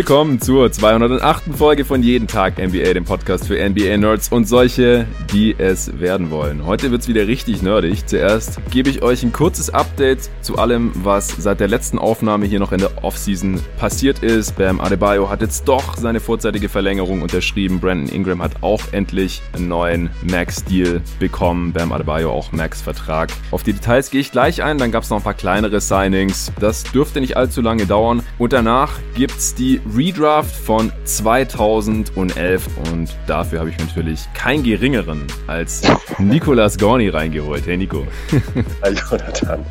[0.00, 1.54] Willkommen zur 208.
[1.58, 6.64] Folge von Jeden Tag NBA, dem Podcast für NBA-Nerds und solche, die es werden wollen.
[6.64, 8.06] Heute wird's wieder richtig nerdig.
[8.06, 12.60] Zuerst gebe ich euch ein kurzes Update zu allem, was seit der letzten Aufnahme hier
[12.60, 14.56] noch in der Offseason passiert ist.
[14.56, 17.78] Bam Adebayo hat jetzt doch seine vorzeitige Verlängerung unterschrieben.
[17.78, 21.74] Brandon Ingram hat auch endlich einen neuen Max-Deal bekommen.
[21.74, 23.28] Bam Adebayo auch Max-Vertrag.
[23.50, 24.78] Auf die Details gehe ich gleich ein.
[24.78, 26.50] Dann gab's noch ein paar kleinere Signings.
[26.58, 28.22] Das dürfte nicht allzu lange dauern.
[28.38, 35.82] Und danach gibt's die Redraft von 2011 und dafür habe ich natürlich keinen geringeren als
[36.18, 37.66] Nicolas Gorni reingeholt.
[37.66, 38.06] Hey Nico.
[38.82, 39.64] Hi Jonathan.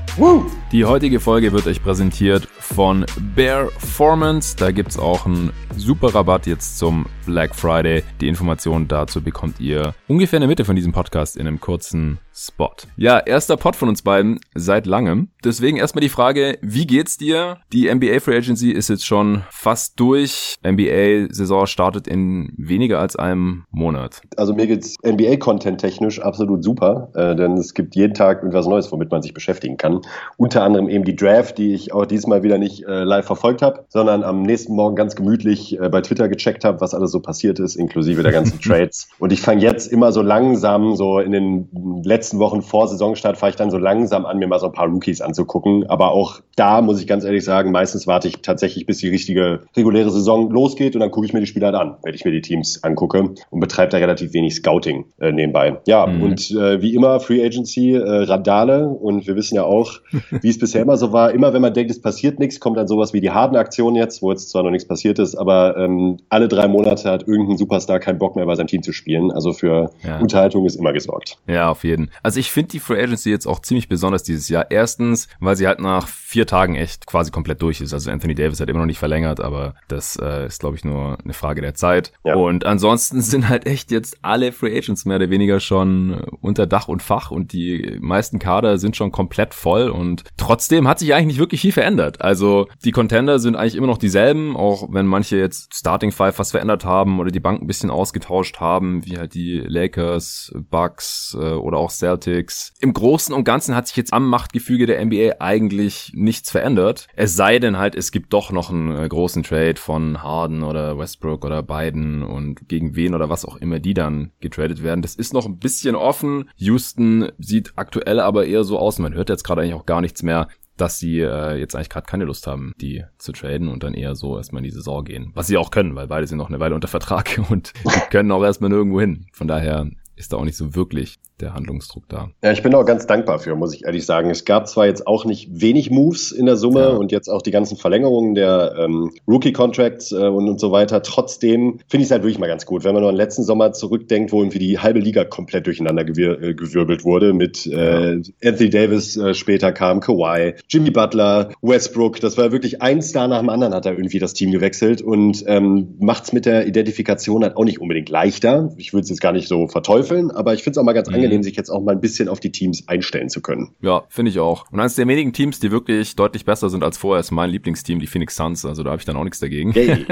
[0.71, 3.05] Die heutige Folge wird euch präsentiert von
[3.35, 4.55] Bearformance.
[4.57, 8.01] Da gibt es auch einen super Rabatt jetzt zum Black Friday.
[8.21, 12.17] Die Informationen dazu bekommt ihr ungefähr in der Mitte von diesem Podcast in einem kurzen
[12.33, 12.71] Spot.
[12.95, 15.27] Ja, erster Pod von uns beiden seit langem.
[15.43, 17.57] Deswegen erstmal die Frage, wie geht's dir?
[17.73, 20.55] Die NBA Free Agency ist jetzt schon fast durch.
[20.65, 24.21] NBA-Saison startet in weniger als einem Monat.
[24.37, 28.91] Also mir geht's NBA-Content technisch absolut super, äh, denn es gibt jeden Tag irgendwas Neues,
[28.91, 30.01] womit man sich beschäftigen kann.
[30.37, 33.85] Unter anderem eben die Draft, die ich auch diesmal wieder nicht äh, live verfolgt habe,
[33.89, 37.59] sondern am nächsten Morgen ganz gemütlich äh, bei Twitter gecheckt habe, was alles so passiert
[37.59, 39.09] ist, inklusive der ganzen Trades.
[39.19, 43.51] Und ich fange jetzt immer so langsam, so in den letzten Wochen vor Saisonstart, fahre
[43.51, 45.89] ich dann so langsam an, mir mal so ein paar Rookies anzugucken.
[45.89, 49.61] Aber auch da muss ich ganz ehrlich sagen, meistens warte ich tatsächlich, bis die richtige
[49.75, 52.41] reguläre Saison losgeht und dann gucke ich mir die Spieler an, wenn ich mir die
[52.41, 55.77] Teams angucke und betreibe da relativ wenig Scouting äh, nebenbei.
[55.87, 56.21] Ja, mhm.
[56.21, 59.99] und äh, wie immer Free Agency, äh, Radale und wir wissen ja auch,
[60.41, 62.87] wie es bisher immer so war, immer wenn man denkt, es passiert nichts, kommt dann
[62.87, 66.47] sowas wie die Harden-Aktion jetzt, wo jetzt zwar noch nichts passiert ist, aber ähm, alle
[66.47, 69.31] drei Monate hat irgendein Superstar keinen Bock mehr bei seinem Team zu spielen.
[69.31, 70.19] Also für ja.
[70.19, 71.37] Unterhaltung ist immer gesorgt.
[71.47, 72.09] Ja, auf jeden.
[72.23, 74.69] Also ich finde die Free Agency jetzt auch ziemlich besonders dieses Jahr.
[74.69, 77.93] Erstens, weil sie halt nach vier Tagen echt quasi komplett durch ist.
[77.93, 81.17] Also Anthony Davis hat immer noch nicht verlängert, aber das äh, ist, glaube ich, nur
[81.23, 82.11] eine Frage der Zeit.
[82.23, 82.35] Ja.
[82.35, 86.87] Und ansonsten sind halt echt jetzt alle Free Agents mehr oder weniger schon unter Dach
[86.87, 91.27] und Fach und die meisten Kader sind schon komplett voll und trotzdem hat sich eigentlich
[91.27, 92.21] nicht wirklich viel verändert.
[92.21, 96.51] Also die Contender sind eigentlich immer noch dieselben, auch wenn manche jetzt Starting Five was
[96.51, 101.53] verändert haben oder die Bank ein bisschen ausgetauscht haben, wie halt die Lakers, Bucks äh,
[101.53, 102.73] oder auch Celtics.
[102.79, 107.07] Im Großen und Ganzen hat sich jetzt am Machtgefüge der NBA eigentlich nichts verändert.
[107.15, 110.97] Es sei denn halt, es gibt doch noch einen äh, großen Trade von Harden oder
[110.97, 115.01] Westbrook oder Biden und gegen wen oder was auch immer die dann getradet werden.
[115.01, 116.49] Das ist noch ein bisschen offen.
[116.57, 118.99] Houston sieht aktuell aber eher so aus.
[118.99, 120.47] Man hört jetzt gerade eigentlich auch gar nichts mehr
[120.79, 124.15] dass sie äh, jetzt eigentlich gerade keine Lust haben, die zu traden und dann eher
[124.15, 125.31] so erstmal in die Saison gehen.
[125.33, 127.73] Was sie auch können, weil beide sind noch eine Weile unter Vertrag und
[128.11, 129.27] können auch erstmal nirgendwo hin.
[129.33, 132.29] Von daher ist da auch nicht so wirklich der Handlungsdruck da.
[132.43, 134.29] Ja, ich bin auch ganz dankbar für, muss ich ehrlich sagen.
[134.29, 136.89] Es gab zwar jetzt auch nicht wenig Moves in der Summe ja.
[136.89, 141.01] und jetzt auch die ganzen Verlängerungen der ähm, Rookie-Contracts äh, und, und so weiter.
[141.01, 143.43] Trotzdem finde ich es halt wirklich mal ganz gut, wenn man nur an den letzten
[143.43, 148.15] Sommer zurückdenkt, wo irgendwie die halbe Liga komplett durcheinander gewir äh, gewirbelt wurde mit äh,
[148.15, 148.21] ja.
[148.43, 152.19] Anthony Davis, äh, später kam Kawhi, Jimmy Butler, Westbrook.
[152.19, 155.43] Das war wirklich ein Star nach dem anderen hat er irgendwie das Team gewechselt und
[155.47, 158.73] ähm, macht es mit der Identifikation halt auch nicht unbedingt leichter.
[158.77, 161.07] Ich würde es jetzt gar nicht so verteufeln, aber ich finde es auch mal ganz
[161.07, 161.15] mhm.
[161.15, 163.75] angenehm, angenehm, sich jetzt auch mal ein bisschen auf die Teams einstellen zu können.
[163.81, 164.65] Ja, finde ich auch.
[164.71, 167.99] Und eines der wenigen Teams, die wirklich deutlich besser sind als vorher, ist mein Lieblingsteam,
[167.99, 168.65] die Phoenix Suns.
[168.65, 169.71] Also da habe ich dann auch nichts dagegen.
[169.71, 170.05] Hey.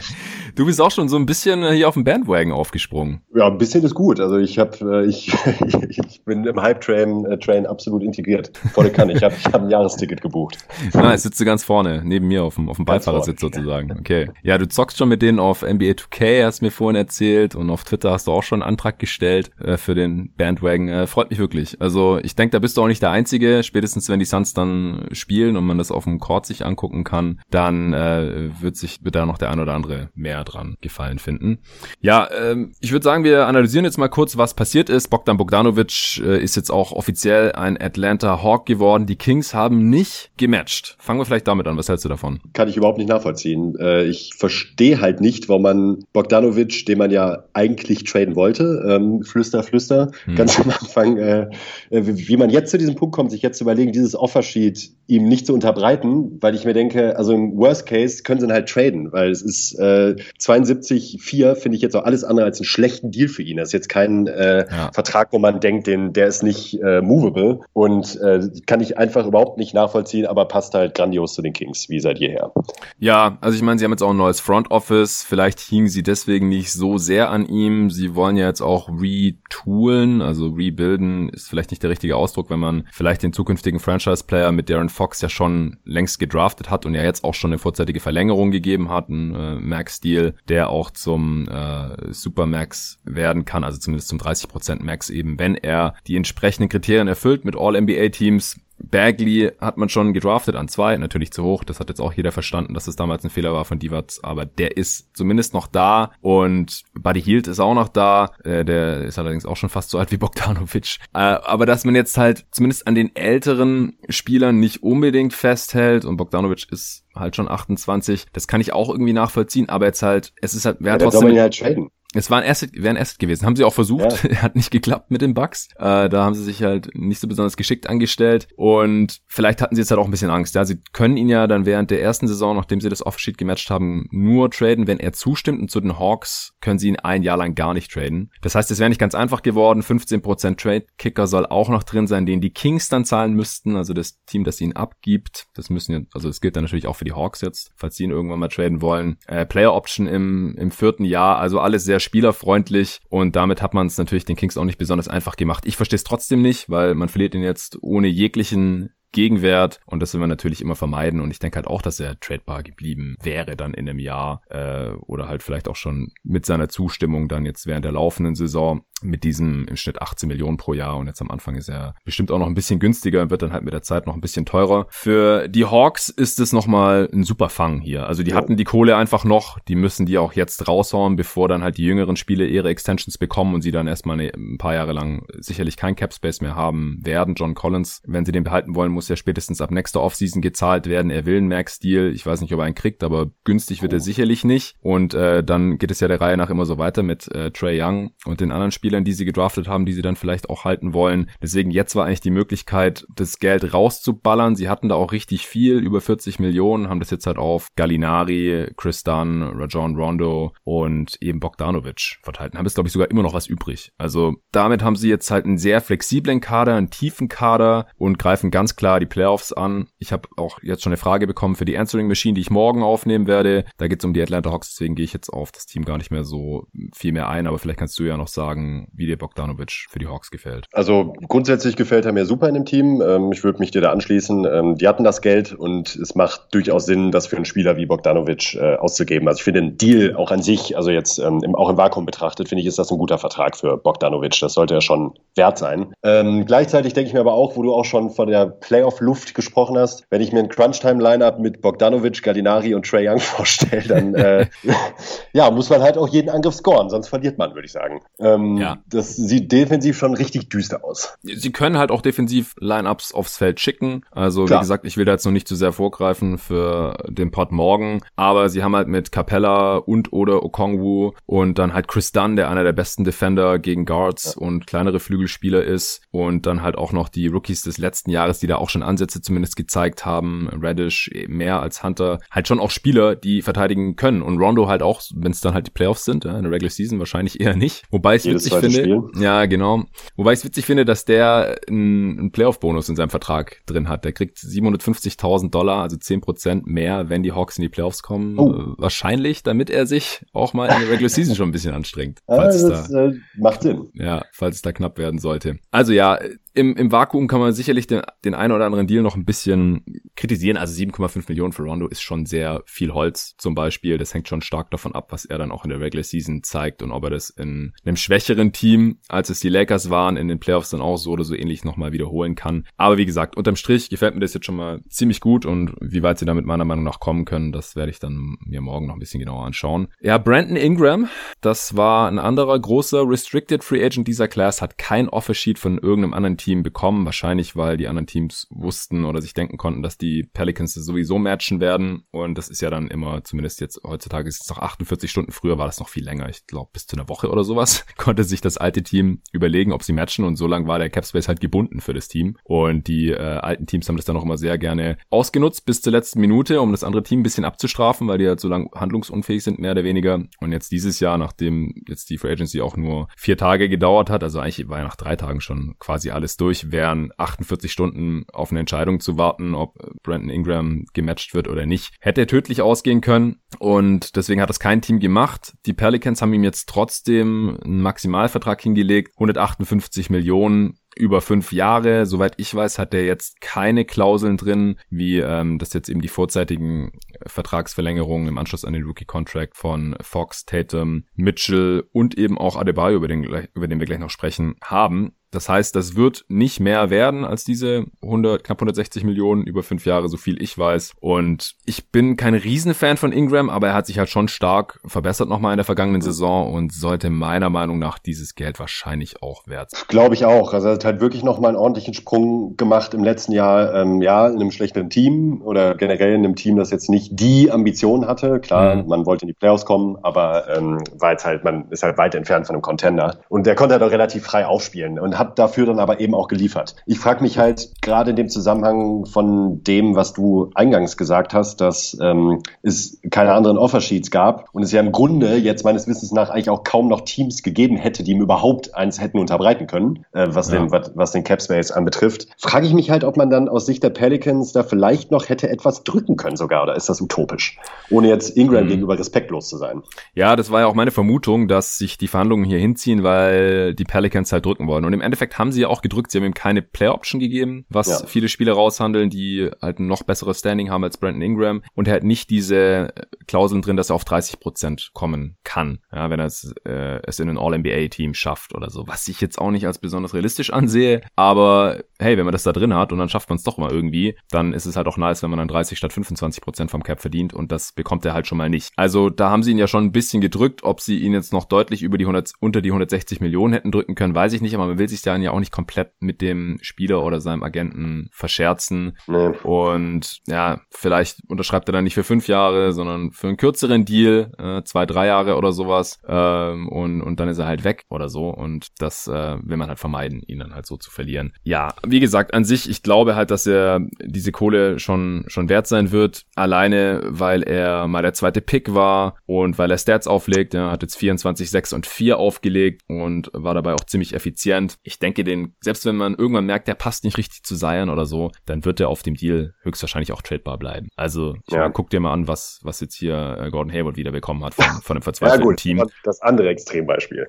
[0.54, 3.22] du bist auch schon so ein bisschen äh, hier auf dem Bandwagon aufgesprungen.
[3.34, 4.20] Ja, ein bisschen ist gut.
[4.20, 5.32] Also ich habe, äh, ich,
[5.88, 8.56] ich bin im Hype-Train äh, Train absolut integriert.
[8.72, 9.14] Volle Kanne.
[9.14, 10.58] Ich habe ich hab ein Jahresticket gebucht.
[10.92, 13.92] Jetzt sitzt du ganz vorne, neben mir auf dem, auf dem Beifahrersitz sozusagen.
[13.98, 14.30] Okay.
[14.42, 17.54] Ja, du zockst schon mit denen auf NBA 2K, hast mir vorhin erzählt.
[17.54, 20.88] Und auf Twitter hast du auch schon einen Antrag gestellt äh, für den Band Bandwagon.
[20.88, 21.80] Äh, freut mich wirklich.
[21.80, 23.62] Also ich denke, da bist du auch nicht der Einzige.
[23.62, 27.40] Spätestens wenn die Suns dann spielen und man das auf dem Court sich angucken kann,
[27.50, 31.58] dann äh, wird sich wird da noch der ein oder andere mehr dran gefallen finden.
[32.00, 35.08] Ja, ähm, ich würde sagen, wir analysieren jetzt mal kurz, was passiert ist.
[35.08, 39.06] Bogdan Bogdanovic äh, ist jetzt auch offiziell ein Atlanta Hawk geworden.
[39.06, 40.96] Die Kings haben nicht gematcht.
[40.98, 41.76] Fangen wir vielleicht damit an.
[41.76, 42.40] Was hältst du davon?
[42.52, 43.74] Kann ich überhaupt nicht nachvollziehen.
[43.78, 49.22] Äh, ich verstehe halt nicht, warum man Bogdanovic, den man ja eigentlich traden wollte, ähm,
[49.22, 50.36] flüster, flüster, hm.
[50.36, 51.48] ganz am Anfang, äh,
[51.90, 55.24] äh wie man jetzt zu diesem Punkt kommt, sich jetzt zu überlegen, dieses Offersheet ihm
[55.24, 58.68] nicht zu unterbreiten, weil ich mir denke, also im Worst Case können sie ihn halt
[58.68, 63.10] traden, weil es ist äh, 72,4 finde ich jetzt auch alles andere als einen schlechten
[63.10, 63.56] Deal für ihn.
[63.56, 64.90] Das ist jetzt kein äh, ja.
[64.92, 69.26] Vertrag, wo man denkt, den, der ist nicht äh, movable und äh, kann ich einfach
[69.26, 72.52] überhaupt nicht nachvollziehen, aber passt halt grandios zu den Kings, wie seit jeher.
[72.98, 76.02] Ja, also ich meine, sie haben jetzt auch ein neues Front Office, vielleicht hingen sie
[76.02, 77.90] deswegen nicht so sehr an ihm.
[77.90, 82.48] Sie wollen ja jetzt auch retoolen, also Also rebuilden ist vielleicht nicht der richtige Ausdruck,
[82.48, 86.94] wenn man vielleicht den zukünftigen Franchise-Player mit Darren Fox ja schon längst gedraftet hat und
[86.94, 91.48] ja jetzt auch schon eine vorzeitige Verlängerung gegeben hat, ein äh, Max-Deal, der auch zum
[91.48, 97.08] äh, Supermax werden kann, also zumindest zum 30% Max eben, wenn er die entsprechenden Kriterien
[97.08, 101.64] erfüllt mit All-NBA-Teams Bagley hat man schon gedraftet an zwei, natürlich zu hoch.
[101.64, 104.46] Das hat jetzt auch jeder verstanden, dass es damals ein Fehler war von Divac, aber
[104.46, 108.32] der ist zumindest noch da und Buddy Hield ist auch noch da.
[108.44, 110.98] Äh, der ist allerdings auch schon fast so alt wie Bogdanovic.
[111.14, 116.16] Äh, aber dass man jetzt halt zumindest an den älteren Spielern nicht unbedingt festhält und
[116.16, 120.54] Bogdanovic ist halt schon 28, das kann ich auch irgendwie nachvollziehen, aber jetzt halt, es
[120.54, 121.36] ist halt, wer ja, trotzdem.
[121.36, 121.90] Halt traden.
[122.14, 123.44] Es war ein Asset, wäre ein Asset gewesen.
[123.44, 124.36] Haben sie auch versucht, ja.
[124.42, 125.68] hat nicht geklappt mit den Bugs.
[125.76, 129.82] Äh, da haben sie sich halt nicht so besonders geschickt angestellt und vielleicht hatten sie
[129.82, 130.54] jetzt halt auch ein bisschen Angst.
[130.54, 133.70] Ja, sie können ihn ja dann während der ersten Saison, nachdem sie das Offsheet gematcht
[133.70, 137.36] haben, nur traden, wenn er zustimmt und zu den Hawks können sie ihn ein Jahr
[137.36, 138.30] lang gar nicht traden.
[138.40, 139.82] Das heißt, es wäre nicht ganz einfach geworden.
[139.82, 143.92] 15% Trade Kicker soll auch noch drin sein, den die Kings dann zahlen müssten, also
[143.92, 145.46] das Team, das ihn abgibt.
[145.54, 148.04] Das müssen ja, also das gilt dann natürlich auch für die Hawks jetzt, falls sie
[148.04, 149.18] ihn irgendwann mal traden wollen.
[149.26, 153.86] Äh, Player Option im, im vierten Jahr, also alles sehr spielerfreundlich und damit hat man
[153.86, 155.64] es natürlich den Kings auch nicht besonders einfach gemacht.
[155.66, 160.12] Ich verstehe es trotzdem nicht, weil man verliert ihn jetzt ohne jeglichen Gegenwert und das
[160.12, 163.56] will man natürlich immer vermeiden und ich denke halt auch, dass er tradebar geblieben wäre
[163.56, 167.66] dann in einem Jahr äh, oder halt vielleicht auch schon mit seiner Zustimmung dann jetzt
[167.66, 171.30] während der laufenden Saison mit diesem im Schnitt 18 Millionen pro Jahr und jetzt am
[171.30, 173.82] Anfang ist er bestimmt auch noch ein bisschen günstiger und wird dann halt mit der
[173.82, 174.86] Zeit noch ein bisschen teurer.
[174.90, 178.06] Für die Hawks ist es nochmal ein super Fang hier.
[178.06, 181.62] Also die hatten die Kohle einfach noch, die müssen die auch jetzt raushauen, bevor dann
[181.62, 185.24] halt die jüngeren Spiele ihre Extensions bekommen und sie dann erstmal ein paar Jahre lang
[185.38, 187.34] sicherlich kein Cap Space mehr haben werden.
[187.34, 191.10] John Collins, wenn sie den behalten wollen, muss ja spätestens ab nächster Offseason gezahlt werden.
[191.10, 192.12] Er will einen Max-Deal.
[192.12, 194.76] Ich weiß nicht, ob er einen kriegt, aber günstig wird er sicherlich nicht.
[194.80, 197.80] Und äh, dann geht es ja der Reihe nach immer so weiter mit äh, Trey
[197.80, 200.64] Young und den anderen Spielern Spielern, die sie gedraftet haben, die sie dann vielleicht auch
[200.64, 201.30] halten wollen.
[201.42, 204.56] Deswegen jetzt war eigentlich die Möglichkeit, das Geld rauszuballern.
[204.56, 208.72] Sie hatten da auch richtig viel, über 40 Millionen, haben das jetzt halt auf Gallinari,
[208.78, 212.54] Chris Dunn, Rajon Rondo und eben Bogdanovic verteilt.
[212.54, 213.92] Haben jetzt, glaube ich, sogar immer noch was übrig.
[213.98, 218.50] Also damit haben sie jetzt halt einen sehr flexiblen Kader, einen tiefen Kader und greifen
[218.50, 219.88] ganz klar die Playoffs an.
[219.98, 222.82] Ich habe auch jetzt schon eine Frage bekommen für die Answering Machine, die ich morgen
[222.82, 223.64] aufnehmen werde.
[223.76, 225.98] Da geht es um die Atlanta Hawks, deswegen gehe ich jetzt auf das Team gar
[225.98, 229.18] nicht mehr so viel mehr ein, aber vielleicht kannst du ja noch sagen, wie dir
[229.18, 230.66] Bogdanovic für die Hawks gefällt.
[230.72, 233.02] Also grundsätzlich gefällt er mir super in dem Team.
[233.02, 234.46] Ähm, ich würde mich dir da anschließen.
[234.46, 237.86] Ähm, die hatten das Geld und es macht durchaus Sinn, das für einen Spieler wie
[237.86, 239.28] Bogdanovic äh, auszugeben.
[239.28, 242.48] Also ich finde den Deal auch an sich, also jetzt ähm, auch im Vakuum betrachtet,
[242.48, 244.38] finde ich, ist das ein guter Vertrag für Bogdanovic.
[244.40, 245.92] Das sollte ja schon wert sein.
[246.02, 248.46] gleichzeitig denke ich mir aber auch, wo du auch schon von der
[248.78, 253.82] Playoff-Luft gesprochen hast, wenn ich mir ein Crunch-Time-Lineup mit Bogdanovic, Gallinari und Trey Young vorstelle,
[253.82, 254.46] dann äh,
[255.32, 258.00] ja, muss man halt auch jeden Angriff scoren, sonst verliert man, würde ich sagen.
[258.20, 258.78] Ähm, ja.
[258.86, 261.16] Das sieht defensiv schon richtig düster aus.
[261.22, 264.02] Sie können halt auch defensiv Lineups aufs Feld schicken.
[264.12, 264.60] Also Klar.
[264.60, 268.02] wie gesagt, ich will da jetzt noch nicht zu sehr vorgreifen für den Pod morgen,
[268.14, 272.48] aber sie haben halt mit Capella und oder Okongwu und dann halt Chris Dunn, der
[272.48, 274.46] einer der besten Defender gegen Guards ja.
[274.46, 278.46] und kleinere Flügelspieler ist und dann halt auch noch die Rookies des letzten Jahres, die
[278.46, 283.16] da auch schon Ansätze zumindest gezeigt haben, Radish mehr als Hunter, halt schon auch Spieler,
[283.16, 286.42] die verteidigen können und Rondo halt auch, wenn es dann halt die Playoffs sind, in
[286.42, 289.02] der Regular Season wahrscheinlich eher nicht, wobei es witzig finde, Spiel.
[289.18, 289.84] ja genau,
[290.16, 294.04] wobei ich es witzig finde, dass der einen Playoff-Bonus in seinem Vertrag drin hat.
[294.04, 298.38] Der kriegt 750.000 Dollar, also 10% mehr, wenn die Hawks in die Playoffs kommen.
[298.38, 298.52] Oh.
[298.52, 302.20] Äh, wahrscheinlich, damit er sich auch mal in der Regular Season schon ein bisschen anstrengt.
[302.26, 303.90] Falls ah, das da, äh, macht Sinn.
[303.94, 305.58] Ja, falls es da knapp werden sollte.
[305.70, 306.18] Also ja,
[306.58, 309.84] im, im Vakuum kann man sicherlich den, den einen oder anderen Deal noch ein bisschen
[310.16, 310.56] kritisieren.
[310.56, 313.96] Also 7,5 Millionen für Rondo ist schon sehr viel Holz zum Beispiel.
[313.96, 316.82] Das hängt schon stark davon ab, was er dann auch in der Regular Season zeigt
[316.82, 320.40] und ob er das in einem schwächeren Team, als es die Lakers waren, in den
[320.40, 322.66] Playoffs dann auch so oder so ähnlich nochmal wiederholen kann.
[322.76, 326.02] Aber wie gesagt, unterm Strich gefällt mir das jetzt schon mal ziemlich gut und wie
[326.02, 328.94] weit sie damit meiner Meinung nach kommen können, das werde ich dann mir morgen noch
[328.94, 329.88] ein bisschen genauer anschauen.
[330.00, 331.08] Ja, Brandon Ingram,
[331.40, 336.14] das war ein anderer großer Restricted Free Agent dieser Class, hat kein Offer-Sheet von irgendeinem
[336.14, 337.04] anderen Team Team bekommen.
[337.04, 341.60] Wahrscheinlich, weil die anderen Teams wussten oder sich denken konnten, dass die Pelicans sowieso matchen
[341.60, 342.04] werden.
[342.10, 345.30] Und das ist ja dann immer, zumindest jetzt heutzutage ist es noch 48 Stunden.
[345.30, 346.26] Früher war das noch viel länger.
[346.30, 349.82] Ich glaube, bis zu einer Woche oder sowas konnte sich das alte Team überlegen, ob
[349.82, 350.24] sie matchen.
[350.24, 352.38] Und so lang war der Capspace halt gebunden für das Team.
[352.44, 355.92] Und die äh, alten Teams haben das dann auch immer sehr gerne ausgenutzt bis zur
[355.92, 359.44] letzten Minute, um das andere Team ein bisschen abzustrafen, weil die halt so lang handlungsunfähig
[359.44, 360.22] sind, mehr oder weniger.
[360.40, 364.22] Und jetzt dieses Jahr, nachdem jetzt die Free Agency auch nur vier Tage gedauert hat,
[364.22, 368.26] also eigentlich war ja nach drei Tagen schon quasi alles alles durch wären 48 Stunden
[368.34, 371.94] auf eine Entscheidung zu warten, ob Brandon Ingram gematcht wird oder nicht.
[372.00, 375.54] Hätte er tödlich ausgehen können und deswegen hat das kein Team gemacht.
[375.64, 382.04] Die Pelicans haben ihm jetzt trotzdem einen Maximalvertrag hingelegt, 158 Millionen über fünf Jahre.
[382.04, 386.08] Soweit ich weiß, hat er jetzt keine Klauseln drin, wie ähm, das jetzt eben die
[386.08, 386.92] vorzeitigen
[387.24, 393.08] Vertragsverlängerungen im Anschluss an den Rookie-Contract von Fox, Tatum, Mitchell und eben auch Adebayo, über
[393.08, 395.14] den, über den wir gleich noch sprechen, haben.
[395.30, 399.84] Das heißt, das wird nicht mehr werden als diese 100, knapp 160 Millionen über fünf
[399.84, 400.92] Jahre, so viel ich weiß.
[401.00, 405.28] Und ich bin kein Riesenfan von Ingram, aber er hat sich halt schon stark verbessert
[405.28, 409.70] nochmal in der vergangenen Saison und sollte meiner Meinung nach dieses Geld wahrscheinlich auch wert
[409.70, 409.82] sein.
[409.88, 410.54] Glaube ich auch.
[410.54, 413.74] Also er hat halt wirklich nochmal einen ordentlichen Sprung gemacht im letzten Jahr.
[413.74, 417.50] Ähm, ja, in einem schlechten Team oder generell in einem Team, das jetzt nicht die
[417.50, 418.40] Ambition hatte.
[418.40, 418.88] Klar, mhm.
[418.88, 422.14] man wollte in die Playoffs kommen, aber ähm, war jetzt halt, man ist halt weit
[422.14, 423.18] entfernt von einem Contender.
[423.28, 426.28] Und der konnte halt auch relativ frei aufspielen und hat dafür dann aber eben auch
[426.28, 426.76] geliefert.
[426.86, 431.60] Ich frage mich halt gerade in dem Zusammenhang von dem, was du eingangs gesagt hast,
[431.60, 436.12] dass ähm, es keine anderen Offersheets gab und es ja im Grunde jetzt meines Wissens
[436.12, 440.04] nach eigentlich auch kaum noch Teams gegeben hätte, die ihm überhaupt eins hätten unterbreiten können,
[440.12, 440.58] äh, was, ja.
[440.58, 442.28] den, was, was den Cap Space anbetrifft.
[442.38, 445.48] Frage ich mich halt, ob man dann aus Sicht der Pelicans da vielleicht noch hätte
[445.48, 447.58] etwas drücken können sogar, oder ist das utopisch?
[447.90, 448.68] Ohne jetzt Ingram mhm.
[448.68, 449.82] gegenüber respektlos zu sein.
[450.14, 453.84] Ja, das war ja auch meine Vermutung, dass sich die Verhandlungen hier hinziehen, weil die
[453.84, 454.84] Pelicans halt drücken wollen.
[454.84, 456.10] Und im Endeffekt haben sie ja auch gedrückt.
[456.10, 458.06] Sie haben ihm keine Player Option gegeben, was ja.
[458.06, 461.62] viele Spieler raushandeln, die halt ein noch besseres Standing haben als Brandon Ingram.
[461.74, 462.92] Und er hat nicht diese
[463.26, 467.18] Klauseln drin, dass er auf 30 Prozent kommen kann, ja, wenn er es, äh, es
[467.18, 468.86] in ein All-NBA-Team schafft oder so.
[468.86, 471.00] Was ich jetzt auch nicht als besonders realistisch ansehe.
[471.16, 473.70] Aber hey, wenn man das da drin hat und dann schafft man es doch mal
[473.70, 476.82] irgendwie, dann ist es halt auch nice, wenn man dann 30 statt 25 Prozent vom
[476.82, 478.72] Cap verdient und das bekommt er halt schon mal nicht.
[478.76, 480.62] Also da haben sie ihn ja schon ein bisschen gedrückt.
[480.62, 483.94] Ob sie ihn jetzt noch deutlich über die 100, unter die 160 Millionen hätten drücken
[483.94, 486.58] können, weiß ich nicht, aber man will sich dann ja auch nicht komplett mit dem
[486.62, 488.96] Spieler oder seinem Agenten verscherzen.
[489.06, 489.32] Nee.
[489.42, 494.32] Und ja, vielleicht unterschreibt er dann nicht für fünf Jahre, sondern für einen kürzeren Deal,
[494.38, 496.00] äh, zwei, drei Jahre oder sowas.
[496.06, 498.28] Ähm, und, und dann ist er halt weg oder so.
[498.28, 501.32] Und das äh, will man halt vermeiden, ihn dann halt so zu verlieren.
[501.42, 505.66] Ja, wie gesagt, an sich, ich glaube halt, dass er diese Kohle schon, schon wert
[505.66, 506.22] sein wird.
[506.34, 510.54] Alleine, weil er mal der zweite Pick war und weil er Stats auflegt.
[510.54, 514.78] Er hat jetzt 24, 6 und 4 aufgelegt und war dabei auch ziemlich effizient.
[514.88, 518.06] Ich denke, den selbst wenn man irgendwann merkt, der passt nicht richtig zu Zion oder
[518.06, 520.88] so, dann wird er auf dem Deal höchstwahrscheinlich auch tradebar bleiben.
[520.96, 521.58] Also ja.
[521.58, 524.54] meine, guck dir mal an, was, was jetzt hier äh, Gordon Hayward wieder bekommen hat
[524.54, 525.84] von, von einem verzweifelten ja, gut, Team.
[526.04, 527.28] Das andere Extrembeispiel.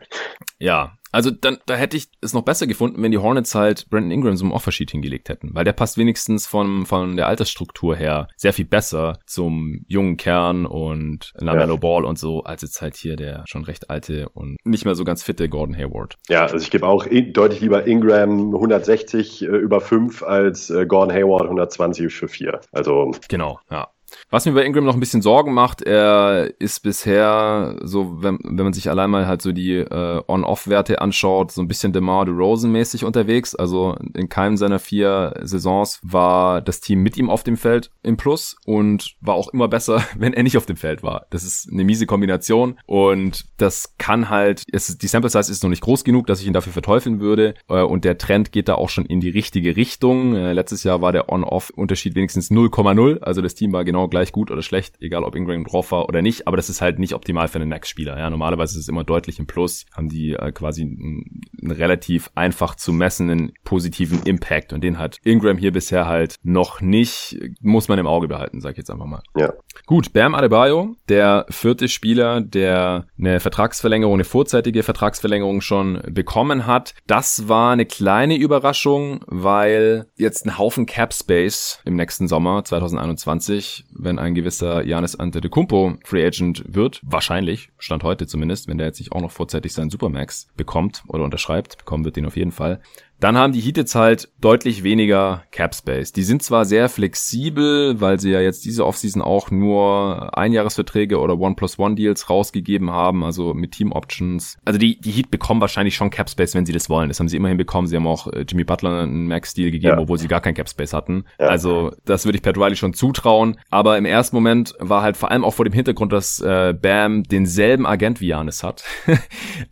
[0.57, 4.11] Ja, also dann, da hätte ich es noch besser gefunden, wenn die Hornets halt Brandon
[4.11, 8.53] Ingram ein Offersheet hingelegt hätten, weil der passt wenigstens von, von der Altersstruktur her sehr
[8.53, 11.79] viel besser zum jungen Kern und Lamello ja.
[11.79, 15.03] Ball und so, als jetzt halt hier der schon recht alte und nicht mehr so
[15.03, 16.15] ganz fitte Gordon Hayward.
[16.27, 21.13] Ja, also ich gebe auch deutlich lieber Ingram 160 äh, über 5 als äh, Gordon
[21.13, 22.61] Hayward 120 für 4.
[22.71, 23.11] Also.
[23.27, 23.89] Genau, ja.
[24.29, 28.65] Was mir bei Ingram noch ein bisschen Sorgen macht, er ist bisher so, wenn, wenn
[28.65, 33.05] man sich allein mal halt so die äh, On-Off-Werte anschaut, so ein bisschen DeMar DeRozan-mäßig
[33.05, 33.55] unterwegs.
[33.55, 38.17] Also in keinem seiner vier Saisons war das Team mit ihm auf dem Feld im
[38.17, 41.25] Plus und war auch immer besser, wenn er nicht auf dem Feld war.
[41.29, 45.69] Das ist eine miese Kombination und das kann halt, es, die Sample Size ist noch
[45.69, 48.75] nicht groß genug, dass ich ihn dafür verteufeln würde äh, und der Trend geht da
[48.75, 50.35] auch schon in die richtige Richtung.
[50.35, 54.51] Äh, letztes Jahr war der On-Off-Unterschied wenigstens 0,0, also das Team war genau gleich gut
[54.51, 57.47] oder schlecht, egal ob Ingram drauf war oder nicht, aber das ist halt nicht optimal
[57.47, 58.17] für einen Max-Spieler.
[58.17, 62.29] Ja, normalerweise ist es immer deutlich im Plus, haben die äh, quasi einen, einen relativ
[62.35, 67.87] einfach zu messenden positiven Impact und den hat Ingram hier bisher halt noch nicht, muss
[67.87, 69.21] man im Auge behalten, sag ich jetzt einfach mal.
[69.35, 69.53] Ja.
[69.85, 76.93] Gut, Bam Adebayo, der vierte Spieler, der eine Vertragsverlängerung, eine vorzeitige Vertragsverlängerung schon bekommen hat.
[77.07, 83.85] Das war eine kleine Überraschung, weil jetzt ein Haufen Cap Space im nächsten Sommer 2021
[83.99, 88.99] wenn ein gewisser Janis Antetokounmpo Free Agent wird, wahrscheinlich, stand heute zumindest, wenn der jetzt
[88.99, 92.81] nicht auch noch vorzeitig seinen Supermax bekommt oder unterschreibt, bekommen wird den auf jeden Fall,
[93.19, 96.13] dann haben die Heat jetzt halt deutlich weniger Cap Space.
[96.13, 101.37] Die sind zwar sehr flexibel, weil sie ja jetzt diese Offseason auch nur Einjahresverträge oder
[101.37, 104.57] One plus One Deals rausgegeben haben, also mit Team Options.
[104.63, 107.09] Also die, die Heat bekommen wahrscheinlich schon Cap Space, wenn sie das wollen.
[107.09, 107.87] Das haben sie immerhin bekommen.
[107.87, 110.01] Sie haben auch äh, Jimmy Butler einen Max Deal gegeben, ja.
[110.01, 111.25] obwohl sie gar kein Cap Space hatten.
[111.39, 111.47] Ja.
[111.47, 113.59] Also das würde ich Pat Riley schon zutrauen.
[113.69, 117.23] Aber im ersten Moment war halt vor allem auch vor dem Hintergrund, dass äh, Bam
[117.23, 118.85] denselben Agent wie Janis hat.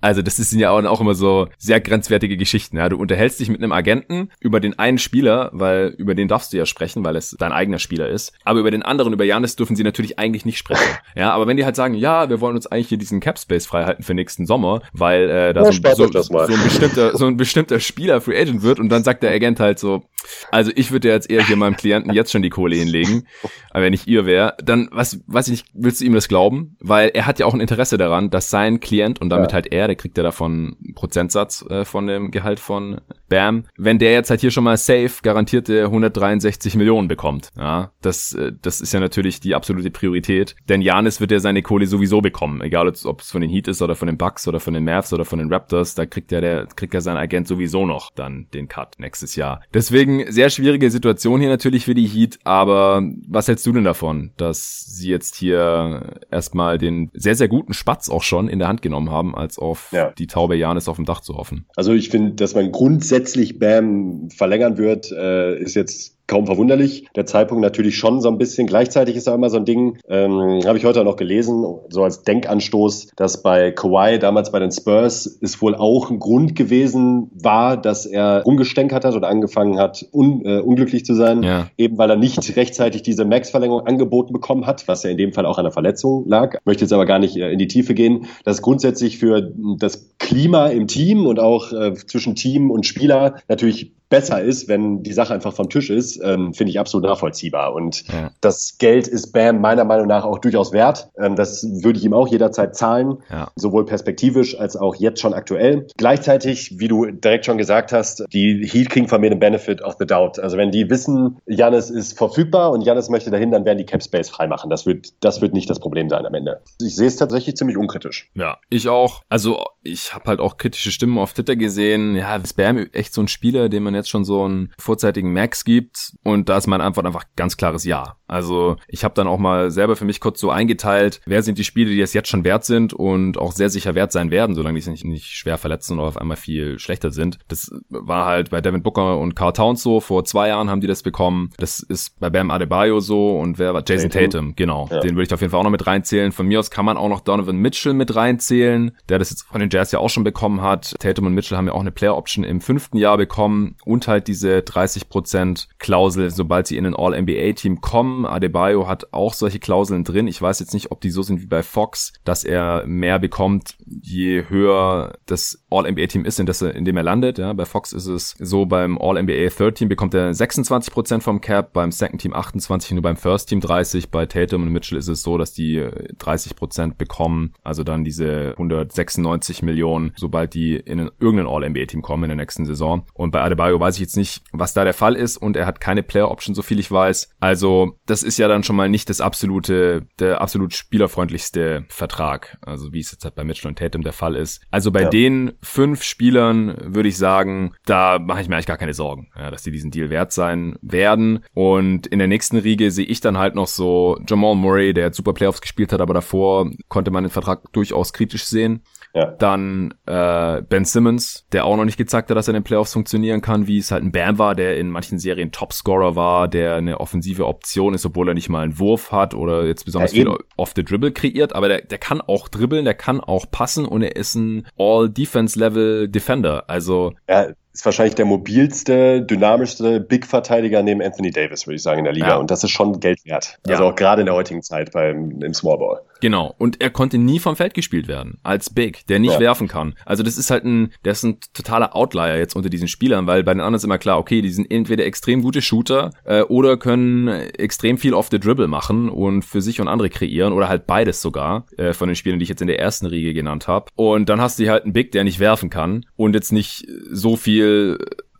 [0.02, 2.78] also das sind ja auch, auch immer so sehr grenzwertige Geschichten.
[2.78, 6.28] Ja, du unterhältst unterhältst dich mit einem Agenten über den einen Spieler, weil über den
[6.28, 8.34] darfst du ja sprechen, weil es dein eigener Spieler ist.
[8.44, 10.78] Aber über den anderen, über Janis, dürfen sie natürlich eigentlich nicht sprechen.
[11.16, 13.66] Ja, aber wenn die halt sagen, ja, wir wollen uns eigentlich hier diesen Cap Space
[13.66, 17.38] freihalten für nächsten Sommer, weil äh, da ja, so, so, so, ein bestimmter, so ein
[17.38, 20.04] bestimmter Spieler Free Agent wird und dann sagt der Agent halt so,
[20.52, 23.26] also ich würde jetzt eher hier meinem Klienten jetzt schon die Kohle hinlegen,
[23.72, 26.78] aber wenn ich ihr wäre, dann was, was ich nicht, willst du ihm das glauben?
[26.80, 29.56] Weil er hat ja auch ein Interesse daran, dass sein Klient und damit ja.
[29.56, 34.00] halt er, der kriegt ja davon einen Prozentsatz äh, von dem Gehalt von Bam, wenn
[34.00, 38.82] der jetzt halt hier schon mal safe garantierte 163 Millionen bekommt, ja, das, äh, das
[38.82, 42.88] ist ja natürlich die absolute Priorität, denn Janis wird ja seine Kohle sowieso bekommen, egal
[42.88, 45.26] ob es von den Heat ist oder von den Bucks oder von den Mavs oder
[45.26, 48.68] von den Raptors, da kriegt ja der, kriegt ja sein Agent sowieso noch dann den
[48.68, 49.62] Cut nächstes Jahr.
[49.74, 54.32] Deswegen sehr schwierige Situation hier natürlich für die Heat, aber was hältst du denn davon,
[54.38, 58.82] dass sie jetzt hier erstmal den sehr, sehr guten Spatz auch schon in der Hand
[58.82, 60.12] genommen haben, als auf ja.
[60.18, 61.66] die Taube Janis auf dem Dach zu hoffen?
[61.76, 63.17] Also ich finde, dass man grundsätzlich
[63.60, 67.08] Bam verlängern wird, äh, ist jetzt kaum verwunderlich.
[67.16, 68.68] Der Zeitpunkt natürlich schon so ein bisschen.
[68.68, 72.04] Gleichzeitig ist da immer so ein Ding, ähm, habe ich heute auch noch gelesen, so
[72.04, 77.32] als Denkanstoß, dass bei Kawhi damals bei den Spurs es wohl auch ein Grund gewesen
[77.34, 81.68] war, dass er umgestänkert hat oder angefangen hat, un, äh, unglücklich zu sein, ja.
[81.78, 85.46] eben weil er nicht rechtzeitig diese Max-Verlängerung angeboten bekommen hat, was ja in dem Fall
[85.46, 86.58] auch an der Verletzung lag.
[86.66, 88.26] Möchte jetzt aber gar nicht äh, in die Tiefe gehen.
[88.44, 93.36] Das ist grundsätzlich für das Klima im Team und auch äh, zwischen Team und Spieler
[93.48, 97.74] natürlich besser ist, wenn die Sache einfach vom Tisch ist, ähm, finde ich absolut nachvollziehbar.
[97.74, 98.32] Und ja.
[98.42, 101.10] das Geld ist Bam meiner Meinung nach auch durchaus wert.
[101.18, 103.52] Ähm, das würde ich ihm auch jederzeit zahlen, ja.
[103.56, 105.88] sowohl perspektivisch als auch jetzt schon aktuell.
[105.98, 109.96] Gleichzeitig, wie du direkt schon gesagt hast, die Heat kriegen von mir den Benefit of
[110.00, 110.40] the doubt.
[110.40, 114.04] Also wenn die wissen, Janis ist verfügbar und Janis möchte dahin, dann werden die Cap
[114.04, 114.70] Space freimachen.
[114.70, 116.62] Das wird, das wird nicht das Problem sein am Ende.
[116.82, 118.30] Ich sehe es tatsächlich ziemlich unkritisch.
[118.36, 119.22] Ja, ich auch.
[119.30, 122.16] Also ich habe halt auch kritische Stimmen auf Twitter gesehen.
[122.16, 125.66] Ja, ist Bam echt so ein Spieler, den man jetzt schon so einen vorzeitigen Max
[125.66, 126.14] gibt?
[126.24, 128.18] Und da ist meine Antwort einfach ganz klares Ja.
[128.28, 131.64] Also ich habe dann auch mal selber für mich kurz so eingeteilt, wer sind die
[131.64, 134.76] Spiele, die es jetzt schon wert sind und auch sehr sicher wert sein werden, solange
[134.76, 137.40] die sich nicht, schwer verletzen oder auf einmal viel schlechter sind.
[137.48, 140.02] Das war halt bei Devin Booker und Carl Towns so.
[140.02, 141.52] Vor zwei Jahren haben die das bekommen.
[141.58, 144.90] Das ist bei Bam Adebayo so und wer war Jason Tatum, Tatum genau.
[144.92, 145.00] Ja.
[145.00, 146.32] Den würde ich auf jeden Fall auch noch mit reinzählen.
[146.32, 149.62] Von mir aus kann man auch noch Donovan Mitchell mit reinzählen, der das jetzt von
[149.62, 150.96] den Jazz ja auch schon bekommen hat.
[151.00, 154.28] Tatum und Mitchell haben ja auch eine Player Option im fünften Jahr bekommen und halt
[154.28, 158.26] diese 30% Klausel, sobald sie in ein All-NBA-Team kommen.
[158.26, 160.28] Adebayo hat auch solche Klauseln drin.
[160.28, 163.78] Ich weiß jetzt nicht, ob die so sind wie bei Fox, dass er mehr bekommt,
[163.86, 167.38] je höher das All-NBA-Team ist, in, das er, in dem er landet.
[167.38, 171.74] Ja, bei Fox ist es so, beim All-NBA Third Team bekommt er 26% vom Cap,
[171.74, 174.10] beim Second Team 28, nur beim First Team 30.
[174.10, 179.64] Bei Tatum und Mitchell ist es so, dass die 30% bekommen, also dann diese 196
[179.64, 183.06] Millionen, sobald die in irgendein All-NBA-Team kommen in der nächsten Saison.
[183.14, 185.80] Und bei Adebayo weiß ich jetzt nicht, was da der Fall ist und er hat
[185.80, 187.30] keine Player Option, so viel ich weiß.
[187.40, 192.94] Also das ist ja dann schon mal nicht das absolute, der absolut spielerfreundlichste Vertrag, also
[192.94, 194.62] wie es jetzt halt bei Mitchell und Tatum der Fall ist.
[194.72, 195.10] Also bei ja.
[195.10, 199.52] den fünf Spielern würde ich sagen, da mache ich mir eigentlich gar keine Sorgen, ja,
[199.52, 201.44] dass die diesen Deal wert sein werden.
[201.54, 205.34] Und in der nächsten Riege sehe ich dann halt noch so Jamal Murray, der super
[205.34, 208.84] Playoffs gespielt hat, aber davor konnte man den Vertrag durchaus kritisch sehen.
[209.18, 209.32] Ja.
[209.32, 212.94] Dann äh, Ben Simmons, der auch noch nicht gezeigt hat, dass er in den Playoffs
[212.94, 216.76] funktionieren kann, wie es halt ein Bam war, der in manchen Serien Topscorer war, der
[216.76, 220.24] eine offensive Option ist, obwohl er nicht mal einen Wurf hat oder jetzt besonders ja,
[220.24, 223.86] viel off the dribble kreiert, aber der, der kann auch dribbeln, der kann auch passen
[223.86, 226.70] und er ist ein All-Defense-Level Defender.
[226.70, 232.06] Also ja, ist wahrscheinlich der mobilste, dynamischste Big-Verteidiger neben Anthony Davis, würde ich sagen, in
[232.06, 232.30] der Liga.
[232.30, 232.38] Ja.
[232.38, 233.60] Und das ist schon Geld wert.
[233.68, 233.90] Also ja.
[233.90, 236.02] auch gerade in der heutigen Zeit beim, im Small Ball.
[236.22, 236.56] Genau.
[236.58, 238.38] Und er konnte nie vom Feld gespielt werden.
[238.44, 239.40] Als Big, der nicht ja.
[239.40, 239.96] werfen kann.
[240.06, 243.44] Also das ist halt ein, der ist ein totaler Outlier jetzt unter diesen Spielern, weil
[243.44, 246.78] bei den anderen ist immer klar, okay, die sind entweder extrem gute Shooter äh, oder
[246.78, 250.88] können extrem viel off the dribble machen und für sich und andere kreieren oder halt
[250.88, 253.92] beides sogar äh, von den Spielern, die ich jetzt in der ersten Riege genannt habe.
[253.96, 257.36] Und dann hast du halt einen Big, der nicht werfen kann und jetzt nicht so
[257.36, 257.98] viel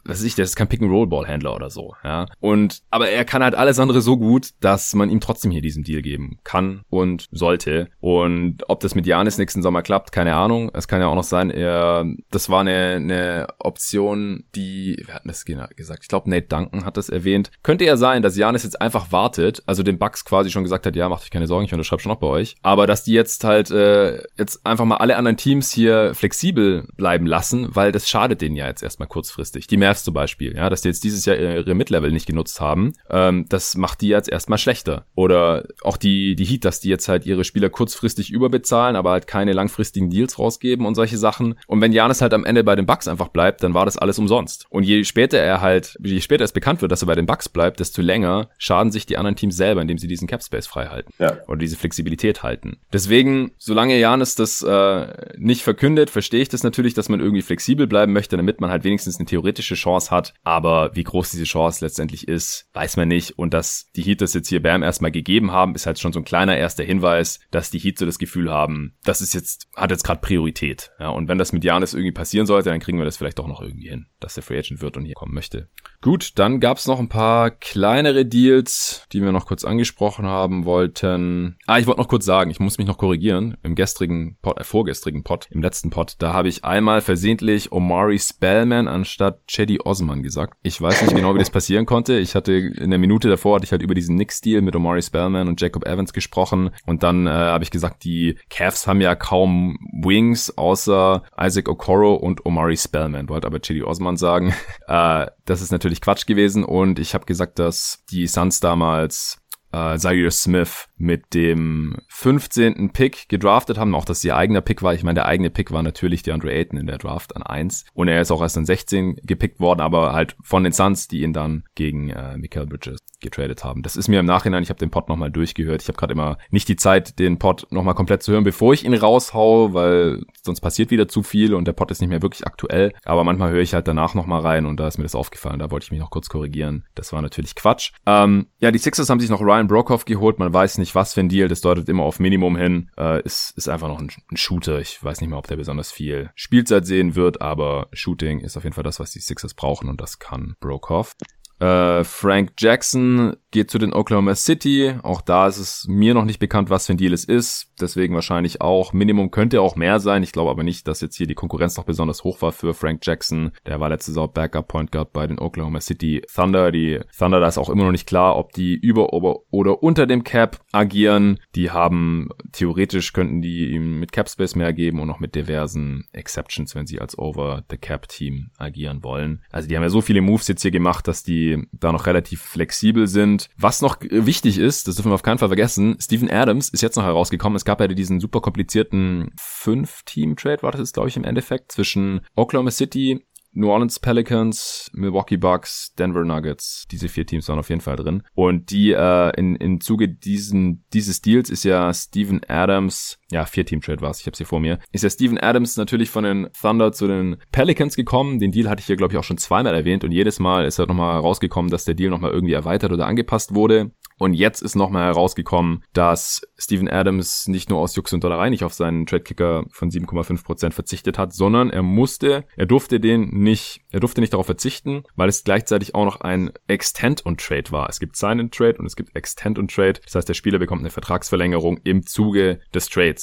[0.08, 2.26] was weiß ich, der ist kein Pick-and-Roll-Ball-Händler oder so, ja.
[2.40, 5.84] Und, aber er kann halt alles andere so gut, dass man ihm trotzdem hier diesen
[5.84, 7.90] Deal geben kann und sollte.
[8.00, 10.72] Und ob das mit Janis nächsten Sommer klappt, keine Ahnung.
[10.74, 15.24] Es kann ja auch noch sein, er, das war eine, eine Option, die, wer hat
[15.26, 16.04] das gesagt?
[16.04, 17.52] Ich glaube, Nate Duncan hat das erwähnt.
[17.64, 20.96] Könnte ja sein, dass Janis jetzt einfach wartet, also den Bucks quasi schon gesagt hat,
[20.96, 22.56] ja, macht euch keine Sorgen, ich unterschreibe schon noch bei euch.
[22.62, 27.26] Aber dass die jetzt halt, äh, jetzt einfach mal alle anderen Teams hier flexibel bleiben
[27.26, 29.68] lassen, weil das schadet denen ja jetzt erstmal kurzfristig.
[29.68, 32.62] Die Mavs Cavs zum Beispiel, ja, dass die jetzt dieses Jahr ihre Mid-Level nicht genutzt
[32.62, 35.06] haben, ähm, das macht die jetzt erstmal schlechter.
[35.16, 39.28] Oder auch die, die Heat, dass die jetzt halt ihre Spieler kurzfristig überbezahlen, aber halt
[39.28, 41.56] keine langfristigen Deals rausgeben und solche Sachen.
[41.68, 44.20] Und wenn Janis halt am Ende bei den Bucks einfach bleibt, dann war das alles
[44.20, 44.66] umsonst.
[44.70, 47.50] Und je später er halt, je später es bekannt wird, dass er bei den Bucks
[47.50, 50.88] bleibt, desto länger schaden sich die anderen Teams selber, indem sie diesen Cap Space frei
[50.88, 51.14] halten.
[51.20, 51.38] Ja.
[51.48, 52.78] Oder diese Flexibilität halten.
[52.94, 55.08] Deswegen, solange Janis das äh,
[55.38, 58.84] nicht verkündet, verstehe ich das natürlich, dass man irgendwie flexibel bleiben möchte, damit man halt
[58.84, 60.34] wenigstens eine theoretische Chance hat.
[60.44, 63.38] Aber wie groß diese Chance letztendlich ist, weiß man nicht.
[63.38, 66.20] Und dass die Heat das jetzt hier Bam erstmal gegeben haben, ist halt schon so
[66.20, 69.92] ein kleiner erster Hinweis, dass die Heat so das Gefühl haben, das ist jetzt, hat
[69.92, 70.92] jetzt gerade Priorität.
[71.00, 73.48] Ja, und wenn das mit Janis irgendwie passieren sollte, dann kriegen wir das vielleicht doch
[73.48, 75.70] noch irgendwie hin, dass der Free Agent wird und hier kommen möchte.
[76.02, 81.58] Gut, dann gab's noch ein paar kleinere Deals, die wir noch kurz angesprochen haben wollten.
[81.66, 83.58] Ah, ich wollte noch kurz sagen, ich muss mich noch korrigieren.
[83.64, 88.20] Im gestrigen Pod, äh, vorgestrigen Pod, im letzten Pod, da habe ich einmal versehentlich Omari
[88.20, 90.54] Spellman anstatt Chedi Osman gesagt.
[90.64, 92.18] Ich weiß nicht genau, wie das passieren konnte.
[92.18, 95.48] Ich hatte in der Minute davor hatte ich halt über diesen Knicks-Deal mit Omari Spellman
[95.48, 99.78] und Jacob Evans gesprochen und dann äh, habe ich gesagt, die Cavs haben ja kaum
[100.02, 103.28] Wings außer Isaac Okoro und Omari Spellman.
[103.28, 104.54] Wollte aber Chedi Osman sagen.
[104.88, 109.98] äh, das ist natürlich Quatsch gewesen und ich habe gesagt, dass die Suns damals äh,
[109.98, 112.92] Zaire Smith mit dem 15.
[112.92, 113.96] Pick gedraftet haben.
[113.96, 114.94] Auch, dass ihr eigener Pick war.
[114.94, 117.86] Ich meine, der eigene Pick war natürlich der Andre Ayton in der Draft an 1.
[117.94, 121.22] Und er ist auch erst an 16 gepickt worden, aber halt von den Suns, die
[121.22, 123.84] ihn dann gegen äh, Michael Bridges getradet haben.
[123.84, 125.82] Das ist mir im Nachhinein, ich habe den Pod nochmal durchgehört.
[125.82, 128.86] Ich habe gerade immer nicht die Zeit, den Pod nochmal komplett zu hören, bevor ich
[128.86, 132.46] ihn raushaue, weil sonst passiert wieder zu viel und der Pod ist nicht mehr wirklich
[132.46, 132.94] aktuell.
[133.06, 135.60] Aber manchmal höre ich halt danach nochmal rein und da ist mir das aufgefallen.
[135.60, 136.86] Da wollte ich mich noch kurz korrigieren.
[136.96, 137.92] Das war natürlich Quatsch.
[138.06, 140.40] Ähm, ja, die Sixers haben sich noch Ryan Brokoff geholt.
[140.40, 141.48] Man weiß nicht, was für ein Deal.
[141.48, 142.90] Das deutet immer auf Minimum hin.
[142.98, 144.80] Äh, ist, ist einfach noch ein, ein Shooter.
[144.80, 148.64] Ich weiß nicht mehr, ob der besonders viel Spielzeit sehen wird, aber Shooting ist auf
[148.64, 151.14] jeden Fall das, was die Sixers brauchen und das kann Brokoff.
[151.60, 154.96] Äh, Frank Jackson geht zu den Oklahoma City.
[155.04, 157.72] Auch da ist es mir noch nicht bekannt, was für ein Deal es ist.
[157.80, 158.94] Deswegen wahrscheinlich auch.
[158.94, 160.24] Minimum könnte auch mehr sein.
[160.24, 163.06] Ich glaube aber nicht, dass jetzt hier die Konkurrenz noch besonders hoch war für Frank
[163.06, 163.52] Jackson.
[163.66, 166.72] Der war letztes Jahr Backup Point Guard bei den Oklahoma City Thunder.
[166.72, 170.24] Die Thunder, da ist auch immer noch nicht klar, ob die über oder unter dem
[170.24, 171.40] Cap agieren.
[171.56, 176.06] Die haben, theoretisch könnten die ihm mit Cap Space mehr geben und noch mit diversen
[176.12, 179.44] Exceptions, wenn sie als Over the Cap Team agieren wollen.
[179.52, 182.42] Also die haben ja so viele Moves jetzt hier gemacht, dass die da noch relativ
[182.42, 183.37] flexibel sind.
[183.58, 186.96] Was noch wichtig ist, das dürfen wir auf keinen Fall vergessen, Steven Adams ist jetzt
[186.96, 187.56] noch herausgekommen.
[187.56, 192.22] Es gab ja diesen super komplizierten Fünf-Team-Trade, war das jetzt, glaube ich, im Endeffekt, zwischen
[192.36, 193.26] Oklahoma City,
[193.58, 196.86] New Orleans Pelicans, Milwaukee Bucks, Denver Nuggets.
[196.92, 198.22] Diese vier Teams waren auf jeden Fall drin.
[198.36, 204.02] Und die äh, in, in Zuge diesen, dieses Deals ist ja Steven Adams, ja, Vier-Team-Trade
[204.02, 206.92] war es, ich habe sie vor mir, ist ja Steven Adams natürlich von den Thunder
[206.92, 208.40] zu den Pelicans gekommen.
[208.40, 210.80] Den Deal hatte ich hier, glaube ich, auch schon zweimal erwähnt und jedes Mal ist
[210.80, 213.92] halt nochmal rausgekommen, dass der Deal nochmal irgendwie erweitert oder angepasst wurde.
[214.20, 218.64] Und jetzt ist nochmal herausgekommen, dass Steven Adams nicht nur aus Jux und Dollerei nicht
[218.64, 224.00] auf seinen Trade-Kicker von 7,5% verzichtet hat, sondern er musste, er durfte den nicht, er
[224.00, 227.90] durfte nicht darauf verzichten, weil es gleichzeitig auch noch ein Extend und Trade war.
[227.90, 230.00] Es gibt and Trade und es gibt Extend und Trade.
[230.04, 233.17] Das heißt, der Spieler bekommt eine Vertragsverlängerung im Zuge des Trades.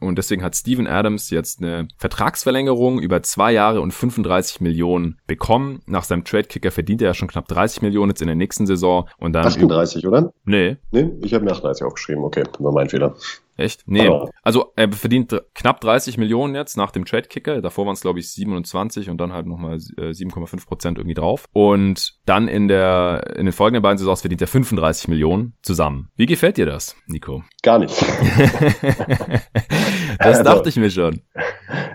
[0.00, 5.82] Und deswegen hat Steven Adams jetzt eine Vertragsverlängerung über zwei Jahre und 35 Millionen bekommen.
[5.86, 9.08] Nach seinem Trade-Kicker verdient er ja schon knapp 30 Millionen jetzt in der nächsten Saison.
[9.18, 10.32] Und dann 38, oder?
[10.44, 10.78] Nee.
[10.90, 12.24] Nee, ich habe mir 38 aufgeschrieben.
[12.24, 13.14] Okay, war mein Fehler.
[13.60, 13.82] Echt?
[13.86, 14.08] Nee.
[14.08, 14.30] Oh.
[14.42, 17.60] Also er verdient knapp 30 Millionen jetzt nach dem Trade-Kicker.
[17.60, 21.44] Davor waren es, glaube ich, 27 und dann halt nochmal äh, 7,5 Prozent irgendwie drauf.
[21.52, 26.08] Und dann in der in den folgenden beiden Saisons verdient er 35 Millionen zusammen.
[26.16, 27.44] Wie gefällt dir das, Nico?
[27.62, 28.00] Gar nicht.
[30.18, 31.20] das also, dachte ich mir schon.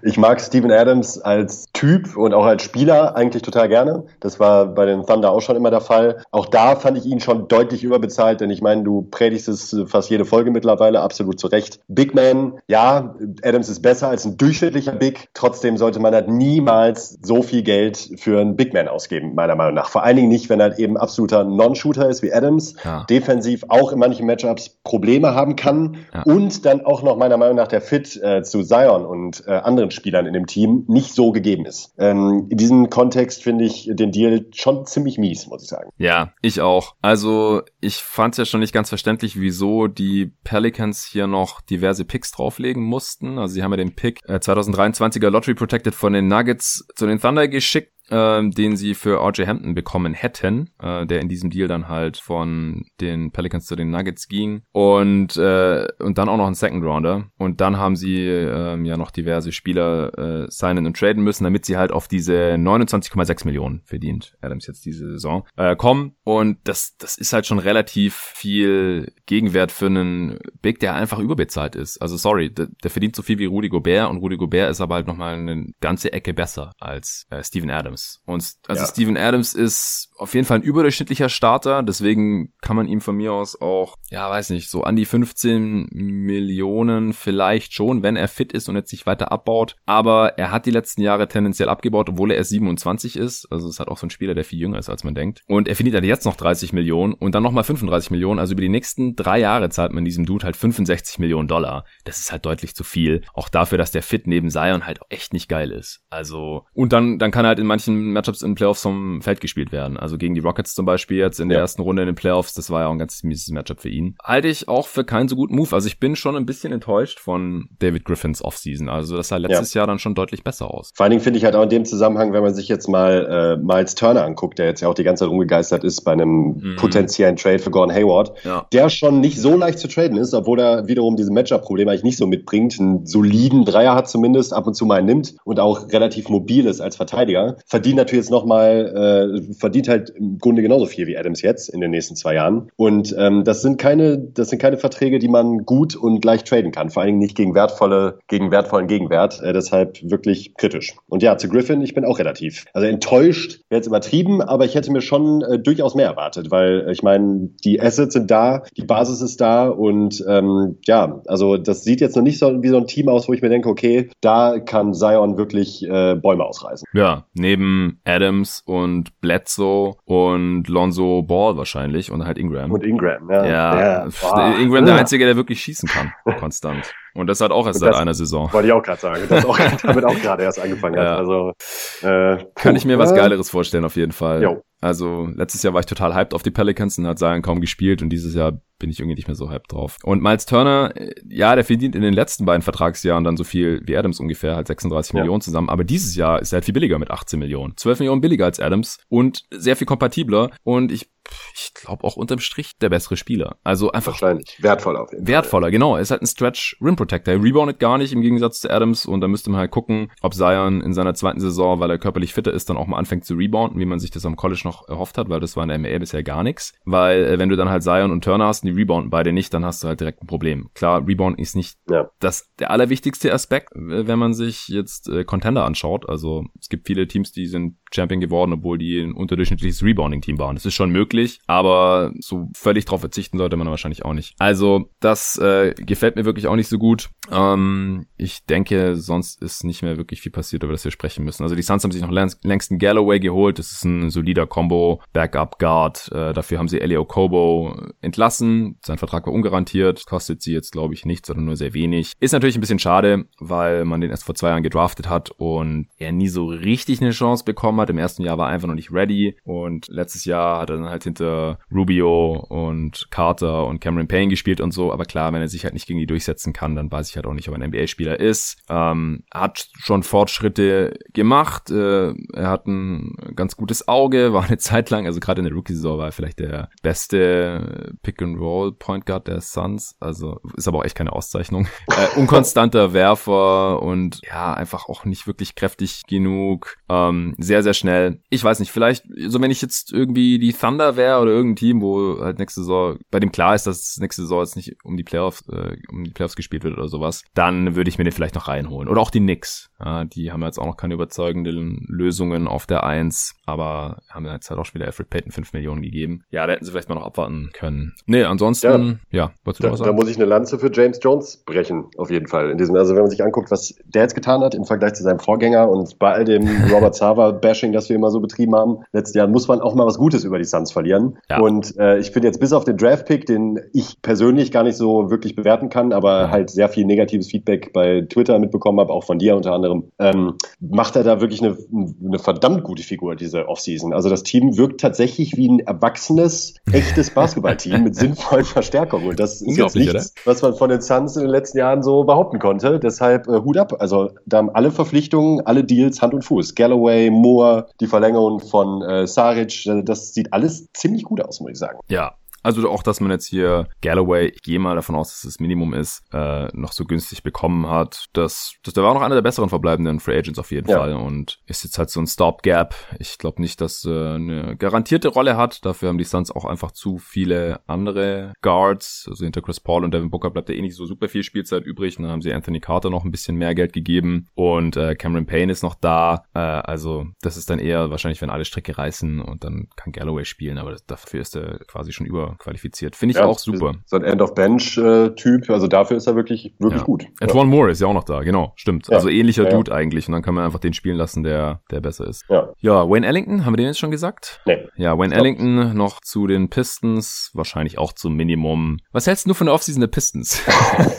[0.04, 4.06] Ich mag Steven Adams als Typ und auch als Spieler eigentlich total gerne.
[4.19, 6.24] Das war bei den Thunder auch schon immer der Fall.
[6.32, 10.10] Auch da fand ich ihn schon deutlich überbezahlt, denn ich meine, du predigst es fast
[10.10, 11.80] jede Folge mittlerweile absolut zu Recht.
[11.88, 15.30] Big Man, ja, Adams ist besser als ein durchschnittlicher Big.
[15.36, 19.76] Trotzdem sollte man halt niemals so viel Geld für einen Big Man ausgeben, meiner Meinung
[19.76, 19.89] nach.
[19.89, 23.04] Vor allen Dingen nicht, wenn er halt eben absoluter Non-Shooter ist wie Adams, ja.
[23.08, 26.24] defensiv auch in manchen Matchups Probleme haben kann ja.
[26.24, 29.91] und dann auch noch meiner Meinung nach der Fit äh, zu Zion und äh, anderen
[29.91, 31.74] Spielern in dem Team nicht so gegeben ist.
[31.97, 35.89] Ähm, in diesem Kontext finde ich den Deal schon ziemlich mies, muss ich sagen.
[35.97, 36.95] Ja, ich auch.
[37.01, 41.61] Also ich fand es ja schon nicht ganz verständlich, wieso die Pelicans hier noch noch
[41.61, 43.38] diverse Picks drauflegen mussten.
[43.38, 47.19] Also sie haben ja den Pick äh, 2023er Lottery Protected von den Nuggets zu den
[47.19, 51.68] Thunder geschickt äh, den sie für RJ Hampton bekommen hätten, äh, der in diesem Deal
[51.68, 56.46] dann halt von den Pelicans zu den Nuggets ging und äh, und dann auch noch
[56.46, 60.98] einen Second Rounder und dann haben sie äh, ja noch diverse Spieler äh, signen und
[60.98, 65.76] traden müssen, damit sie halt auf diese 29,6 Millionen verdient Adams jetzt diese Saison äh,
[65.76, 71.20] kommen und das das ist halt schon relativ viel Gegenwert für einen Big, der einfach
[71.20, 72.02] überbezahlt ist.
[72.02, 74.96] Also sorry, der, der verdient so viel wie Rudy Gobert und Rudy Gobert ist aber
[74.96, 77.94] halt nochmal eine ganze Ecke besser als äh, Steven Adams.
[78.25, 78.88] Und also ja.
[78.88, 83.34] Steven Adams ist auf jeden Fall ein überdurchschnittlicher Starter, deswegen kann man ihm von mir
[83.34, 88.53] aus auch, ja, weiß nicht, so an die 15 Millionen vielleicht schon, wenn er fit
[88.53, 89.75] ist und jetzt sich weiter abbaut.
[89.86, 93.47] Aber er hat die letzten Jahre tendenziell abgebaut, obwohl er erst 27 ist.
[93.51, 95.41] Also es hat auch so ein Spieler, der viel jünger ist, als man denkt.
[95.47, 98.39] Und er verdient halt jetzt noch 30 Millionen und dann nochmal 35 Millionen.
[98.39, 101.86] Also über die nächsten drei Jahre zahlt man diesem Dude halt 65 Millionen Dollar.
[102.03, 103.21] Das ist halt deutlich zu viel.
[103.34, 106.01] Auch dafür, dass der Fit neben Zion halt echt nicht geil ist.
[106.10, 109.71] Also, und dann, dann kann er halt in manchen Matchups in Playoffs vom Feld gespielt
[109.71, 109.98] werden.
[109.98, 111.63] Also gegen die Rockets zum Beispiel jetzt in der ja.
[111.63, 114.15] ersten Runde in den Playoffs, das war ja auch ein ganz mieses Matchup für ihn.
[114.24, 115.74] Halte ich auch für keinen so guten Move.
[115.74, 118.89] Also ich bin schon ein bisschen enttäuscht von David Griffins Offseason.
[118.89, 119.82] Also das sah letztes ja.
[119.82, 120.91] Jahr dann schon deutlich besser aus.
[120.95, 123.58] Vor allen Dingen finde ich halt auch in dem Zusammenhang, wenn man sich jetzt mal
[123.60, 126.58] äh, Miles Turner anguckt, der jetzt ja auch die ganze Zeit rumgegeistert ist bei einem
[126.58, 126.76] mhm.
[126.78, 128.67] potenziellen Trade für Gordon Hayward, ja.
[128.71, 132.17] der schon nicht so leicht zu traden ist, obwohl er wiederum diese Matchup-Probleme eigentlich nicht
[132.17, 132.80] so mitbringt.
[132.80, 136.82] Einen soliden Dreier hat zumindest, ab und zu mal nimmt und auch relativ mobil ist
[136.82, 137.58] als Verteidiger.
[137.75, 141.81] Verdient natürlich jetzt nochmal, äh, verdient halt im Grunde genauso viel wie Adams jetzt in
[141.81, 142.69] den nächsten zwei Jahren.
[142.77, 146.71] Und ähm, das sind keine, das sind keine Verträge, die man gut und leicht traden
[146.71, 146.89] kann.
[146.89, 149.41] Vor allen Dingen nicht gegen wertvolle, gegen wertvollen Gegenwert.
[149.41, 150.95] Äh, deshalb wirklich kritisch.
[151.09, 154.75] Und ja, zu Griffin, ich bin auch relativ, also enttäuscht, wäre jetzt übertrieben, aber ich
[154.75, 158.63] hätte mir schon äh, durchaus mehr erwartet, weil äh, ich meine, die Assets sind da,
[158.77, 162.69] die Basis ist da und ähm, ja, also das sieht jetzt noch nicht so wie
[162.69, 166.45] so ein Team aus, wo ich mir denke, okay, da kann Zion wirklich äh, Bäume
[166.45, 166.85] ausreißen.
[166.93, 167.64] Ja, neben
[168.04, 172.71] Adams und Bledsoe und Lonzo Ball wahrscheinlich und halt Ingram.
[172.71, 173.45] Und Ingram, ja.
[173.45, 174.58] Ja, ja.
[174.58, 176.93] Ingram der Einzige, der wirklich schießen kann, konstant.
[177.13, 178.51] Und das hat auch erst seit einer Saison.
[178.51, 179.21] Wollte ich auch gerade sagen.
[179.30, 181.08] Das auch, damit auch gerade erst angefangen hat.
[181.08, 181.54] Also,
[182.01, 184.43] äh, Kann ich mir was Geileres vorstellen, auf jeden Fall.
[184.43, 184.62] Jo.
[184.86, 188.04] Also letztes Jahr war ich total hyped auf die Pelicans und hat Zion kaum gespielt
[188.04, 189.98] und dieses Jahr bin ich irgendwie nicht mehr so hyped drauf.
[190.04, 193.82] Und Miles Turner, äh, ja, der verdient in den letzten beiden Vertragsjahren dann so viel
[193.86, 195.21] wie Adams ungefähr, halt 36 ja.
[195.21, 195.69] Millionen zusammen.
[195.69, 197.76] Aber dieses Jahr ist er halt viel billiger mit 18 Millionen.
[197.76, 200.52] 12 Millionen billiger als Adams und sehr viel kompatibler.
[200.62, 201.10] Und ich
[201.53, 203.57] ich glaube auch unterm Strich der bessere Spieler.
[203.63, 205.71] Also einfach wahrscheinlich wertvoller auf jeden Wertvoller, Fall.
[205.71, 205.95] genau.
[205.95, 207.33] Er ist halt ein Stretch Rim Protector.
[207.33, 210.33] Er reboundet gar nicht im Gegensatz zu Adams und da müsste man halt gucken, ob
[210.33, 213.35] Zion in seiner zweiten Saison, weil er körperlich fitter ist, dann auch mal anfängt zu
[213.35, 215.79] rebounden, wie man sich das am College noch erhofft hat, weil das war in der
[215.79, 216.73] NBA bisher gar nichts.
[216.85, 219.53] Weil äh, wenn du dann halt Zion und Turner hast und die rebounden beide nicht,
[219.53, 220.69] dann hast du halt direkt ein Problem.
[220.73, 222.09] Klar, Rebound ist nicht ja.
[222.19, 226.07] das der allerwichtigste Aspekt, wenn man sich jetzt äh, Contender anschaut.
[226.09, 230.55] Also es gibt viele Teams, die sind Champion geworden, obwohl die ein unterdurchschnittliches Rebounding-Team waren.
[230.55, 231.14] Das ist schon möglich,
[231.47, 234.36] aber so völlig drauf verzichten sollte man wahrscheinlich auch nicht.
[234.39, 237.10] Also das äh, gefällt mir wirklich auch nicht so gut.
[237.32, 241.43] Ähm, ich denke, sonst ist nicht mehr wirklich viel passiert, über das wir sprechen müssen.
[241.43, 243.60] Also die Suns haben sich noch längst einen Galloway geholt.
[243.60, 246.12] Das ist ein solider Combo, Backup Guard.
[246.12, 248.78] Äh, dafür haben sie Elio Kobo entlassen.
[248.84, 250.06] Sein Vertrag war ungarantiert.
[250.06, 252.13] Kostet sie jetzt, glaube ich, nichts, sondern nur sehr wenig.
[252.19, 255.88] Ist natürlich ein bisschen schade, weil man den erst vor zwei Jahren gedraftet hat und
[255.97, 257.89] er nie so richtig eine Chance bekommen hat.
[257.89, 260.89] Im ersten Jahr war er einfach noch nicht ready und letztes Jahr hat er dann
[260.89, 264.91] halt hinter Rubio und Carter und Cameron Payne gespielt und so.
[264.91, 267.26] Aber klar, wenn er sich halt nicht gegen die durchsetzen kann, dann weiß ich halt
[267.26, 268.58] auch nicht, ob er ein NBA-Spieler ist.
[268.70, 271.72] Ähm, hat schon Fortschritte gemacht.
[271.72, 275.54] Äh, er hat ein ganz gutes Auge, war eine Zeit lang, also gerade in der
[275.54, 279.96] Rookie-Saison war er vielleicht der beste Pick-and-Roll-Point Guard der Suns.
[280.00, 281.68] Also ist aber auch echt keine Auszeichnung.
[281.88, 286.78] Äh, unkonstanter Werfer und ja, einfach auch nicht wirklich kräftig genug.
[286.89, 288.22] Ähm, sehr, sehr schnell.
[288.30, 291.81] Ich weiß nicht, vielleicht, so wenn ich jetzt irgendwie die Thunder wäre oder irgendein Team,
[291.81, 295.03] wo halt nächste Saison, bei dem klar ist, dass nächste Saison jetzt nicht um die
[295.03, 298.36] Playoffs, äh, um die Playoffs gespielt wird oder sowas, dann würde ich mir den vielleicht
[298.36, 298.89] noch reinholen.
[298.89, 299.69] Oder auch die Knicks.
[299.84, 304.49] Ja, die haben jetzt auch noch keine überzeugenden Lösungen auf der Eins, aber haben jetzt
[304.49, 306.23] halt auch schon wieder Alfred Payton 5 Millionen gegeben.
[306.29, 307.93] Ja, da hätten sie vielleicht mal noch abwarten können.
[308.05, 311.86] Nee, ansonsten, ja, ja was da, da muss ich eine Lanze für James Jones brechen,
[311.97, 312.51] auf jeden Fall.
[312.51, 315.03] In diesem, also wenn man sich anguckt, was der jetzt getan hat im Vergleich zu
[315.03, 318.77] seinem Vorgänger und bei all dem Robert Sava Bashing, das wir immer so betrieben haben,
[318.91, 320.85] letzten Jahren muss man auch mal was Gutes über die Suns verlieren.
[321.30, 321.39] Ja.
[321.39, 325.12] Und äh, ich finde jetzt bis auf den Draft-Pick, den ich persönlich gar nicht so
[325.12, 329.19] wirklich bewerten kann, aber halt sehr viel negatives Feedback bei Twitter mitbekommen habe, auch von
[329.19, 331.58] dir unter anderem, ähm, macht er da wirklich eine,
[332.04, 333.93] eine verdammt gute Figur diese diese Offseason.
[333.93, 339.10] Also das Team wirkt tatsächlich wie ein erwachsenes, echtes Basketballteam mit sinnvollen Verstärkungen.
[339.10, 340.04] Und das ist jetzt nichts, oder?
[340.26, 342.80] was man von den Suns in den letzten Jahren so behaupten konnte.
[342.80, 343.74] Deshalb äh, Hut ab.
[343.80, 346.56] Also da haben alle Verpflichtungen, alle Deals Hand und Fuß.
[346.56, 351.57] Galloway, Moore, die Verlängerung von äh, Saric, das sieht alles ziemlich gut aus, muss ich
[351.57, 351.79] sagen.
[351.88, 355.39] Ja, also auch, dass man jetzt hier Galloway, ich gehe mal davon aus, dass das
[355.39, 358.05] Minimum ist, äh, noch so günstig bekommen hat.
[358.13, 360.77] Das, das der war noch einer der besseren verbleibenden Free Agents auf jeden ja.
[360.77, 362.75] Fall und ist jetzt halt so ein Stopgap.
[362.99, 365.65] Ich glaube nicht, dass äh, eine garantierte Rolle hat.
[365.65, 369.08] Dafür haben die Suns auch einfach zu viele andere Guards.
[369.10, 371.65] Also hinter Chris Paul und Devin Booker bleibt ja eh nicht so super viel Spielzeit
[371.65, 371.95] übrig.
[371.95, 375.51] dann haben sie Anthony Carter noch ein bisschen mehr Geld gegeben und äh, Cameron Payne
[375.51, 376.25] ist noch da.
[376.36, 380.25] Äh, also das ist dann eher wahrscheinlich, wenn alle Strecke reißen und dann kann Galloway
[380.25, 382.95] spielen, aber das, dafür ist er quasi schon über qualifiziert.
[382.95, 383.74] Finde ich ja, auch super.
[383.86, 386.86] So ein End-of-Bench-Typ, also dafür ist er wirklich, wirklich ja.
[386.86, 387.06] gut.
[387.19, 387.56] Antoine ja.
[387.56, 388.91] Moore ist ja auch noch da, genau, stimmt.
[388.91, 392.08] Also ähnlicher Dude eigentlich und dann kann man einfach den spielen lassen, der, der besser
[392.08, 392.24] ist.
[392.30, 392.50] Ja.
[392.60, 394.41] ja, Wayne Ellington, haben wir den jetzt schon gesagt?
[394.45, 394.67] Nee.
[394.76, 398.78] Ja, Wayne Ellington noch zu den Pistons, wahrscheinlich auch zum Minimum.
[398.91, 400.41] Was hältst du von der Offseason der Pistons?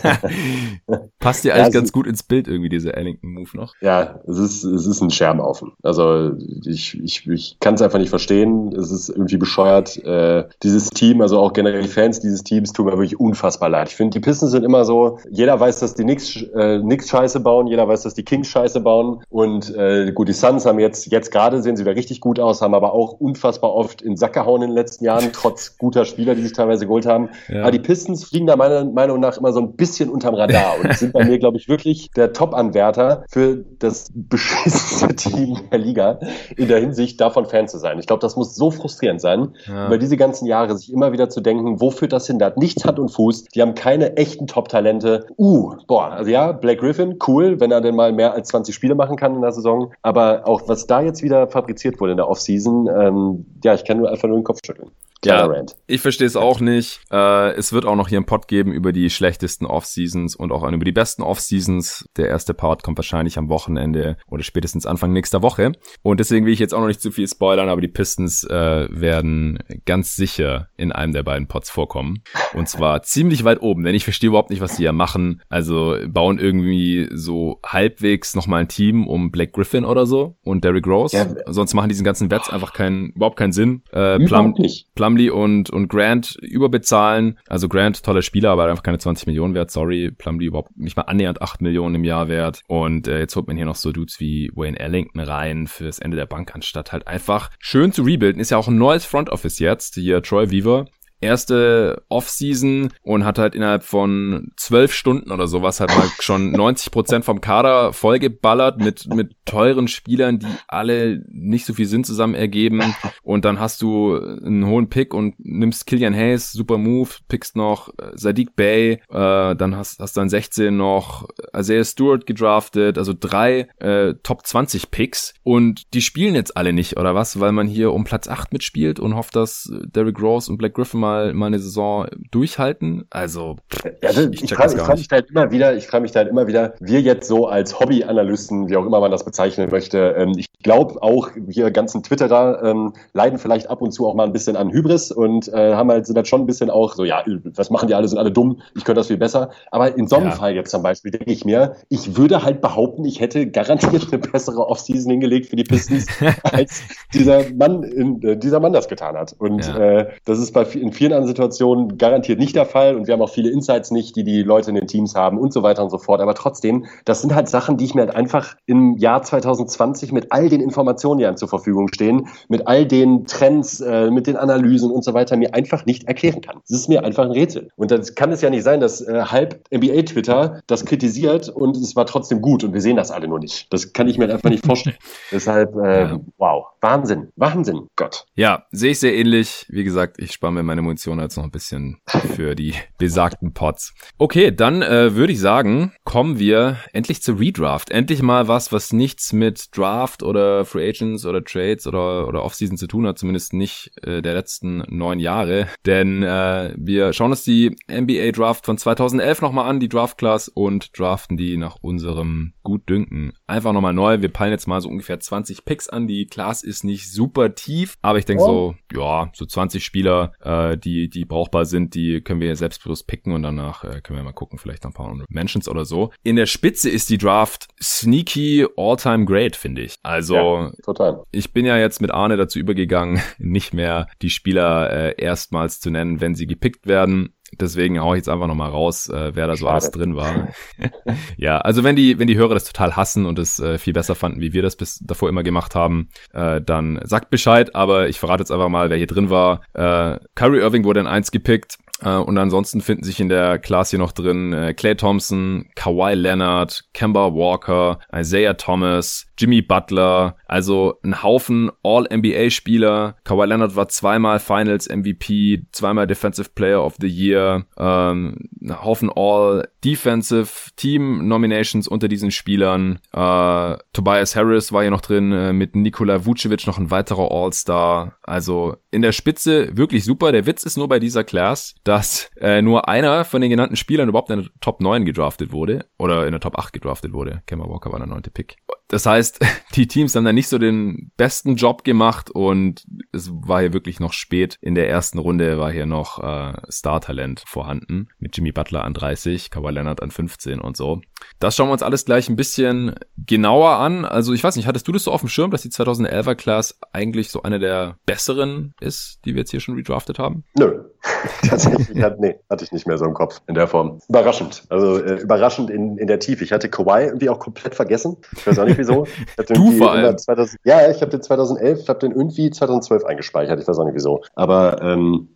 [1.18, 3.74] Passt dir eigentlich ganz gut ins Bild irgendwie, dieser Ellington-Move noch?
[3.80, 5.72] Ja, es ist, es ist ein Scherbenhaufen.
[5.82, 6.32] Also
[6.64, 8.72] ich, ich, ich kann es einfach nicht verstehen.
[8.74, 9.96] Es ist irgendwie bescheuert.
[10.04, 13.88] Äh, dieses Team, also auch generell Fans dieses Teams, tun mir wirklich unfassbar leid.
[13.88, 17.66] Ich finde, die Pistons sind immer so, jeder weiß, dass die nix, äh, Scheiße bauen,
[17.66, 19.24] jeder weiß, dass die Kings Scheiße bauen.
[19.28, 22.62] Und äh, gut, die Suns haben jetzt, jetzt gerade sehen sie wieder richtig gut aus,
[22.62, 26.36] haben aber auch unfassbar oft in Sack gehauen in den letzten Jahren, trotz guter Spieler,
[26.36, 27.30] die sich teilweise geholt haben.
[27.48, 27.62] Ja.
[27.62, 30.94] Aber die Pistons fliegen da meiner Meinung nach immer so ein bisschen unterm Radar und
[30.94, 36.20] sind bei mir, glaube ich, wirklich der Top-Anwärter für das beschissenste Team der Liga
[36.56, 37.98] in der Hinsicht, davon Fan zu sein.
[37.98, 39.88] Ich glaube, das muss so frustrierend sein, ja.
[39.88, 42.42] über diese ganzen Jahre sich immer wieder zu denken, wo führt das hin?
[42.42, 43.44] Hat nichts Hand und Fuß.
[43.54, 45.26] Die haben keine echten Top-Talente.
[45.36, 48.94] Uh, boah, also ja, Blake Griffin, cool, wenn er denn mal mehr als 20 Spiele
[48.94, 49.92] machen kann in der Saison.
[50.02, 53.98] Aber auch was da jetzt wieder fabriziert wurde in der Offseason, ähm, ja, ich kann
[53.98, 54.90] nur einfach nur den Kopf schütteln.
[55.26, 57.00] Ja, ich verstehe es auch nicht.
[57.10, 60.66] Äh, es wird auch noch hier einen Pod geben über die schlechtesten Off-Seasons und auch
[60.70, 62.08] über die besten Off-Seasons.
[62.16, 65.72] Der erste Part kommt wahrscheinlich am Wochenende oder spätestens Anfang nächster Woche.
[66.02, 68.88] Und deswegen will ich jetzt auch noch nicht zu viel spoilern, aber die Pistons äh,
[68.90, 72.22] werden ganz sicher in einem der beiden Pods vorkommen.
[72.54, 75.42] Und zwar ziemlich weit oben, denn ich verstehe überhaupt nicht, was die ja machen.
[75.48, 80.86] Also bauen irgendwie so halbwegs nochmal ein Team um Black Griffin oder so und Derrick
[80.86, 81.16] Rose.
[81.16, 81.26] Ja.
[81.46, 83.82] Sonst machen diesen ganzen Wets einfach keinen, überhaupt keinen Sinn.
[83.92, 84.88] Äh, Plum, nicht.
[85.16, 87.38] Plumlee und, und Grant überbezahlen.
[87.48, 89.70] Also Grant, toller Spieler, aber einfach keine 20 Millionen wert.
[89.70, 92.62] Sorry, Plumlee überhaupt nicht mal annähernd 8 Millionen im Jahr wert.
[92.66, 96.16] Und äh, jetzt holt man hier noch so Dudes wie Wayne Ellington rein fürs Ende
[96.16, 98.40] der Bank, anstatt halt einfach schön zu rebuilden.
[98.40, 99.94] Ist ja auch ein neues Front Office jetzt.
[99.94, 100.86] Hier Troy Weaver
[101.20, 106.90] erste Offseason und hat halt innerhalb von zwölf Stunden oder sowas halt mal schon 90
[106.90, 112.34] Prozent vom Kader vollgeballert mit, mit teuren Spielern, die alle nicht so viel Sinn zusammen
[112.34, 112.94] ergeben.
[113.22, 117.88] Und dann hast du einen hohen Pick und nimmst Killian Hayes, super Move, pickst noch
[117.98, 123.68] äh, Sadiq Bay, äh, dann hast, hast dann 16 noch Isaiah Stewart gedraftet, also drei
[123.78, 127.40] äh, Top 20 Picks und die spielen jetzt alle nicht, oder was?
[127.40, 131.00] Weil man hier um Platz 8 mitspielt und hofft, dass Derrick Rose und Black Griffin
[131.06, 133.06] mal, mal eine Saison durchhalten.
[133.10, 133.56] Also,
[134.02, 136.46] ja, ich, ich, ich frage frag mich halt immer wieder, ich frage mich halt immer
[136.46, 140.46] wieder, wir jetzt so als Hobbyanalysten, wie auch immer man das bezeichnen möchte, ähm, ich
[140.62, 144.56] glaube auch, wir ganzen Twitterer ähm, leiden vielleicht ab und zu auch mal ein bisschen
[144.56, 147.22] an Hybris und äh, haben halt, sind halt schon ein bisschen auch so, ja,
[147.54, 149.50] was machen die alle, sind alle dumm, ich könnte das viel besser.
[149.70, 150.32] Aber in so einem ja.
[150.32, 154.18] Fall jetzt zum Beispiel denke ich mir, ich würde halt behaupten, ich hätte garantiert eine
[154.18, 156.06] bessere Offseason hingelegt für die Pistons,
[156.42, 156.82] als
[157.14, 159.34] dieser Mann, in, äh, dieser Mann das getan hat.
[159.38, 159.78] Und ja.
[159.78, 163.22] äh, das ist bei in vielen anderen Situationen garantiert nicht der Fall und wir haben
[163.22, 165.90] auch viele Insights nicht, die die Leute in den Teams haben und so weiter und
[165.90, 166.20] so fort.
[166.20, 170.32] Aber trotzdem, das sind halt Sachen, die ich mir halt einfach im Jahr 2020 mit
[170.32, 174.36] all den Informationen, die einem zur Verfügung stehen, mit all den Trends, äh, mit den
[174.36, 176.60] Analysen und so weiter mir einfach nicht erklären kann.
[176.68, 177.70] Das ist mir einfach ein Rätsel.
[177.76, 181.96] Und dann kann es ja nicht sein, dass äh, halb NBA-Twitter das kritisiert und es
[181.96, 183.72] war trotzdem gut und wir sehen das alle nur nicht.
[183.72, 184.96] Das kann ich mir einfach nicht vorstellen.
[185.30, 186.20] Deshalb, äh, ja.
[186.38, 188.26] wow, Wahnsinn, Wahnsinn, Gott.
[188.34, 189.66] Ja, sehe ich sehr ähnlich.
[189.68, 191.98] Wie gesagt, ich spare mir meine Munition jetzt noch ein bisschen
[192.34, 193.94] für die besagten Pots.
[194.18, 197.90] Okay, dann äh, würde ich sagen, kommen wir endlich zu Redraft.
[197.90, 202.76] Endlich mal was, was nichts mit Draft oder Free Agents oder Trades oder, oder Offseason
[202.76, 205.68] zu tun hat, zumindest nicht äh, der letzten neun Jahre.
[205.84, 210.48] Denn äh, wir schauen uns die NBA Draft von 2011 nochmal an, die Draft Class,
[210.48, 213.32] und draften die nach unserem Gutdünken.
[213.48, 214.20] Einfach nochmal neu.
[214.20, 216.08] Wir peilen jetzt mal so ungefähr 20 Picks an.
[216.08, 218.74] Die Class ist nicht super tief, aber ich denke oh.
[218.92, 223.32] so, ja, so 20 Spieler, äh, die, die brauchbar sind, die können wir selbstbewusst picken
[223.32, 226.10] und danach äh, können wir mal gucken, vielleicht noch ein paar Mentions oder so.
[226.24, 229.94] In der Spitze ist die Draft sneaky all-time great, finde ich.
[230.02, 231.22] Also, ja, total.
[231.30, 235.90] ich bin ja jetzt mit Arne dazu übergegangen, nicht mehr die Spieler äh, erstmals zu
[235.90, 237.35] nennen, wenn sie gepickt werden.
[237.60, 239.72] Deswegen hau ich jetzt einfach nochmal raus, äh, wer da so Schade.
[239.72, 240.48] alles drin war.
[241.36, 244.14] ja, also wenn die, wenn die Hörer das total hassen und es äh, viel besser
[244.14, 248.18] fanden, wie wir das bis davor immer gemacht haben, äh, dann sagt Bescheid, aber ich
[248.18, 249.62] verrate jetzt einfach mal, wer hier drin war.
[249.72, 251.78] Äh, Kyrie Irving wurde in eins gepickt.
[252.04, 256.12] Uh, und ansonsten finden sich in der Class hier noch drin äh, Clay Thompson, Kawhi
[256.12, 263.16] Leonard, Kemba Walker, Isaiah Thomas, Jimmy Butler, also ein Haufen All-NBA-Spieler.
[263.24, 269.10] Kawhi Leonard war zweimal Finals MVP, zweimal Defensive Player of the Year, ähm, ein Haufen
[269.10, 272.98] All-Defensive Team Nominations unter diesen Spielern.
[273.14, 278.16] Äh, Tobias Harris war hier noch drin, äh, mit Nikola Vucevic noch ein weiterer All-Star.
[278.22, 280.32] Also in der Spitze wirklich super.
[280.32, 284.08] Der Witz ist nur bei dieser Class, dass äh, nur einer von den genannten Spielern
[284.08, 287.42] überhaupt in der Top 9 gedraftet wurde oder in der Top 8 gedraftet wurde.
[287.44, 288.56] Kemba Walker war der neunte Pick.
[288.88, 289.44] Das heißt,
[289.74, 294.00] die Teams haben dann nicht so den besten Job gemacht und es war hier wirklich
[294.00, 294.56] noch spät.
[294.62, 299.50] In der ersten Runde war hier noch äh, Star-Talent vorhanden mit Jimmy Butler an 30,
[299.50, 301.02] Kawhi Leonard an 15 und so.
[301.38, 304.04] Das schauen wir uns alles gleich ein bisschen genauer an.
[304.04, 306.78] Also ich weiß nicht, hattest du das so auf dem Schirm, dass die 2011er Class
[306.92, 310.44] eigentlich so eine der besseren ist, die wir jetzt hier schon redraftet haben?
[310.58, 310.84] Nö.
[311.48, 314.00] Tatsächlich, hat, nee, hatte ich nicht mehr so im Kopf in der Form.
[314.08, 314.64] Überraschend.
[314.68, 316.44] Also äh, überraschend in, in der Tiefe.
[316.44, 318.16] Ich hatte Kawhi irgendwie auch komplett vergessen.
[318.36, 319.06] Ich weiß auch nicht wieso.
[319.48, 320.16] du vor allem.
[320.16, 323.60] 2000, ja, ich habe den 2011, ich habe den irgendwie 2012 eingespeichert.
[323.60, 324.22] Ich weiß auch nicht wieso.
[324.34, 325.28] Aber ähm,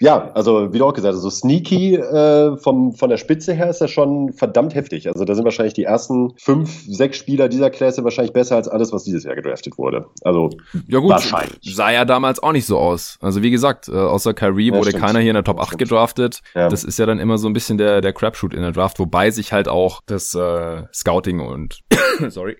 [0.00, 3.70] ja, also wie du auch gesagt hast, so sneaky äh, vom, von der Spitze her
[3.70, 5.08] ist er schon verdammt heftig.
[5.08, 8.92] Also da sind wahrscheinlich die ersten fünf, sechs Spieler dieser Klasse wahrscheinlich besser als alles,
[8.92, 10.06] was dieses Jahr gedraftet wurde.
[10.22, 10.50] Also
[10.86, 11.58] ja gut, wahrscheinlich.
[11.62, 12.93] sah ja damals auch nicht so aus.
[13.20, 15.04] Also wie gesagt, äh, außer Kyrie ja, wurde stimmt.
[15.04, 16.40] keiner hier in der Top 8 gedraftet.
[16.54, 16.68] Ja.
[16.68, 19.30] Das ist ja dann immer so ein bisschen der, der Crapshoot in der Draft, wobei
[19.30, 21.80] sich halt auch das äh, Scouting und
[22.28, 22.56] sorry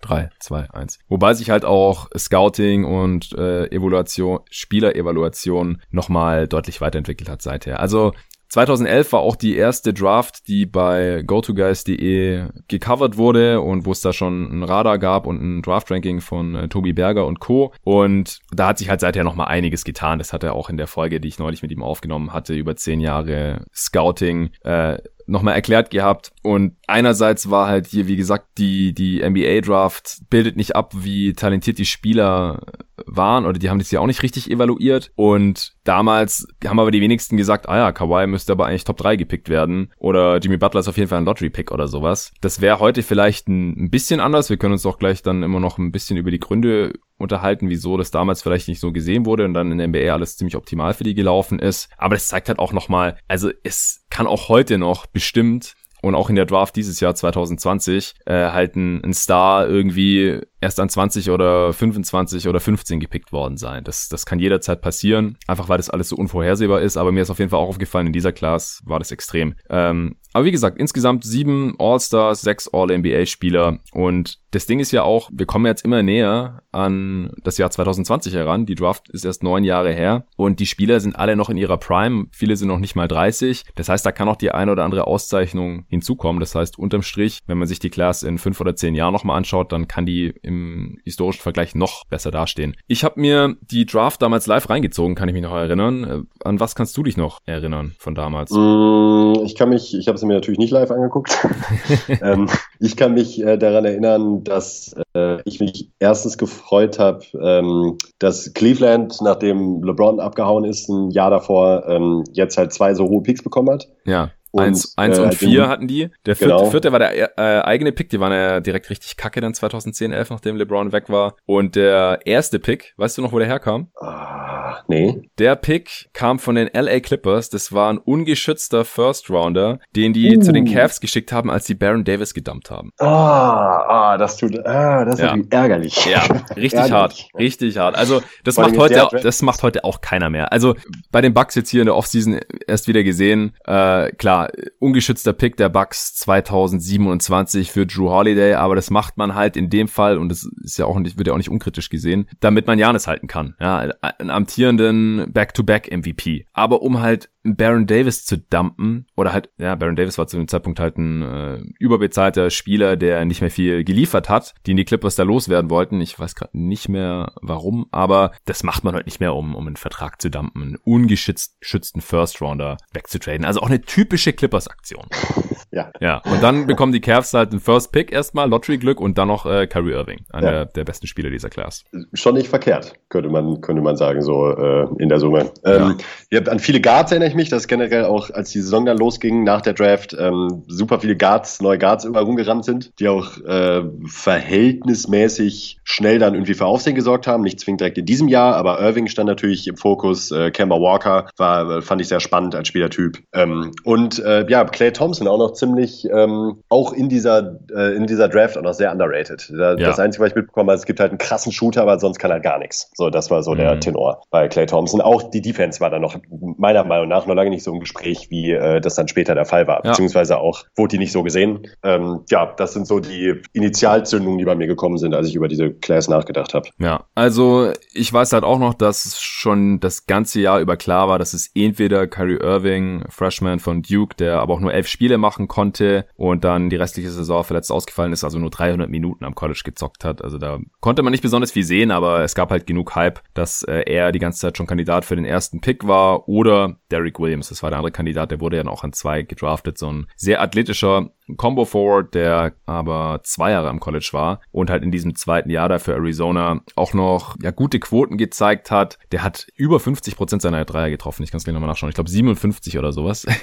[0.00, 0.98] 3, 2, 1.
[1.08, 7.80] Wobei sich halt auch Scouting und äh, Evaluation, Spielerevaluation nochmal deutlich weiterentwickelt hat seither.
[7.80, 8.12] Also
[8.48, 14.12] 2011 war auch die erste Draft, die bei GoToGuys.de gecovert wurde und wo es da
[14.12, 17.72] schon ein Radar gab und ein Draft-Ranking von äh, Tobi Berger und Co.
[17.84, 20.18] Und da hat sich halt seither nochmal einiges getan.
[20.18, 22.74] Das hat er auch in der Folge, die ich neulich mit ihm aufgenommen hatte, über
[22.76, 26.32] zehn Jahre Scouting äh, nochmal erklärt gehabt.
[26.42, 31.78] Und einerseits war halt hier, wie gesagt, die, die NBA-Draft bildet nicht ab, wie talentiert
[31.78, 32.62] die Spieler
[33.06, 35.10] waren oder die haben das ja auch nicht richtig evaluiert.
[35.16, 39.16] Und damals haben aber die wenigsten gesagt, ah ja, Kawhi müsste aber eigentlich Top 3
[39.16, 42.32] gepickt werden oder Jimmy Butler ist auf jeden Fall ein Lottery-Pick oder sowas.
[42.40, 44.50] Das wäre heute vielleicht ein, bisschen anders.
[44.50, 47.96] Wir können uns auch gleich dann immer noch ein bisschen über die Gründe unterhalten, wieso
[47.96, 50.94] das damals vielleicht nicht so gesehen wurde und dann in der NBA alles ziemlich optimal
[50.94, 51.88] für die gelaufen ist.
[51.96, 56.30] Aber das zeigt halt auch nochmal, also es kann auch heute noch bestimmt und auch
[56.30, 61.30] in der Draft dieses Jahr 2020 äh, halt ein, ein Star irgendwie erst an 20
[61.30, 63.84] oder 25 oder 15 gepickt worden sein.
[63.84, 66.96] Das, das kann jederzeit passieren, einfach weil das alles so unvorhersehbar ist.
[66.96, 69.54] Aber mir ist auf jeden Fall auch aufgefallen, in dieser Class war das extrem.
[69.70, 73.78] Ähm, aber wie gesagt, insgesamt sieben All-Stars, sechs All-NBA-Spieler.
[73.92, 78.34] Und das Ding ist ja auch, wir kommen jetzt immer näher an das Jahr 2020
[78.34, 78.66] heran.
[78.66, 80.24] Die Draft ist erst neun Jahre her.
[80.36, 82.26] Und die Spieler sind alle noch in ihrer Prime.
[82.32, 83.64] Viele sind noch nicht mal 30.
[83.74, 86.40] Das heißt, da kann auch die eine oder andere Auszeichnung hinzukommen.
[86.40, 89.36] Das heißt, unterm Strich, wenn man sich die Class in fünf oder zehn Jahren nochmal
[89.36, 92.76] anschaut, dann kann die im historischen Vergleich noch besser dastehen.
[92.86, 96.04] Ich habe mir die Draft damals live reingezogen, kann ich mich noch erinnern.
[96.04, 98.50] Äh, an was kannst du dich noch erinnern von damals?
[98.50, 101.36] Mm, ich kann mich, ich habe es mir natürlich nicht live angeguckt.
[102.22, 102.48] ähm,
[102.80, 108.52] ich kann mich äh, daran erinnern, dass äh, ich mich erstens gefreut habe, ähm, dass
[108.54, 113.42] Cleveland, nachdem LeBron abgehauen ist, ein Jahr davor ähm, jetzt halt zwei so hohe Picks
[113.42, 113.88] bekommen hat.
[114.04, 114.30] Ja.
[114.50, 116.10] Und, eins, eins äh, und vier hatten die.
[116.24, 116.70] Der vierte, genau.
[116.70, 120.30] vierte war der äh, eigene Pick, die waren ja direkt richtig kacke dann 2010, 11,
[120.30, 121.34] nachdem LeBron weg war.
[121.44, 123.88] Und der erste Pick, weißt du noch, wo der herkam?
[124.00, 125.28] Ah, nee.
[125.38, 127.50] Der Pick kam von den LA Clippers.
[127.50, 130.40] Das war ein ungeschützter First Rounder, den die uh.
[130.40, 132.92] zu den Cavs geschickt haben, als die Baron Davis gedumpt haben.
[132.98, 135.36] Ah, ah das tut, ah, das ist ja.
[135.50, 136.06] ärgerlich.
[136.06, 136.22] Ja,
[136.56, 136.92] richtig ärgerlich.
[136.92, 137.96] hart, richtig hart.
[137.96, 140.52] Also das Vor macht heute, das macht heute auch keiner mehr.
[140.52, 140.74] Also
[141.10, 143.54] bei den Bucks jetzt hier in der Offseason erst wieder gesehen.
[143.66, 144.37] Äh, klar
[144.78, 149.88] ungeschützter Pick der Bucks 2027 für Drew Holiday, aber das macht man halt in dem
[149.88, 152.78] Fall und das ist ja auch nicht, wird ja auch nicht unkritisch gesehen, damit man
[152.78, 153.54] Janis halten kann.
[153.60, 156.46] Ja, ein amtierenden Back-to-Back-MVP.
[156.52, 160.48] Aber um halt Baron Davis zu dumpen oder halt, ja, Baron Davis war zu dem
[160.48, 164.84] Zeitpunkt halt ein äh, überbezahlter Spieler, der nicht mehr viel geliefert hat, die in die
[164.84, 166.00] Clippers da loswerden wollten.
[166.00, 169.66] Ich weiß gerade nicht mehr warum, aber das macht man halt nicht mehr, um, um
[169.66, 173.44] einen Vertrag zu dumpen, einen ungeschützten First-Rounder wegzutraden.
[173.44, 175.04] Also auch eine typische Clippers-Aktion.
[175.70, 175.90] Ja.
[176.00, 176.22] Ja.
[176.24, 179.66] Und dann bekommen die Cavs halt einen First Pick erstmal, Lottery-Glück und dann noch äh,
[179.66, 180.64] Kyrie Irving, einer ja.
[180.64, 181.84] der, besten Spieler dieser Class.
[182.14, 185.52] Schon nicht verkehrt, könnte man, könnte man sagen, so äh, in der Summe.
[185.64, 185.98] Ähm,
[186.30, 186.40] ja.
[186.42, 189.60] an viele Guards erinnere ich mich, dass generell auch, als die Saison dann losging nach
[189.60, 195.80] der Draft, ähm, super viele Guards, neue Guards überall rumgerannt sind, die auch äh, verhältnismäßig
[195.84, 197.42] schnell dann irgendwie für Aufsehen gesorgt haben.
[197.42, 200.30] Nicht zwingend direkt in diesem Jahr, aber Irving stand natürlich im Fokus.
[200.30, 203.18] Äh, Kemba Walker war, fand ich sehr spannend als Spielertyp.
[203.32, 208.06] Ähm, und äh, ja, Clay Thompson auch noch ziemlich, ähm, auch in dieser, äh, in
[208.06, 209.52] dieser Draft auch noch sehr underrated.
[209.56, 209.88] Da, ja.
[209.88, 212.30] Das Einzige, was ich mitbekommen habe, es gibt halt einen krassen Shooter, aber sonst kann
[212.30, 212.90] er gar nichts.
[212.94, 213.58] So, das war so mhm.
[213.58, 215.00] der Tenor bei Clay Thompson.
[215.00, 216.16] Auch die Defense war dann noch
[216.56, 219.44] meiner Meinung nach noch lange nicht so im Gespräch, wie äh, das dann später der
[219.44, 219.84] Fall war.
[219.84, 219.90] Ja.
[219.90, 221.66] Beziehungsweise auch wurde die nicht so gesehen.
[221.82, 225.48] Ähm, ja, das sind so die Initialzündungen, die bei mir gekommen sind, als ich über
[225.48, 226.68] diese Class nachgedacht habe.
[226.78, 231.18] Ja, also ich weiß halt auch noch, dass schon das ganze Jahr über klar war,
[231.18, 235.48] dass es entweder Kyrie Irving, Freshman von Duke, der aber auch nur elf Spiele machen
[235.48, 239.62] konnte und dann die restliche Saison verletzt ausgefallen ist, also nur 300 Minuten am College
[239.64, 240.22] gezockt hat.
[240.22, 243.62] Also da konnte man nicht besonders viel sehen, aber es gab halt genug Hype, dass
[243.62, 247.48] äh, er die ganze Zeit schon Kandidat für den ersten Pick war oder Derrick Williams,
[247.48, 250.40] das war der andere Kandidat, der wurde ja auch an zwei gedraftet, so ein sehr
[250.42, 255.50] athletischer Combo Forward, der aber zwei Jahre am College war und halt in diesem zweiten
[255.50, 258.98] Jahr da für Arizona auch noch ja gute Quoten gezeigt hat.
[259.12, 261.22] Der hat über 50 Prozent seiner Dreier getroffen.
[261.22, 261.90] Ich kann es gleich nochmal nachschauen.
[261.90, 263.26] Ich glaube 57 oder sowas.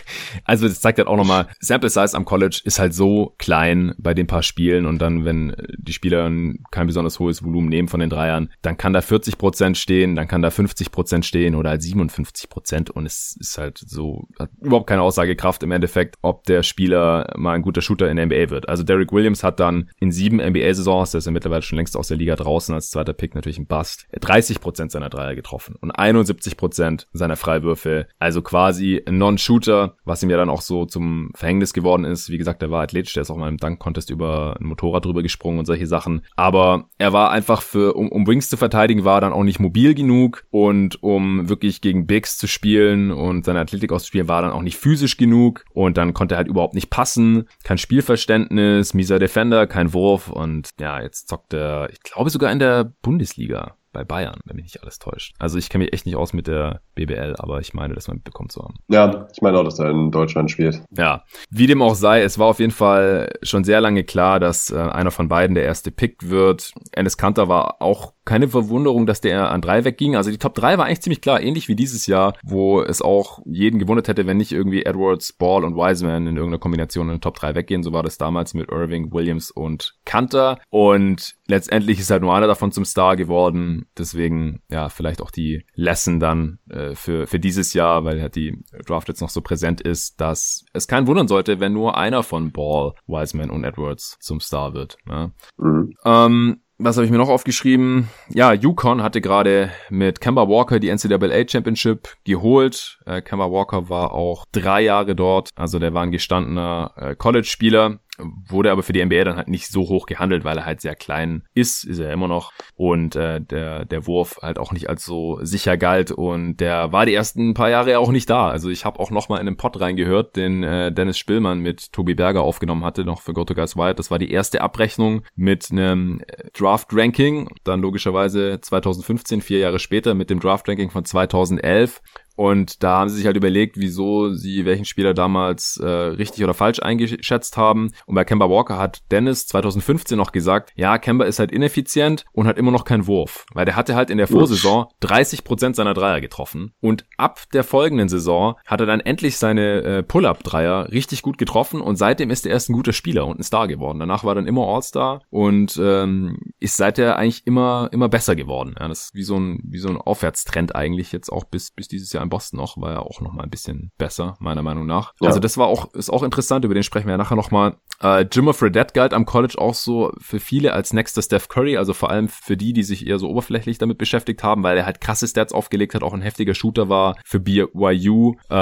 [0.44, 4.14] Also das zeigt halt auch nochmal, Sample Size am College ist halt so klein bei
[4.14, 6.30] den paar Spielen und dann, wenn die Spieler
[6.72, 10.28] kein besonders hohes Volumen nehmen von den Dreiern, dann kann da 40 Prozent stehen, dann
[10.28, 14.50] kann da 50 Prozent stehen oder halt 57 Prozent und es ist halt so, hat
[14.62, 18.50] überhaupt keine Aussagekraft im Endeffekt, ob der Spieler mal ein guter Shooter in der NBA
[18.50, 18.70] wird.
[18.70, 22.08] Also Derek Williams hat dann in sieben NBA-Saisons, der ist ja mittlerweile schon längst aus
[22.08, 25.92] der Liga draußen als zweiter Pick, natürlich ein Bust, 30 Prozent seiner Dreier getroffen und
[25.92, 28.08] 71 Prozent seiner Freiwürfe.
[28.18, 32.30] Also quasi Non-Shooter, was ihm ja dann auch so zum Verhängnis geworden ist.
[32.30, 35.22] Wie gesagt, er war athletisch, der ist auch mal im Dunk-Contest über ein Motorrad drüber
[35.22, 36.22] gesprungen und solche Sachen.
[36.38, 39.94] Aber er war einfach für, um, um Wings zu verteidigen, war dann auch nicht mobil
[39.96, 44.62] genug und um wirklich gegen Bigs zu spielen und seine Athletik auszuspielen, war dann auch
[44.62, 49.66] nicht physisch genug und dann konnte er halt überhaupt nicht passen, kein Spielverständnis, mieser Defender,
[49.66, 54.40] kein Wurf und ja, jetzt zockt er, ich glaube sogar in der Bundesliga bei Bayern,
[54.46, 55.34] wenn mich nicht alles täuscht.
[55.40, 58.18] Also ich kenne mich echt nicht aus mit der BBL, aber ich meine, dass man
[58.18, 58.76] mitbekommt zu haben.
[58.88, 60.84] Ja, ich meine auch, dass er in Deutschland spielt.
[60.92, 64.70] Ja, wie dem auch sei, es war auf jeden Fall schon sehr lange klar, dass
[64.70, 66.72] äh, einer von beiden der erste Pick wird.
[66.92, 70.16] Ennis Kanter war auch keine Verwunderung, dass der an drei wegging.
[70.16, 73.40] Also die Top 3 war eigentlich ziemlich klar, ähnlich wie dieses Jahr, wo es auch
[73.46, 77.22] jeden gewundert hätte, wenn nicht irgendwie Edwards, Ball und Wiseman in irgendeiner Kombination in den
[77.22, 77.84] Top 3 weggehen.
[77.84, 80.60] So war das damals mit Irving, Williams und Kanter.
[80.70, 83.86] Und letztendlich ist halt nur einer davon zum Star geworden.
[83.98, 88.64] Deswegen, ja, vielleicht auch die Lesson dann äh, für, für dieses Jahr, weil halt die
[88.88, 92.52] Draft jetzt noch so präsent ist, dass es keinen wundern sollte, wenn nur einer von
[92.52, 94.98] Ball, Wiseman und Edwards zum Star wird.
[95.08, 95.32] Ja.
[95.58, 95.94] Mhm.
[96.04, 98.10] Ähm, was habe ich mir noch aufgeschrieben?
[98.30, 103.00] Ja, Yukon hatte gerade mit Kemba Walker die NCAA Championship geholt.
[103.06, 108.00] Äh, Kemba Walker war auch drei Jahre dort, also der war ein gestandener äh, College-Spieler
[108.18, 110.96] wurde aber für die NBA dann halt nicht so hoch gehandelt, weil er halt sehr
[110.96, 115.06] klein ist, ist er immer noch und äh, der der Wurf halt auch nicht als
[115.06, 118.50] so sicher galt und der war die ersten paar Jahre auch nicht da.
[118.50, 121.92] Also ich habe auch noch mal in den Pod reingehört, den äh, Dennis Spillmann mit
[121.92, 124.00] Tobi Berger aufgenommen hatte, noch für Go to Guys Wild.
[124.00, 126.22] Das war die erste Abrechnung mit einem
[126.58, 132.02] Draft Ranking, dann logischerweise 2015, vier Jahre später mit dem Draft Ranking von 2011
[132.36, 136.54] und da haben sie sich halt überlegt, wieso sie welchen Spieler damals äh, richtig oder
[136.54, 137.92] falsch eingeschätzt haben.
[138.06, 142.48] Und bei Kemba Walker hat Dennis 2015 noch gesagt, ja, Kemba ist halt ineffizient und
[142.48, 143.46] hat immer noch keinen Wurf.
[143.54, 146.74] Weil der hatte halt in der Vorsaison 30% seiner Dreier getroffen.
[146.82, 151.82] Und ab der folgenden Saison hat er dann endlich seine äh, Pull-Up-Dreier richtig gut getroffen
[151.82, 154.00] und seitdem ist er erst ein guter Spieler und ein Star geworden.
[154.00, 158.76] Danach war er dann immer All-Star und ähm, ist seither eigentlich immer, immer besser geworden.
[158.80, 161.88] Ja, das ist wie so ein, wie so ein Aufwärtstrend eigentlich jetzt auch bis, bis
[161.88, 164.86] dieses Jahr in Boston noch, war ja auch noch mal ein bisschen besser, meiner Meinung
[164.86, 165.14] nach.
[165.22, 165.28] Ja.
[165.28, 167.78] Also das war auch, ist auch interessant, über den sprechen wir ja nachher noch mal.
[168.02, 171.94] Äh, Jimmer Fredette galt am College auch so für viele als nächster Steph Curry, also
[171.94, 175.00] vor allem für die, die sich eher so oberflächlich damit beschäftigt haben, weil er halt
[175.00, 178.56] krasse Stats aufgelegt hat, auch ein heftiger Shooter war für BYU, äh,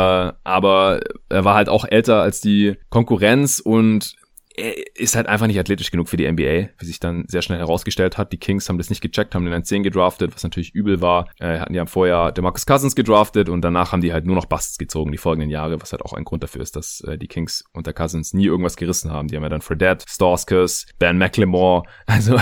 [0.43, 0.99] aber
[1.29, 4.15] er war halt auch älter als die Konkurrenz und
[4.55, 7.59] er ist halt einfach nicht athletisch genug für die NBA, wie sich dann sehr schnell
[7.59, 8.31] herausgestellt hat.
[8.31, 11.27] Die Kings haben das nicht gecheckt, haben den an 10 gedraftet, was natürlich übel war.
[11.39, 14.77] Äh, hatten ja vorher DeMarcus Cousins gedraftet und danach haben die halt nur noch Busts
[14.77, 17.63] gezogen die folgenden Jahre, was halt auch ein Grund dafür ist, dass äh, die Kings
[17.73, 19.27] unter Cousins nie irgendwas gerissen haben.
[19.27, 22.37] Die haben ja dann Fredette, Stauskas, Ben McLemore, also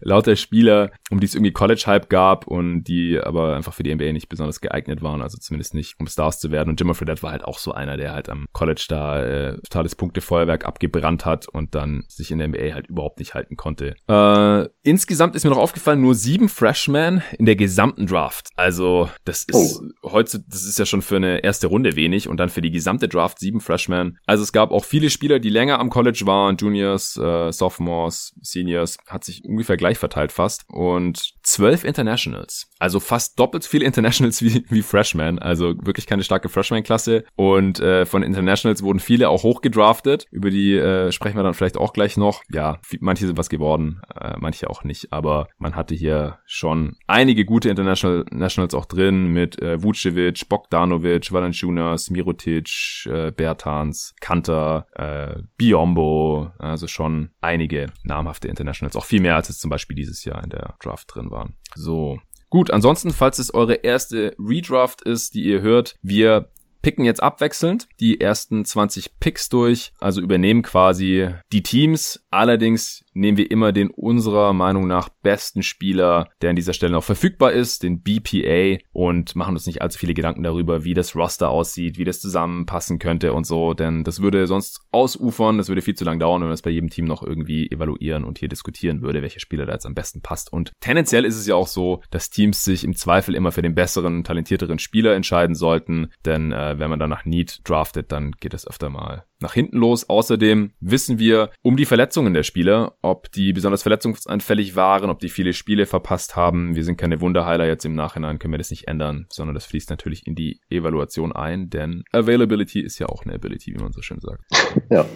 [0.00, 4.12] lauter Spieler, um die es irgendwie College-Hype gab und die aber einfach für die NBA
[4.12, 6.70] nicht besonders geeignet waren, also zumindest nicht, um Stars zu werden.
[6.70, 9.94] Und Jimmer Fredette war halt auch so einer, der halt am College da äh, totales
[9.94, 13.94] Punktefeuerwerk abgebrannt hat und dann sich in der NBA halt überhaupt nicht halten konnte.
[14.08, 18.48] Äh, insgesamt ist mir noch aufgefallen, nur sieben Freshmen in der gesamten Draft.
[18.56, 20.10] Also das ist oh.
[20.10, 23.08] heute, das ist ja schon für eine erste Runde wenig und dann für die gesamte
[23.08, 24.18] Draft sieben Freshmen.
[24.26, 28.98] Also es gab auch viele Spieler, die länger am College waren, Juniors, äh, Sophomores, Seniors,
[29.06, 32.70] hat sich ungefähr gleich verteilt fast und zwölf Internationals.
[32.78, 35.38] Also fast doppelt so viele Internationals wie, wie Freshmen.
[35.38, 37.24] Also wirklich keine starke Freshman-Klasse.
[37.36, 40.26] Und äh, von Internationals wurden viele auch hochgedraftet.
[40.30, 42.42] Über die äh, sprechen wir dann vielleicht auch gleich noch.
[42.50, 45.12] Ja, manche sind was geworden, äh, manche auch nicht.
[45.12, 51.30] Aber man hatte hier schon einige gute International Nationals auch drin mit äh, Vucevic, Bogdanovic,
[51.30, 56.52] Valanciunas, Mirotic, äh, Bertans, Kanter, äh, Biombo.
[56.58, 58.96] Also schon einige namhafte Internationals.
[58.96, 61.56] Auch viel mehr als es zum Beispiel dieses Jahr in der Draft drin waren.
[61.74, 62.18] So,
[62.54, 66.50] Gut, ansonsten, falls es eure erste Redraft ist, die ihr hört, wir
[66.82, 72.24] picken jetzt abwechselnd die ersten 20 Picks durch, also übernehmen quasi die Teams.
[72.30, 77.04] Allerdings nehmen wir immer den unserer Meinung nach besten Spieler, der an dieser Stelle noch
[77.04, 81.48] verfügbar ist, den BPA und machen uns nicht allzu viele Gedanken darüber, wie das Roster
[81.48, 85.94] aussieht, wie das zusammenpassen könnte und so, denn das würde sonst ausufern, das würde viel
[85.94, 89.02] zu lange dauern, wenn man das bei jedem Team noch irgendwie evaluieren und hier diskutieren
[89.02, 90.52] würde, welcher Spieler da jetzt am besten passt.
[90.52, 93.74] Und tendenziell ist es ja auch so, dass Teams sich im Zweifel immer für den
[93.74, 98.54] besseren, talentierteren Spieler entscheiden sollten, denn äh, wenn man dann nach Need draftet, dann geht
[98.54, 100.08] es öfter mal nach hinten los.
[100.08, 105.28] Außerdem wissen wir um die Verletzungen der Spieler, ob die besonders verletzungsanfällig waren, ob die
[105.28, 106.74] viele Spiele verpasst haben.
[106.74, 109.90] Wir sind keine Wunderheiler jetzt im Nachhinein, können wir das nicht ändern, sondern das fließt
[109.90, 114.02] natürlich in die Evaluation ein, denn Availability ist ja auch eine Ability, wie man so
[114.02, 114.42] schön sagt.
[114.90, 115.06] Ja.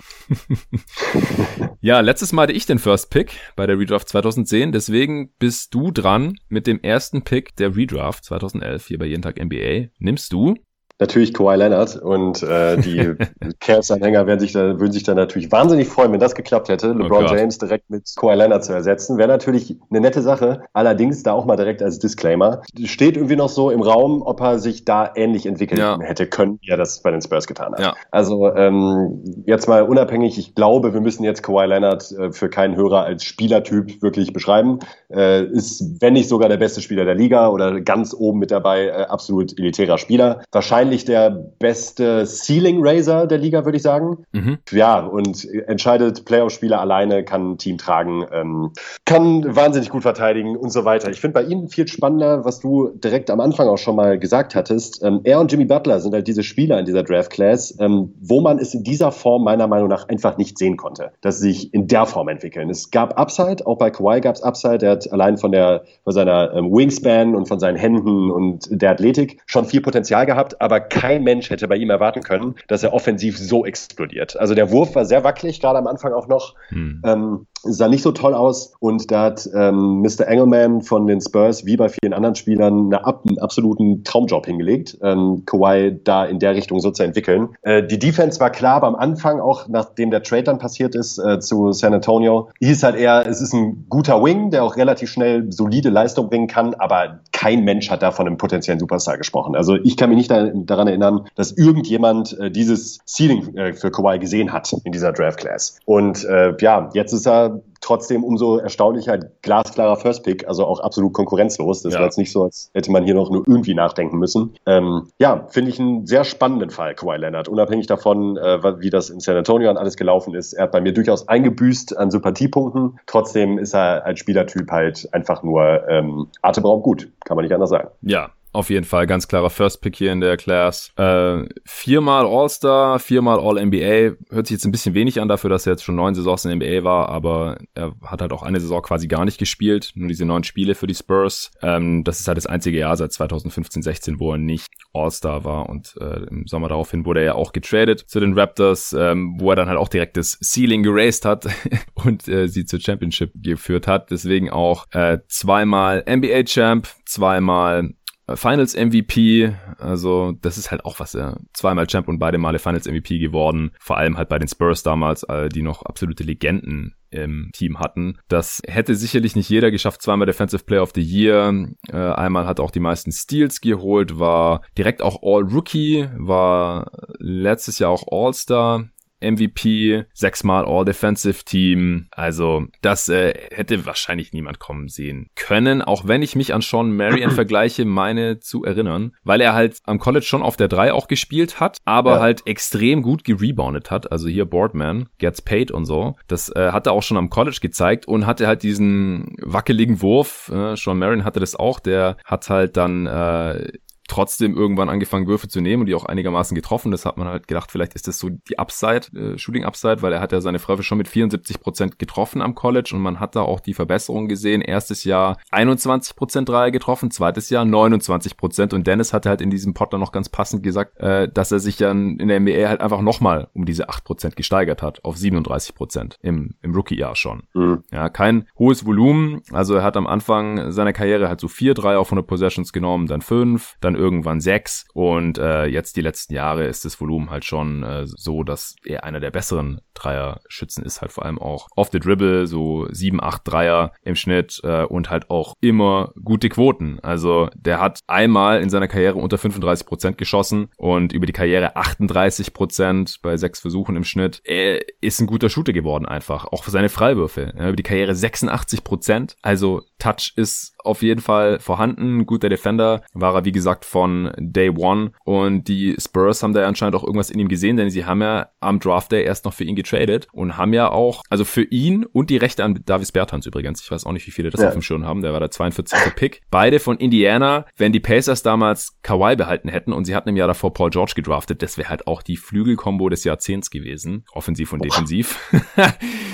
[1.80, 5.90] ja, letztes Mal hatte ich den First Pick bei der Redraft 2010, deswegen bist du
[5.90, 9.88] dran mit dem ersten Pick der Redraft 2011 hier bei Jeden Tag NBA.
[9.98, 10.54] Nimmst du
[10.98, 13.14] natürlich Kawhi Leonard und äh, die
[13.60, 17.02] Cavs-Anhänger werden sich da, würden sich da natürlich wahnsinnig freuen, wenn das geklappt hätte, oh
[17.02, 19.18] LeBron oh James direkt mit Kawhi Leonard zu ersetzen.
[19.18, 20.62] Wäre natürlich eine nette Sache.
[20.72, 22.62] Allerdings da auch mal direkt als Disclaimer.
[22.84, 25.98] Steht irgendwie noch so im Raum, ob er sich da ähnlich entwickeln ja.
[26.00, 27.80] hätte können, wie er das bei den Spurs getan hat.
[27.80, 27.94] Ja.
[28.10, 32.76] Also ähm, jetzt mal unabhängig, ich glaube, wir müssen jetzt Kawhi Leonard äh, für keinen
[32.76, 34.80] Hörer als Spielertyp wirklich beschreiben.
[35.10, 38.86] Äh, ist, wenn nicht sogar der beste Spieler der Liga oder ganz oben mit dabei,
[38.86, 40.42] äh, absolut elitärer Spieler.
[40.52, 44.24] Wahrscheinlich wahrscheinlich der beste Ceiling Raiser der Liga, würde ich sagen.
[44.32, 44.58] Mhm.
[44.70, 48.72] Ja, und entscheidet Playoff-Spieler alleine, kann ein Team tragen, ähm,
[49.04, 51.10] kann wahnsinnig gut verteidigen und so weiter.
[51.10, 54.54] Ich finde bei ihm viel spannender, was du direkt am Anfang auch schon mal gesagt
[54.54, 55.02] hattest.
[55.02, 58.58] Ähm, er und Jimmy Butler sind halt diese Spieler in dieser Draft-Class, ähm, wo man
[58.58, 61.86] es in dieser Form meiner Meinung nach einfach nicht sehen konnte, dass sie sich in
[61.86, 62.70] der Form entwickeln.
[62.70, 64.86] Es gab Upside, auch bei Kawhi gab es Upside.
[64.86, 68.92] Er hat allein von der von seiner ähm, Wingspan und von seinen Händen und der
[68.92, 72.82] Athletik schon viel Potenzial gehabt, aber aber kein Mensch hätte bei ihm erwarten können, dass
[72.82, 74.38] er offensiv so explodiert.
[74.38, 76.54] Also der Wurf war sehr wackelig, gerade am Anfang auch noch.
[76.68, 77.02] Hm.
[77.04, 80.26] Ähm, sah nicht so toll aus und da hat ähm, Mr.
[80.26, 85.42] Engelman von den Spurs wie bei vielen anderen Spielern eine, einen absoluten Traumjob hingelegt, ähm,
[85.46, 87.50] Kawhi da in der Richtung so zu entwickeln.
[87.62, 91.18] Äh, die Defense war klar, aber am Anfang auch, nachdem der Trade dann passiert ist
[91.18, 95.10] äh, zu San Antonio, hieß halt eher, es ist ein guter Wing, der auch relativ
[95.10, 99.54] schnell solide Leistung bringen kann, aber kein Mensch hat da von einem potenziellen Superstar gesprochen.
[99.54, 104.18] Also ich kann mich nicht daran erinnern, dass irgendjemand äh, dieses Ceiling äh, für Kawhi
[104.18, 105.78] gesehen hat in dieser Draft Class.
[105.84, 107.47] Und äh, ja, jetzt ist er
[107.80, 111.82] trotzdem umso erstaunlicher glasklarer First Pick, also auch absolut konkurrenzlos.
[111.82, 112.00] Das ja.
[112.00, 114.54] war jetzt nicht so, als hätte man hier noch nur irgendwie nachdenken müssen.
[114.66, 117.48] Ähm, ja, finde ich einen sehr spannenden Fall, Kawhi Leonard.
[117.48, 120.52] Unabhängig davon, äh, wie das in San Antonio an alles gelaufen ist.
[120.52, 122.98] Er hat bei mir durchaus eingebüßt an Sympathiepunkten.
[123.06, 127.08] Trotzdem ist er als Spielertyp halt einfach nur ähm, atemberaubend gut.
[127.24, 127.88] Kann man nicht anders sagen.
[128.02, 130.92] Ja, auf jeden Fall ganz klarer First Pick hier in der Class.
[130.96, 134.16] Äh, viermal All-Star, viermal All-NBA.
[134.30, 136.58] Hört sich jetzt ein bisschen wenig an dafür, dass er jetzt schon neun Saisons in
[136.58, 139.92] der NBA war, aber er hat halt auch eine Saison quasi gar nicht gespielt.
[139.94, 141.50] Nur diese neun Spiele für die Spurs.
[141.62, 145.68] Ähm, das ist halt das einzige Jahr seit 2015, 16, wo er nicht All-Star war
[145.68, 149.50] und äh, im Sommer daraufhin wurde er ja auch getradet zu den Raptors, ähm, wo
[149.50, 151.46] er dann halt auch direkt das Ceiling geraced hat
[151.94, 154.10] und äh, sie zur Championship geführt hat.
[154.10, 157.90] Deswegen auch äh, zweimal NBA-Champ, zweimal
[158.36, 162.86] Finals MVP, also das ist halt auch was, er zweimal Champ und beide Male Finals
[162.86, 167.50] MVP geworden, vor allem halt bei den Spurs damals, äh, die noch absolute Legenden im
[167.52, 168.18] Team hatten.
[168.28, 171.68] Das hätte sicherlich nicht jeder geschafft, zweimal Defensive Player of the Year.
[171.90, 177.90] Äh, einmal hat auch die meisten Steals geholt, war direkt auch All-Rookie, war letztes Jahr
[177.90, 178.88] auch All-Star
[179.20, 182.08] MVP, sechsmal All-Defensive Team.
[182.10, 186.96] Also das äh, hätte wahrscheinlich niemand kommen sehen können, auch wenn ich mich an Sean
[186.96, 191.08] Marion vergleiche, meine zu erinnern, weil er halt am College schon auf der 3 auch
[191.08, 192.20] gespielt hat, aber ja.
[192.20, 194.10] halt extrem gut gereboundet hat.
[194.12, 196.16] Also hier Boardman, gets paid und so.
[196.26, 200.50] Das äh, hat er auch schon am College gezeigt und hatte halt diesen wackeligen Wurf.
[200.52, 203.72] Äh, Sean Marion hatte das auch, der hat halt dann äh,
[204.08, 206.90] trotzdem irgendwann angefangen, Würfe zu nehmen und die auch einigermaßen getroffen.
[206.90, 210.12] Das hat man halt gedacht, vielleicht ist das so die Upside, äh, Shooting Upside, weil
[210.12, 213.36] er hat ja seine Würfe schon mit 74 Prozent getroffen am College und man hat
[213.36, 214.62] da auch die Verbesserung gesehen.
[214.62, 219.50] Erstes Jahr 21 Prozent Dreier getroffen, zweites Jahr 29 Prozent und Dennis hatte halt in
[219.50, 222.68] diesem Pod dann noch ganz passend gesagt, äh, dass er sich dann in der NBA
[222.68, 227.14] halt einfach nochmal um diese 8 Prozent gesteigert hat auf 37 Prozent im, im Rookie-Jahr
[227.14, 227.44] schon.
[227.54, 227.84] Mhm.
[227.92, 229.42] Ja, kein hohes Volumen.
[229.52, 233.06] Also er hat am Anfang seiner Karriere halt so vier Dreier auf 100 Possessions genommen,
[233.06, 237.44] dann fünf, dann irgendwann sechs und äh, jetzt die letzten Jahre ist das Volumen halt
[237.44, 241.90] schon äh, so, dass er einer der besseren Dreier-Schützen ist, halt vor allem auch off
[241.90, 247.00] the dribble, so sieben, acht Dreier im Schnitt äh, und halt auch immer gute Quoten.
[247.00, 251.76] Also der hat einmal in seiner Karriere unter 35 Prozent geschossen und über die Karriere
[251.76, 254.40] 38 Prozent bei sechs Versuchen im Schnitt.
[254.44, 257.52] Er ist ein guter Shooter geworden einfach, auch für seine Freiwürfe.
[257.56, 259.36] Ja, über die Karriere 86 Prozent.
[259.42, 262.26] Also Touch ist auf jeden Fall vorhanden.
[262.26, 265.12] Guter Defender war er, wie gesagt, von Day One.
[265.24, 268.50] Und die Spurs haben da anscheinend auch irgendwas in ihm gesehen, denn sie haben ja
[268.60, 272.04] am Draft Day erst noch für ihn getradet und haben ja auch, also für ihn
[272.04, 273.82] und die Rechte an Davis Bertans übrigens.
[273.82, 274.68] Ich weiß auch nicht, wie viele das ja.
[274.68, 275.22] auf dem Schirm haben.
[275.22, 276.14] Der war der 42.
[276.14, 276.42] Pick.
[276.50, 277.66] Beide von Indiana.
[277.76, 281.12] Wenn die Pacers damals Kawhi behalten hätten und sie hatten im Jahr davor Paul George
[281.16, 284.24] gedraftet, das wäre halt auch die Flügelkombo des Jahrzehnts gewesen.
[284.32, 285.38] Offensiv und defensiv.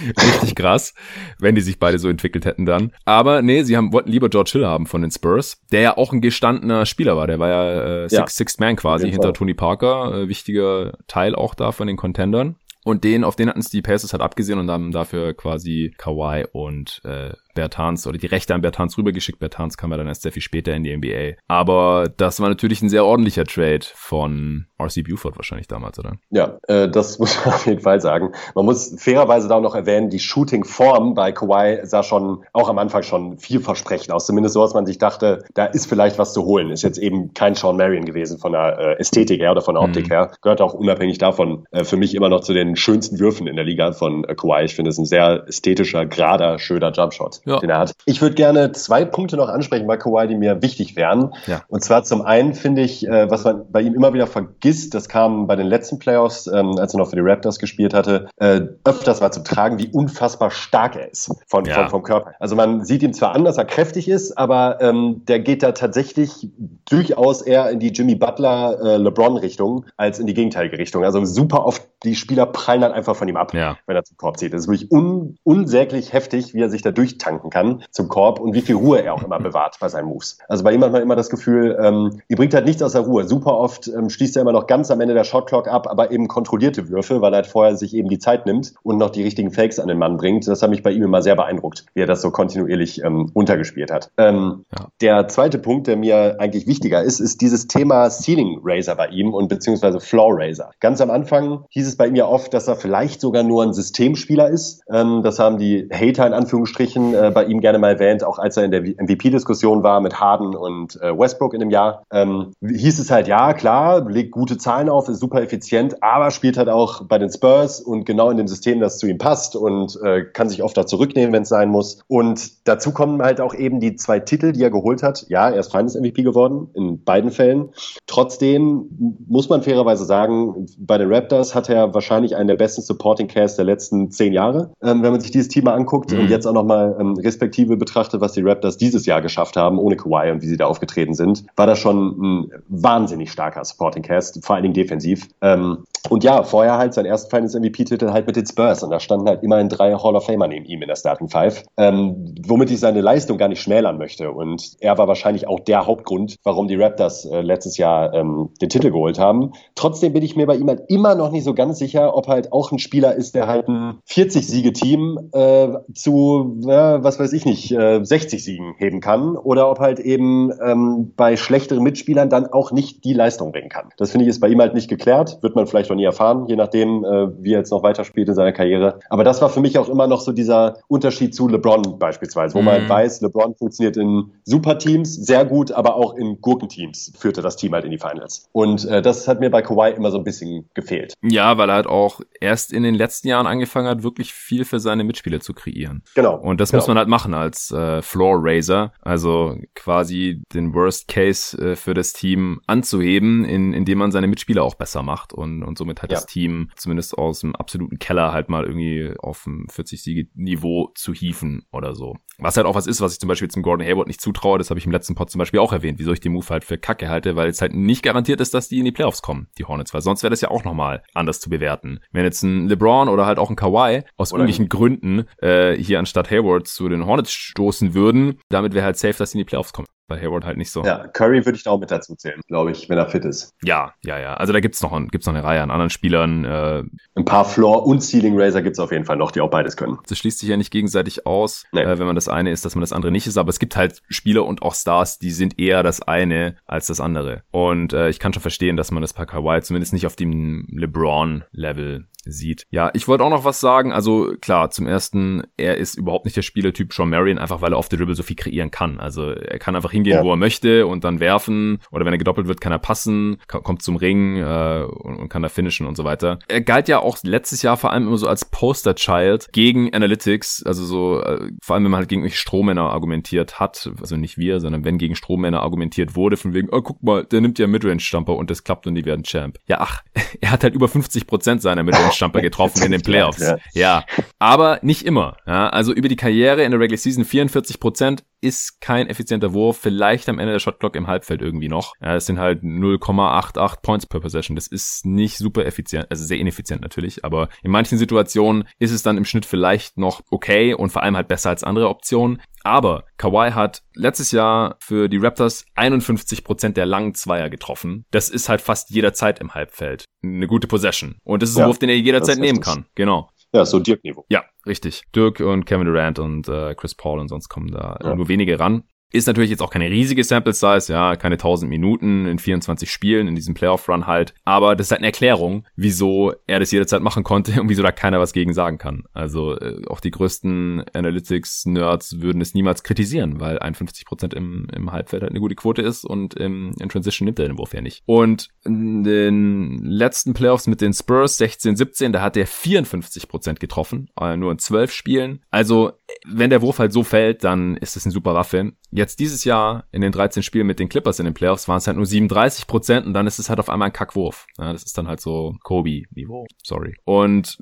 [0.06, 0.94] Richtig krass,
[1.38, 2.92] wenn die sich beide so entwickelt hätten dann.
[3.04, 6.12] Aber nee, sie haben, wollten lieber George Hill haben von den Spurs, der ja auch
[6.12, 7.26] ein gestandener Spieler war.
[7.26, 8.26] Der war ja, äh, Six, ja.
[8.26, 10.14] Sixth Man quasi hinter Tony Parker.
[10.14, 12.56] Äh, wichtiger Teil auch da von den Contendern.
[12.84, 16.46] Und den, auf den hatten es die Pacers halt abgesehen und haben dafür quasi Kawhi
[16.52, 19.38] und äh, Bertans oder die Rechte an Bertans rübergeschickt.
[19.38, 21.36] Bertans kam ja dann erst sehr viel später in die NBA.
[21.48, 26.16] Aber das war natürlich ein sehr ordentlicher Trade von RC Buford wahrscheinlich damals, oder?
[26.30, 28.32] Ja, äh, das muss man auf jeden Fall sagen.
[28.54, 32.78] Man muss fairerweise da auch noch erwähnen, die Shooting-Form bei Kawhi sah schon auch am
[32.78, 34.26] Anfang schon vielversprechend aus.
[34.26, 36.70] Zumindest so, dass man sich dachte, da ist vielleicht was zu holen.
[36.70, 39.82] Ist jetzt eben kein Sean Marion gewesen von der äh, Ästhetik her oder von der
[39.82, 40.12] Optik mhm.
[40.12, 40.32] her.
[40.42, 43.64] Gehört auch unabhängig davon äh, für mich immer noch zu den schönsten Würfen in der
[43.64, 44.64] Liga von äh, Kawhi.
[44.64, 47.58] Ich finde es ein sehr ästhetischer, gerader, schöner Jumpshot ja.
[47.58, 47.92] den er hat.
[48.06, 51.34] Ich würde gerne zwei Punkte noch ansprechen bei Kawhi, die mir wichtig wären.
[51.46, 51.62] Ja.
[51.68, 55.08] Und zwar zum einen finde ich, äh, was man bei ihm immer wieder vergisst, das
[55.08, 58.62] kam bei den letzten Playoffs, ähm, als er noch für die Raptors gespielt hatte, äh,
[58.84, 61.74] öfters mal zum Tragen, wie unfassbar stark er ist von, ja.
[61.74, 62.32] von, vom Körper.
[62.40, 65.72] Also man sieht ihm zwar an, dass er kräftig ist, aber ähm, der geht da
[65.72, 66.48] tatsächlich
[66.88, 71.04] durchaus eher in die Jimmy Butler äh, LeBron Richtung als in die gegenteilige Richtung.
[71.04, 73.76] Also super oft die Spieler prallen dann einfach von ihm ab, ja.
[73.86, 74.52] wenn er zum Korb zieht.
[74.52, 78.54] Das ist wirklich un unsäglich heftig, wie er sich da durchtanken kann zum Korb und
[78.54, 80.38] wie viel Ruhe er auch immer bewahrt bei seinen Moves.
[80.48, 83.02] Also bei ihm hat man immer das Gefühl, ähm, ihr bringt halt nichts aus der
[83.02, 83.24] Ruhe.
[83.24, 86.28] Super oft ähm, schließt er immer noch ganz am Ende der Shotclock ab, aber eben
[86.28, 89.50] kontrollierte Würfe, weil er halt vorher sich eben die Zeit nimmt und noch die richtigen
[89.50, 90.46] Fakes an den Mann bringt.
[90.46, 93.90] Das hat mich bei ihm immer sehr beeindruckt, wie er das so kontinuierlich ähm, untergespielt
[93.90, 94.10] hat.
[94.18, 94.88] Ähm, ja.
[95.00, 99.32] Der zweite Punkt, der mir eigentlich wichtiger ist, ist dieses Thema Ceiling Razor bei ihm
[99.32, 100.70] und beziehungsweise Floor Razor.
[100.80, 103.72] Ganz am Anfang hieß es bei ihm ja oft, dass er vielleicht sogar nur ein
[103.72, 104.82] Systemspieler ist.
[104.90, 108.56] Ähm, das haben die Hater in Anführungsstrichen äh, bei ihm gerne mal erwähnt, auch als
[108.56, 112.04] er in der MVP-Diskussion war mit Harden und äh, Westbrook in dem Jahr.
[112.10, 116.56] Ähm, hieß es halt, ja, klar, legt gute Zahlen auf, ist super effizient, aber spielt
[116.56, 119.98] halt auch bei den Spurs und genau in dem System, das zu ihm passt und
[120.02, 122.00] äh, kann sich oft da zurücknehmen, wenn es sein muss.
[122.08, 125.26] Und dazu kommen halt auch eben die zwei Titel, die er geholt hat.
[125.28, 127.70] Ja, er ist Finals MVP geworden, in beiden Fällen.
[128.06, 133.26] Trotzdem muss man fairerweise sagen, bei den Raptors hat er wahrscheinlich einen der besten Supporting
[133.26, 136.20] Cast der letzten zehn Jahre, ähm, wenn man sich dieses Team mal anguckt mhm.
[136.20, 139.96] und jetzt auch nochmal ähm, respektive betrachtet, was die Raptors dieses Jahr geschafft haben, ohne
[139.96, 144.44] Kawhi und wie sie da aufgetreten sind, war das schon ein wahnsinnig starker Supporting Cast,
[144.44, 145.28] vor allen Dingen defensiv.
[145.42, 149.00] Ähm, und ja, vorher halt sein ersten Finals MVP-Titel halt mit den Spurs und da
[149.00, 152.70] standen halt immerhin drei Hall of Famer neben ihm in der Starting Five, ähm, womit
[152.70, 154.30] ich seine Leistung gar nicht schmälern möchte.
[154.30, 158.68] Und er war wahrscheinlich auch der Hauptgrund, warum die Raptors äh, letztes Jahr ähm, den
[158.68, 159.52] Titel geholt haben.
[159.74, 162.28] Trotzdem bin ich mir bei ihm halt immer noch nicht so ganz ganz sicher, ob
[162.28, 167.46] halt auch ein Spieler ist, der halt ein 40-Siege-Team äh, zu, äh, was weiß ich
[167.46, 172.46] nicht, äh, 60 Siegen heben kann oder ob halt eben ähm, bei schlechteren Mitspielern dann
[172.46, 173.88] auch nicht die Leistung bringen kann.
[173.96, 176.46] Das finde ich ist bei ihm halt nicht geklärt, wird man vielleicht noch nie erfahren,
[176.48, 178.98] je nachdem, äh, wie er jetzt noch weiterspielt in seiner Karriere.
[179.08, 182.58] Aber das war für mich auch immer noch so dieser Unterschied zu LeBron beispielsweise, wo
[182.58, 182.64] mhm.
[182.66, 187.56] man halt weiß, LeBron funktioniert in Superteams sehr gut, aber auch in Gurkenteams führte das
[187.56, 188.48] Team halt in die Finals.
[188.52, 191.14] Und äh, das hat mir bei Kawhi immer so ein bisschen gefehlt.
[191.22, 194.80] Ja, weil er halt auch erst in den letzten Jahren angefangen hat, wirklich viel für
[194.80, 196.02] seine Mitspieler zu kreieren.
[196.14, 196.36] Genau.
[196.36, 196.82] Und das genau.
[196.82, 201.94] muss man halt machen als äh, Floor Raiser, also quasi den Worst Case äh, für
[201.94, 206.12] das Team anzuheben, in, indem man seine Mitspieler auch besser macht und, und somit halt
[206.12, 206.16] ja.
[206.16, 211.66] das Team zumindest aus dem absoluten Keller halt mal irgendwie auf dem 40-Siege-Niveau zu hieven
[211.72, 212.16] oder so.
[212.38, 214.70] Was halt auch was ist, was ich zum Beispiel zum Gordon Hayward nicht zutraue, das
[214.70, 216.78] habe ich im letzten Pod zum Beispiel auch erwähnt, wieso ich den Move halt für
[216.78, 219.64] Kacke halte, weil es halt nicht garantiert ist, dass die in die Playoffs kommen, die
[219.64, 222.00] Hornets, weil sonst wäre das ja auch nochmal anders zu bewerten.
[222.12, 225.98] Wenn jetzt ein LeBron oder halt auch ein Kawhi aus oder irgendwelchen Gründen äh, hier
[225.98, 229.48] anstatt Hayward zu den Hornets stoßen würden, damit wäre halt safe, dass die in die
[229.48, 230.84] Playoffs kommen bei Hayward halt nicht so.
[230.84, 233.54] Ja, Curry würde ich da auch mit dazu zählen, glaube ich, wenn er fit ist.
[233.62, 234.34] Ja, ja, ja.
[234.34, 236.44] Also da gibt's noch, gibt's noch eine Reihe an anderen Spielern.
[236.44, 236.82] Äh,
[237.14, 239.98] ein paar Floor- und Ceiling-Raiser gibt's auf jeden Fall noch, die auch beides können.
[240.08, 241.82] Das schließt sich ja nicht gegenseitig aus, nee.
[241.82, 243.38] äh, wenn man das eine ist, dass man das andere nicht ist.
[243.38, 247.00] Aber es gibt halt Spieler und auch Stars, die sind eher das eine als das
[247.00, 247.42] andere.
[247.50, 250.66] Und äh, ich kann schon verstehen, dass man das bei Kawhi zumindest nicht auf dem
[250.70, 252.66] LeBron-Level sieht.
[252.70, 253.92] Ja, ich wollte auch noch was sagen.
[253.92, 257.78] Also klar, zum ersten, er ist überhaupt nicht der Spielertyp Sean Marion, einfach weil er
[257.78, 259.00] auf der Dribble so viel kreieren kann.
[259.00, 260.24] Also er kann einfach hingehen, ja.
[260.24, 261.78] wo er möchte und dann werfen.
[261.90, 265.48] Oder wenn er gedoppelt wird, kann er passen, kommt zum Ring äh, und, kann da
[265.48, 266.38] finishen und so weiter.
[266.48, 270.62] Er galt ja auch letztes Jahr vor allem immer so als Poster-Child gegen Analytics.
[270.64, 273.90] Also so, äh, vor allem wenn man halt gegen Strohmänner argumentiert hat.
[274.00, 277.40] Also nicht wir, sondern wenn gegen Strohmänner argumentiert wurde, von wegen, oh guck mal, der
[277.40, 279.58] nimmt ja Midrange-Stumper und das klappt und die werden Champ.
[279.66, 280.02] Ja, ach,
[280.40, 283.40] er hat halt über 50 Prozent seiner Midrange Jumper getroffen in den Playoffs.
[283.40, 283.58] Ja.
[283.72, 284.04] ja.
[284.38, 285.36] aber nicht immer.
[285.46, 289.78] Ja, also über die Karriere in der Regular Season 44 Prozent ist kein effizienter Wurf.
[289.78, 291.94] Vielleicht am Ende der Shotclock im Halbfeld irgendwie noch.
[292.00, 294.54] Ja, das sind halt 0,88 Points per Possession.
[294.54, 297.24] Das ist nicht super effizient, also sehr ineffizient natürlich.
[297.24, 301.16] Aber in manchen Situationen ist es dann im Schnitt vielleicht noch okay und vor allem
[301.16, 302.40] halt besser als andere Optionen.
[302.64, 308.06] Aber Kawhi hat letztes Jahr für die Raptors 51% der langen Zweier getroffen.
[308.10, 310.06] Das ist halt fast jederzeit im Halbfeld.
[310.22, 311.16] Eine gute Possession.
[311.24, 312.86] Und das ist ein Wurf, den er jederzeit nehmen kann.
[312.94, 313.28] Genau.
[313.54, 314.26] Ja, so Dirk-Niveau.
[314.28, 315.04] Ja, richtig.
[315.14, 318.14] Dirk und Kevin Durant und äh, Chris Paul und sonst kommen da ja.
[318.16, 318.82] nur wenige ran.
[319.14, 323.28] Ist natürlich jetzt auch keine riesige Sample Size, ja, keine 1000 Minuten in 24 Spielen
[323.28, 324.34] in diesem Playoff Run halt.
[324.44, 327.92] Aber das ist halt eine Erklärung, wieso er das jederzeit machen konnte und wieso da
[327.92, 329.04] keiner was gegen sagen kann.
[329.12, 335.22] Also äh, auch die größten Analytics-Nerds würden es niemals kritisieren, weil 51% im, im Halbfeld
[335.22, 338.02] halt eine gute Quote ist und im, in Transition nimmt er den Wurf ja nicht.
[338.06, 344.08] Und in den letzten Playoffs mit den Spurs 16, 17, da hat er 54% getroffen,
[344.20, 345.44] äh, nur in 12 Spielen.
[345.52, 345.92] Also
[346.26, 348.72] wenn der Wurf halt so fällt, dann ist das eine super Waffe.
[348.90, 351.86] Jetzt dieses Jahr in den 13 Spielen mit den Clippers in den Playoffs waren es
[351.86, 354.46] halt nur 37 Prozent und dann ist es halt auf einmal ein Kackwurf.
[354.58, 356.46] Ja, das ist dann halt so Kobe-Niveau.
[356.62, 356.94] Sorry.
[357.04, 357.58] Und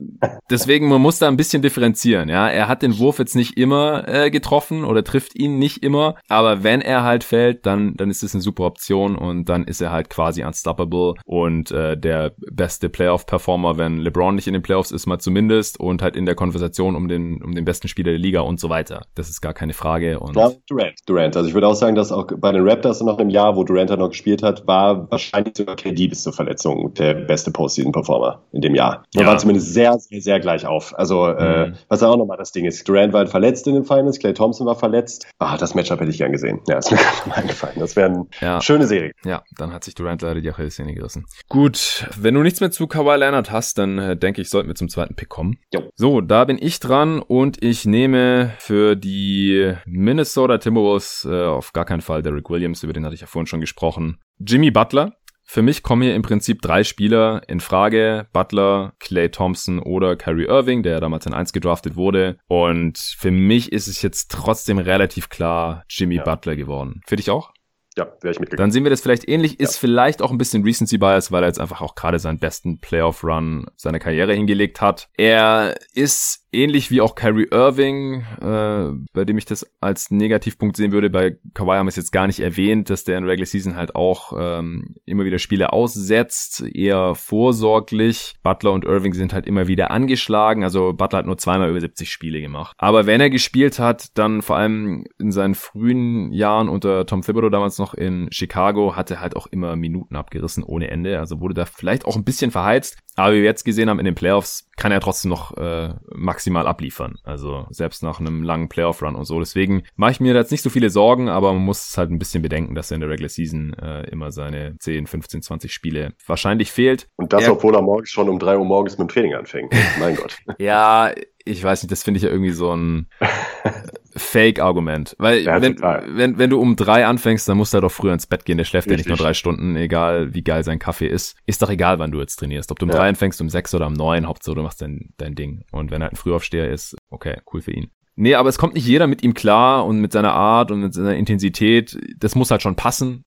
[0.50, 2.28] deswegen, man muss da ein bisschen differenzieren.
[2.28, 6.16] Ja, er hat den Wurf jetzt nicht immer äh, getroffen oder trifft ihn nicht immer,
[6.28, 9.80] aber wenn er halt fällt, dann, dann ist es eine super Option und dann ist
[9.80, 14.90] er halt quasi unstoppable und äh, der beste Playoff-Performer, wenn LeBron nicht in den Playoffs
[14.90, 18.18] ist, mal zumindest und halt in der Konversation um den, um den besten Spieler der
[18.18, 19.06] Liga und so weiter.
[19.14, 20.20] Das ist gar keine Frage.
[20.20, 20.36] Und
[20.66, 20.98] Durant.
[21.06, 21.36] Durant Durant.
[21.36, 23.90] Also ich würde auch sagen, dass auch bei den Raptors noch im Jahr, wo Durant
[23.90, 28.60] halt noch gespielt hat, war wahrscheinlich sogar KD bis zur Verletzung der beste Postseason-Performer in
[28.60, 29.04] dem Jahr.
[29.14, 29.26] Er ja.
[29.26, 30.96] war zumindest sehr, sehr, sehr gleich auf.
[30.96, 31.72] Also äh, mhm.
[31.72, 34.34] äh, was auch nochmal das Ding ist, Durant war halt verletzt in den Finals, Clay
[34.34, 35.26] Thompson war verletzt.
[35.38, 36.60] Ah, das Matchup hätte ich gern gesehen.
[36.68, 37.76] Ja, ist mir gerade mal eingefallen.
[37.78, 38.60] Das wäre eine ja.
[38.60, 39.12] schöne Serie.
[39.24, 41.24] Ja, dann hat sich Durant leider die Achillessehne gerissen.
[41.48, 44.74] Gut, wenn du nichts mehr zu Kawhi Leonard hast, dann äh, denke ich, sollten wir
[44.74, 45.58] zum zweiten Pick kommen.
[45.72, 45.82] Jo.
[45.94, 51.84] So, da bin ich dran und ich nehme für die Minnesota Timberwolves äh, auf gar
[51.84, 54.18] keinen Fall Derek Williams, über den hatte ich ja vorhin schon gesprochen.
[54.38, 55.16] Jimmy Butler.
[55.44, 58.26] Für mich kommen hier im Prinzip drei Spieler in Frage.
[58.32, 62.38] Butler, Clay Thompson oder Kyrie Irving, der damals in 1 gedraftet wurde.
[62.48, 66.22] Und für mich ist es jetzt trotzdem relativ klar Jimmy ja.
[66.22, 67.00] Butler geworden.
[67.06, 67.52] Für dich auch?
[67.96, 68.68] Ja, wäre ich mitgegangen.
[68.68, 69.60] Dann sehen wir das vielleicht ähnlich.
[69.60, 69.80] Ist ja.
[69.80, 73.66] vielleicht auch ein bisschen Recency Bias, weil er jetzt einfach auch gerade seinen besten Playoff-Run
[73.76, 75.08] seiner Karriere hingelegt hat.
[75.16, 80.92] Er ist ähnlich wie auch Kyrie Irving, äh, bei dem ich das als Negativpunkt sehen
[80.92, 81.10] würde.
[81.10, 83.94] Bei Kawhi haben wir es jetzt gar nicht erwähnt, dass der in Regular Season halt
[83.94, 88.34] auch ähm, immer wieder Spiele aussetzt, eher vorsorglich.
[88.42, 90.62] Butler und Irving sind halt immer wieder angeschlagen.
[90.62, 92.74] Also Butler hat nur zweimal über 70 Spiele gemacht.
[92.78, 97.48] Aber wenn er gespielt hat, dann vor allem in seinen frühen Jahren unter Tom Thibodeau
[97.48, 101.18] damals noch in Chicago, hatte halt auch immer Minuten abgerissen ohne Ende.
[101.18, 102.96] Also wurde da vielleicht auch ein bisschen verheizt.
[103.14, 106.66] Aber wie wir jetzt gesehen haben in den Playoffs, kann er trotzdem noch äh, maximal
[106.66, 107.16] abliefern.
[107.24, 109.38] Also selbst nach einem langen Playoff-Run und so.
[109.38, 112.18] Deswegen mache ich mir da jetzt nicht so viele Sorgen, aber man muss halt ein
[112.18, 116.14] bisschen bedenken, dass er in der Regular Season äh, immer seine 10, 15, 20 Spiele
[116.26, 117.08] wahrscheinlich fehlt.
[117.16, 119.74] Und das, er, obwohl er morgens schon um drei Uhr morgens mit dem Training anfängt.
[120.00, 120.38] mein Gott.
[120.58, 121.12] ja,
[121.44, 123.08] ich weiß nicht, das finde ich ja irgendwie so ein
[124.16, 125.14] Fake-Argument.
[125.18, 128.12] Weil ja, wenn, wenn, wenn du um drei anfängst, dann musst du halt auch früher
[128.12, 128.58] ins Bett gehen.
[128.58, 129.06] Der schläft Richtig.
[129.06, 131.36] ja nicht nur drei Stunden, egal wie geil sein Kaffee ist.
[131.46, 132.70] Ist doch egal, wann du jetzt trainierst.
[132.70, 132.96] Ob du um ja.
[132.96, 135.64] drei anfängst, um sechs oder um neun, Hauptsache du machst dein, dein Ding.
[135.70, 137.90] Und wenn er halt ein Frühaufsteher ist, okay, cool für ihn.
[138.14, 140.94] Nee, aber es kommt nicht jeder mit ihm klar und mit seiner Art und mit
[140.94, 141.98] seiner Intensität.
[142.18, 143.24] Das muss halt schon passen.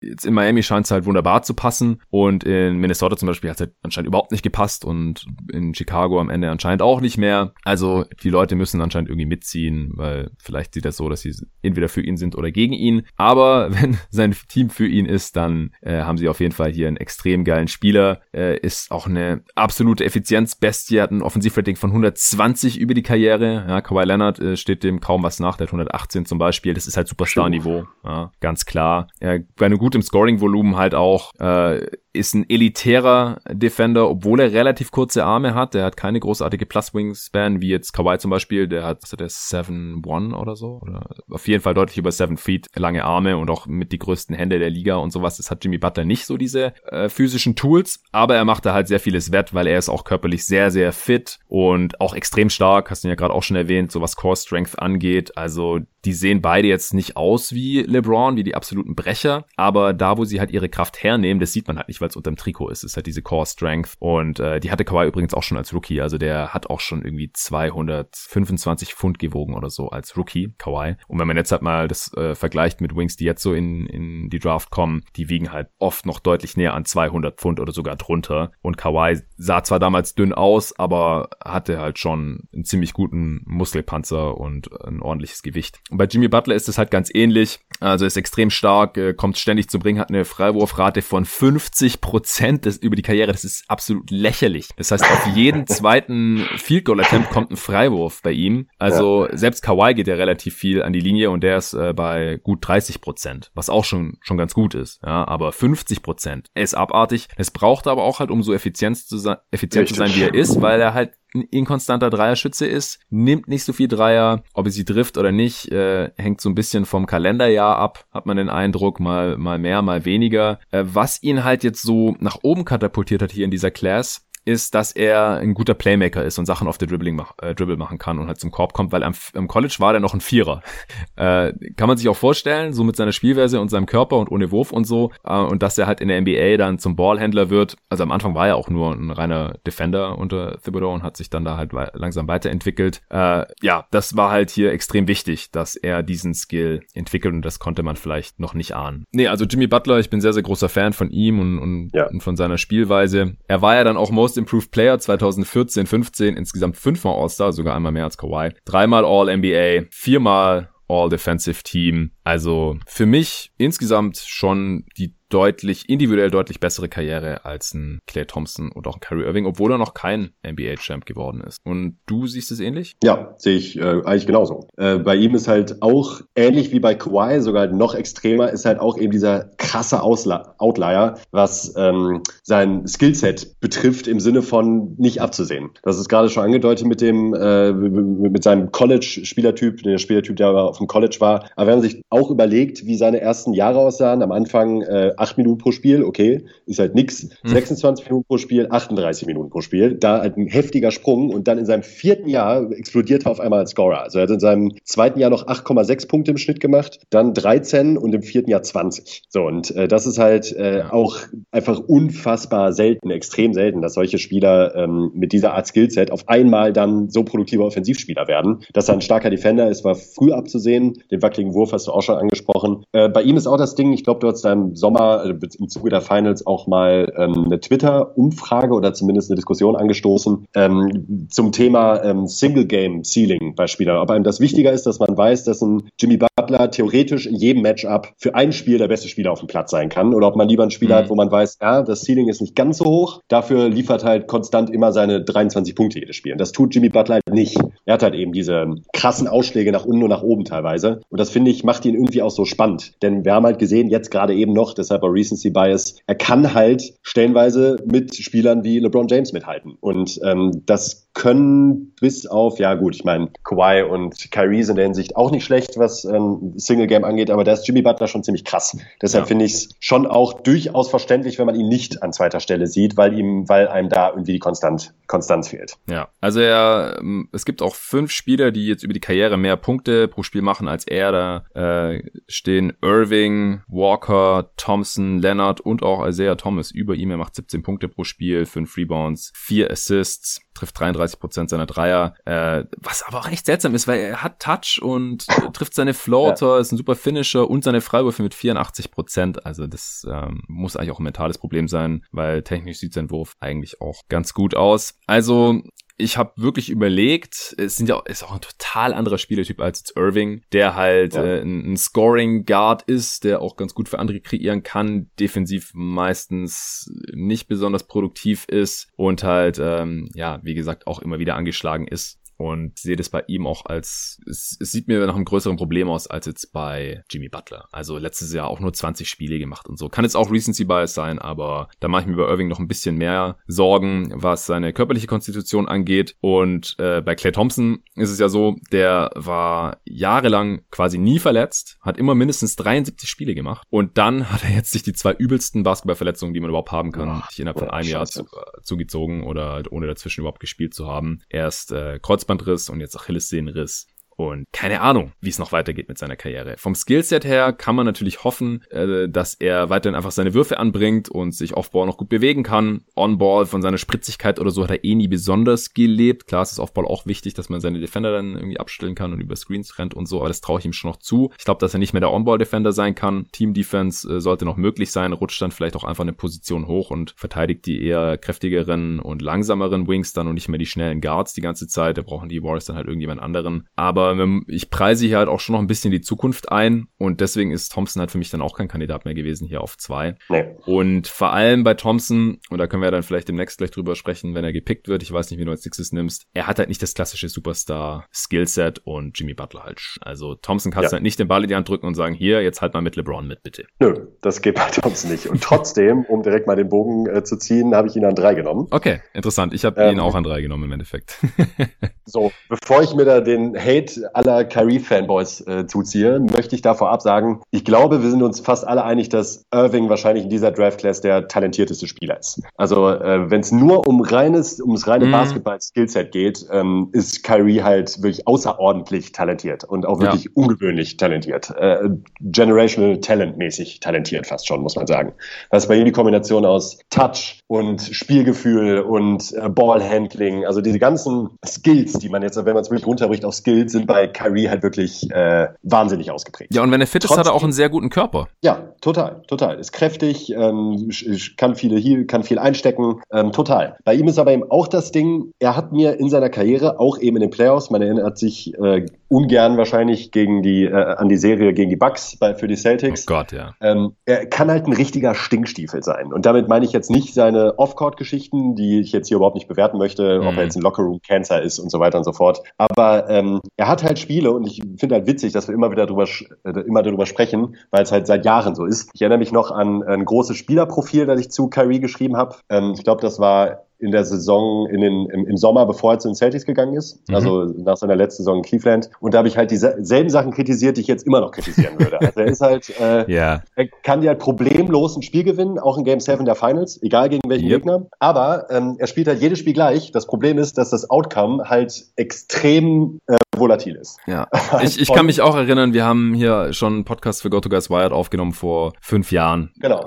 [0.00, 3.56] Jetzt in Miami scheint es halt wunderbar zu passen und in Minnesota zum Beispiel hat
[3.56, 7.52] es halt anscheinend überhaupt nicht gepasst und in Chicago am Ende anscheinend auch nicht mehr.
[7.64, 11.88] Also die Leute müssen anscheinend irgendwie mitziehen, weil vielleicht sieht das so, dass sie entweder
[11.88, 13.02] für ihn sind oder gegen ihn.
[13.16, 16.88] Aber wenn sein Team für ihn ist, dann äh, haben sie auf jeden Fall hier
[16.88, 18.20] einen extrem geilen Spieler.
[18.32, 23.64] Äh, ist auch eine absolute Effizienzbestie, hat ein Offensivrating von 120 über die Karriere.
[23.68, 26.74] Ja, Kawhi Leonard äh, steht dem kaum was nach, der hat 118 zum Beispiel.
[26.74, 29.08] Das ist halt Superstar-Niveau, ja, ganz klar.
[29.20, 34.52] Äh, bei einer gut im Scoring-Volumen halt auch, äh, ist ein elitärer Defender, obwohl er
[34.52, 35.72] relativ kurze Arme hat.
[35.72, 38.68] Der hat keine großartige Plus-Wingspan, wie jetzt Kawhi zum Beispiel.
[38.68, 40.78] Der hat, was hat der, 7-1 oder so?
[40.82, 44.36] Oder auf jeden Fall deutlich über 7 Feet lange Arme und auch mit die größten
[44.36, 45.38] Hände der Liga und sowas.
[45.38, 48.88] Das hat Jimmy Butler nicht so diese äh, physischen Tools, aber er macht da halt
[48.88, 52.90] sehr vieles wett, weil er ist auch körperlich sehr, sehr fit und auch extrem stark.
[52.90, 55.38] Hast du ja gerade auch schon erwähnt, so was Core Strength angeht.
[55.38, 60.16] Also die sehen beide jetzt nicht aus wie LeBron, wie die absoluten Brecher, aber da,
[60.18, 62.70] wo sie halt ihre Kraft hernehmen, das sieht man halt nicht, weil es unterm Trikot
[62.70, 62.78] ist.
[62.78, 65.72] Es ist halt diese Core Strength und äh, die hatte Kawhi übrigens auch schon als
[65.74, 70.96] Rookie, also der hat auch schon irgendwie 225 Pfund gewogen oder so als Rookie, Kawhi.
[71.08, 73.86] Und wenn man jetzt halt mal das äh, vergleicht mit Wings, die jetzt so in,
[73.86, 77.72] in die Draft kommen, die wiegen halt oft noch deutlich näher an 200 Pfund oder
[77.72, 78.52] sogar drunter.
[78.62, 84.36] Und Kawhi sah zwar damals dünn aus, aber hatte halt schon einen ziemlich guten Muskelpanzer
[84.36, 85.80] und ein ordentliches Gewicht.
[85.90, 87.60] Und bei Jimmy Butler ist es halt ganz ähnlich.
[87.80, 92.66] Also ist extrem stark, äh, kommt ständig zum Ring, hat eine Freiwurfrate von 50 Prozent
[92.80, 93.32] über die Karriere.
[93.32, 94.68] Das ist absolut lächerlich.
[94.76, 98.68] Das heißt, auf jeden zweiten Field Goal Attempt kommt ein Freiwurf bei ihm.
[98.78, 99.36] Also ja.
[99.36, 102.66] selbst Kawhi geht ja relativ viel an die Linie und der ist äh, bei gut
[102.66, 105.00] 30 Prozent, was auch schon schon ganz gut ist.
[105.04, 107.28] Ja, aber 50 Prozent ist abartig.
[107.36, 110.34] Es braucht aber auch halt, um so effizient zu sein, effizient zu sein, wie er
[110.34, 114.72] ist, weil er halt ein inkonstanter Dreierschütze ist, nimmt nicht so viel Dreier, ob er
[114.72, 118.48] sie trifft oder nicht, äh, hängt so ein bisschen vom Kalenderjahr ab, hat man den
[118.48, 120.58] Eindruck, mal, mal mehr, mal weniger.
[120.70, 124.74] Äh, was ihn halt jetzt so nach oben katapultiert hat hier in dieser Class, ist,
[124.74, 127.98] dass er ein guter Playmaker ist und Sachen auf der Dribbling mach, äh, Dribble machen
[127.98, 130.62] kann und halt zum Korb kommt, weil am, am College war der noch ein Vierer.
[131.16, 134.50] äh, kann man sich auch vorstellen, so mit seiner Spielweise und seinem Körper und ohne
[134.50, 135.12] Wurf und so.
[135.22, 137.76] Äh, und dass er halt in der NBA dann zum Ballhändler wird.
[137.90, 141.28] Also am Anfang war er auch nur ein reiner Defender unter Thibodeau und hat sich
[141.28, 143.02] dann da halt we langsam weiterentwickelt.
[143.10, 147.58] Äh, ja, das war halt hier extrem wichtig, dass er diesen Skill entwickelt und das
[147.58, 149.04] konnte man vielleicht noch nicht ahnen.
[149.12, 152.08] Nee, also Jimmy Butler, ich bin sehr, sehr großer Fan von ihm und, und, ja.
[152.08, 153.36] und von seiner Spielweise.
[153.46, 157.92] Er war ja dann auch most Improved Player 2014, 15, insgesamt fünfmal All-Star, sogar einmal
[157.92, 162.12] mehr als Kawhi, dreimal All-NBA, viermal All-Defensive Team.
[162.24, 168.70] Also für mich insgesamt schon die deutlich, individuell deutlich bessere Karriere als ein Clay Thompson
[168.72, 171.58] und auch ein Kyrie Irving, obwohl er noch kein NBA-Champ geworden ist.
[171.64, 172.96] Und du siehst es ähnlich?
[173.02, 174.68] Ja, sehe ich äh, eigentlich genauso.
[174.76, 178.80] Äh, bei ihm ist halt auch ähnlich wie bei Kawhi, sogar noch extremer, ist halt
[178.80, 185.20] auch eben dieser krasse Ausla Outlier, was ähm, sein Skillset betrifft im Sinne von nicht
[185.20, 185.70] abzusehen.
[185.82, 190.78] Das ist gerade schon angedeutet mit dem, äh, mit seinem College-Spielertyp, der Spielertyp, der auf
[190.78, 191.50] dem College war.
[191.56, 195.38] Aber wenn man sich auch überlegt, wie seine ersten Jahre aussahen, am Anfang äh, 8
[195.38, 197.22] Minuten pro Spiel, okay, ist halt nix.
[197.22, 197.50] Hm.
[197.50, 199.94] 26 Minuten pro Spiel, 38 Minuten pro Spiel.
[199.94, 203.60] Da halt ein heftiger Sprung und dann in seinem vierten Jahr explodiert er auf einmal
[203.60, 204.02] als Scorer.
[204.02, 207.98] Also er hat in seinem zweiten Jahr noch 8,6 Punkte im Schnitt gemacht, dann 13
[207.98, 209.24] und im vierten Jahr 20.
[209.28, 211.18] So, und äh, das ist halt äh, auch
[211.50, 216.72] einfach unfassbar selten, extrem selten, dass solche Spieler ähm, mit dieser Art Skillset auf einmal
[216.72, 218.60] dann so produktive Offensivspieler werden.
[218.72, 220.94] Dass er ein starker Defender ist, war früh abzusehen.
[221.10, 222.84] Den wackeligen Wurf hast du auch schon angesprochen.
[222.92, 225.34] Äh, bei ihm ist auch das Ding, ich glaube, du hast da im Sommer Äh,
[225.58, 231.28] im Zuge der Finals auch mal ähm, eine Twitter-Umfrage oder zumindest eine Diskussion angestoßen ähm,
[231.30, 233.98] zum Thema ähm, Single-Game-Ceiling bei Spielern.
[233.98, 237.62] Ob einem das wichtiger ist, dass man weiß, dass ein Jimmy Butler theoretisch in jedem
[237.62, 240.48] Matchup für ein Spiel der beste Spieler auf dem Platz sein kann oder ob man
[240.48, 240.94] lieber ein Spiel mhm.
[240.94, 244.26] hat, wo man weiß, ja, das Ceiling ist nicht ganz so hoch, dafür liefert halt
[244.26, 246.32] konstant immer seine 23 Punkte jedes Spiel.
[246.32, 247.58] Und das tut Jimmy Butler halt nicht.
[247.84, 251.00] Er hat halt eben diese krassen Ausschläge nach unten und nach oben teilweise.
[251.08, 252.94] Und das finde ich, macht ihn irgendwie auch so spannend.
[253.02, 256.54] Denn wir haben halt gesehen, jetzt gerade eben noch, deshalb auch Recency Bias, er kann
[256.54, 259.76] halt stellenweise mit Spielern wie LeBron James mithalten.
[259.80, 264.76] Und ähm, das können bis auf, ja gut, ich meine, Kawhi und Kyrie sind in
[264.76, 268.06] der Hinsicht auch nicht schlecht, was ähm, Single Game angeht, aber da ist Jimmy Butler
[268.06, 268.76] schon ziemlich krass.
[269.02, 269.26] Deshalb ja.
[269.26, 272.96] finde ich es schon auch durchaus verständlich, wenn man ihn nicht an zweiter Stelle sieht,
[272.96, 275.74] weil ihm, weil einem da irgendwie die Konstant, Konstanz fehlt.
[275.90, 279.56] Ja, also er, ähm, es gibt auch fünf Spieler, die jetzt über die Karriere mehr
[279.56, 281.10] Punkte pro Spiel machen als er.
[281.10, 287.10] Da äh, stehen Irving, Walker, Thompson, Leonard und auch Isaiah Thomas über ihm.
[287.10, 292.14] Er macht 17 Punkte pro Spiel, fünf Rebounds, vier Assists trifft 33 Prozent seiner Dreier,
[292.24, 296.54] äh, was aber auch echt seltsam ist, weil er hat Touch und trifft seine Floater,
[296.54, 296.58] ja.
[296.58, 299.46] ist ein super Finisher und seine Freiwürfe mit 84 Prozent.
[299.46, 303.36] Also das ähm, muss eigentlich auch ein mentales Problem sein, weil technisch sieht sein Wurf
[303.40, 304.98] eigentlich auch ganz gut aus.
[305.06, 305.62] Also
[305.98, 309.96] ich habe wirklich überlegt, es sind ja ist auch ein total anderer Spielertyp als jetzt
[309.96, 311.24] Irving, der halt ja.
[311.24, 316.90] äh, ein, Scoring Guard ist, der auch ganz gut für andere kreieren kann, defensiv meistens
[317.12, 322.17] nicht besonders produktiv ist und halt ähm, ja, wie gesagt, auch immer wieder angeschlagen ist
[322.38, 325.88] und sehe das bei ihm auch als, es, es sieht mir nach einem größeren Problem
[325.88, 327.68] aus als jetzt bei Jimmy Butler.
[327.72, 329.88] Also letztes Jahr auch nur 20 Spiele gemacht und so.
[329.88, 332.68] Kann jetzt auch Recency Bias sein, aber da mache ich mir bei Irving noch ein
[332.68, 336.14] bisschen mehr Sorgen, was seine körperliche Konstitution angeht.
[336.20, 341.78] Und äh, bei Clay Thompson ist es ja so, der war jahrelang quasi nie verletzt,
[341.80, 345.64] hat immer mindestens 73 Spiele gemacht und dann hat er jetzt sich die zwei übelsten
[345.64, 349.62] Basketballverletzungen, die man überhaupt haben kann, oh, innerhalb von einem Jahr zu, äh, zugezogen oder
[349.70, 351.20] ohne dazwischen überhaupt gespielt zu haben.
[351.28, 353.86] Erst äh, Kreuz Kreuzbandriss und jetzt Achillessehnenriss.
[354.18, 356.56] Und keine Ahnung, wie es noch weitergeht mit seiner Karriere.
[356.58, 361.08] Vom Skillset her kann man natürlich hoffen, äh, dass er weiterhin einfach seine Würfe anbringt
[361.08, 362.82] und sich Offball noch gut bewegen kann.
[362.96, 366.26] On-Ball von seiner Spritzigkeit oder so hat er eh nie besonders gelebt.
[366.26, 369.20] Klar, es ist Offball auch wichtig, dass man seine Defender dann irgendwie abstellen kann und
[369.20, 371.30] über Screens rennt und so, aber das traue ich ihm schon noch zu.
[371.38, 373.28] Ich glaube, dass er nicht mehr der On-Ball-Defender sein kann.
[373.30, 377.14] Team-Defense äh, sollte noch möglich sein, rutscht dann vielleicht auch einfach eine Position hoch und
[377.16, 381.40] verteidigt die eher kräftigeren und langsameren Wings dann und nicht mehr die schnellen Guards die
[381.40, 381.98] ganze Zeit.
[381.98, 383.68] Da brauchen die Warriors dann halt irgendjemand anderen.
[383.76, 387.20] Aber aber ich preise hier halt auch schon noch ein bisschen die Zukunft ein und
[387.20, 390.16] deswegen ist Thompson halt für mich dann auch kein Kandidat mehr gewesen hier auf zwei.
[390.28, 390.44] Nee.
[390.66, 394.34] Und vor allem bei Thompson, und da können wir dann vielleicht demnächst gleich drüber sprechen,
[394.34, 396.68] wenn er gepickt wird, ich weiß nicht, wie du als Sixes nimmst, er hat halt
[396.68, 399.80] nicht das klassische Superstar-Skillset und Jimmy Butler halt.
[400.00, 400.96] Also Thompson kannst ja.
[400.96, 402.96] halt nicht den Ball in die Hand drücken und sagen, hier, jetzt halt mal mit
[402.96, 403.66] LeBron mit, bitte.
[403.80, 405.26] Nö, das geht bei Thompson nicht.
[405.26, 408.34] Und trotzdem, um direkt mal den Bogen äh, zu ziehen, habe ich ihn an drei
[408.34, 408.66] genommen.
[408.70, 409.54] Okay, interessant.
[409.54, 411.18] Ich habe ähm, ihn auch an drei genommen im Endeffekt.
[412.04, 417.02] so, bevor ich mir da den Hate aller Kyrie-Fanboys äh, zuziehe, möchte ich da vorab
[417.02, 421.00] sagen, ich glaube, wir sind uns fast alle einig, dass Irving wahrscheinlich in dieser Draft-Class
[421.00, 422.42] der talentierteste Spieler ist.
[422.56, 425.12] Also äh, wenn es nur um reines, ums reine mm.
[425.12, 430.30] Basketball-Skillset geht, ähm, ist Kyrie halt wirklich außerordentlich talentiert und auch wirklich ja.
[430.34, 431.50] ungewöhnlich talentiert.
[431.56, 431.90] Äh,
[432.20, 435.12] generational Talent-mäßig talentiert fast schon, muss man sagen.
[435.50, 440.78] Das ist bei ihm die Kombination aus Touch und Spielgefühl und äh, Ballhandling, also diese
[440.78, 444.48] ganzen Skills, die man jetzt, wenn man es wirklich runterbricht auf Skills, sind bei Kyrie
[444.48, 446.54] halt wirklich äh, wahnsinnig ausgeprägt.
[446.54, 448.28] Ja, und wenn er fit ist, Trotzdem, hat er auch einen sehr guten Körper.
[448.42, 449.58] Ja, total, total.
[449.58, 450.90] Ist kräftig, ähm,
[451.38, 453.78] kann viele hier, kann viel einstecken, ähm, total.
[453.84, 456.98] Bei ihm ist aber eben auch das Ding, er hat mir in seiner Karriere, auch
[456.98, 461.16] eben in den Playoffs, man erinnert sich äh, ungern wahrscheinlich gegen die, äh, an die
[461.16, 463.06] Serie gegen die Bucks bei, für die Celtics.
[463.08, 463.54] Oh Gott, ja.
[463.60, 466.12] Ähm, er kann halt ein richtiger Stinkstiefel sein.
[466.12, 469.78] Und damit meine ich jetzt nicht seine Off-Court-Geschichten, die ich jetzt hier überhaupt nicht bewerten
[469.78, 470.26] möchte, mhm.
[470.26, 472.42] ob er jetzt ein Locker-Room-Cancer ist und so weiter und so fort.
[472.58, 475.86] Aber ähm, er hat halt Spiele und ich finde halt witzig, dass wir immer wieder
[475.86, 476.04] drüber,
[476.44, 478.90] äh, immer darüber sprechen, weil es halt seit Jahren so ist.
[478.92, 482.36] Ich erinnere mich noch an ein großes Spielerprofil, das ich zu Kyrie geschrieben habe.
[482.50, 485.98] Ähm, ich glaube, das war in der Saison in den, im, im Sommer, bevor er
[485.98, 487.14] zu den Celtics gegangen ist, mhm.
[487.14, 488.90] also nach seiner letzten Saison in Cleveland.
[489.00, 491.98] Und da habe ich halt dieselben Sachen kritisiert, die ich jetzt immer noch kritisieren würde.
[492.08, 493.42] Also er ist halt, äh, yeah.
[493.54, 497.08] er kann dir halt problemlos ein Spiel gewinnen, auch in Game 7 der Finals, egal
[497.08, 497.62] gegen welchen yep.
[497.62, 497.86] Gegner.
[497.98, 499.90] Aber ähm, er spielt halt jedes Spiel gleich.
[499.92, 503.98] Das Problem ist, dass das Outcome halt extrem äh, volatil ist.
[504.06, 504.28] Ja,
[504.62, 507.92] ich, ich kann mich auch erinnern, wir haben hier schon einen Podcast für GoToGuys Wired
[507.92, 509.50] aufgenommen vor fünf Jahren.
[509.60, 509.84] Genau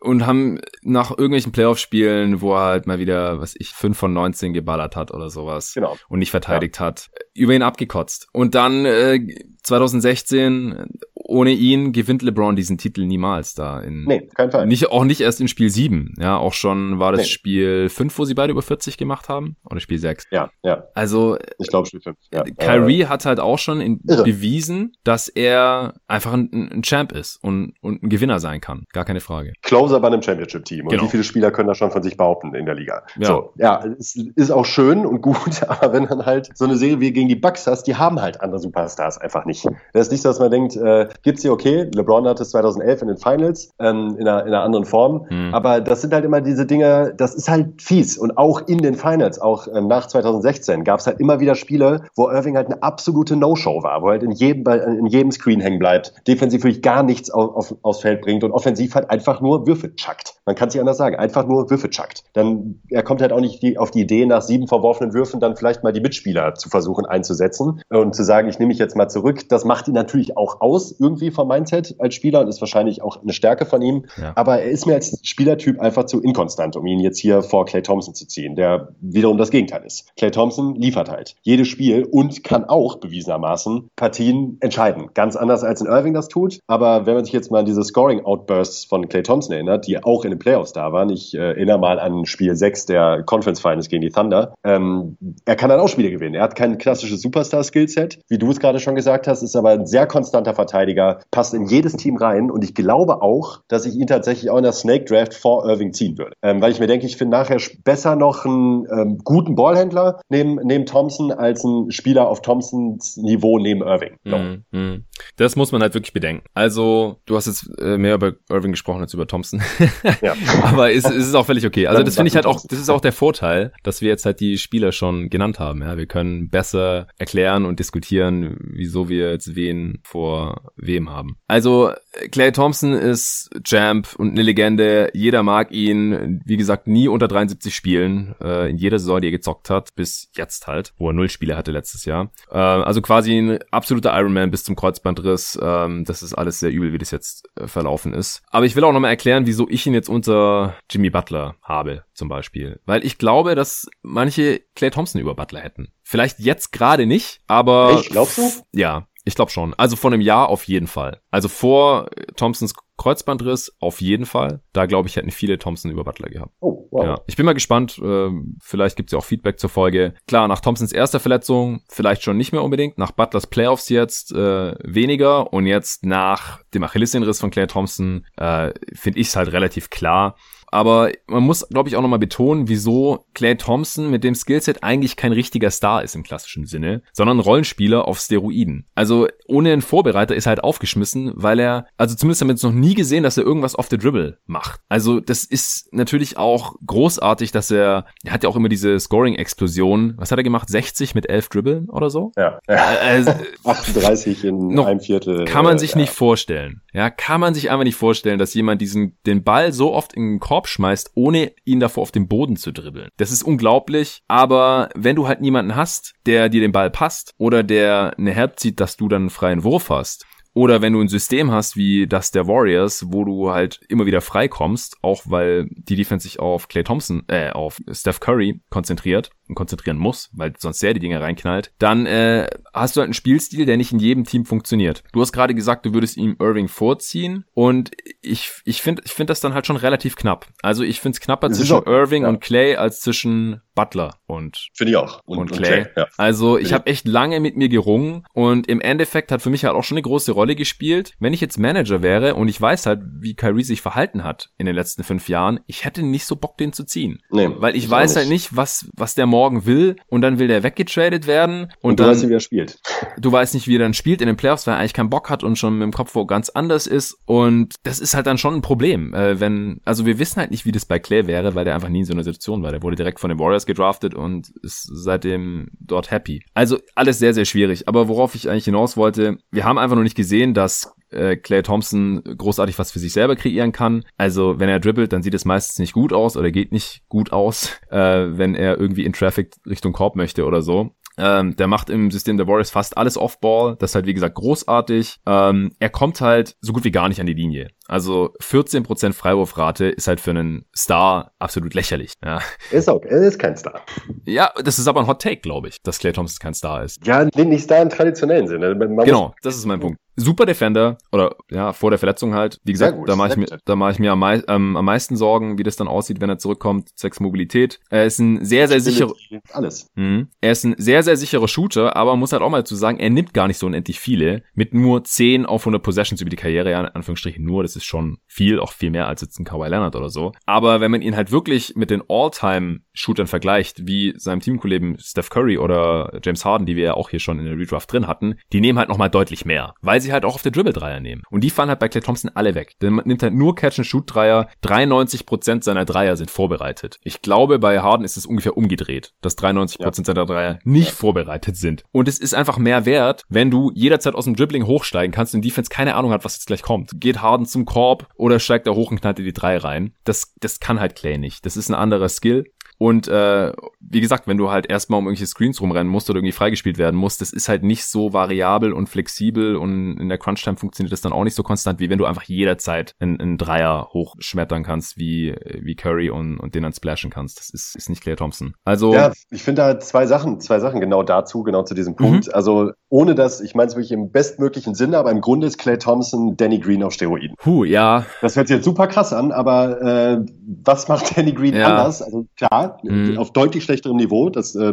[0.00, 4.52] und haben nach irgendwelchen Playoff-Spielen, wo er halt mal wieder, was ich, 5 von 19
[4.52, 5.96] geballert hat oder sowas genau.
[6.08, 6.86] und nicht verteidigt ja.
[6.86, 8.28] hat, über ihn abgekotzt.
[8.32, 9.20] Und dann äh,
[9.62, 13.80] 2016 ohne ihn gewinnt LeBron diesen Titel niemals da.
[13.80, 14.66] In, nee, kein Fall.
[14.66, 16.14] Nicht, auch nicht erst in Spiel 7.
[16.18, 17.26] Ja, auch schon war das nee.
[17.26, 19.56] Spiel 5, wo sie beide über 40 gemacht haben.
[19.68, 20.24] Oder Spiel 6.
[20.30, 20.84] Ja, ja.
[20.94, 21.36] Also.
[21.58, 22.16] Ich glaube Spiel 5.
[22.32, 22.44] Ja.
[22.44, 27.42] Kyrie äh, hat halt auch schon in, bewiesen, dass er einfach ein, ein, Champ ist
[27.42, 28.84] und, und ein Gewinner sein kann.
[28.92, 29.52] Gar keine Frage.
[29.62, 30.84] Closer bei einem Championship-Team.
[30.84, 31.04] Und genau.
[31.04, 33.02] wie viele Spieler können das schon von sich behaupten in der Liga?
[33.18, 33.26] Ja.
[33.26, 37.00] So, ja, es ist auch schön und gut, aber wenn dann halt so eine Serie
[37.00, 39.66] wie gegen die Bucks hast, die haben halt andere Superstars einfach nicht.
[39.92, 43.02] Das ist nicht so, dass man denkt, äh, gibt's hier okay, LeBron hat es 2011
[43.02, 45.54] in den Finals, ähm, in, einer, in einer anderen Form, mhm.
[45.54, 48.94] aber das sind halt immer diese Dinge, das ist halt fies und auch in den
[48.94, 52.82] Finals, auch ähm, nach 2016 gab es halt immer wieder Spiele, wo Irving halt eine
[52.82, 57.02] absolute No-Show war, wo halt in jedem, in jedem Screen hängen bleibt, defensiv wirklich gar
[57.02, 60.34] nichts auf, auf, aufs Feld bringt und offensiv halt einfach nur Würfe chuckt.
[60.44, 62.24] Man kann es nicht anders sagen, einfach nur Würfe chuckt.
[62.34, 65.56] Dann, er kommt halt auch nicht die, auf die Idee, nach sieben verworfenen Würfen dann
[65.56, 69.08] vielleicht mal die Mitspieler zu versuchen einzusetzen und zu sagen, ich nehme mich jetzt mal
[69.08, 69.48] zurück.
[69.48, 73.22] Das macht ihn natürlich auch aus, irgendwie vom Mindset als Spieler und ist wahrscheinlich auch
[73.22, 74.06] eine Stärke von ihm.
[74.20, 74.32] Ja.
[74.34, 77.82] Aber er ist mir als Spielertyp einfach zu inkonstant, um ihn jetzt hier vor Clay
[77.82, 80.14] Thompson zu ziehen, der wiederum das Gegenteil ist.
[80.16, 85.10] Clay Thompson liefert halt jedes Spiel und kann auch bewiesenermaßen Partien entscheiden.
[85.14, 86.58] Ganz anders als in Irving das tut.
[86.66, 90.24] Aber wenn man sich jetzt mal an diese Scoring-Outbursts von Clay Thompson erinnert, die auch
[90.24, 93.88] in den Playoffs da waren, ich äh, erinnere mal an Spiel 6 der Conference Finals
[93.88, 96.34] gegen die Thunder, ähm, er kann dann auch Spiele gewinnen.
[96.34, 99.86] Er hat kein klassisches Superstar-Skillset, wie du es gerade schon gesagt hast, ist aber ein
[99.86, 100.95] sehr konstanter Verteidiger,
[101.30, 104.62] passt in jedes Team rein und ich glaube auch, dass ich ihn tatsächlich auch in
[104.62, 106.32] der Snake Draft vor Irving ziehen würde.
[106.42, 110.56] Ähm, weil ich mir denke, ich finde nachher besser noch einen ähm, guten Ballhändler neben,
[110.64, 114.16] neben Thompson als einen Spieler auf Thompsons Niveau neben Irving.
[114.24, 115.04] Mm, mm.
[115.36, 116.44] Das muss man halt wirklich bedenken.
[116.54, 119.62] Also, du hast jetzt äh, mehr über Irving gesprochen als über Thompson.
[120.22, 120.34] ja.
[120.62, 121.86] aber es, es ist auch völlig okay.
[121.86, 124.40] Also, das finde ich halt auch, das ist auch der Vorteil, dass wir jetzt halt
[124.40, 125.82] die Spieler schon genannt haben.
[125.82, 131.36] Ja, wir können besser erklären und diskutieren, wieso wir jetzt wen vor wem haben.
[131.46, 131.92] Also
[132.30, 135.10] Clay Thompson ist Champ und eine Legende.
[135.12, 136.42] Jeder mag ihn.
[136.44, 140.30] Wie gesagt, nie unter 73 Spielen äh, in jeder Saison, die er gezockt hat, bis
[140.34, 142.30] jetzt halt, wo er null Spiele hatte letztes Jahr.
[142.50, 144.76] Äh, also quasi ein absoluter Ironman bis zum
[145.06, 145.58] Kreuzbandriss.
[145.62, 148.42] Ähm, das ist alles sehr übel, wie das jetzt äh, verlaufen ist.
[148.50, 152.28] Aber ich will auch nochmal erklären, wieso ich ihn jetzt unter Jimmy Butler habe, zum
[152.28, 152.80] Beispiel.
[152.86, 155.92] Weil ich glaube, dass manche Clay Thompson über Butler hätten.
[156.02, 158.00] Vielleicht jetzt gerade nicht, aber.
[158.00, 158.50] Ich glaubst du?
[158.72, 159.74] Ja, ich glaube schon.
[159.74, 161.20] Also vor einem Jahr auf jeden Fall.
[161.32, 164.60] Also vor Thompsons Kreuzbandriss auf jeden Fall.
[164.72, 166.52] Da glaube ich, hätten viele Thompson über Butler gehabt.
[166.60, 167.04] Oh, wow.
[167.04, 167.20] Ja.
[167.26, 167.98] Ich bin mal gespannt.
[167.98, 168.30] Äh,
[168.62, 170.14] vielleicht gibt es ja auch Feedback zur Folge.
[170.28, 172.98] Klar, nach Thompsons erster Verletzung vielleicht schon nicht mehr unbedingt.
[172.98, 175.52] Nach Butlers Playoffs jetzt äh, weniger.
[175.52, 180.36] Und jetzt nach dem Achillessehnenriss von Claire Thompson äh, finde ich es halt relativ klar,
[180.70, 185.16] aber man muss, glaube ich, auch nochmal betonen, wieso Clay Thompson mit dem Skillset eigentlich
[185.16, 188.86] kein richtiger Star ist im klassischen Sinne, sondern Rollenspieler auf Steroiden.
[188.94, 192.62] Also ohne einen Vorbereiter ist er halt aufgeschmissen, weil er, also zumindest haben wir jetzt
[192.62, 194.80] noch nie gesehen, dass er irgendwas off the dribble macht.
[194.88, 200.14] Also das ist natürlich auch großartig, dass er, er hat ja auch immer diese Scoring-Explosion.
[200.16, 200.68] Was hat er gemacht?
[200.68, 202.32] 60 mit 11 Dribbeln oder so?
[202.36, 202.58] Ja.
[202.66, 203.32] Also,
[203.64, 205.44] 38 in einem Viertel.
[205.44, 205.98] Kann man sich ja.
[205.98, 206.82] nicht vorstellen.
[206.92, 210.22] Ja, kann man sich einfach nicht vorstellen, dass jemand diesen, den Ball so oft in
[210.22, 213.10] den Korb schmeißt, ohne ihn davor auf den Boden zu dribbeln.
[213.18, 217.62] Das ist unglaublich, aber wenn du halt niemanden hast, der dir den Ball passt oder
[217.62, 220.24] der eine Help zieht, dass du dann einen freien Wurf hast,
[220.54, 224.22] oder wenn du ein System hast wie das der Warriors, wo du halt immer wieder
[224.22, 229.96] freikommst, auch weil die Defense sich auf Clay Thompson, äh, auf Steph Curry konzentriert konzentrieren
[229.96, 233.76] muss, weil sonst sehr die Dinge reinknallt, dann äh, hast du halt einen Spielstil, der
[233.76, 235.02] nicht in jedem Team funktioniert.
[235.12, 237.90] Du hast gerade gesagt, du würdest ihm Irving vorziehen und
[238.22, 240.46] ich, ich finde ich finde das dann halt schon relativ knapp.
[240.62, 242.28] Also ich finde es knapper das zwischen auch, Irving ja.
[242.28, 245.84] und Clay als zwischen Butler und finde ich auch und, und Clay.
[245.84, 246.06] Clay ja.
[246.16, 249.74] Also ich habe echt lange mit mir gerungen und im Endeffekt hat für mich halt
[249.74, 251.12] auch schon eine große Rolle gespielt.
[251.20, 254.66] Wenn ich jetzt Manager wäre und ich weiß halt, wie Kyrie sich verhalten hat in
[254.66, 257.22] den letzten fünf Jahren, ich hätte nicht so Bock, den zu ziehen.
[257.30, 260.62] Nee, weil ich weiß halt nicht, was, was der morgen will und dann will der
[260.62, 262.78] weggetradet werden und, und du dann, weißt nicht, wie er spielt.
[263.18, 265.30] Du weißt nicht, wie er dann spielt in den Playoffs, weil er eigentlich keinen Bock
[265.30, 268.38] hat und schon mit dem Kopf wo ganz anders ist und das ist halt dann
[268.38, 271.54] schon ein Problem, äh, wenn, also wir wissen halt nicht, wie das bei Clay wäre,
[271.54, 272.72] weil der einfach nie in so einer Situation war.
[272.72, 276.42] Der wurde direkt von den Warriors gedraftet und ist seitdem dort happy.
[276.54, 277.88] Also alles sehr, sehr schwierig.
[277.88, 281.62] Aber worauf ich eigentlich hinaus wollte, wir haben einfach noch nicht gesehen, dass äh, Clay
[281.62, 284.04] Thompson großartig was für sich selber kreieren kann.
[284.16, 287.32] Also wenn er dribbelt, dann sieht es meistens nicht gut aus oder geht nicht gut
[287.32, 290.92] aus, äh, wenn er irgendwie in Traffic Richtung Korb möchte oder so.
[291.18, 293.76] Ähm, der macht im System der Warriors fast alles Off-Ball.
[293.78, 295.20] Das ist halt, wie gesagt, großartig.
[295.26, 297.68] Ähm, er kommt halt so gut wie gar nicht an die Linie.
[297.88, 302.12] Also 14% Freiwurfrate ist halt für einen Star absolut lächerlich.
[302.24, 302.40] Ja.
[302.70, 303.80] Ist auch, er ist kein Star.
[304.24, 307.04] Ja, das ist aber ein Hot Take, glaube ich, dass Clay Thompson kein Star ist.
[307.06, 308.74] Ja, nicht Star im traditionellen Sinne.
[308.74, 312.58] Man genau, das ist mein Punkt super Defender oder ja vor der Verletzung halt.
[312.64, 314.84] Wie gesagt, gut, da mache ich mir da mache ich mir am, mei ähm, am
[314.84, 317.80] meisten Sorgen, wie das dann aussieht, wenn er zurückkommt, zwecks Mobilität.
[317.90, 319.12] Er ist ein sehr sehr sicherer
[319.52, 319.90] alles.
[319.94, 322.74] Mh, er ist ein sehr sehr sicherer Shooter, aber man muss halt auch mal zu
[322.74, 326.30] sagen, er nimmt gar nicht so unendlich viele mit nur 10 auf 100 Possessions über
[326.30, 329.38] die Karriere, ja, in Anführungsstrichen nur, das ist schon viel, auch viel mehr als jetzt
[329.38, 330.32] ein Kawhi Leonard oder so.
[330.44, 335.30] Aber wenn man ihn halt wirklich mit den All-Time Shootern vergleicht, wie seinem Teamkollegen Steph
[335.30, 338.36] Curry oder James Harden, die wir ja auch hier schon in der Redraft drin hatten,
[338.52, 341.22] die nehmen halt nochmal deutlich mehr, weil sie halt auch auf der Dribble-Dreier nehmen.
[341.30, 342.76] Und die fallen halt bei Clay Thompson alle weg.
[342.80, 344.48] Denn man nimmt halt nur Catch-and-Shoot-Dreier.
[344.64, 346.98] 93% seiner Dreier sind vorbereitet.
[347.02, 349.92] Ich glaube, bei Harden ist es ungefähr umgedreht, dass 93% ja.
[349.92, 350.94] seiner Dreier nicht ja.
[350.94, 351.84] vorbereitet sind.
[351.92, 355.44] Und es ist einfach mehr wert, wenn du jederzeit aus dem Dribbling hochsteigen kannst und
[355.44, 356.92] Defense keine Ahnung hat, was jetzt gleich kommt.
[356.94, 359.94] Geht Harden zum Korb oder steigt er hoch und knallt dir die drei rein.
[360.04, 361.44] Das, das kann halt Clay nicht.
[361.44, 362.50] Das ist ein anderer Skill.
[362.78, 366.32] Und äh, wie gesagt, wenn du halt erstmal um irgendwelche Screens rumrennen musst oder irgendwie
[366.32, 370.56] freigespielt werden musst, das ist halt nicht so variabel und flexibel und in der Crunch-Time
[370.56, 373.88] funktioniert das dann auch nicht so konstant, wie wenn du einfach jederzeit einen, einen Dreier
[373.92, 377.38] hochschmettern kannst, wie, wie Curry und, und den dann splashen kannst.
[377.38, 378.54] Das ist, ist nicht Claire Thompson.
[378.64, 378.92] Also.
[378.92, 382.26] Ja, ich finde da zwei Sachen, zwei Sachen genau dazu, genau zu diesem Punkt.
[382.26, 382.32] Mhm.
[382.34, 385.78] Also ohne dass, ich meine es wirklich im bestmöglichen Sinne, aber im Grunde ist Clay
[385.78, 387.36] Thompson Danny Green auf Steroiden.
[387.38, 388.04] Puh, ja.
[388.20, 390.24] Das hört sich jetzt super krass an, aber äh,
[390.62, 391.66] was macht Danny Green ja.
[391.68, 392.02] anders?
[392.02, 393.18] Also klar, mhm.
[393.18, 394.72] auf deutlich schlechterem Niveau, das äh,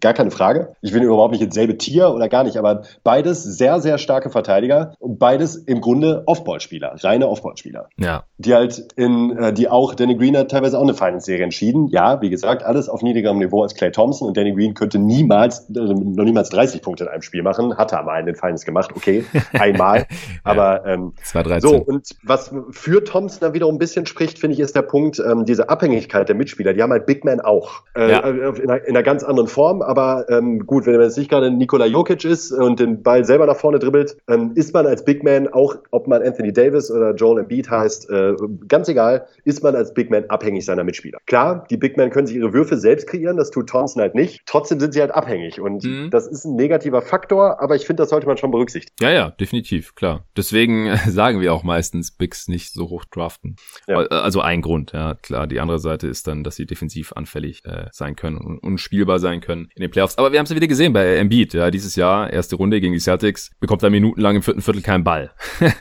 [0.00, 0.74] gar keine Frage.
[0.82, 4.30] Ich will überhaupt nicht ins selbe Tier oder gar nicht, aber beides sehr, sehr starke
[4.30, 7.88] Verteidiger und beides im Grunde Offballspieler, reine Offballspieler.
[7.96, 8.24] Ja.
[8.38, 11.88] Die halt in, äh, die auch, Danny Green hat teilweise auch eine Finance-Serie entschieden.
[11.88, 15.66] Ja, wie gesagt, alles auf niedrigerem Niveau als Clay Thompson und Danny Green könnte niemals,
[15.74, 17.76] also noch niemals 30 Punkte in einem Spiel machen.
[17.76, 20.06] Hat er mal in den Finals gemacht, okay, einmal.
[20.44, 21.68] aber ähm, 213.
[21.68, 25.18] so, und was für Thompson dann wiederum ein bisschen spricht, finde ich, ist der Punkt,
[25.18, 26.72] ähm, diese Abhängigkeit der Mitspieler.
[26.72, 27.82] Die haben halt Big Man auch.
[27.94, 28.20] Äh, ja.
[28.20, 31.50] in, einer, in, einer, ganz anderen Form, aber ähm, gut, wenn man jetzt nicht gerade
[31.50, 35.22] Nikola Jokic ist und den Ball selber nach vorne dribbelt, ähm, ist man als Big
[35.22, 38.34] Man, auch ob man Anthony Davis oder Joel Embiid heißt, äh,
[38.68, 41.18] ganz egal, ist man als Big Man abhängig seiner Mitspieler.
[41.26, 44.42] Klar, die Big Men können sich ihre Würfe selbst kreieren, das tut Thompson halt nicht.
[44.46, 46.10] Trotzdem sind sie halt abhängig und mhm.
[46.10, 48.94] das ist ein negativer Faktor, aber ich finde, das sollte man schon berücksichtigen.
[49.00, 50.24] Ja, ja, definitiv, klar.
[50.36, 53.56] Deswegen sagen wir auch meistens Bigs nicht so hoch draften.
[53.86, 53.98] Ja.
[53.98, 55.46] Also ein Grund, ja, klar.
[55.46, 59.40] Die andere Seite ist dann, dass sie defensiv anfällig äh, sein können und unspielbar sein
[59.40, 60.18] können in den Playoffs.
[60.18, 62.92] Aber wir haben es ja wieder gesehen bei Embiid, ja, dieses Jahr, erste Runde gegen
[62.92, 65.30] die Celtics, bekommt er minutenlang im vierten Viertel keinen Ball.
[65.60, 65.72] äh,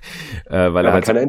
[0.49, 1.27] weil ja, er halt, keine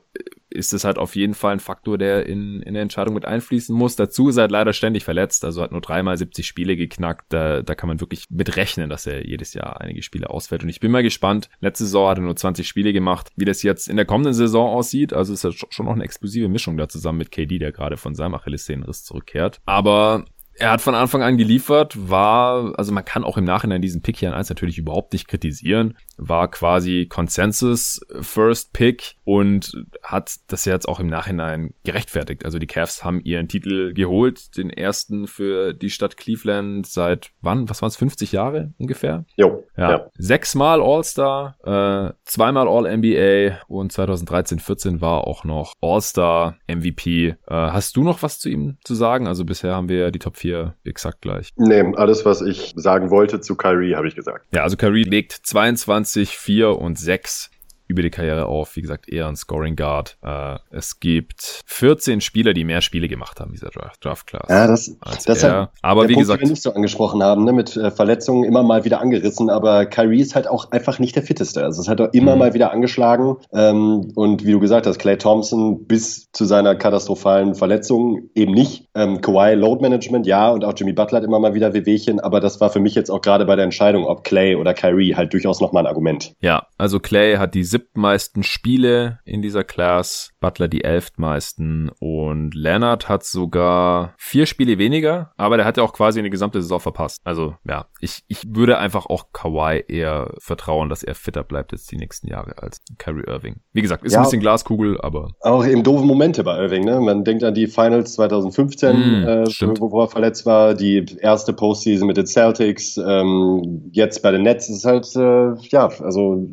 [0.57, 3.75] ist es halt auf jeden Fall ein Faktor, der in, in der Entscheidung mit einfließen
[3.75, 3.97] muss.
[3.97, 7.27] Dazu ist er halt leider ständig verletzt, also hat nur dreimal 70 Spiele geknackt.
[7.29, 10.63] Da, da kann man wirklich mit rechnen, dass er jedes Jahr einige Spiele ausfällt.
[10.63, 11.49] Und ich bin mal gespannt.
[11.61, 13.31] Letzte Saison hat er nur 20 Spiele gemacht.
[13.37, 16.49] Wie das jetzt in der kommenden Saison aussieht, also ist das schon noch eine explosive
[16.49, 19.61] Mischung da zusammen mit KD, der gerade von seinem Achillessehnenriss zurückkehrt.
[19.67, 20.25] Aber
[20.59, 24.17] er hat von Anfang an geliefert, war, also man kann auch im Nachhinein diesen Pick
[24.17, 29.73] hier an 1 natürlich überhaupt nicht kritisieren, war quasi Consensus First Pick und
[30.03, 32.45] hat das jetzt auch im Nachhinein gerechtfertigt.
[32.45, 37.69] Also die Cavs haben ihren Titel geholt, den ersten für die Stadt Cleveland seit wann?
[37.69, 37.97] Was waren es?
[37.97, 39.25] 50 Jahre ungefähr?
[39.37, 39.65] Jo.
[39.77, 39.91] Ja.
[39.91, 40.07] ja.
[40.17, 47.29] Sechsmal All-Star, äh, zweimal All-NBA und 2013-14 war auch noch All-Star MVP.
[47.29, 49.27] Äh, hast du noch was zu ihm zu sagen?
[49.27, 51.51] Also bisher haben wir die Top 4 4 exakt gleich.
[51.57, 54.47] Nee, alles, was ich sagen wollte zu Kyrie, habe ich gesagt.
[54.53, 57.51] Ja, also Kyrie legt 22, 4 und 6
[57.89, 58.77] über die Karriere auf.
[58.77, 60.19] Wie gesagt, eher ein Scoring Guard.
[60.23, 64.47] Äh, es gibt 14 Spieler, die mehr Spiele gemacht haben, dieser Draft, Draft Class.
[64.49, 65.71] Ja, das, das er.
[65.83, 68.45] Aber der wie Punkt, gesagt, den wir nicht so angesprochen haben, ne, mit äh, Verletzungen
[68.45, 71.63] immer mal wieder angerissen, aber Kyrie ist halt auch einfach nicht der fitteste.
[71.63, 72.39] Also es hat auch immer mhm.
[72.39, 73.37] mal wieder angeschlagen.
[73.53, 78.89] Ähm, und wie du gesagt hast, Clay Thompson bis zu seiner katastrophalen Verletzung eben nicht.
[78.95, 82.41] Ähm, Kawhi Load Management, ja, und auch Jimmy Butler hat immer mal wieder Wehwehchen, aber
[82.41, 85.33] das war für mich jetzt auch gerade bei der Entscheidung, ob Clay oder Kyrie halt
[85.33, 86.33] durchaus nochmal ein Argument.
[86.41, 93.09] Ja, also Clay hat die siebtmeisten Spiele in dieser Class, Butler die elftmeisten und Leonard
[93.09, 97.21] hat sogar vier Spiele weniger, aber der hat ja auch quasi eine gesamte Saison verpasst.
[97.25, 101.91] Also ja, ich, ich würde einfach auch Kawhi eher vertrauen, dass er fitter bleibt jetzt
[101.91, 103.57] die nächsten Jahre als Kyrie Irving.
[103.73, 105.33] Wie gesagt, ist ja, ein bisschen Glaskugel, aber...
[105.41, 107.01] Auch eben doofe Momente bei Irving, ne?
[107.01, 109.45] Man denkt an die Finals 2015, mm, äh,
[109.81, 114.69] wo er verletzt war, die erste Postseason mit den Celtics, ähm, jetzt bei den Nets
[114.69, 116.47] ist halt, äh, ja, also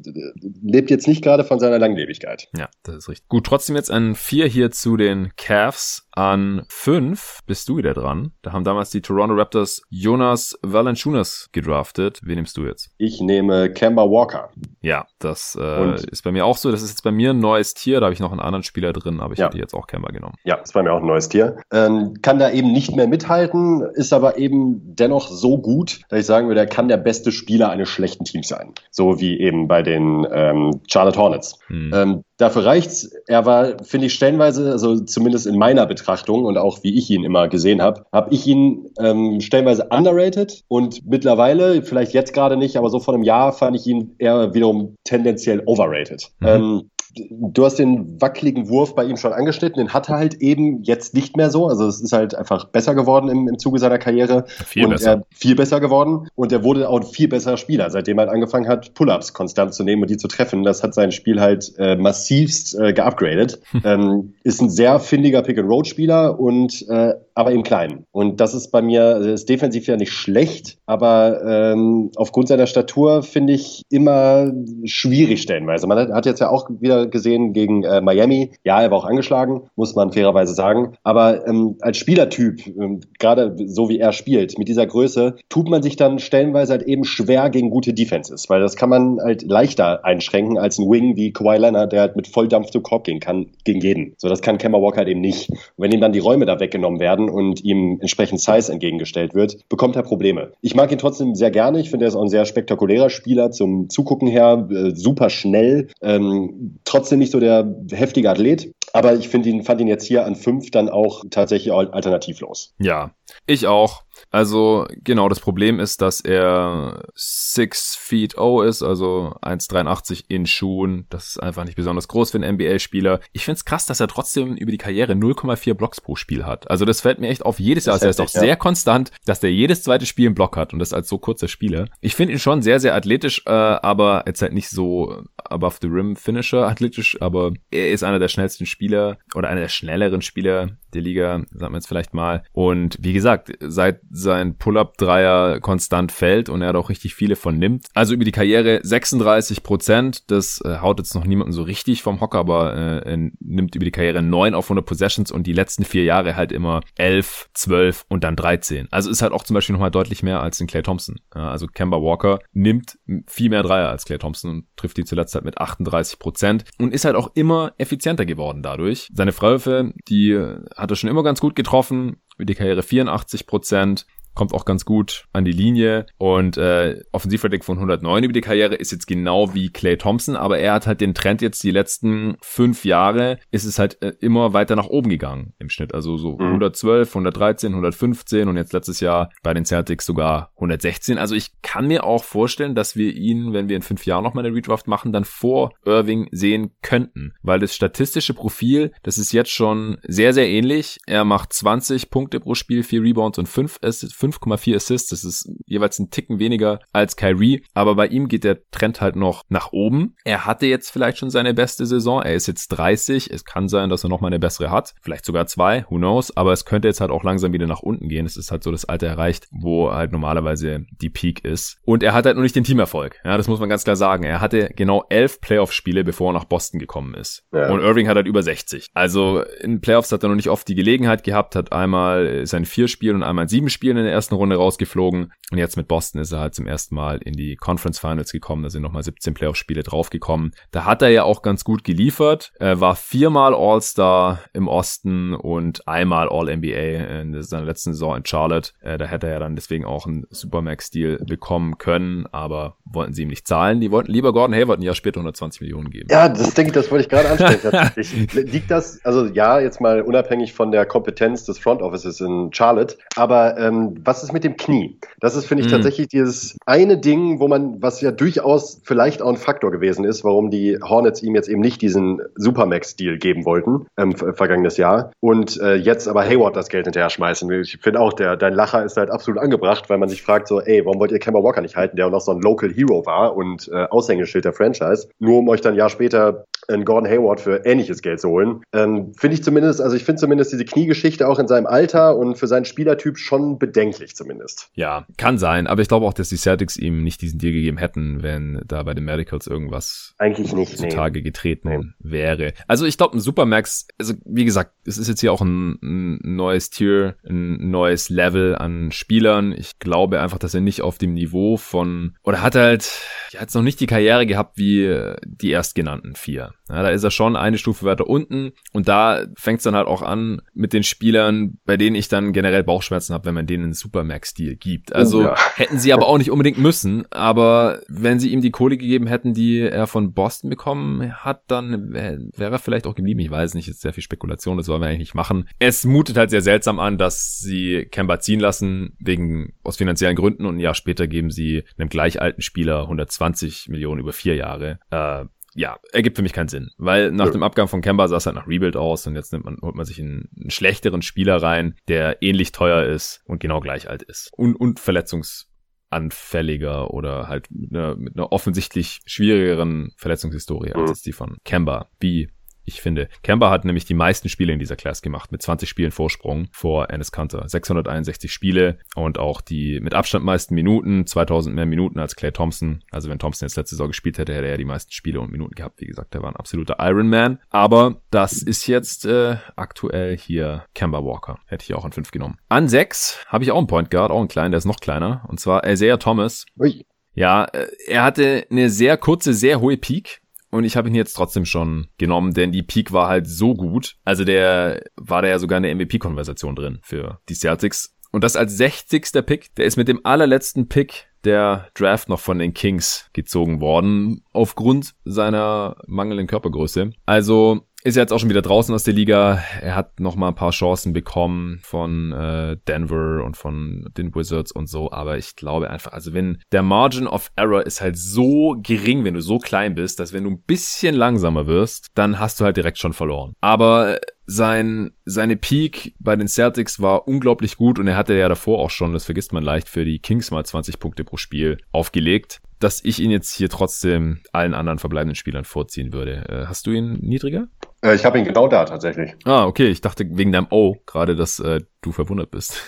[0.63, 2.47] lebt jetzt nicht gerade von seiner Langlebigkeit.
[2.57, 3.29] Ja, das ist richtig.
[3.29, 6.02] Gut, trotzdem jetzt ein 4 hier zu den Cavs.
[6.15, 8.33] An 5 bist du wieder dran.
[8.43, 12.19] Da haben damals die Toronto Raptors Jonas Valanciunas gedraftet.
[12.23, 12.91] Wen nimmst du jetzt?
[12.99, 14.51] Ich nehme Kemba Walker.
[14.81, 16.69] Ja, das äh, ist bei mir auch so.
[16.69, 17.99] Das ist jetzt bei mir ein neues Tier.
[17.99, 19.47] Da habe ich noch einen anderen Spieler drin, aber ich ja.
[19.47, 20.35] hätte jetzt auch Kemba genommen.
[20.43, 21.57] Ja, ist bei mir auch ein neues Tier.
[21.71, 26.25] Ähm, kann da eben nicht mehr mithalten, ist aber eben dennoch so gut, dass ich
[26.27, 28.73] sagen würde, er kann der beste Spieler eines schlechten Teams sein.
[28.91, 31.57] So wie eben bei den ähm, Charlotte Hornets.
[31.67, 31.91] Hm.
[31.91, 33.11] Ähm, dafür reicht's.
[33.25, 36.02] Er war, finde ich, stellenweise, also zumindest in meiner Betrachtung
[36.45, 41.05] und auch wie ich ihn immer gesehen habe, habe ich ihn ähm, stellenweise underrated und
[41.05, 44.95] mittlerweile, vielleicht jetzt gerade nicht, aber so vor einem Jahr fand ich ihn eher wiederum
[45.03, 46.29] tendenziell overrated.
[46.39, 46.47] Mhm.
[46.47, 50.81] Ähm, du hast den wackeligen Wurf bei ihm schon angeschnitten, den hat er halt eben
[50.83, 51.67] jetzt nicht mehr so.
[51.67, 54.45] Also es ist halt einfach besser geworden im, im Zuge seiner Karriere.
[54.47, 55.11] Viel und besser.
[55.11, 56.27] Er, viel besser geworden.
[56.35, 59.73] Und er wurde auch ein viel besserer Spieler, seitdem er halt angefangen hat, Pull-ups konstant
[59.73, 60.63] zu nehmen und die zu treffen.
[60.63, 63.61] Das hat sein Spiel halt äh, massivst äh, geupgradet.
[63.83, 68.05] ähm, ist ein sehr findiger Pick-and-Roll-Spieler und äh, aber im Kleinen.
[68.11, 73.23] Und das ist bei mir, ist defensiv ja nicht schlecht, aber ähm, aufgrund seiner Statur
[73.23, 74.51] finde ich immer
[74.85, 75.87] schwierig stellenweise.
[75.87, 78.51] Man hat, hat jetzt ja auch wieder gesehen gegen äh, Miami.
[78.63, 80.95] Ja, er war auch angeschlagen, muss man fairerweise sagen.
[81.03, 85.81] Aber ähm, als Spielertyp, ähm, gerade so wie er spielt, mit dieser Größe, tut man
[85.81, 90.05] sich dann stellenweise halt eben schwer gegen gute Defenses, weil das kann man halt leichter
[90.05, 93.47] einschränken als ein Wing wie Kawhi Leonard, der halt mit Volldampf zu Korb gehen kann,
[93.63, 94.13] gegen jeden.
[94.17, 95.49] So, das kann Kemba Walker halt eben nicht.
[95.49, 99.67] Und wenn ihm dann die Räume da weggenommen werden und ihm entsprechend Size entgegengestellt wird,
[99.69, 100.53] bekommt er Probleme.
[100.61, 101.79] Ich mag ihn trotzdem sehr gerne.
[101.79, 105.89] Ich finde, er ist auch ein sehr spektakulärer Spieler zum Zugucken her, äh, super schnell,
[106.01, 108.73] ähm, trotzdem nicht so der heftige Athlet.
[108.93, 112.73] Aber ich finde ihn, fand ihn jetzt hier an fünf dann auch tatsächlich alternativlos.
[112.79, 113.11] Ja,
[113.47, 114.02] ich auch.
[114.31, 121.05] Also genau, das Problem ist, dass er 6 feet O ist, also 1,83 in Schuhen.
[121.09, 123.19] Das ist einfach nicht besonders groß für einen NBA-Spieler.
[123.31, 126.69] Ich finde es krass, dass er trotzdem über die Karriere 0,4 Blocks pro Spiel hat.
[126.69, 127.93] Also das fällt mir echt auf jedes Jahr.
[127.93, 128.39] Also er ist auch ja.
[128.39, 131.47] sehr konstant, dass der jedes zweite Spiel einen Block hat und das als so kurzer
[131.47, 131.87] Spieler.
[132.01, 135.87] Ich finde ihn schon sehr, sehr athletisch, äh, aber jetzt halt nicht so above the
[135.87, 140.77] rim Finisher athletisch, aber er ist einer der schnellsten Spieler oder einer der schnelleren Spieler
[140.93, 142.43] der Liga, sagen wir jetzt vielleicht mal.
[142.51, 147.57] Und wie gesagt, seit sein Pull-Up-Dreier konstant fällt und er hat auch richtig viele von
[147.57, 147.87] nimmt.
[147.93, 152.21] Also über die Karriere 36 Prozent, das äh, haut jetzt noch niemanden so richtig vom
[152.21, 156.03] Hocker, aber äh, nimmt über die Karriere 9 auf 100 Possessions und die letzten vier
[156.03, 158.87] Jahre halt immer 11, 12 und dann 13.
[158.91, 161.15] Also ist halt auch zum Beispiel nochmal deutlich mehr als in Clay Thompson.
[161.35, 162.97] Ja, also Kemba Walker nimmt
[163.27, 166.93] viel mehr Dreier als Clay Thompson und trifft die zuletzt halt mit 38 Prozent und
[166.93, 169.09] ist halt auch immer effizienter geworden dadurch.
[169.13, 170.39] Seine Freiwürfe, die
[170.83, 174.85] hat er schon immer ganz gut getroffen, über die Karriere 84 Prozent kommt auch ganz
[174.85, 179.53] gut an die Linie und äh, Offensivrating von 109 über die Karriere ist jetzt genau
[179.53, 183.65] wie Clay Thompson, aber er hat halt den Trend jetzt die letzten fünf Jahre ist
[183.65, 186.45] es halt äh, immer weiter nach oben gegangen im Schnitt, also so mhm.
[186.45, 191.17] 112, 113, 115 und jetzt letztes Jahr bei den Celtics sogar 116.
[191.17, 194.45] Also ich kann mir auch vorstellen, dass wir ihn, wenn wir in fünf Jahren nochmal
[194.45, 199.51] eine Redraft machen, dann vor Irving sehen könnten, weil das statistische Profil, das ist jetzt
[199.51, 200.99] schon sehr, sehr ähnlich.
[201.05, 205.09] Er macht 20 Punkte pro Spiel, 4 Rebounds und 5 Assists 5,4 Assists.
[205.09, 207.63] Das ist jeweils ein Ticken weniger als Kyrie.
[207.73, 210.15] Aber bei ihm geht der Trend halt noch nach oben.
[210.23, 212.21] Er hatte jetzt vielleicht schon seine beste Saison.
[212.21, 213.31] Er ist jetzt 30.
[213.31, 214.93] Es kann sein, dass er noch mal eine bessere hat.
[215.01, 215.85] Vielleicht sogar zwei.
[215.89, 216.35] Who knows?
[216.35, 218.25] Aber es könnte jetzt halt auch langsam wieder nach unten gehen.
[218.25, 221.77] Es ist halt so das Alter erreicht, wo halt normalerweise die Peak ist.
[221.83, 223.19] Und er hat halt nur nicht den Teamerfolg.
[223.23, 224.23] Ja, das muss man ganz klar sagen.
[224.23, 227.43] Er hatte genau elf Playoff-Spiele, bevor er nach Boston gekommen ist.
[227.51, 227.71] Ja.
[227.71, 228.87] Und Irving hat halt über 60.
[228.93, 232.87] Also in Playoffs hat er noch nicht oft die Gelegenheit gehabt, hat einmal sein vier
[232.87, 235.33] Spielen und einmal sieben Spielen in der ersten Runde rausgeflogen.
[235.51, 238.63] Und jetzt mit Boston ist er halt zum ersten Mal in die Conference Finals gekommen.
[238.63, 240.53] Da sind nochmal 17 Playoff-Spiele draufgekommen.
[240.71, 242.51] Da hat er ja auch ganz gut geliefert.
[242.59, 248.71] Er war viermal All-Star im Osten und einmal All-NBA in seiner letzten Saison in Charlotte.
[248.81, 253.23] Äh, da hätte er ja dann deswegen auch einen Supermax-Deal bekommen können, aber wollten sie
[253.23, 253.81] ihm nicht zahlen.
[253.81, 256.07] Die wollten lieber Gordon Hayward ein Jahr später 120 Millionen geben.
[256.09, 258.27] Ja, das denke ich, das wollte ich gerade ansprechen.
[258.51, 262.97] Liegt das, also ja, jetzt mal unabhängig von der Kompetenz des Front Offices in Charlotte,
[263.15, 264.97] aber ähm, was ist mit dem Knie?
[265.19, 265.75] Das ist, finde ich, mhm.
[265.75, 270.23] tatsächlich dieses eine Ding, wo man, was ja durchaus vielleicht auch ein Faktor gewesen ist,
[270.23, 275.11] warum die Hornets ihm jetzt eben nicht diesen Supermax-Deal geben wollten, ähm, vergangenes Jahr.
[275.19, 277.49] Und äh, jetzt aber Hayward das Geld hinterher schmeißen.
[277.61, 280.61] Ich finde auch, der, dein Lacher ist halt absolut angebracht, weil man sich fragt so,
[280.61, 283.05] ey, warum wollt ihr Kemba Walker nicht halten, der auch noch so ein Local Hero
[283.05, 287.09] war und äh, Aushängeschild der Franchise, nur um euch dann ein Jahr später einen Gordon
[287.09, 288.61] Hayward für ähnliches Geld zu holen.
[288.73, 292.37] Ähm, finde ich zumindest, also ich finde zumindest diese Kniegeschichte auch in seinem Alter und
[292.37, 294.69] für seinen Spielertyp schon bedenklich zumindest.
[294.73, 297.77] Ja, kann sein, aber ich glaube auch, dass die Celtics ihm nicht diesen Deal gegeben
[297.77, 301.23] hätten, wenn da bei den Medicals irgendwas eigentlich nicht zutage nee.
[301.23, 302.11] getreten nee.
[302.11, 302.53] wäre.
[302.67, 306.35] Also ich glaube, ein Supermax, also wie gesagt, es ist jetzt hier auch ein, ein
[306.35, 309.53] neues Tier, ein neues Level an Spielern.
[309.53, 312.91] Ich glaube einfach, dass er nicht auf dem Niveau von oder hat halt
[313.31, 316.53] ja jetzt noch nicht die Karriere gehabt wie die erstgenannten vier.
[316.69, 319.87] Ja, da ist er schon eine Stufe weiter unten und da fängt es dann halt
[319.87, 323.73] auch an mit den Spielern, bei denen ich dann generell Bauchschmerzen habe, wenn man denen
[323.83, 324.93] Supermax-Deal gibt.
[324.93, 325.35] Also oh, ja.
[325.55, 327.05] hätten sie aber auch nicht unbedingt müssen.
[327.11, 331.93] Aber wenn sie ihm die Kohle gegeben hätten, die er von Boston bekommen hat, dann
[331.93, 333.19] wäre er vielleicht auch geblieben.
[333.19, 335.47] Ich weiß nicht, ist sehr viel Spekulation, das wollen wir eigentlich nicht machen.
[335.59, 340.45] Es mutet halt sehr seltsam an, dass sie Kemba ziehen lassen, wegen aus finanziellen Gründen
[340.45, 344.79] und ein Jahr später geben sie einem gleich alten Spieler 120 Millionen über vier Jahre.
[344.89, 347.31] Äh, ja, ergibt für mich keinen Sinn, weil nach ja.
[347.31, 349.75] dem Abgang von Kemba sah es halt nach Rebuild aus und jetzt nimmt man, holt
[349.75, 354.03] man sich einen, einen schlechteren Spieler rein, der ähnlich teuer ist und genau gleich alt
[354.03, 354.29] ist.
[354.33, 361.37] Und, und verletzungsanfälliger oder halt mit einer, mit einer offensichtlich schwierigeren Verletzungshistorie als die von
[361.43, 362.29] Kemba, wie
[362.65, 363.09] ich finde.
[363.23, 366.89] Kemba hat nämlich die meisten Spiele in dieser Class gemacht, mit 20 Spielen Vorsprung vor
[366.89, 367.47] Ennis Kanter.
[367.47, 372.83] 661 Spiele und auch die mit Abstand meisten Minuten, 2000 mehr Minuten als Clay Thompson.
[372.91, 375.55] Also wenn Thompson jetzt letzte Saison gespielt hätte, hätte er die meisten Spiele und Minuten
[375.55, 375.81] gehabt.
[375.81, 377.39] Wie gesagt, er war ein absoluter Ironman.
[377.49, 381.39] Aber das ist jetzt äh, aktuell hier Kemba Walker.
[381.47, 382.37] Hätte ich auch an 5 genommen.
[382.49, 385.25] An 6 habe ich auch einen Point Guard, auch einen kleinen, der ist noch kleiner.
[385.27, 386.45] Und zwar Isaiah Thomas.
[386.59, 386.85] Ui.
[387.15, 390.22] Ja, äh, er hatte eine sehr kurze, sehr hohe Peak
[390.53, 393.95] und ich habe ihn jetzt trotzdem schon genommen, denn die Peak war halt so gut.
[394.05, 397.95] Also der war da ja sogar in der MVP-Konversation drin für die Celtics.
[398.11, 399.25] Und das als 60.
[399.25, 404.23] Pick, der ist mit dem allerletzten Pick der Draft noch von den Kings gezogen worden,
[404.31, 406.91] aufgrund seiner mangelnden Körpergröße.
[407.07, 409.43] Also ist jetzt auch schon wieder draußen aus der Liga.
[409.61, 414.53] Er hat noch mal ein paar Chancen bekommen von äh, Denver und von den Wizards
[414.53, 414.91] und so.
[414.91, 419.15] Aber ich glaube einfach, also wenn der Margin of Error ist halt so gering, wenn
[419.15, 422.55] du so klein bist, dass wenn du ein bisschen langsamer wirst, dann hast du halt
[422.55, 423.33] direkt schon verloren.
[423.41, 428.59] Aber sein, seine Peak bei den Celtics war unglaublich gut und er hatte ja davor
[428.59, 432.39] auch schon, das vergisst man leicht, für die Kings mal 20 Punkte pro Spiel aufgelegt
[432.59, 436.23] dass ich ihn jetzt hier trotzdem allen anderen verbleibenden Spielern vorziehen würde.
[436.29, 437.49] Äh, hast du ihn niedriger?
[437.83, 439.13] Äh, ich habe ihn genau da tatsächlich.
[439.25, 439.67] Ah, okay.
[439.67, 442.63] Ich dachte wegen deinem O gerade, dass äh, du verwundert bist.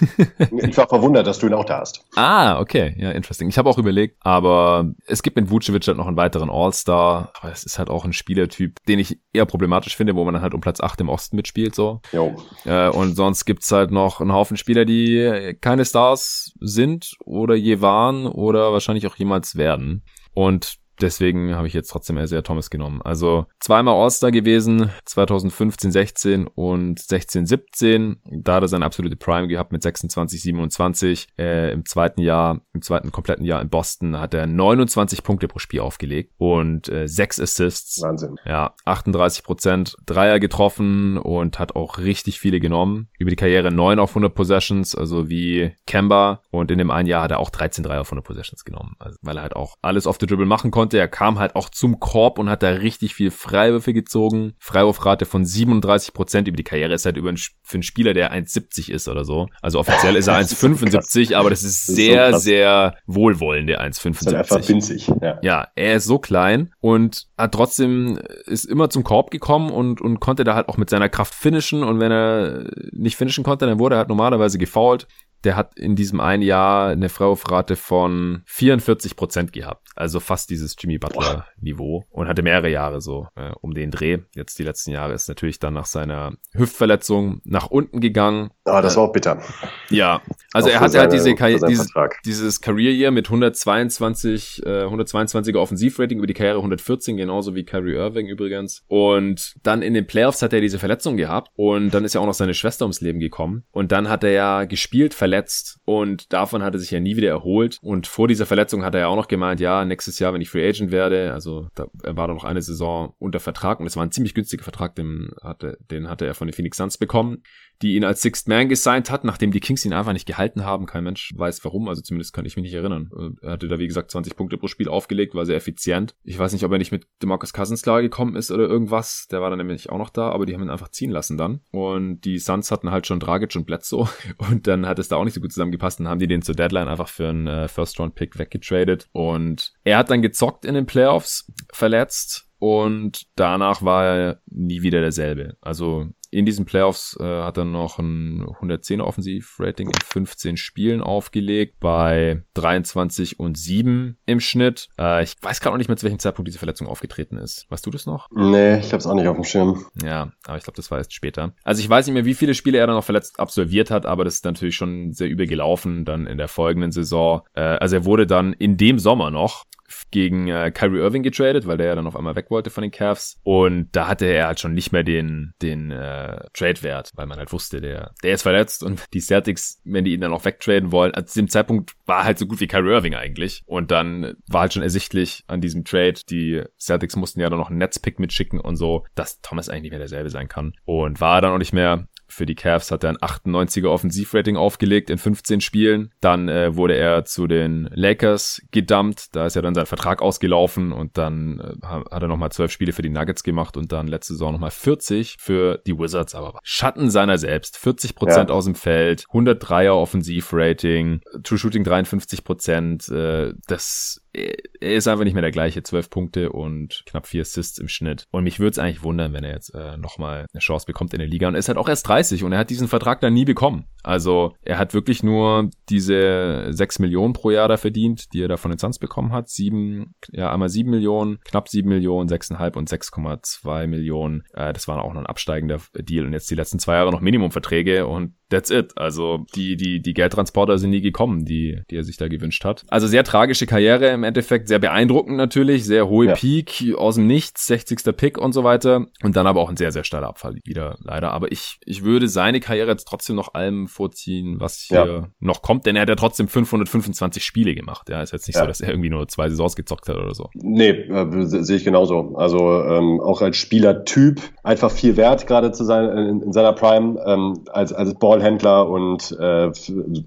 [0.58, 2.04] ich war verwundert, dass du ihn auch da hast.
[2.18, 2.96] Ah, okay.
[2.98, 3.50] Ja, interesting.
[3.50, 7.32] Ich habe auch überlegt, aber es gibt mit Vucevic halt noch einen weiteren All-Star.
[7.40, 10.44] Aber es ist halt auch ein Spielertyp, den ich eher problematisch finde, wo man dann
[10.44, 11.76] halt um Platz 8 im Osten mitspielt.
[11.76, 12.02] so.
[12.12, 12.36] Jo.
[12.66, 17.80] Äh, und sonst gibt's halt noch einen Haufen Spieler, die keine Stars sind oder je
[17.82, 20.04] waren oder wahrscheinlich auch jemals werden.
[20.34, 23.02] Und deswegen habe ich jetzt trotzdem Isaiah Thomas genommen.
[23.02, 28.18] Also zweimal All-Star gewesen, 2015, 16 und 16, 17.
[28.26, 31.28] Da hat er seine absolute Prime gehabt mit 26, 27.
[31.38, 35.60] Äh, Im zweiten Jahr, im zweiten kompletten Jahr in Boston hat er 29 Punkte pro
[35.60, 38.02] Spiel aufgelegt und äh, 6 Assists.
[38.02, 38.38] Wahnsinn.
[38.46, 43.10] Ja, 38 Prozent Dreier getroffen und hat auch richtig viele genommen.
[43.18, 46.42] Über die Karriere 9 auf 100 Possessions, also wie Kemba.
[46.52, 48.96] Und in dem einen Jahr hat er auch 13 Dreier auf 100 Possessions genommen.
[49.00, 51.00] Also, weil er halt auch alles auf the Dribble machen konnte konnte.
[51.00, 54.54] Er kam halt auch zum Korb und hat da richtig viel Freiwürfe gezogen.
[54.60, 58.32] Freiwurfrate von 37 Prozent über die Karriere ist halt über ein, für einen Spieler, der
[58.32, 59.48] 1,70 ist oder so.
[59.62, 64.26] Also offiziell ist er 1,75, aber das ist sehr, das ist so sehr wohlwollende 1,75.
[64.26, 65.40] Halt einfach winzig, ja.
[65.42, 70.20] Ja, er ist so klein und hat trotzdem, ist immer zum Korb gekommen und, und
[70.20, 73.80] konnte da halt auch mit seiner Kraft finishen und wenn er nicht finishen konnte, dann
[73.80, 75.08] wurde er halt normalerweise gefoult
[75.46, 79.88] der hat in diesem einen Jahr eine Freiwurfrate von 44 Prozent gehabt.
[79.96, 84.20] Also fast dieses Jimmy Butler Niveau und hatte mehrere Jahre so äh, um den Dreh.
[84.34, 88.50] Jetzt die letzten Jahre ist natürlich dann nach seiner Hüftverletzung nach unten gegangen.
[88.66, 89.42] Ah, das war auch bitter.
[89.90, 91.94] Ja, also auch er hatte halt diese, dieses,
[92.26, 97.94] dieses Career Year mit 122, äh, 122er Offensivrating über die Karriere 114, genauso wie Kyrie
[97.94, 98.84] Irving übrigens.
[98.88, 102.26] Und dann in den Playoffs hat er diese Verletzung gehabt und dann ist ja auch
[102.26, 103.64] noch seine Schwester ums Leben gekommen.
[103.72, 107.16] Und dann hat er ja gespielt, verletzt verletzt und davon hat er sich ja nie
[107.16, 107.80] wieder erholt.
[107.82, 110.50] Und vor dieser Verletzung hat er ja auch noch gemeint, ja, nächstes Jahr, wenn ich
[110.50, 114.06] Free Agent werde, also da, war da noch eine Saison unter Vertrag und es war
[114.06, 117.44] ein ziemlich günstiger Vertrag, den hatte, den hatte er von den Phoenix Suns bekommen
[117.82, 120.86] die ihn als Sixth Man gesigned hat, nachdem die Kings ihn einfach nicht gehalten haben.
[120.86, 123.38] Kein Mensch weiß warum, also zumindest kann ich mich nicht erinnern.
[123.42, 126.16] Er hatte da, wie gesagt, 20 Punkte pro Spiel aufgelegt, war sehr effizient.
[126.24, 129.28] Ich weiß nicht, ob er nicht mit DeMarcus Cousins klar gekommen ist oder irgendwas.
[129.30, 131.62] Der war dann nämlich auch noch da, aber die haben ihn einfach ziehen lassen dann.
[131.72, 134.08] Und die Suns hatten halt schon Dragic und Bledsoe
[134.50, 136.00] und dann hat es da auch nicht so gut zusammengepasst.
[136.00, 140.10] Dann haben die den zur Deadline einfach für einen äh, First-Round-Pick weggetradet und er hat
[140.10, 145.58] dann gezockt in den Playoffs, verletzt und danach war er nie wieder derselbe.
[145.62, 151.80] Also in diesen Playoffs äh, hat er noch ein 110er Offensivrating in 15 Spielen aufgelegt,
[151.80, 154.90] bei 23 und 7 im Schnitt.
[155.00, 157.66] Äh, ich weiß gerade noch nicht mehr, zu welchem Zeitpunkt diese Verletzung aufgetreten ist.
[157.70, 158.28] Weißt du das noch?
[158.32, 159.86] Nee, ich hab's auch nicht auf dem Schirm.
[160.04, 161.54] Ja, aber ich glaube, das war erst später.
[161.64, 164.26] Also ich weiß nicht mehr, wie viele Spiele er dann noch verletzt absolviert hat, aber
[164.26, 167.44] das ist natürlich schon sehr übel gelaufen dann in der folgenden Saison.
[167.54, 169.64] Äh, also er wurde dann in dem Sommer noch
[170.12, 172.92] gegen äh, Kyrie Irving getradet, weil der ja dann auf einmal weg wollte von den
[172.92, 173.40] Cavs.
[173.44, 177.52] Und da hatte er halt schon nicht mehr den, den äh, Trade-Wert, weil man halt
[177.52, 181.14] wusste, der, der ist verletzt und die Celtics, wenn die ihn dann auch wegtraden wollen,
[181.14, 183.64] also zu dem Zeitpunkt war halt so gut wie Kyrie Irving eigentlich.
[183.66, 187.70] Und dann war halt schon ersichtlich an diesem Trade, die Celtics mussten ja dann noch
[187.70, 190.74] einen Netzpick mitschicken und so, dass Thomas eigentlich nicht mehr derselbe sein kann.
[190.86, 195.10] Und war dann auch nicht mehr für die Cavs hat er ein 98er Offensivrating aufgelegt
[195.10, 196.12] in 15 Spielen.
[196.22, 199.36] Dann äh, wurde er zu den Lakers gedumpt.
[199.36, 202.94] Da ist ja dann sein Vertrag ausgelaufen und dann äh, hat er nochmal 12 Spiele
[202.94, 206.36] für die Nuggets gemacht und dann letzte Saison nochmal 40 für die Wizards.
[206.36, 207.78] Aber Schatten seiner selbst.
[207.78, 208.56] 40 Prozent ja.
[208.56, 213.08] aus dem Feld, 103er Offensivrating, True Shooting 53 Prozent.
[213.10, 215.84] Äh, das er ist einfach nicht mehr der gleiche.
[215.84, 218.26] Zwölf Punkte und knapp vier Assists im Schnitt.
[218.32, 221.20] Und mich würde es eigentlich wundern, wenn er jetzt äh, nochmal eine Chance bekommt in
[221.20, 221.48] der Liga.
[221.48, 223.86] Und er ist halt auch erst 30 und er hat diesen Vertrag dann nie bekommen.
[224.04, 228.58] Also er hat wirklich nur diese sechs Millionen pro Jahr da verdient, die er da
[228.58, 229.50] von den Suns bekommen hat.
[229.50, 234.44] Sieben, ja, einmal sieben Millionen, knapp sieben Millionen, sechseinhalb und 6,2 Millionen.
[234.54, 236.26] Äh, das war auch noch ein absteigender Deal.
[236.26, 238.94] Und jetzt die letzten zwei Jahre noch Minimumverträge und that's it.
[238.96, 242.84] Also die, die, die Geldtransporter sind nie gekommen, die, die er sich da gewünscht hat.
[242.88, 246.34] Also sehr tragische Karriere im Endeffekt, sehr beeindruckend natürlich, sehr hohe ja.
[246.34, 248.16] Peak aus dem Nichts, 60.
[248.16, 249.08] Pick und so weiter.
[249.24, 251.32] Und dann aber auch ein sehr, sehr steiler Abfall wieder leider.
[251.32, 255.28] Aber ich, ich würde seine Karriere jetzt trotzdem noch allem vorziehen, was hier ja.
[255.40, 258.10] noch kommt, denn er hat ja trotzdem 525 Spiele gemacht.
[258.10, 258.62] Ja, ist jetzt nicht ja.
[258.62, 260.50] so, dass er irgendwie nur zwei Saisons gezockt hat oder so.
[260.54, 262.36] Nee, äh, sehe ich genauso.
[262.36, 267.20] Also ähm, auch als Spielertyp einfach viel wert, gerade zu sein in, in seiner Prime,
[267.26, 268.14] ähm, als, als
[268.46, 269.72] Ballhändler und äh,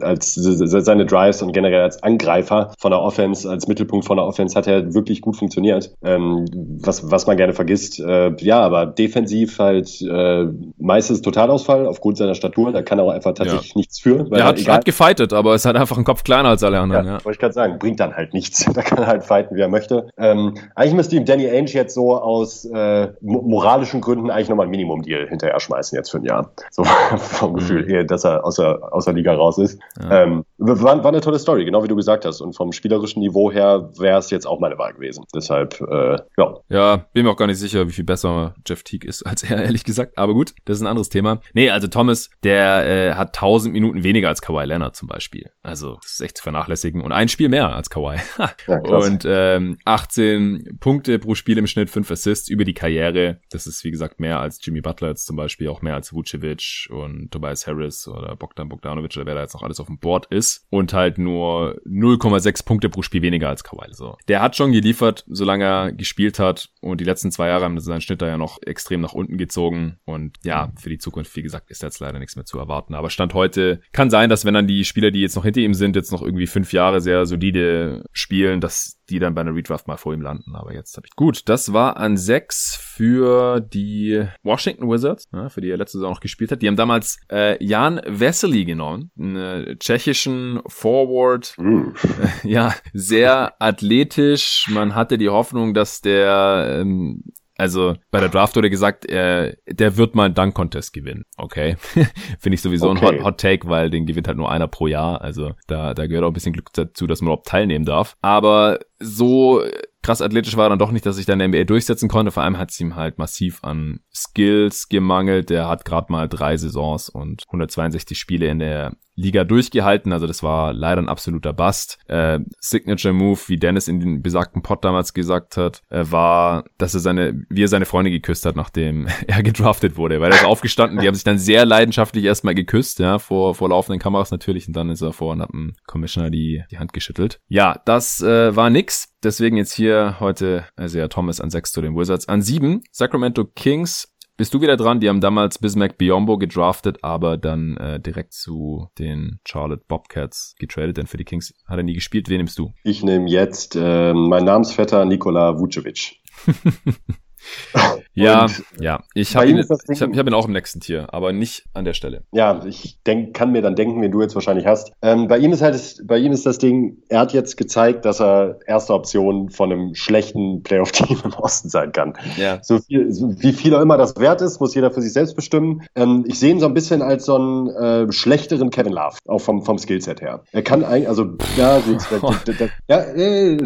[0.00, 4.56] als seine Drives und generell als Angreifer von der Offense, als Mittelpunkt von der Offense
[4.56, 5.92] hat er wirklich gut funktioniert.
[6.02, 6.44] Ähm,
[6.80, 8.00] was, was man gerne vergisst.
[8.00, 10.46] Äh, ja, aber defensiv halt äh,
[10.78, 12.72] meistens Totalausfall aufgrund seiner Statur.
[12.72, 13.78] Da kann er auch einfach tatsächlich ja.
[13.78, 14.26] nichts für.
[14.30, 17.06] er hat, hat gefightet, aber ist halt einfach ein Kopf kleiner als alle anderen.
[17.06, 17.24] Ja, ja.
[17.24, 17.78] wollte ich gerade sagen.
[17.78, 18.64] Bringt dann halt nichts.
[18.74, 20.08] da kann er halt fighten, wie er möchte.
[20.16, 24.70] Ähm, eigentlich müsste ihm Danny Ainge jetzt so aus äh, moralischen Gründen eigentlich nochmal ein
[24.70, 26.50] Minimum-Deal hinterher schmeißen jetzt für ein Jahr.
[26.70, 26.84] So
[27.16, 27.90] vom Gefühl, mhm.
[28.04, 29.80] Dass er aus der, aus der Liga raus ist.
[30.00, 30.22] Ja.
[30.22, 32.40] Ähm, war, war eine tolle Story, genau wie du gesagt hast.
[32.40, 35.24] Und vom spielerischen Niveau her wäre es jetzt auch meine Wahl gewesen.
[35.34, 36.54] Deshalb, äh, ja.
[36.68, 39.62] Ja, bin mir auch gar nicht sicher, wie viel besser Jeff Teague ist als er,
[39.64, 40.18] ehrlich gesagt.
[40.18, 41.40] Aber gut, das ist ein anderes Thema.
[41.54, 45.50] Nee, also Thomas, der äh, hat 1000 Minuten weniger als Kawhi Leonard zum Beispiel.
[45.62, 47.02] Also, das ist echt zu vernachlässigen.
[47.02, 48.16] Und ein Spiel mehr als Kawhi.
[48.66, 53.40] ja, und ähm, 18 Punkte pro Spiel im Schnitt, 5 Assists über die Karriere.
[53.50, 56.88] Das ist, wie gesagt, mehr als Jimmy Butler jetzt zum Beispiel, auch mehr als Vucevic
[56.90, 60.26] und Tobias Harris oder Bogdan Bogdanovic oder wer da jetzt noch alles auf dem Board
[60.26, 60.47] ist.
[60.70, 63.92] Und halt nur 0,6 Punkte pro Spiel weniger als Kawhi.
[63.92, 64.16] So.
[64.28, 66.70] Der hat schon geliefert, solange er gespielt hat.
[66.80, 69.98] Und die letzten zwei Jahre haben seinen Schnitt da ja noch extrem nach unten gezogen.
[70.04, 72.94] Und ja, für die Zukunft, wie gesagt, ist jetzt leider nichts mehr zu erwarten.
[72.94, 75.74] Aber Stand heute kann sein, dass wenn dann die Spieler, die jetzt noch hinter ihm
[75.74, 79.88] sind, jetzt noch irgendwie fünf Jahre sehr solide spielen, dass die dann bei einer Redraft
[79.88, 80.54] mal vor ihm landen.
[80.54, 81.16] Aber jetzt habe ich.
[81.16, 86.12] Gut, das war an sechs für die Washington Wizards, ja, für die er letzte Saison
[86.12, 86.62] noch gespielt hat.
[86.62, 91.54] Die haben damals äh, Jan Vesely genommen, einen tschechischen Forward.
[91.58, 91.88] Mm.
[91.88, 94.66] Äh, ja, sehr athletisch.
[94.70, 97.24] Man hatte die Hoffnung, dass der ähm,
[97.58, 101.24] also bei der Draft wurde gesagt, er, der wird mal einen Dunk-Contest gewinnen.
[101.36, 101.76] Okay.
[102.38, 103.06] Finde ich sowieso okay.
[103.06, 105.20] ein Hot, Hot, Take, weil den gewinnt halt nur einer pro Jahr.
[105.20, 108.16] Also da, da gehört auch ein bisschen Glück dazu, dass man überhaupt teilnehmen darf.
[108.22, 109.62] Aber so
[110.02, 112.30] krass athletisch war er dann doch nicht, dass sich dann in der NBA durchsetzen konnte.
[112.30, 115.50] Vor allem hat es ihm halt massiv an Skills gemangelt.
[115.50, 120.12] Der hat gerade mal drei Saisons und 162 Spiele in der Liga durchgehalten.
[120.12, 121.98] Also das war leider ein absoluter Bust.
[122.06, 126.94] Äh, Signature Move, wie Dennis in den besagten Pod damals gesagt hat, äh, war, dass
[126.94, 130.20] er seine, wie er seine Freunde geküsst hat, nachdem er gedraftet wurde.
[130.20, 133.68] Weil er ist aufgestanden, die haben sich dann sehr leidenschaftlich erstmal geküsst, ja, vor, vor
[133.70, 134.68] laufenden Kameras natürlich.
[134.68, 137.40] Und dann ist er vor und hat dem Commissioner die, die Hand geschüttelt.
[137.48, 139.14] Ja, das äh, war nix.
[139.24, 142.28] Deswegen jetzt hier heute also ja, Thomas an sechs zu den Wizards.
[142.28, 144.08] An sieben Sacramento Kings
[144.38, 145.00] bist du wieder dran?
[145.00, 150.96] Die haben damals Bismack Biombo gedraftet, aber dann äh, direkt zu den Charlotte Bobcats getradet,
[150.96, 152.28] denn für die Kings hat er nie gespielt.
[152.28, 152.72] Wen nimmst du?
[152.84, 156.22] Ich nehme jetzt äh, meinen Namensvetter Nikola Vucevic.
[158.22, 158.46] Ja,
[158.80, 159.00] ja.
[159.14, 161.84] Ich habe ihn, ich hab, ich hab ihn auch im nächsten Tier, aber nicht an
[161.84, 162.22] der Stelle.
[162.32, 164.92] Ja, ich denk, kann mir dann denken, wen du jetzt wahrscheinlich hast.
[165.02, 168.20] Ähm, bei ihm ist halt, bei ihm ist das Ding, er hat jetzt gezeigt, dass
[168.20, 172.14] er erste Option von einem schlechten Playoff-Team im Osten sein kann.
[172.36, 172.58] Ja.
[172.62, 175.36] So, viel, so wie viel auch immer das wert ist, muss jeder für sich selbst
[175.36, 175.82] bestimmen.
[175.94, 179.40] Ähm, ich sehe ihn so ein bisschen als so einen äh, schlechteren Kevin Love, auch
[179.40, 180.42] vom, vom Skillset her.
[180.52, 181.78] Er kann eigentlich, also, ja,
[182.88, 183.56] ja, äh,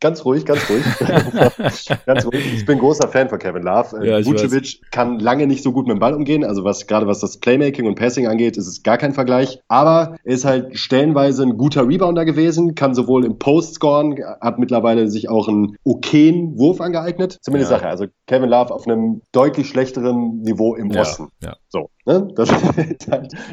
[0.00, 0.84] ganz ruhig, ganz ruhig.
[2.06, 2.54] ganz ruhig.
[2.54, 4.06] Ich bin großer Fan von Kevin Love Love.
[4.06, 6.44] Äh, ja, Vucevic kann lange nicht so gut mit dem Ball umgehen.
[6.44, 9.60] Also was gerade was das Playmaking und Passing angeht, ist es gar kein Vergleich.
[9.68, 14.58] Aber er ist halt stellenweise ein guter Rebounder gewesen, kann sowohl im Post scoren, hat
[14.58, 17.38] mittlerweile sich auch einen okayen Wurf angeeignet.
[17.42, 17.78] Zumindest ja.
[17.78, 17.88] Sache.
[17.88, 21.28] Also Kevin Love auf einem deutlich schlechteren Niveau im Osten.
[21.42, 21.56] Ja.
[21.68, 21.90] So.
[22.04, 22.28] Ne?
[22.34, 22.50] Das,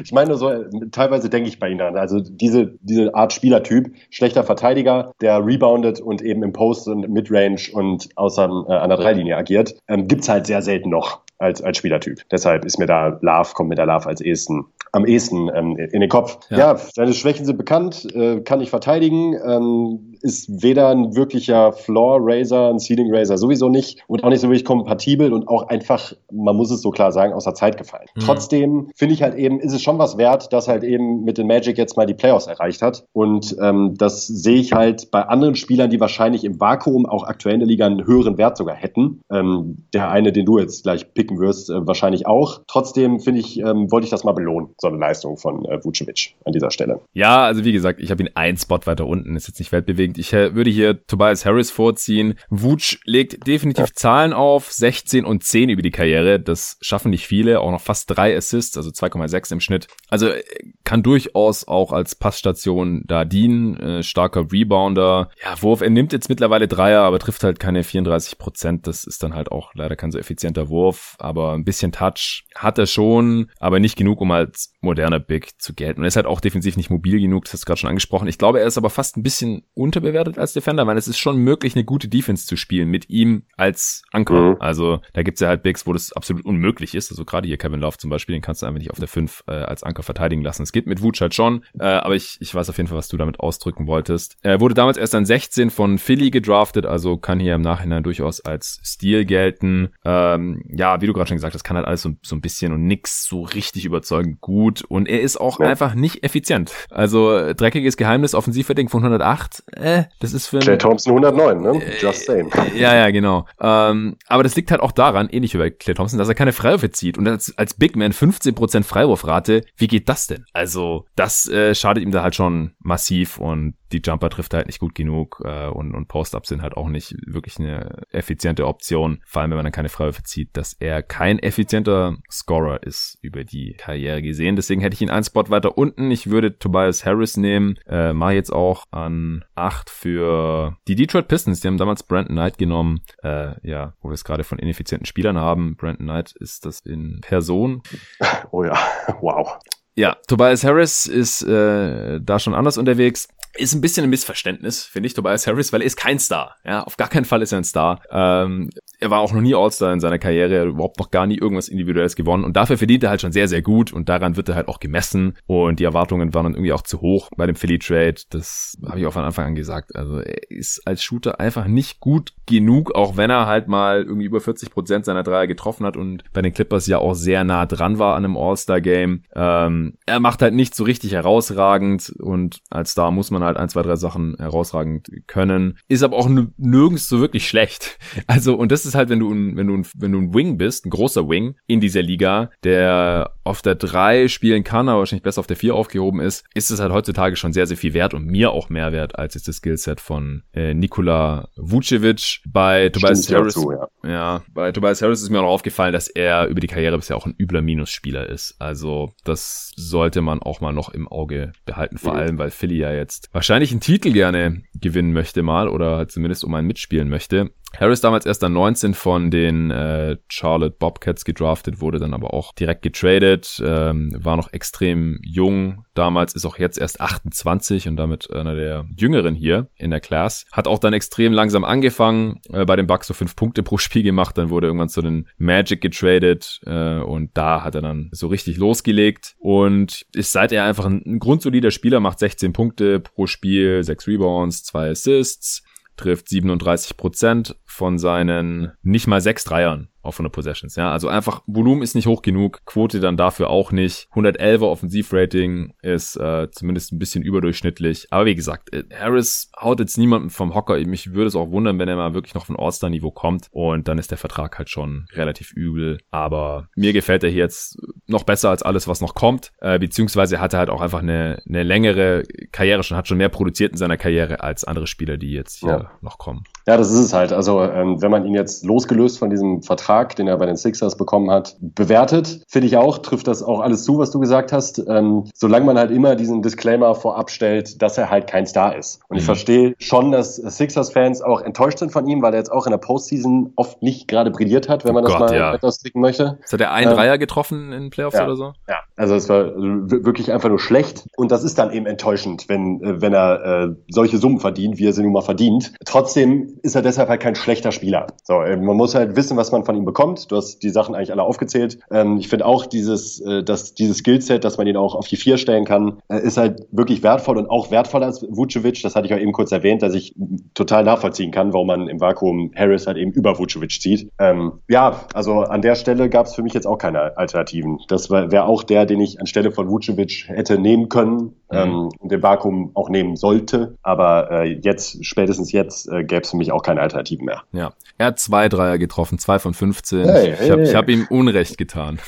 [0.04, 0.50] ich meine, so,
[0.90, 1.96] teilweise denke ich bei ihnen an.
[1.96, 7.70] Also diese, diese Art Spielertyp, schlechter Verteidiger, der reboundet und eben im Post und Midrange
[7.72, 11.78] und außer äh, an der Dreilinie agiert, ähm, gibt's halt sehr selten noch als, als
[11.78, 12.20] Spielertyp.
[12.30, 16.00] Deshalb ist mir da Love, kommt mir da Love als ehesten, am ehesten ähm, in
[16.00, 16.38] den Kopf.
[16.50, 16.58] Ja.
[16.58, 16.76] ja.
[16.76, 22.78] seine Schwächen sind bekannt, äh, kann ich verteidigen, ähm, ist weder ein wirklicher Floor-Raiser, ein
[22.78, 26.82] Ceiling-Raiser sowieso nicht und auch nicht so wirklich kompatibel und auch einfach, man muss es
[26.82, 28.06] so klar sagen, aus der Zeit gefallen.
[28.14, 28.20] Mhm.
[28.20, 31.46] Trotzdem finde ich halt eben, ist es schon was wert, dass halt eben mit den
[31.46, 35.56] Magic jetzt mal die Playoffs erreicht hat und ähm, das sehe ich halt bei anderen
[35.56, 39.20] Spielern, die wahrscheinlich im Vakuum auch aktuell in der Liga einen höheren Wert sogar hätten.
[39.30, 42.60] Ähm, der eine, den du jetzt gleich picken wirst, äh, wahrscheinlich auch.
[42.66, 46.34] Trotzdem finde ich, ähm, wollte ich das mal belohnen, so eine Leistung von äh, Vucevic
[46.44, 47.00] an dieser Stelle.
[47.12, 50.09] Ja, also wie gesagt, ich habe ihn ein Spot weiter unten, ist jetzt nicht weltbewegend.
[50.18, 52.34] Ich äh, würde hier Tobias Harris vorziehen.
[52.48, 53.94] Vuc legt definitiv ja.
[53.94, 56.40] Zahlen auf, 16 und 10 über die Karriere.
[56.40, 59.86] Das schaffen nicht viele, auch noch fast drei Assists, also 2,6 im Schnitt.
[60.08, 60.42] Also äh,
[60.90, 63.76] kann durchaus auch als Passstation da dienen.
[63.78, 65.30] Äh, starker Rebounder.
[65.40, 68.88] Ja, Wurf, er nimmt jetzt mittlerweile Dreier, aber trifft halt keine 34 Prozent.
[68.88, 72.78] Das ist dann halt auch leider kein so effizienter Wurf aber ein bisschen Touch hat
[72.78, 76.00] er schon, aber nicht genug, um als moderner Big zu gelten.
[76.00, 78.28] Und er ist halt auch defensiv nicht mobil genug, das hast du gerade schon angesprochen.
[78.28, 81.36] Ich glaube, er ist aber fast ein bisschen unterbewertet als Defender, weil es ist schon
[81.36, 84.54] möglich, eine gute Defense zu spielen mit ihm als Anker.
[84.54, 84.56] Mhm.
[84.60, 87.10] Also da gibt's ja halt Bigs, wo das absolut unmöglich ist.
[87.10, 89.44] Also gerade hier Kevin Love zum Beispiel, den kannst du einfach nicht auf der 5
[89.46, 90.62] äh, als Anker verteidigen lassen.
[90.62, 93.08] Es geht mit Wutsch halt schon, äh, aber ich, ich weiß auf jeden Fall, was
[93.08, 94.36] du damit ausdrücken wolltest.
[94.42, 98.40] Er wurde damals erst an 16 von Philly gedraftet, also kann hier im Nachhinein durchaus
[98.40, 99.90] als Stil gelten.
[100.04, 102.72] Ähm, ja, wie du gerade schon gesagt hast, kann halt alles so, so ein bisschen
[102.72, 104.82] und nix so richtig überzeugend gut.
[104.82, 105.66] Und er ist auch ja.
[105.66, 106.72] einfach nicht effizient.
[106.90, 111.82] Also dreckiges Geheimnis, Offensivverding von 108, äh, das ist für Clay Thompson 109, ne?
[112.00, 112.50] Just saying.
[112.52, 113.46] Äh, ja, ja, genau.
[113.60, 116.52] Ähm, aber das liegt halt auch daran, ähnlich wie bei Clay Thompson, dass er keine
[116.52, 117.18] Freiwürfe zieht.
[117.18, 120.44] Und als, als Big Man 15% Freiwurfrate, wie geht das denn?
[120.52, 120.69] Also
[121.16, 124.94] das äh, schadet ihm da halt schon massiv und die Jumper trifft halt nicht gut
[124.94, 129.50] genug äh, und, und Post-Ups sind halt auch nicht wirklich eine effiziente Option, vor allem
[129.50, 134.22] wenn man dann keine Freiwürfe zieht, dass er kein effizienter Scorer ist über die Karriere
[134.22, 134.56] gesehen.
[134.56, 136.10] Deswegen hätte ich ihn einen Spot weiter unten.
[136.10, 141.60] Ich würde Tobias Harris nehmen, äh, mache jetzt auch an acht für die Detroit Pistons.
[141.60, 145.38] Die haben damals Brandon Knight genommen, äh, ja, wo wir es gerade von ineffizienten Spielern
[145.38, 145.76] haben.
[145.76, 147.82] Brandon Knight ist das in Person.
[148.52, 148.76] Oh ja,
[149.20, 149.58] wow.
[150.00, 153.28] Ja, Tobias Harris ist äh, da schon anders unterwegs.
[153.56, 156.56] Ist ein bisschen ein Missverständnis, finde ich, Tobias Harris, weil er ist kein Star.
[156.64, 158.00] Ja, auf gar keinen Fall ist er ein Star.
[158.10, 158.70] Ähm,
[159.00, 161.38] er war auch noch nie All-Star in seiner Karriere, er hat überhaupt noch gar nie
[161.38, 164.48] irgendwas Individuelles gewonnen und dafür verdient er halt schon sehr, sehr gut und daran wird
[164.50, 167.56] er halt auch gemessen und die Erwartungen waren dann irgendwie auch zu hoch bei dem
[167.56, 168.16] Philly Trade.
[168.30, 169.96] Das habe ich auch von Anfang an gesagt.
[169.96, 174.26] Also er ist als Shooter einfach nicht gut genug, auch wenn er halt mal irgendwie
[174.26, 177.66] über 40 Prozent seiner Dreier getroffen hat und bei den Clippers ja auch sehr nah
[177.66, 179.22] dran war an einem All-Star-Game.
[179.34, 183.56] Ähm, er macht halt nicht so richtig herausragend und als Star muss man man halt
[183.56, 185.78] ein, zwei, drei Sachen herausragend können.
[185.88, 187.98] Ist aber auch nirgends so wirklich schlecht.
[188.26, 190.58] Also, und das ist halt, wenn du ein, wenn du ein, wenn du ein Wing
[190.58, 195.22] bist, ein großer Wing in dieser Liga, der auf der drei spielen kann, aber wahrscheinlich
[195.22, 198.14] besser auf der vier aufgehoben ist, ist es halt heutzutage schon sehr, sehr viel wert
[198.14, 202.42] und mir auch mehr wert als jetzt das Skillset von äh, Nikola Vucevic.
[202.46, 203.88] Bei Tobias Harris, zu, ja.
[204.02, 207.26] Ja, bei Tobias Harris ist mir auch aufgefallen, dass er über die Karriere bisher auch
[207.26, 208.56] ein übler Minusspieler ist.
[208.58, 212.92] Also, das sollte man auch mal noch im Auge behalten, vor allem, weil Philly ja
[212.92, 217.50] jetzt wahrscheinlich einen Titel gerne gewinnen möchte mal oder zumindest um einen mitspielen möchte.
[217.78, 222.52] Harris damals erst an 19 von den äh, Charlotte Bobcats gedraftet, wurde dann aber auch
[222.52, 228.30] direkt getradet, ähm, war noch extrem jung damals, ist auch jetzt erst 28 und damit
[228.30, 230.46] einer der Jüngeren hier in der Class.
[230.52, 234.02] Hat auch dann extrem langsam angefangen, äh, bei den Bucks so fünf Punkte pro Spiel
[234.02, 238.26] gemacht, dann wurde irgendwann zu den Magic getradet äh, und da hat er dann so
[238.26, 243.82] richtig losgelegt und ist seither einfach ein, ein grundsolider Spieler, macht 16 Punkte pro Spiel,
[243.82, 245.62] 6 Rebounds, 2 Assists,
[246.00, 250.76] trifft 37 Prozent von seinen nicht mal sechs Dreiern auf 100 Possessions.
[250.76, 254.08] Ja, also einfach Volumen ist nicht hoch genug, Quote dann dafür auch nicht.
[254.14, 258.06] 111er Offensivrating ist äh, zumindest ein bisschen überdurchschnittlich.
[258.10, 260.78] Aber wie gesagt, äh, Harris haut jetzt niemanden vom Hocker.
[260.86, 263.48] Mich würde es auch wundern, wenn er mal wirklich noch von All-Star-Niveau kommt.
[263.50, 265.98] Und dann ist der Vertrag halt schon relativ übel.
[266.10, 269.52] Aber mir gefällt er hier jetzt noch besser als alles, was noch kommt.
[269.60, 272.22] Äh, beziehungsweise hat er halt auch einfach eine, eine längere
[272.52, 275.68] Karriere schon, hat schon mehr produziert in seiner Karriere als andere Spieler, die jetzt hier
[275.68, 275.90] ja.
[276.00, 276.44] noch kommen.
[276.66, 277.32] Ja, das ist es halt.
[277.32, 280.96] Also ähm, wenn man ihn jetzt losgelöst von diesem Vertrag, den er bei den Sixers
[280.96, 284.82] bekommen hat, bewertet, finde ich auch, trifft das auch alles zu, was du gesagt hast.
[284.88, 289.00] Ähm, solange man halt immer diesen Disclaimer vorab stellt, dass er halt kein Star ist.
[289.08, 289.26] Und ich mhm.
[289.26, 292.78] verstehe schon, dass Sixers-Fans auch enttäuscht sind von ihm, weil er jetzt auch in der
[292.78, 295.54] Postseason oft nicht gerade brilliert hat, wenn man oh das Gott, mal ja.
[295.54, 296.38] etwas tricken möchte.
[296.44, 298.52] Ist hat er einen ähm, Dreier getroffen in Playoffs ja, oder so?
[298.68, 301.06] Ja, also es war wirklich einfach nur schlecht.
[301.16, 304.86] Und das ist dann eben enttäuschend, wenn, äh, wenn er äh, solche Summen verdient, wie
[304.86, 305.72] er sie nun mal verdient.
[305.84, 308.06] Trotzdem ist er deshalb halt kein schlechter Spieler.
[308.22, 310.30] So, äh, man muss halt wissen, was man von ihm bekommt.
[310.30, 311.78] Du hast die Sachen eigentlich alle aufgezählt.
[311.90, 315.16] Ähm, ich finde auch dieses, äh, dass dieses Skillset, dass man ihn auch auf die
[315.16, 318.82] vier stellen kann, äh, ist halt wirklich wertvoll und auch wertvoller als Vucevic.
[318.82, 320.14] Das hatte ich auch eben kurz erwähnt, dass ich
[320.54, 324.10] total nachvollziehen kann, warum man im Vakuum Harris halt eben über Vucevic zieht.
[324.18, 327.78] Ähm, ja, also an der Stelle gab es für mich jetzt auch keine Alternativen.
[327.88, 331.32] Das wäre auch der, den ich anstelle von Vucevic hätte nehmen können mhm.
[331.50, 333.76] ähm, und im Vakuum auch nehmen sollte.
[333.82, 337.44] Aber äh, jetzt, spätestens jetzt, äh, gäbe es mich auch keine Alternativen mehr.
[337.52, 340.08] Ja, er hat zwei Dreier getroffen, zwei von 15.
[340.08, 342.00] Hey, hey, ich habe hab ihm Unrecht getan.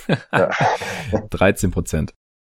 [1.30, 2.12] 13 Prozent.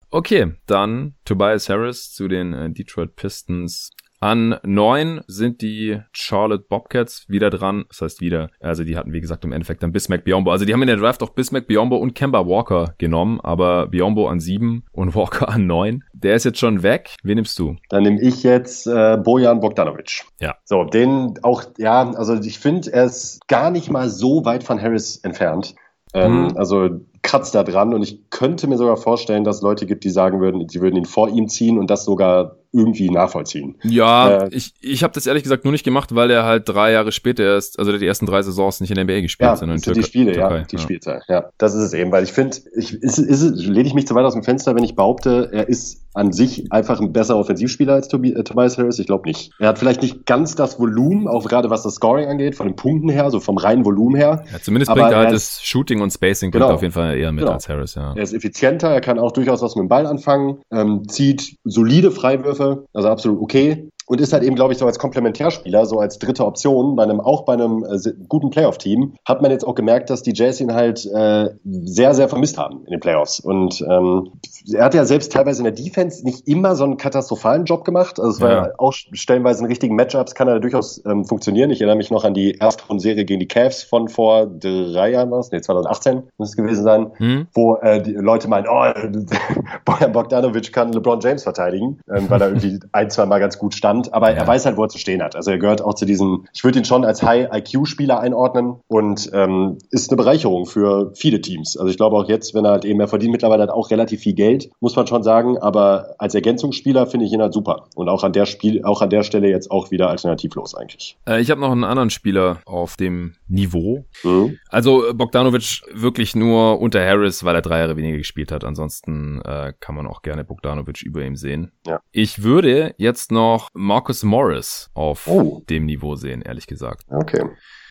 [0.10, 3.92] Okay, dann Tobias Harris zu den äh, Detroit Pistons.
[4.20, 7.86] An neun sind die Charlotte Bobcats wieder dran.
[7.90, 10.52] Das heißt wieder, also die hatten wie gesagt im Endeffekt dann Bismack Biombo.
[10.52, 14.28] Also die haben in der Draft auch Bismack Biombo und Kemba Walker genommen, aber Biombo
[14.28, 16.04] an sieben und Walker an neun.
[16.14, 17.16] Der ist jetzt schon weg.
[17.24, 17.76] Wen nimmst du?
[17.90, 20.26] Dann nehme ich jetzt äh, Bojan Bogdanovic.
[20.40, 20.56] Ja.
[20.64, 24.82] So, den auch, ja, also ich finde, er ist gar nicht mal so weit von
[24.82, 25.76] Harris entfernt.
[26.14, 26.58] Ähm, mhm.
[26.58, 30.10] Also kratzt da dran und ich könnte mir sogar vorstellen, dass es Leute gibt, die
[30.10, 33.76] sagen würden, sie würden ihn vor ihm ziehen und das sogar irgendwie nachvollziehen.
[33.84, 36.92] Ja, äh, ich, ich habe das ehrlich gesagt nur nicht gemacht, weil er halt drei
[36.92, 39.78] Jahre später erst, also die ersten drei Saisons nicht in der NBA gespielt, ja, sondern
[39.78, 40.02] in Türkei.
[40.02, 40.58] Die Spiele, Türkei.
[40.58, 40.82] ja, die ja.
[40.82, 41.24] Spielzeit.
[41.28, 44.16] Ja, das ist es eben, weil ich finde, ich, ist, ist, lehne ich mich zu
[44.16, 47.94] weit aus dem Fenster, wenn ich behaupte, er ist an sich einfach ein besserer Offensivspieler
[47.94, 48.98] als Tobi, äh, Tobias Harris?
[49.00, 49.52] Ich glaube nicht.
[49.60, 52.76] Er hat vielleicht nicht ganz das Volumen, auch gerade was das Scoring angeht, von den
[52.76, 54.44] Punkten her, so vom reinen Volumen her.
[54.52, 57.42] Ja, zumindest bringt er halt das Shooting und Spacing genau, auf jeden Fall eher mit
[57.42, 57.54] genau.
[57.54, 58.14] als Harris, ja.
[58.16, 62.12] Er ist effizienter, er kann auch durchaus was mit dem Ball anfangen, ähm, zieht solide
[62.12, 66.18] Freiwürfe, also absolut okay und ist halt eben, glaube ich, so als Komplementärspieler, so als
[66.18, 67.98] dritte Option, bei einem, auch bei einem äh,
[68.28, 72.30] guten Playoff-Team, hat man jetzt auch gemerkt, dass die Jazz ihn halt äh, sehr, sehr
[72.30, 73.42] vermisst haben in den Playoffs.
[73.42, 74.32] Und ähm,
[74.74, 78.18] er hat ja selbst teilweise in der Defense nicht immer so einen katastrophalen Job gemacht.
[78.18, 78.70] Also es war ja.
[78.78, 81.70] auch stellenweise in richtigen Matchups kann er durchaus ähm, funktionieren.
[81.70, 85.32] Ich erinnere mich noch an die erste Serie gegen die Cavs von vor drei Jahren
[85.32, 87.48] was, nee, 2018 muss es gewesen sein, hm.
[87.54, 88.86] wo äh, die Leute meinen, oh,
[89.86, 93.76] Bojan Bogdanovic kann LeBron James verteidigen, ähm, weil er irgendwie ein, zwei Mal ganz gut
[93.76, 94.38] stand spannend, aber ja.
[94.38, 95.36] er weiß halt, wo er zu stehen hat.
[95.36, 99.78] Also er gehört auch zu diesen, ich würde ihn schon als High-IQ-Spieler einordnen und ähm,
[99.92, 101.78] ist eine Bereicherung für viele Teams.
[101.78, 104.22] Also ich glaube auch jetzt, wenn er halt eben, er verdient mittlerweile halt auch relativ
[104.22, 107.88] viel Geld, muss man schon sagen, aber als Ergänzungsspieler finde ich ihn halt super.
[107.96, 111.18] Und auch an der Spiel, auch an der Stelle jetzt auch wieder alternativlos eigentlich.
[111.28, 114.06] Äh, ich habe noch einen anderen Spieler auf dem Niveau.
[114.24, 114.58] Mhm.
[114.70, 118.64] Also Bogdanovic wirklich nur unter Harris, weil er drei Jahre weniger gespielt hat.
[118.64, 121.72] Ansonsten äh, kann man auch gerne Bogdanovic über ihm sehen.
[121.86, 122.02] Ja.
[122.12, 125.64] Ich würde jetzt noch Marcus Morris auf oh.
[125.70, 127.06] dem Niveau sehen, ehrlich gesagt.
[127.10, 127.44] Okay.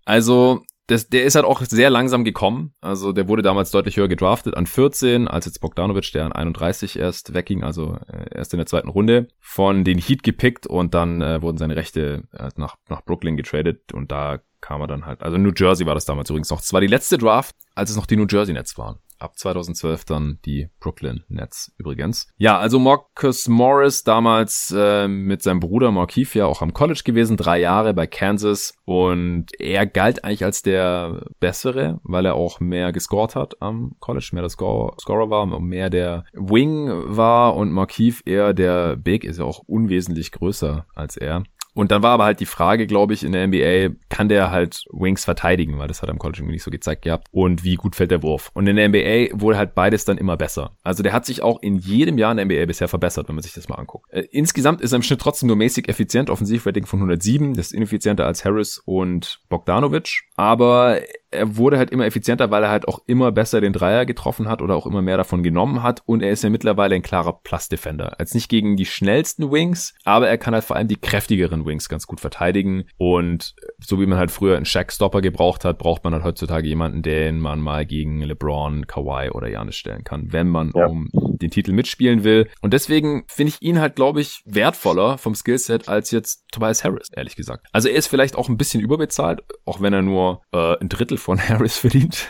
[0.05, 2.73] Also, das, der ist halt auch sehr langsam gekommen.
[2.81, 6.98] Also der wurde damals deutlich höher gedraftet, an 14, als jetzt Bogdanovic, der an 31
[6.98, 11.23] erst wegging, also äh, erst in der zweiten Runde, von den Heat gepickt und dann
[11.23, 15.23] äh, wurden seine Rechte äh, nach, nach Brooklyn getradet und da kam er dann halt,
[15.23, 16.60] also New Jersey war das damals übrigens noch.
[16.60, 20.05] Es war die letzte Draft, als es noch die New Jersey Nets waren ab 2012
[20.05, 22.28] dann die Brooklyn Nets übrigens.
[22.39, 27.36] Ja, also Marcus Morris damals äh, mit seinem Bruder Markeith ja auch am College gewesen,
[27.36, 32.93] drei Jahre bei Kansas und er galt eigentlich als der Bessere, weil er auch mehr
[32.93, 38.23] gescored hat am College, mehr der Score Scorer war, mehr der Wing war und Markeith
[38.24, 41.43] eher der Big, ist ja auch unwesentlich größer als er.
[41.77, 44.85] Und dann war aber halt die Frage, glaube ich, in der NBA, kann der halt
[44.90, 47.28] Wings verteidigen, weil das hat er im College irgendwie nicht so gezeigt gehabt.
[47.32, 48.51] Und wie gut fällt der Wurf?
[48.55, 50.74] Und in der NBA wurde halt beides dann immer besser.
[50.82, 53.43] Also der hat sich auch in jedem Jahr in der NBA bisher verbessert, wenn man
[53.43, 54.11] sich das mal anguckt.
[54.11, 57.73] Äh, insgesamt ist er im Schnitt trotzdem nur mäßig effizient, Offensivrating von 107, das ist
[57.73, 60.23] ineffizienter als Harris und Bogdanovic.
[60.35, 61.03] Aber
[61.36, 64.62] er wurde halt immer effizienter, weil er halt auch immer besser den Dreier getroffen hat
[64.62, 66.02] oder auch immer mehr davon genommen hat.
[66.06, 68.18] Und er ist ja mittlerweile ein klarer Plus-Defender.
[68.18, 71.88] Als nicht gegen die schnellsten Wings, aber er kann halt vor allem die kräftigeren Wings
[71.88, 72.84] ganz gut verteidigen.
[72.96, 77.02] Und so wie man halt früher einen Shaq-Stopper gebraucht hat, braucht man halt heutzutage jemanden,
[77.02, 80.86] den man mal gegen LeBron, Kawhi oder Janis stellen kann, wenn man ja.
[80.86, 82.48] um den Titel mitspielen will.
[82.60, 87.10] Und deswegen finde ich ihn halt, glaube ich, wertvoller vom Skillset als jetzt Tobias Harris,
[87.12, 87.66] ehrlich gesagt.
[87.72, 91.18] Also er ist vielleicht auch ein bisschen überbezahlt, auch wenn er nur äh, ein Drittel
[91.27, 92.28] von Harris verdient.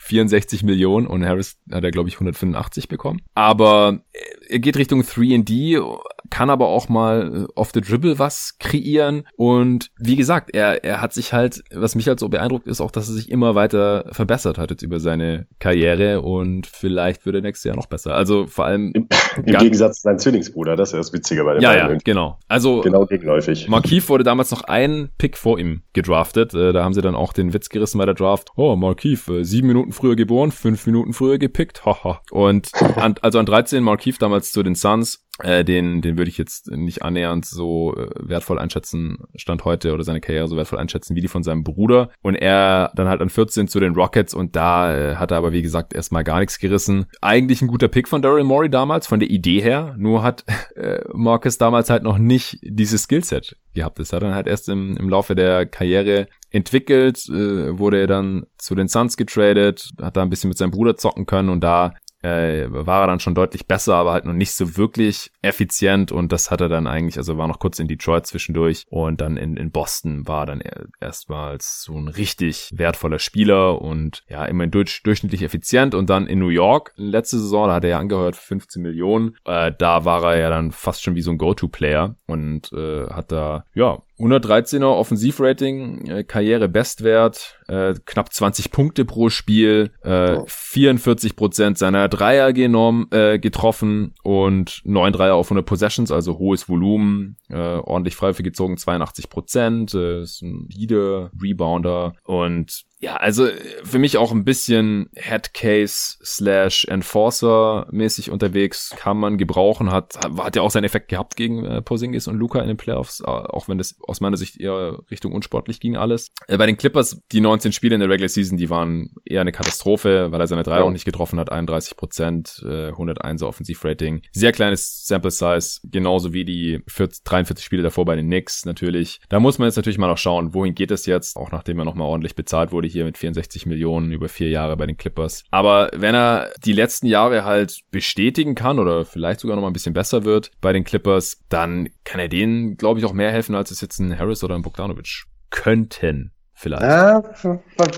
[0.00, 3.22] 64 Millionen und Harris hat er, glaube ich, 185 bekommen.
[3.34, 4.00] Aber
[4.48, 5.80] er geht Richtung 3D,
[6.30, 9.26] kann aber auch mal äh, off the dribble was kreieren.
[9.36, 12.90] Und wie gesagt, er, er hat sich halt, was mich halt so beeindruckt, ist auch,
[12.90, 17.42] dass er sich immer weiter verbessert hat jetzt über seine Karriere und vielleicht wird er
[17.42, 18.14] nächstes Jahr noch besser.
[18.14, 18.92] Also vor allem.
[18.94, 19.08] Im,
[19.44, 22.38] im Gegensatz zu seinem Zwillingsbruder, das ist das Witzige bei dem Ja, ja, genau.
[22.48, 22.80] Also.
[22.80, 23.68] Genau gegenläufig.
[23.68, 26.54] Markeith wurde damals noch ein Pick vor ihm gedraftet.
[26.54, 28.48] Äh, da haben sie dann auch den Witz gerissen bei der Draft.
[28.56, 31.84] Oh, Markeith, äh, sieben Minuten früher geboren, fünf Minuten früher gepickt.
[31.84, 32.20] Haha.
[32.30, 36.38] und an, also an 13 Markeith damals zu den Suns äh, den, den würde ich
[36.38, 41.16] jetzt nicht annähernd so äh, wertvoll einschätzen, Stand heute oder seine Karriere so wertvoll einschätzen
[41.16, 42.10] wie die von seinem Bruder.
[42.22, 45.52] Und er dann halt an 14 zu den Rockets und da äh, hat er aber
[45.52, 47.06] wie gesagt erstmal gar nichts gerissen.
[47.20, 50.44] Eigentlich ein guter Pick von Daryl Morey damals, von der Idee her, nur hat
[50.76, 53.98] äh, Marcus damals halt noch nicht dieses Skillset gehabt.
[53.98, 58.46] Das hat er halt erst im, im Laufe der Karriere entwickelt, äh, wurde er dann
[58.56, 61.92] zu den Suns getradet, hat da ein bisschen mit seinem Bruder zocken können und da
[62.24, 66.10] äh, war er dann schon deutlich besser, aber halt noch nicht so wirklich effizient.
[66.10, 68.86] Und das hat er dann eigentlich, also war noch kurz in Detroit zwischendurch.
[68.88, 70.62] Und dann in, in Boston war dann
[71.00, 75.94] erstmals so ein richtig wertvoller Spieler und ja, immerhin durch, durchschnittlich effizient.
[75.94, 79.36] Und dann in New York letzte Saison, da hat er ja angehört für 15 Millionen,
[79.44, 83.32] äh, da war er ja dann fast schon wie so ein Go-To-Player und äh, hat
[83.32, 91.78] da, ja, 113er Offensivrating, äh, Karriere-Bestwert, äh, knapp 20 Punkte pro Spiel, äh, 44 Prozent
[91.78, 97.56] seiner Dreier genommen, äh, getroffen und 9 Dreier auf 100 Possessions, also hohes Volumen, äh,
[97.56, 103.48] ordentlich frei gezogen, 82 Prozent, äh, ist ein Leader, Rebounder und ja, also
[103.84, 110.56] für mich auch ein bisschen Headcase slash Enforcer mäßig unterwegs, kann man gebrauchen, hat, hat
[110.56, 113.76] ja auch seinen Effekt gehabt gegen äh, Porzingis und Luca in den Playoffs, auch wenn
[113.76, 116.30] das aus meiner Sicht eher Richtung unsportlich ging alles.
[116.48, 119.52] Äh, bei den Clippers, die 19 Spiele in der Regular Season, die waren eher eine
[119.52, 120.82] Katastrophe, weil er seine drei ja.
[120.82, 124.22] auch nicht getroffen hat, 31 Prozent, äh, 101 Offensivrating.
[124.32, 129.20] Sehr kleines Sample Size, genauso wie die 40, 43 Spiele davor bei den Knicks natürlich.
[129.28, 131.84] Da muss man jetzt natürlich mal noch schauen, wohin geht es jetzt, auch nachdem er
[131.84, 135.44] nochmal ordentlich bezahlt wurde hier mit 64 Millionen über vier Jahre bei den Clippers.
[135.50, 139.74] Aber wenn er die letzten Jahre halt bestätigen kann oder vielleicht sogar noch mal ein
[139.74, 143.54] bisschen besser wird bei den Clippers, dann kann er denen, glaube ich, auch mehr helfen,
[143.54, 146.32] als es jetzt ein Harris oder ein Bogdanovic könnten
[146.64, 146.82] vielleicht.
[146.82, 147.22] Ja,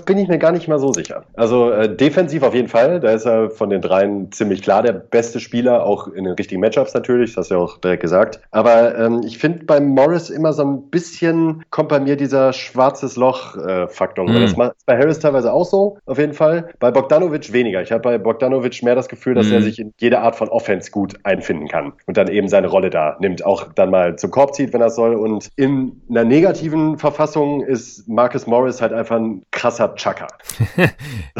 [0.05, 1.23] bin ich mir gar nicht mal so sicher.
[1.35, 4.93] Also äh, defensiv auf jeden Fall, da ist er von den dreien ziemlich klar der
[4.93, 8.41] beste Spieler, auch in den richtigen Matchups natürlich, das hast du ja auch direkt gesagt.
[8.51, 13.15] Aber ähm, ich finde bei Morris immer so ein bisschen kommt bei mir dieser schwarzes
[13.15, 14.29] Loch-Faktor.
[14.29, 16.69] Äh, Das ist bei Harris teilweise auch so, auf jeden Fall.
[16.79, 17.81] Bei Bogdanovic weniger.
[17.81, 19.53] Ich habe bei Bogdanovic mehr das Gefühl, dass mhm.
[19.53, 22.89] er sich in jede Art von Offense gut einfinden kann und dann eben seine Rolle
[22.89, 25.15] da nimmt, auch dann mal zum Korb zieht, wenn er soll.
[25.15, 30.27] Und in einer negativen Verfassung ist Marcus Morris halt einfach ein krasser Chucker.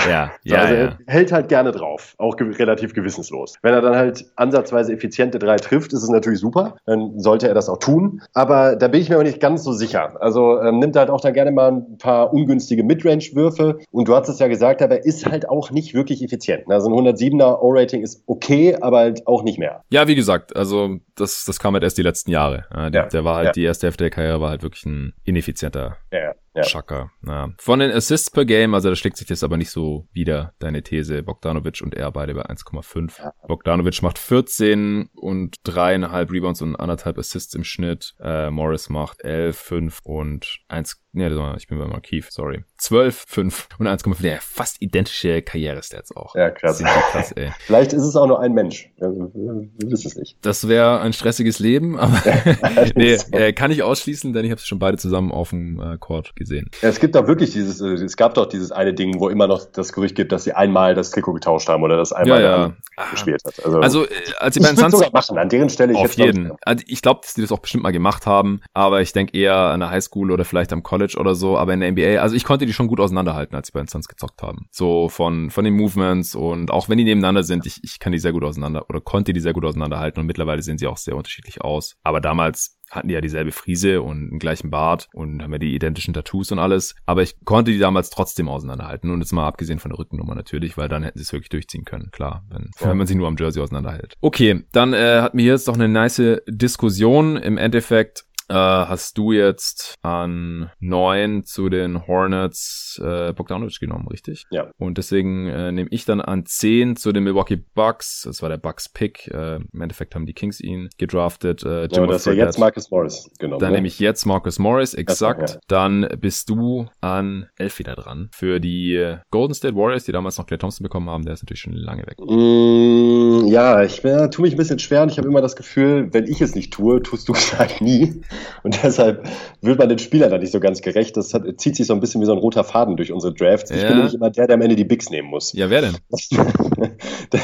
[0.10, 0.80] ja, ja, also ja.
[0.82, 3.56] er hält halt gerne drauf, auch ge relativ gewissenslos.
[3.62, 7.54] Wenn er dann halt ansatzweise effiziente drei trifft, ist es natürlich super, dann sollte er
[7.54, 8.22] das auch tun.
[8.34, 10.22] Aber da bin ich mir auch nicht ganz so sicher.
[10.22, 13.80] Also ähm, nimmt halt auch dann gerne mal ein paar ungünstige Midrange-Würfe.
[13.92, 16.64] Und du hast es ja gesagt, aber er ist halt auch nicht wirklich effizient.
[16.70, 19.84] Also ein 107er O-Rating ist okay, aber halt auch nicht mehr.
[19.90, 22.66] Ja, wie gesagt, also das, das kam halt erst die letzten Jahre.
[22.74, 23.08] Ja, der, ja.
[23.10, 23.52] der war halt, ja.
[23.54, 26.64] die erste Hälfte der Karriere war halt wirklich ein ineffizienter ja, ja.
[26.64, 27.12] Chaka.
[27.26, 27.50] Ja.
[27.58, 30.84] Von den Assists per Game, also da schlägt sich das aber nicht so wieder, deine
[30.84, 31.24] These.
[31.24, 33.20] Bogdanovic und er beide bei 1,5.
[33.20, 33.34] Ja.
[33.48, 38.16] Bogdanovic macht 14 und dreieinhalb Rebounds und anderthalb Assists im Schnitt.
[38.20, 41.28] Äh, Morris macht 11, 5 und 1, nee,
[41.58, 42.64] ich bin bei Markeith, sorry.
[42.78, 44.26] 12, 5 und 1,5.
[44.26, 46.36] Ja, fast identische Karrierestats auch.
[46.36, 46.80] Ja, krass.
[46.80, 47.52] krass ey.
[47.60, 48.92] Vielleicht ist es auch nur ein Mensch.
[48.98, 50.38] Wir, wir wissen es nicht.
[50.42, 52.22] Das wäre ein stressiges Leben, aber
[52.96, 55.98] nee, äh, kann ich ausschließen, denn ich habe es schon beide zusammen auf dem äh,
[55.98, 56.47] Court gesehen.
[56.82, 59.48] Ja, es gibt doch wirklich dieses, äh, es gab doch dieses eine Ding, wo immer
[59.48, 62.58] noch das Gerücht gibt, dass sie einmal das Trikot getauscht haben oder das einmal ja,
[62.68, 62.74] ja.
[63.12, 63.66] gespielt hat.
[63.66, 64.10] Also, also äh,
[64.40, 66.52] als sie bei den Suns machen, an deren Stelle ich auf jeden.
[66.62, 69.56] Also ich glaube, dass die das auch bestimmt mal gemacht haben, aber ich denke eher
[69.56, 72.44] an der Highschool oder vielleicht am College oder so, aber in der NBA, also ich
[72.44, 74.68] konnte die schon gut auseinanderhalten, als sie bei den Suns gezockt haben.
[74.72, 78.20] So von von den Movements und auch wenn die nebeneinander sind, ich, ich kann die
[78.20, 81.16] sehr gut auseinander oder konnte die sehr gut auseinanderhalten und mittlerweile sehen sie auch sehr
[81.16, 81.96] unterschiedlich aus.
[82.04, 85.74] Aber damals hatten die ja dieselbe Frise und einen gleichen Bart und haben ja die
[85.74, 86.96] identischen Tattoos und alles.
[87.06, 89.12] Aber ich konnte die damals trotzdem auseinanderhalten.
[89.12, 91.86] Und jetzt mal abgesehen von der Rückennummer natürlich, weil dann hätten sie es wirklich durchziehen
[91.86, 92.10] können.
[92.12, 92.90] Klar, wenn, ja.
[92.90, 94.16] wenn man sie nur am Jersey auseinanderhält.
[94.22, 97.38] Okay, dann äh, hatten wir jetzt doch eine nice Diskussion.
[97.38, 104.46] Im Endeffekt äh, hast du jetzt an neun zu den Hornets äh, Bogdanovic genommen, richtig?
[104.52, 104.72] Ja.
[104.78, 108.24] Und deswegen äh, nehme ich dann an zehn zu den Milwaukee Bucks.
[108.26, 109.28] Das war der Bucks-Pick.
[109.28, 111.64] Äh, Im Endeffekt haben die Kings ihn gedraftet.
[111.64, 113.60] Äh, Jim ja, das ist ja jetzt Marcus Morris genommen.
[113.60, 113.78] Dann ne?
[113.78, 115.50] nehme ich jetzt Marcus Morris, exakt.
[115.50, 115.60] Ja.
[115.68, 118.30] Dann bist du an elf wieder dran.
[118.34, 121.44] Für die äh, Golden State Warriors, die damals noch Clay Thompson bekommen haben, der ist
[121.44, 122.18] natürlich schon lange weg.
[122.20, 126.10] Mm, ja, ich äh, tue mich ein bisschen schwer und ich habe immer das Gefühl,
[126.14, 128.22] wenn ich es nicht tue, tust du es halt nie.
[128.64, 129.28] Und deshalb
[129.62, 131.18] wird man den Spielern da nicht so ganz gerecht.
[131.18, 133.72] Das hat, zieht sich so ein bisschen wie so ein roter Faden durch unsere Drafts.
[133.72, 133.88] Ich ja.
[133.88, 135.54] bin nämlich immer der, der am Ende die Bigs nehmen muss.
[135.54, 135.98] Ja, wer denn?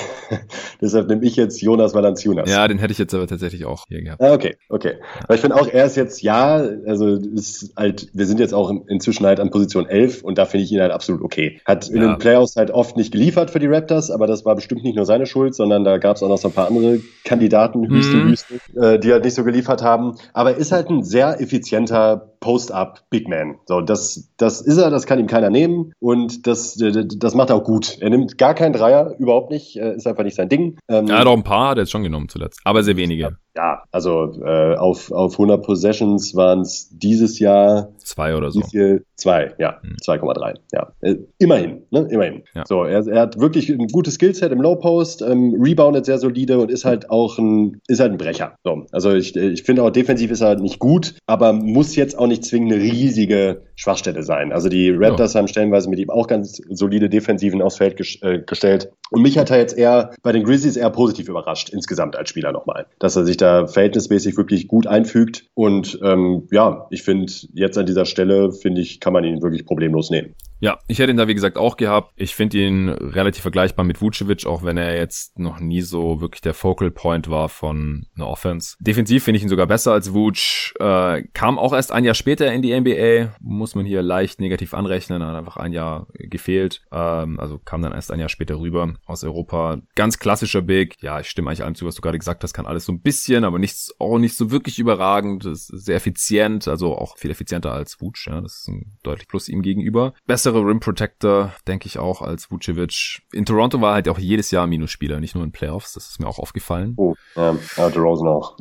[0.81, 2.49] deshalb nehme ich jetzt Jonas Valanciunas.
[2.49, 4.21] Ja, den hätte ich jetzt aber tatsächlich auch hier gehabt.
[4.21, 4.95] Ah, okay, okay.
[5.23, 6.55] Aber ich finde auch, er ist jetzt, ja,
[6.85, 10.65] also ist halt, wir sind jetzt auch inzwischen halt an Position 11 und da finde
[10.65, 11.61] ich ihn halt absolut okay.
[11.65, 12.07] Hat in ja.
[12.07, 15.05] den Playoffs halt oft nicht geliefert für die Raptors, aber das war bestimmt nicht nur
[15.05, 18.29] seine Schuld, sondern da gab es auch noch so ein paar andere Kandidaten, Hüste, mhm.
[18.29, 20.15] Hüste, äh, die halt nicht so geliefert haben.
[20.33, 23.55] Aber ist halt ein sehr effizienter Post-up Big Man.
[23.65, 27.55] So, das, das ist er, das kann ihm keiner nehmen und das, das macht er
[27.55, 27.97] auch gut.
[28.01, 30.77] Er nimmt gar keinen Dreier, überhaupt nicht, äh, ist einfach nicht sein Ding.
[30.89, 33.37] Ähm, ja, doch ein paar hat er jetzt schon genommen zuletzt, aber sehr wenige.
[33.55, 38.61] Ja, also äh, auf, auf 100 Possessions waren es dieses Jahr zwei oder so.
[38.61, 39.05] Viel?
[39.15, 39.95] Zwei, ja, hm.
[40.03, 40.55] 2,3.
[40.71, 42.43] Ja, äh, immerhin, ne, immerhin.
[42.55, 42.63] Ja.
[42.67, 46.57] So, er, er hat wirklich ein gutes Skillset im Low Post, ähm, reboundet sehr solide
[46.59, 48.55] und ist halt auch ein, ist halt ein Brecher.
[48.63, 52.27] So, also ich, ich finde auch defensiv ist er nicht gut, aber muss jetzt auch
[52.27, 54.51] nicht zwingend eine riesige Schwachstelle sein.
[54.51, 55.39] Also die Raptors ja.
[55.39, 58.91] haben stellenweise mit ihm auch ganz solide Defensiven aufs Feld ges äh, gestellt.
[59.09, 62.51] Und mich hat er jetzt eher bei den Grizzlies eher positiv überrascht insgesamt als Spieler
[62.51, 65.45] nochmal, dass er sich da verhältnismäßig wirklich gut einfügt.
[65.53, 69.65] Und ähm, ja, ich finde, jetzt an dieser Stelle, finde ich, kann man ihn wirklich
[69.65, 70.33] problemlos nehmen.
[70.63, 72.13] Ja, ich hätte ihn da wie gesagt auch gehabt.
[72.15, 76.39] Ich finde ihn relativ vergleichbar mit Vucevic, auch wenn er jetzt noch nie so wirklich
[76.39, 78.77] der Focal Point war von einer Offense.
[78.79, 80.73] Defensiv finde ich ihn sogar besser als Vuce.
[80.79, 84.73] Äh, kam auch erst ein Jahr später in die NBA, muss man hier leicht negativ
[84.73, 86.81] anrechnen, hat einfach ein Jahr gefehlt.
[86.93, 89.81] Ähm, also kam dann erst ein Jahr später rüber aus Europa.
[89.95, 90.95] Ganz klassischer Big.
[91.01, 93.01] Ja, ich stimme eigentlich allem zu, was du gerade gesagt hast, kann alles so ein
[93.01, 95.43] bisschen, aber nichts, auch nicht so wirklich überragend.
[95.43, 98.27] Ist sehr effizient, also auch viel effizienter als Vuce.
[98.27, 100.13] Ja, das ist ein deutlich Plus ihm gegenüber.
[100.25, 103.21] Bessere bessere Rim Protector, denke ich auch, als Vucevic.
[103.31, 105.93] In Toronto war halt auch jedes Jahr Minusspieler, nicht nur in Playoffs.
[105.93, 106.93] Das ist mir auch aufgefallen.
[106.97, 107.55] Oh, ja
[107.89, 108.57] DeRozan auch.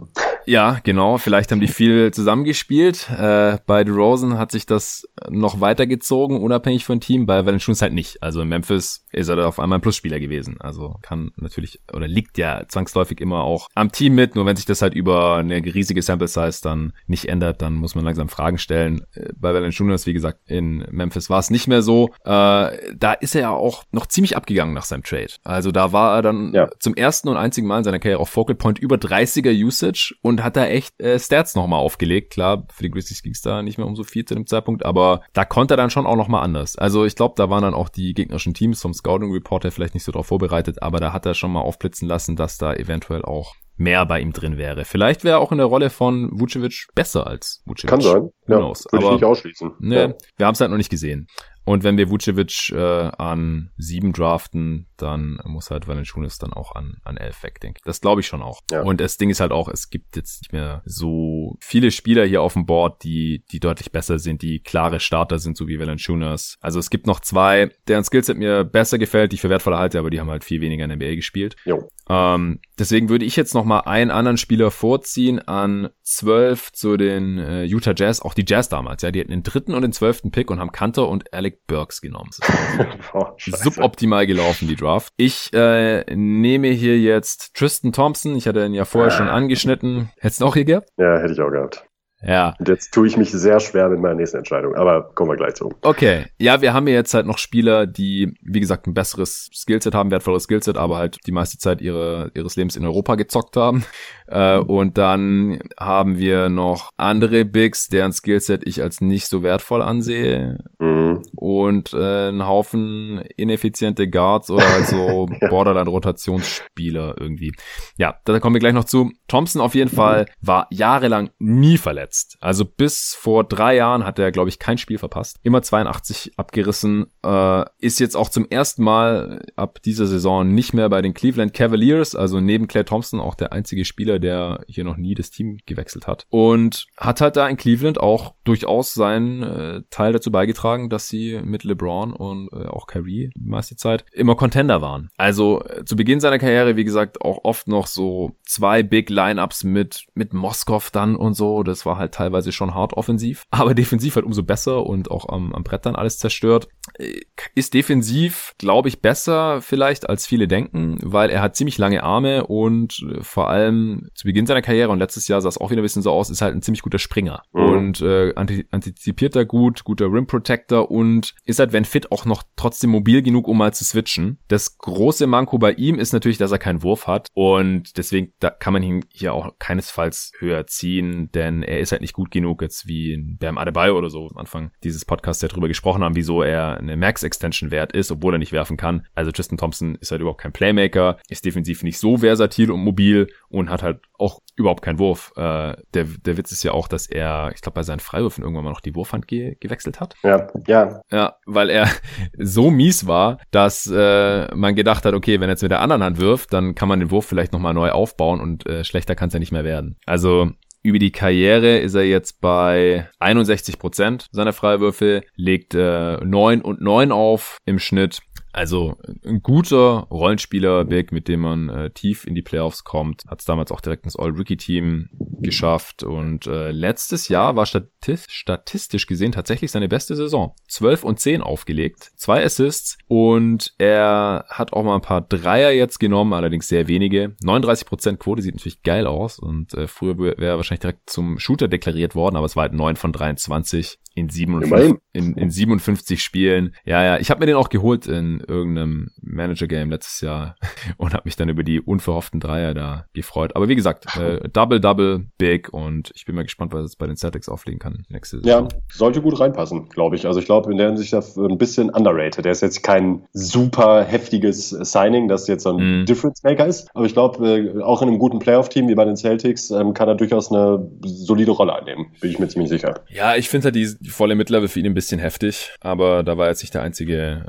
[0.47, 1.19] Ja, genau.
[1.19, 3.09] Vielleicht haben die viel zusammengespielt.
[3.10, 7.27] Äh, bei DeRozan hat sich das noch weitergezogen, unabhängig von Team.
[7.27, 8.23] Bei Valanciunas halt nicht.
[8.23, 10.60] Also in Memphis ist er da auf einmal ein Plusspieler gewesen.
[10.60, 14.35] Also kann natürlich oder liegt ja zwangsläufig immer auch am Team mit.
[14.35, 17.94] Nur wenn sich das halt über eine riesige Sample Size dann nicht ändert, dann muss
[17.94, 19.02] man langsam Fragen stellen.
[19.14, 22.09] Äh, bei Valanciunas, wie gesagt, in Memphis war es nicht mehr so.
[22.24, 25.32] Äh, da ist er ja auch noch ziemlich abgegangen nach seinem Trade.
[25.44, 26.69] Also da war er dann ja.
[26.78, 30.31] zum ersten und einzigen Mal in seiner Karriere auf Focal Point über 30er Usage und
[30.40, 32.32] hat da echt äh, Stats nochmal aufgelegt.
[32.32, 34.84] Klar, für die Grizzlies ging es da nicht mehr um so viel zu dem Zeitpunkt,
[34.84, 36.76] aber da konnte er dann schon auch nochmal anders.
[36.76, 40.04] Also ich glaube, da waren dann auch die gegnerischen Teams vom Scouting Reporter vielleicht nicht
[40.04, 43.54] so drauf vorbereitet, aber da hat er schon mal aufblitzen lassen, dass da eventuell auch
[43.76, 44.84] mehr bei ihm drin wäre.
[44.84, 47.90] Vielleicht wäre er auch in der Rolle von Vucevic besser als Vucevic.
[47.90, 48.30] Kann sein.
[48.46, 49.72] Ja, würde ich nicht ausschließen.
[49.80, 50.14] Ne, ja.
[50.36, 51.26] wir haben es halt noch nicht gesehen.
[51.64, 56.97] Und wenn wir Vucevic äh, an sieben draften, dann muss halt Valanciunas dann auch an,
[57.05, 57.84] an elf weg, denke ich.
[57.84, 58.60] Das glaube ich schon auch.
[58.70, 58.82] Ja.
[58.82, 62.43] Und das Ding ist halt auch, es gibt jetzt nicht mehr so viele Spieler hier
[62.43, 66.59] auf dem Board, die, die deutlich besser sind, die klare Starter sind, so wie Valanciunas.
[66.60, 69.98] Also es gibt noch zwei, deren Skillset mir besser gefällt, die ich für wertvoller halte,
[69.98, 71.56] aber die haben halt viel weniger in der NBA gespielt.
[71.64, 71.89] Jo.
[72.09, 77.39] Ähm, deswegen würde ich jetzt noch mal einen anderen Spieler vorziehen an zwölf zu den
[77.39, 80.30] äh, Utah Jazz, auch die Jazz damals, ja, die hatten den dritten und den zwölften
[80.30, 82.31] Pick und haben Kanter und Alec Alec Burks genommen.
[83.12, 85.12] oh, suboptimal gelaufen, die Draft.
[85.16, 88.37] Ich äh, nehme hier jetzt Tristan Thompson.
[88.37, 90.11] Ich hatte ihn ja vorher schon angeschnitten.
[90.19, 90.89] Hättest du auch hier gehabt?
[90.97, 91.85] Ja, hätte ich auch gehabt.
[92.23, 92.55] Ja.
[92.59, 95.55] Und jetzt tue ich mich sehr schwer mit meiner nächsten Entscheidung, aber kommen wir gleich
[95.55, 95.73] zu.
[95.82, 96.27] Okay.
[96.39, 100.11] Ja, wir haben ja jetzt halt noch Spieler, die, wie gesagt, ein besseres Skillset haben,
[100.11, 103.85] wertvolles Skillset, aber halt die meiste Zeit ihre, ihres Lebens in Europa gezockt haben.
[104.28, 109.82] Äh, und dann haben wir noch andere Bigs, deren Skillset ich als nicht so wertvoll
[109.82, 110.59] ansehe.
[110.78, 111.23] Mhm.
[111.36, 117.53] Und äh, einen Haufen ineffiziente Guards oder halt so Borderline-Rotationsspieler irgendwie.
[117.97, 119.11] Ja, da kommen wir gleich noch zu.
[119.28, 122.11] Thompson auf jeden Fall war jahrelang nie verletzt.
[122.40, 125.39] Also bis vor drei Jahren hat er, glaube ich, kein Spiel verpasst.
[125.43, 127.06] Immer 82 abgerissen.
[127.24, 131.55] Äh, ist jetzt auch zum ersten Mal ab dieser Saison nicht mehr bei den Cleveland
[131.55, 135.59] Cavaliers, also neben Claire Thompson auch der einzige Spieler, der hier noch nie das Team
[135.66, 136.26] gewechselt hat.
[136.30, 141.40] Und hat halt da in Cleveland auch durchaus seinen äh, Teil dazu beigetragen, dass sie
[141.44, 145.10] mit LeBron und äh, auch Kyrie die meiste Zeit immer Contender waren.
[145.16, 149.64] Also äh, zu Beginn seiner Karriere, wie gesagt, auch oft noch so zwei Big Lineups
[149.64, 151.62] mit, mit Moskow dann und so.
[151.62, 155.53] Das war halt teilweise schon hart offensiv, aber defensiv halt umso besser und auch am,
[155.53, 156.69] am Brett dann alles zerstört.
[156.99, 157.20] Äh,
[157.55, 162.47] ist defensiv, glaube ich, besser vielleicht als viele denken, weil er hat ziemlich lange Arme
[162.47, 165.81] und äh, vor allem zu Beginn seiner Karriere und letztes Jahr sah es auch wieder
[165.81, 167.62] ein bisschen so aus, ist halt ein ziemlich guter Springer mhm.
[167.62, 172.43] und äh, antizipiert da gut, guter Rim Protector und ist halt, wenn fit, auch noch
[172.57, 174.39] trotzdem mobil genug, um mal zu switchen.
[174.49, 178.51] Das große Manko bei ihm ist natürlich, dass er keinen Wurf hat und deswegen da
[178.51, 182.62] kann man ihn hier auch keinesfalls höher ziehen, denn er ist halt nicht gut genug
[182.62, 186.16] jetzt wie ein Bam Adebayo oder so am Anfang dieses Podcasts, der darüber gesprochen haben,
[186.16, 189.06] wieso er eine Max Extension wert ist, obwohl er nicht werfen kann.
[189.14, 193.28] Also Tristan Thompson ist halt überhaupt kein Playmaker, ist defensiv nicht so versatil und mobil
[193.48, 195.32] und hat halt auch überhaupt keinen Wurf.
[195.36, 198.64] Äh, der, der Witz ist ja auch, dass er, ich glaube, bei seinen Freiwürfen irgendwann
[198.64, 200.14] mal noch die Wurfhand ge gewechselt hat.
[200.23, 201.02] Ja, ja.
[201.10, 201.89] Ja, weil er
[202.39, 206.02] so mies war, dass äh, man gedacht hat, okay, wenn er jetzt mit der anderen
[206.02, 209.28] Hand wirft, dann kann man den Wurf vielleicht nochmal neu aufbauen und äh, schlechter kann
[209.28, 209.97] es ja nicht mehr werden.
[210.06, 210.51] Also
[210.82, 216.80] über die Karriere ist er jetzt bei 61 Prozent seiner Freiwürfe, legt äh, 9 und
[216.80, 218.20] 9 auf im Schnitt.
[218.53, 223.24] Also ein guter Rollenspieler Big, mit dem man äh, tief in die Playoffs kommt.
[223.29, 225.09] Hat es damals auch direkt ins All-Rookie-Team
[225.43, 226.03] geschafft.
[226.03, 230.55] Und äh, letztes Jahr war statistisch, statistisch gesehen tatsächlich seine beste Saison.
[230.69, 235.99] 12 und 10 aufgelegt, zwei Assists und er hat auch mal ein paar Dreier jetzt
[235.99, 237.35] genommen, allerdings sehr wenige.
[237.45, 241.69] 39% Quote sieht natürlich geil aus und äh, früher wäre er wahrscheinlich direkt zum Shooter
[241.69, 246.74] deklariert worden, aber es war halt 9 von 23 in 57, in, in 57 Spielen.
[246.85, 250.56] Ja, ja, ich habe mir den auch geholt in irgendeinem Manager-Game letztes Jahr
[250.97, 253.56] und habe mich dann über die unverhofften Dreier da gefreut.
[253.56, 257.06] Aber wie gesagt, äh, Double, Double, Big und ich bin mal gespannt, was es bei
[257.06, 258.69] den Celtics auflegen kann nächste Saison.
[258.69, 260.27] Ja, sollte gut reinpassen, glaube ich.
[260.27, 262.44] Also ich glaube in der Hinsicht ein bisschen underrated.
[262.44, 266.06] Der ist jetzt kein super heftiges Signing, das jetzt ein mm.
[266.06, 269.70] Difference-Maker ist, aber ich glaube, äh, auch in einem guten Playoff-Team wie bei den Celtics
[269.70, 273.01] ähm, kann er durchaus eine solide Rolle einnehmen, bin ich mir ziemlich sicher.
[273.09, 276.36] Ja, ich finde halt die, die volle Mitlevel für ihn ein bisschen heftig, aber da
[276.36, 277.44] war jetzt nicht der einzige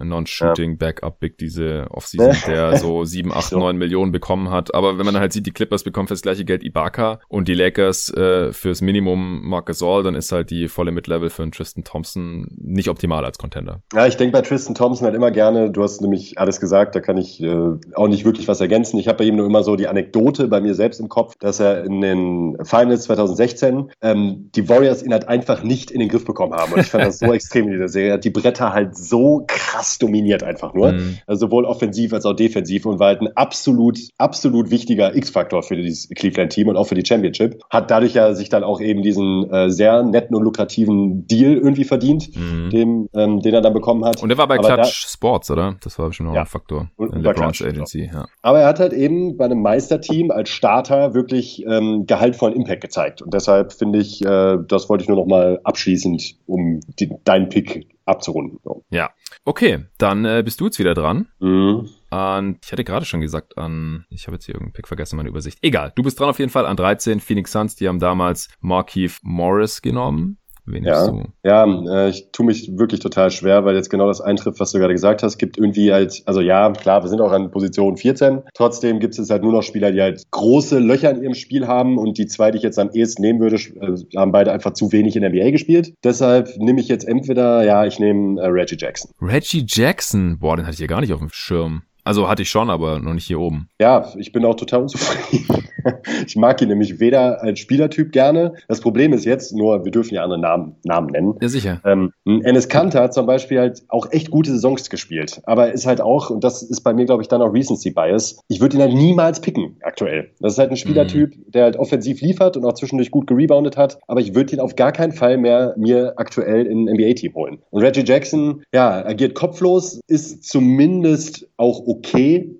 [0.83, 3.59] Non-Shooting-Backup-Big diese Offseason, der so 7, 8, so.
[3.59, 4.73] 9 Millionen bekommen hat.
[4.73, 7.53] Aber wenn man halt sieht, die Clippers bekommen für das gleiche Geld Ibaka und die
[7.53, 11.83] Lakers äh, fürs Minimum Marc Gasol, dann ist halt die volle Mitlevel für einen Tristan
[11.83, 13.81] Thompson nicht optimal als Contender.
[13.93, 16.99] Ja, ich denke bei Tristan Thompson halt immer gerne, du hast nämlich alles gesagt, da
[16.99, 17.55] kann ich äh,
[17.95, 18.97] auch nicht wirklich was ergänzen.
[18.99, 21.59] Ich habe bei ihm nur immer so die Anekdote bei mir selbst im Kopf, dass
[21.59, 26.25] er in den Finals 2016 ähm, die Warriors ihn halt einfach nicht in den Griff
[26.25, 26.73] bekommen haben.
[26.73, 28.09] Und ich fand das so extrem in dieser Serie.
[28.09, 30.93] Er hat die Bretter halt so krass dominiert einfach nur.
[30.93, 31.17] Mhm.
[31.27, 35.75] Also sowohl offensiv als auch defensiv und war halt ein absolut, absolut wichtiger X-Faktor für
[35.75, 37.61] dieses Cleveland-Team und auch für die Championship.
[37.69, 41.83] Hat dadurch ja sich dann auch eben diesen äh, sehr netten und lukrativen Deal irgendwie
[41.83, 42.69] verdient, mhm.
[42.69, 44.21] dem, ähm, den er dann bekommen hat.
[44.21, 45.75] Und der war bei Clutch da, Sports, oder?
[45.81, 46.41] Das war bestimmt auch ja.
[46.41, 48.09] ein Faktor und, in der LeBron's Agency.
[48.13, 48.25] Ja.
[48.41, 53.21] Aber er hat halt eben bei einem Meisterteam als Starter wirklich ähm, gehaltvollen Impact gezeigt.
[53.21, 57.49] Und deshalb finde ich, äh, das wollte ich nur noch mal abschließend, um die, deinen
[57.49, 58.59] Pick abzurunden.
[58.63, 58.83] So.
[58.89, 59.11] Ja,
[59.45, 61.27] okay, dann äh, bist du jetzt wieder dran.
[61.39, 61.89] Mhm.
[62.09, 65.29] Und ich hatte gerade schon gesagt an, ich habe jetzt hier irgendeinen Pick vergessen, meine
[65.29, 65.59] Übersicht.
[65.61, 67.19] Egal, du bist dran auf jeden Fall an 13.
[67.19, 70.37] Phoenix Suns, die haben damals Markeith Morris genommen.
[70.65, 71.23] Ja, du?
[71.43, 74.79] ja äh, ich tue mich wirklich total schwer, weil jetzt genau das eintrifft, was du
[74.79, 75.33] gerade gesagt hast.
[75.33, 78.43] Es gibt irgendwie halt, also ja, klar, wir sind auch an Position 14.
[78.53, 81.97] Trotzdem gibt es halt nur noch Spieler, die halt große Löcher in ihrem Spiel haben
[81.97, 84.91] und die zwei, die ich jetzt am ehesten nehmen würde, äh, haben beide einfach zu
[84.91, 85.93] wenig in der NBA gespielt.
[86.03, 89.11] Deshalb nehme ich jetzt entweder, ja, ich nehme äh, Reggie Jackson.
[89.21, 90.39] Reggie Jackson?
[90.39, 91.83] Boah, den hatte ich ja gar nicht auf dem Schirm.
[92.03, 93.69] Also hatte ich schon, aber noch nicht hier oben.
[93.79, 95.63] Ja, ich bin auch total unzufrieden.
[96.27, 98.53] ich mag ihn nämlich weder als Spielertyp gerne.
[98.67, 101.35] Das Problem ist jetzt, nur wir dürfen ja andere Namen, Namen nennen.
[101.41, 101.81] Ja, sicher.
[101.85, 105.41] Ähm, Enes Kanter hat zum Beispiel halt auch echt gute Saisons gespielt.
[105.45, 108.39] Aber ist halt auch, und das ist bei mir, glaube ich, dann auch Recency Bias,
[108.47, 110.31] ich würde ihn halt niemals picken aktuell.
[110.39, 111.51] Das ist halt ein Spielertyp, mhm.
[111.51, 113.99] der halt offensiv liefert und auch zwischendurch gut gereboundet hat.
[114.07, 117.59] Aber ich würde ihn auf gar keinen Fall mehr mir aktuell in ein NBA-Team holen.
[117.69, 121.92] Und Reggie Jackson, ja, agiert kopflos, ist zumindest auch okay,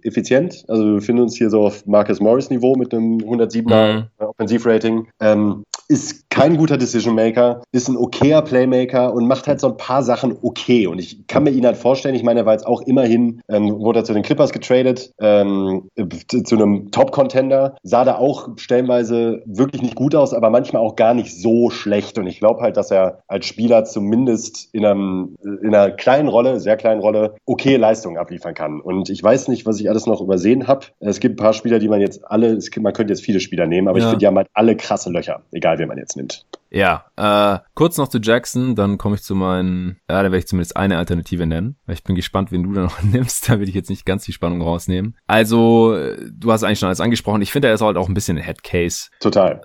[0.04, 0.64] effizient.
[0.68, 4.08] Also wir befinden uns hier so auf Marcus Morris Niveau mit einem 107er mhm.
[4.18, 5.08] Offensivrating.
[5.20, 5.64] Ähm,
[5.94, 10.02] ist kein guter Decision Maker, ist ein okayer Playmaker und macht halt so ein paar
[10.02, 10.88] Sachen okay.
[10.88, 13.80] Und ich kann mir ihn halt vorstellen, ich meine, er war jetzt auch immerhin, ähm,
[13.80, 15.90] wurde er zu den Clippers getradet, ähm,
[16.28, 21.14] zu einem Top-Contender, sah da auch stellenweise wirklich nicht gut aus, aber manchmal auch gar
[21.14, 22.18] nicht so schlecht.
[22.18, 26.60] Und ich glaube halt, dass er als Spieler zumindest in, einem, in einer kleinen Rolle,
[26.60, 28.82] sehr kleinen Rolle, okay Leistungen abliefern kann.
[28.82, 30.88] Und ich weiß nicht, was ich alles noch übersehen habe.
[31.00, 33.88] Es gibt ein paar Spieler, die man jetzt alle, man könnte jetzt viele Spieler nehmen,
[33.88, 34.06] aber ja.
[34.06, 36.46] ich finde, die haben halt alle krasse Löcher, egal wen man jetzt nimmt.
[36.72, 40.48] Ja, äh, kurz noch zu Jackson, dann komme ich zu meinen, ja, da werde ich
[40.48, 43.76] zumindest eine Alternative nennen, ich bin gespannt, wen du da noch nimmst, da will ich
[43.76, 45.16] jetzt nicht ganz die Spannung rausnehmen.
[45.28, 45.96] Also,
[46.32, 48.44] du hast eigentlich schon alles angesprochen, ich finde, er ist halt auch ein bisschen ein
[48.44, 49.10] Headcase.
[49.20, 49.62] Total.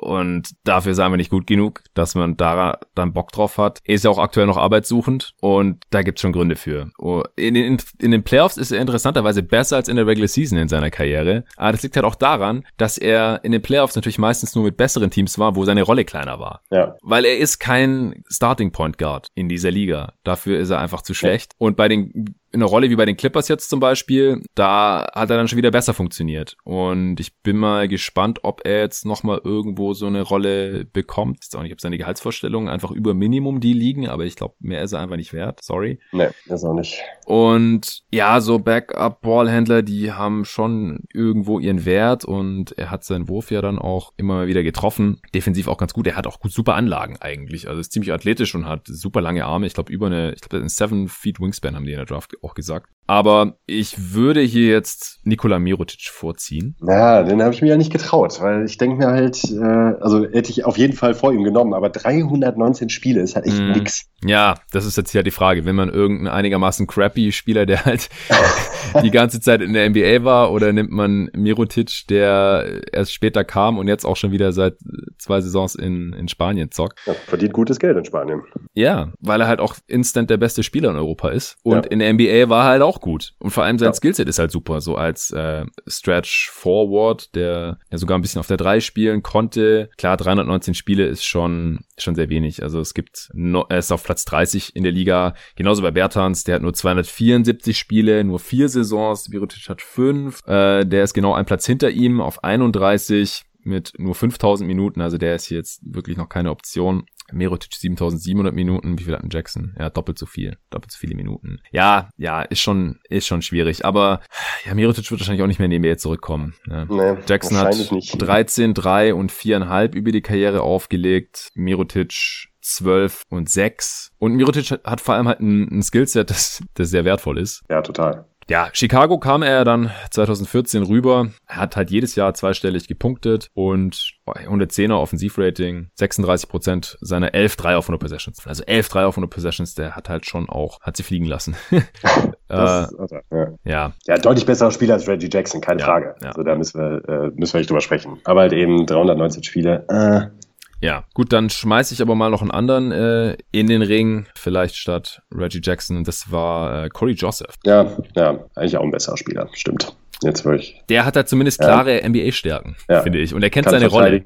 [0.00, 3.80] Und dafür er einfach nicht gut genug, dass man da dann Bock drauf hat.
[3.84, 6.90] Er ist ja auch aktuell noch arbeitssuchend und da gibt's schon Gründe für.
[6.98, 10.58] Oh, in den, in den Playoffs ist er interessanterweise besser als in der Regular Season
[10.58, 11.44] in seiner Karriere.
[11.56, 14.76] Aber das liegt halt auch daran, dass er in den Playoffs natürlich meistens nur mit
[14.76, 16.62] besseren Teams war, wo seine Rolle kleiner war.
[16.70, 16.96] Ja.
[17.02, 20.14] Weil er ist kein Starting Point Guard in dieser Liga.
[20.24, 21.52] Dafür ist er einfach zu schlecht.
[21.58, 25.30] Und bei den in einer Rolle wie bei den Clippers jetzt zum Beispiel, da hat
[25.30, 26.56] er dann schon wieder besser funktioniert.
[26.64, 31.38] Und ich bin mal gespannt, ob er jetzt nochmal irgendwo so eine Rolle bekommt.
[31.42, 34.54] Ich weiß auch nicht, ob seine Gehaltsvorstellungen einfach über Minimum die liegen, aber ich glaube,
[34.60, 35.60] mehr ist er einfach nicht wert.
[35.62, 35.98] Sorry.
[36.12, 37.02] Nee, ist auch nicht.
[37.26, 43.50] Und ja, so Backup-Ballhändler, die haben schon irgendwo ihren Wert und er hat seinen Wurf
[43.50, 45.20] ja dann auch immer mal wieder getroffen.
[45.34, 46.06] Defensiv auch ganz gut.
[46.06, 47.68] Er hat auch gut super Anlagen eigentlich.
[47.68, 49.66] Also ist ziemlich athletisch und hat super lange Arme.
[49.66, 52.32] Ich glaube, über eine, ich glaube, ein 7 Feet Wingspan haben die in der Draft
[52.42, 52.90] auch gesagt.
[53.10, 56.76] Aber ich würde hier jetzt Nikola Mirotic vorziehen.
[56.86, 60.24] Ja, den habe ich mir ja nicht getraut, weil ich denke mir halt, äh, also
[60.24, 63.72] hätte ich auf jeden Fall vor ihm genommen, aber 319 Spiele ist halt echt mm.
[63.72, 64.10] nix.
[64.22, 65.64] Ja, das ist jetzt ja die Frage.
[65.64, 68.10] Wenn man irgendeinen einigermaßen crappy Spieler, der halt
[69.02, 73.78] die ganze Zeit in der NBA war, oder nimmt man Mirotic, der erst später kam
[73.78, 74.74] und jetzt auch schon wieder seit
[75.16, 77.00] zwei Saisons in, in Spanien zockt.
[77.06, 78.42] Ja, verdient gutes Geld in Spanien.
[78.74, 81.56] Ja, weil er halt auch instant der beste Spieler in Europa ist.
[81.62, 81.90] Und ja.
[81.90, 83.34] in der NBA war er halt auch gut.
[83.38, 83.92] Und vor allem sein ja.
[83.92, 84.80] Skillset ist halt super.
[84.80, 89.90] So als äh, Stretch Forward, der ja sogar ein bisschen auf der 3 spielen konnte.
[89.96, 92.62] Klar, 319 Spiele ist schon, schon sehr wenig.
[92.62, 95.34] Also es gibt, no, er ist auf Platz 30 in der Liga.
[95.56, 99.30] Genauso bei Bertans, der hat nur 274 Spiele, nur vier Saisons.
[99.30, 100.46] Virotic hat fünf.
[100.46, 105.18] Äh, der ist genau ein Platz hinter ihm auf 31 mit nur 5000 Minuten, also
[105.18, 107.06] der ist hier jetzt wirklich noch keine Option.
[107.30, 109.76] Merotic 7700 Minuten, wie viel hat ein Jackson?
[109.78, 111.60] Ja, doppelt so viel, doppelt so viele Minuten.
[111.70, 114.20] Ja, ja, ist schon, ist schon schwierig, aber
[114.64, 116.54] ja, Merotic wird wahrscheinlich auch nicht mehr in die NBA zurückkommen.
[116.66, 116.86] Ja.
[116.86, 118.20] Nee, Jackson hat nicht.
[118.20, 121.50] 13, 3 und 4,5 über die Karriere aufgelegt.
[121.54, 124.12] Merotic 12 und 6.
[124.18, 127.62] Und Mirotic hat vor allem halt ein, ein Skillset, das, das sehr wertvoll ist.
[127.68, 128.26] Ja, total.
[128.50, 131.28] Ja, Chicago kam er dann 2014 rüber.
[131.46, 137.82] Er hat halt jedes Jahr zweistellig gepunktet und 110er Offensivrating, 36 Prozent seiner 11 Dreier
[137.82, 138.46] von der Possessions.
[138.46, 141.56] Also 11 Dreier von der Possessions, der hat halt schon auch, hat sie fliegen lassen.
[142.48, 143.48] das, äh, also, ja.
[143.64, 143.92] ja.
[144.06, 146.14] Ja, deutlich besserer Spieler als Reggie Jackson, keine ja, Frage.
[146.22, 146.28] Ja.
[146.28, 148.18] Also da müssen wir, äh, müssen wir nicht drüber sprechen.
[148.24, 150.47] Aber halt eben 319 Spiele, äh,
[150.80, 154.76] ja, gut, dann schmeiße ich aber mal noch einen anderen äh, in den Ring, vielleicht
[154.76, 156.04] statt Reggie Jackson.
[156.04, 157.54] Das war äh, Corey Joseph.
[157.64, 159.94] Ja, ja, eigentlich auch ein besserer Spieler, stimmt.
[160.22, 160.82] Jetzt wirklich.
[160.88, 162.08] Der hat da zumindest klare ja.
[162.08, 163.02] NBA-Stärken, ja.
[163.02, 163.34] finde ich.
[163.34, 164.24] Und er kennt Kann seine Rolle.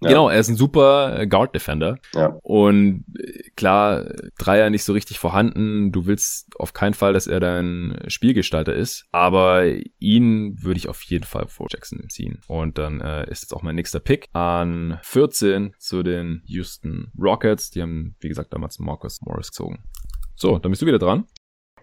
[0.00, 0.10] Ja.
[0.10, 1.98] Genau, er ist ein super äh, Guard-Defender.
[2.14, 2.36] Ja.
[2.42, 4.04] Und äh, klar,
[4.38, 5.92] Dreier nicht so richtig vorhanden.
[5.92, 9.06] Du willst auf keinen Fall, dass er dein Spielgestalter ist.
[9.12, 9.64] Aber
[9.98, 12.40] ihn würde ich auf jeden Fall vor Jackson ziehen.
[12.48, 17.70] Und dann äh, ist jetzt auch mein nächster Pick an 14 zu den Houston Rockets.
[17.70, 19.84] Die haben, wie gesagt, damals Marcus Morris gezogen.
[20.36, 21.26] So, dann bist du wieder dran.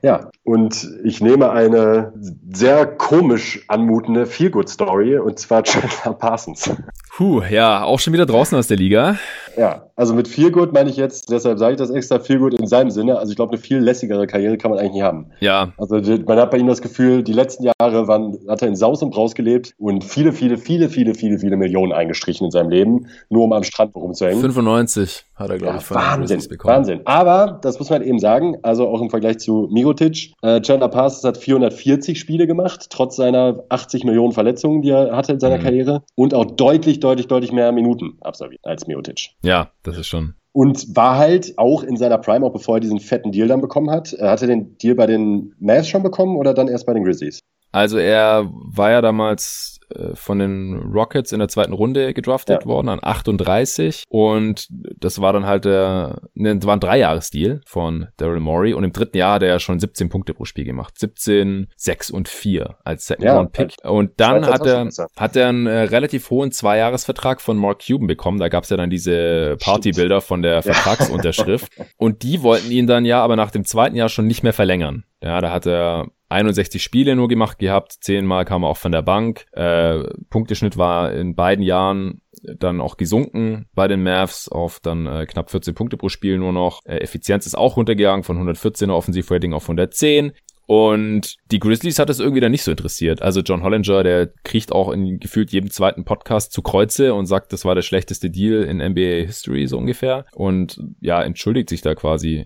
[0.04, 2.14] Ja, und ich nehme eine
[2.52, 6.72] sehr komisch anmutende Feel-Good-Story und zwar Chandler Parsons.
[7.16, 9.18] Puh, ja, auch schon wieder draußen aus der Liga.
[9.58, 12.92] Ja, also mit Feelgood meine ich jetzt, deshalb sage ich das extra Feelgood in seinem
[12.92, 13.18] Sinne.
[13.20, 15.28] Also ich glaube, eine viel lässigere Karriere kann man eigentlich nicht haben.
[15.40, 15.74] Ja.
[15.78, 19.02] Also man hat bei ihm das Gefühl, die letzten Jahre waren, hat er in Saus
[19.04, 23.08] und Braus gelebt und viele, viele, viele, viele, viele, viele Millionen eingestrichen in seinem Leben,
[23.30, 24.42] nur um am Strand rumzuhängen.
[24.42, 26.76] 95 hat er, glaube ja, ich, von Wahnsinn, bekommen.
[26.76, 27.02] Wahnsinn.
[27.06, 31.24] Aber, das muss man eben sagen, also auch im Vergleich zu Mirotic, äh, Chandler Parsons
[31.24, 35.64] hat 440 Spiele gemacht, trotz seiner 80 Millionen Verletzungen, die er hatte in seiner mhm.
[35.64, 39.32] Karriere und auch deutlich, deutlich, deutlich mehr Minuten absolviert als Mirotic.
[39.42, 40.36] Ja, das ist schon.
[40.54, 43.90] Und war halt auch in seiner Prime, auch bevor er diesen fetten Deal dann bekommen
[43.90, 44.16] hat.
[44.20, 47.40] Hat er den Deal bei den Mavs schon bekommen oder dann erst bei den Grizzlies?
[47.72, 49.81] Also er war ja damals äh,
[50.14, 52.66] von den Rockets in der zweiten Runde gedraftet ja.
[52.66, 58.08] worden an 38 und das war dann halt der, ne, das war ein Dreijahresdeal von
[58.18, 60.98] Daryl Morey und im dritten Jahr hat er ja schon 17 Punkte pro Spiel gemacht.
[61.00, 63.76] 17, 6 und 4 als Second ja, Round Pick.
[63.84, 68.40] Und dann hat er, hat er einen äh, relativ hohen Zweijahresvertrag von Mark Cuban bekommen.
[68.40, 73.06] Da gab es ja dann diese Partybilder von der Vertragsunterschrift und die wollten ihn dann
[73.06, 75.04] ja aber nach dem zweiten Jahr schon nicht mehr verlängern.
[75.24, 79.02] Ja, da hat er 61 Spiele nur gemacht gehabt, zehnmal kam er auch von der
[79.02, 79.46] Bank.
[79.52, 82.22] Äh, Punkteschnitt war in beiden Jahren
[82.58, 86.54] dann auch gesunken bei den Mavs auf dann äh, knapp 14 Punkte pro Spiel nur
[86.54, 86.82] noch.
[86.86, 90.32] Äh, Effizienz ist auch runtergegangen von 114er Offensivrating auf 110.
[90.68, 93.22] Und die Grizzlies hat es irgendwie dann nicht so interessiert.
[93.22, 97.52] Also John Hollinger, der kriegt auch in gefühlt jedem zweiten Podcast zu Kreuze und sagt,
[97.52, 100.26] das war der schlechteste Deal in NBA History so ungefähr.
[100.34, 102.46] Und ja, entschuldigt sich da quasi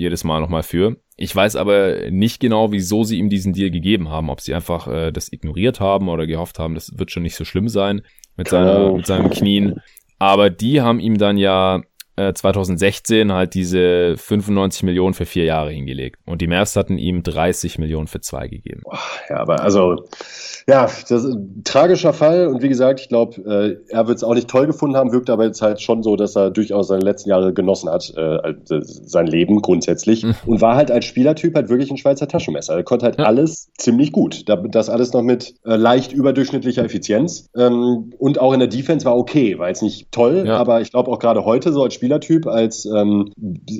[0.00, 0.96] jedes Mal nochmal für.
[1.16, 4.30] Ich weiß aber nicht genau, wieso sie ihm diesen Deal gegeben haben.
[4.30, 7.44] Ob sie einfach äh, das ignoriert haben oder gehofft haben, das wird schon nicht so
[7.44, 8.02] schlimm sein
[8.36, 9.80] mit, seiner, mit seinen Knien.
[10.18, 11.82] Aber die haben ihm dann ja
[12.34, 16.18] 2016 äh, halt diese 95 Millionen für vier Jahre hingelegt.
[16.26, 18.82] Und die Mavs hatten ihm 30 Millionen für zwei gegeben.
[19.28, 20.04] Ja, aber also,
[20.66, 22.46] ja, das ist ein tragischer Fall.
[22.48, 25.30] Und wie gesagt, ich glaube, äh, er wird es auch nicht toll gefunden haben, wirkt
[25.30, 29.26] aber jetzt halt schon so, dass er durchaus seine letzten Jahre genossen hat, äh, sein
[29.26, 30.24] Leben grundsätzlich.
[30.24, 30.34] Mhm.
[30.46, 32.74] Und war halt als Spielertyp halt wirklich ein Schweizer Taschenmesser.
[32.74, 33.24] Er konnte halt ja.
[33.24, 34.44] alles ziemlich gut.
[34.48, 37.48] Das alles noch mit äh, leicht überdurchschnittlicher Effizienz.
[37.56, 39.58] Ähm, und auch in der Defense war okay.
[39.58, 40.56] War jetzt nicht toll, ja.
[40.56, 43.32] aber ich glaube auch gerade heute so als Spieler Spielertyp, als ähm,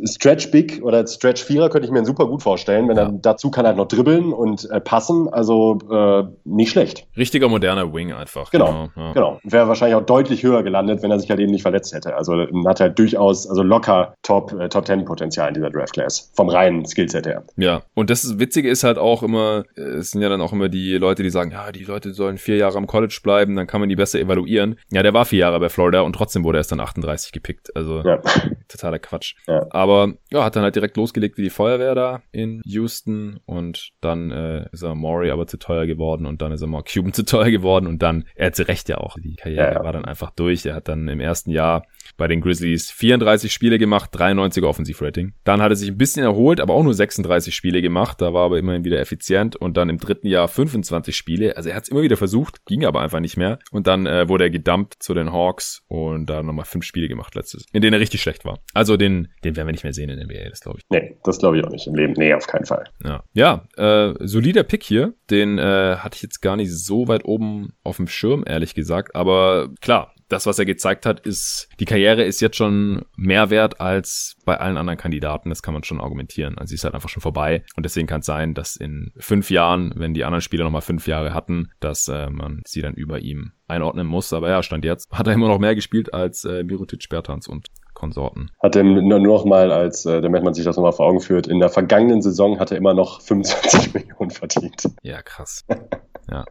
[0.05, 2.89] Stretch Big oder als Stretch Vierer könnte ich mir super gut vorstellen.
[2.89, 3.05] Wenn ja.
[3.05, 7.07] er dazu kann er noch dribbeln und äh, passen, also äh, nicht schlecht.
[7.16, 8.51] Richtiger moderner Wing einfach.
[8.51, 9.07] Genau, genau.
[9.07, 9.12] Ja.
[9.12, 9.40] genau.
[9.43, 12.15] Wäre wahrscheinlich auch deutlich höher gelandet, wenn er sich halt eben nicht verletzt hätte.
[12.15, 12.35] Also
[12.66, 16.48] hat er durchaus, also locker Top äh, Top Ten Potenzial in dieser Draft Class vom
[16.48, 17.43] reinen Skillset her.
[17.57, 20.94] Ja, und das Witzige ist halt auch immer, es sind ja dann auch immer die
[20.94, 23.89] Leute, die sagen, ja, die Leute sollen vier Jahre am College bleiben, dann kann man
[23.89, 24.77] die besser evaluieren.
[24.90, 27.74] Ja, der war vier Jahre bei Florida und trotzdem wurde er erst dann 38 gepickt.
[27.74, 28.20] Also ja.
[28.69, 29.35] Totaler Quatsch.
[29.47, 29.67] Ja.
[29.71, 34.31] Aber ja, hat dann halt direkt losgelegt wie die Feuerwehr da in Houston und dann
[34.31, 37.25] äh, ist er Maury aber zu teuer geworden und dann ist er Mark Cuban zu
[37.25, 40.31] teuer geworden und dann, er hat recht ja auch, die Karriere ja, war dann einfach
[40.31, 40.65] durch.
[40.67, 41.85] Er hat dann im ersten Jahr
[42.21, 45.33] bei den Grizzlies 34 Spiele gemacht, 93er Offensivrating.
[45.43, 48.45] Dann hat er sich ein bisschen erholt, aber auch nur 36 Spiele gemacht, da war
[48.45, 51.57] aber immerhin wieder effizient und dann im dritten Jahr 25 Spiele.
[51.57, 54.29] Also er hat es immer wieder versucht, ging aber einfach nicht mehr und dann äh,
[54.29, 57.95] wurde er gedumpt zu den Hawks und da nochmal fünf Spiele gemacht letztes, in denen
[57.95, 58.59] er richtig schlecht war.
[58.75, 60.85] Also den, den werden wir nicht mehr sehen in der NBA, das glaube ich.
[60.91, 62.13] Nee, das glaube ich auch nicht im Leben.
[62.19, 62.85] Nee, auf keinen Fall.
[63.03, 65.15] Ja, ja äh, solider Pick hier.
[65.31, 69.15] Den äh, hatte ich jetzt gar nicht so weit oben auf dem Schirm, ehrlich gesagt.
[69.15, 73.81] Aber klar, das, was er gezeigt hat, ist, die Karriere ist jetzt schon mehr wert
[73.81, 75.51] als bei allen anderen Kandidaten.
[75.51, 76.57] Das kann man schon argumentieren.
[76.57, 77.65] Also sie ist halt einfach schon vorbei.
[77.77, 81.07] Und deswegen kann es sein, dass in fünf Jahren, wenn die anderen Spieler nochmal fünf
[81.07, 84.32] Jahre hatten, dass äh, man sie dann über ihm einordnen muss.
[84.32, 87.66] Aber ja, stand jetzt, hat er immer noch mehr gespielt als äh, Mirotic, Bertans und
[87.94, 88.51] Konsorten.
[88.62, 91.47] Hat er nur noch mal, als äh, damit man sich das nochmal vor Augen führt,
[91.47, 94.89] in der vergangenen Saison hat er immer noch 25 Millionen verdient.
[95.02, 95.65] Ja, krass.
[96.31, 96.44] Ja,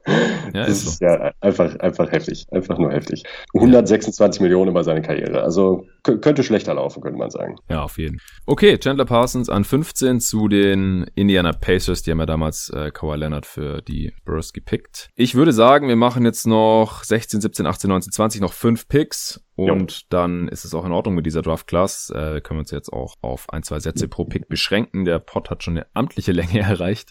[0.53, 1.05] ja ist, ist so.
[1.05, 2.45] ja einfach, einfach heftig.
[2.51, 3.23] Einfach nur heftig.
[3.53, 4.43] 126 ja.
[4.43, 5.41] Millionen über seine Karriere.
[5.41, 7.55] Also könnte schlechter laufen, könnte man sagen.
[7.69, 8.19] Ja, auf jeden.
[8.45, 12.01] Okay, Chandler Parsons an 15 zu den Indiana Pacers.
[12.03, 15.09] Die haben ja damals äh, Kawhi Leonard für die Spurs gepickt.
[15.15, 19.41] Ich würde sagen, wir machen jetzt noch 16, 17, 18, 19, 20, noch fünf Picks.
[19.55, 19.97] Und jo.
[20.09, 22.09] dann ist es auch in Ordnung mit dieser Draft Class.
[22.11, 25.03] Äh, können wir uns jetzt auch auf ein, zwei Sätze pro Pick beschränken.
[25.03, 27.09] Der Pod hat schon eine amtliche Länge erreicht.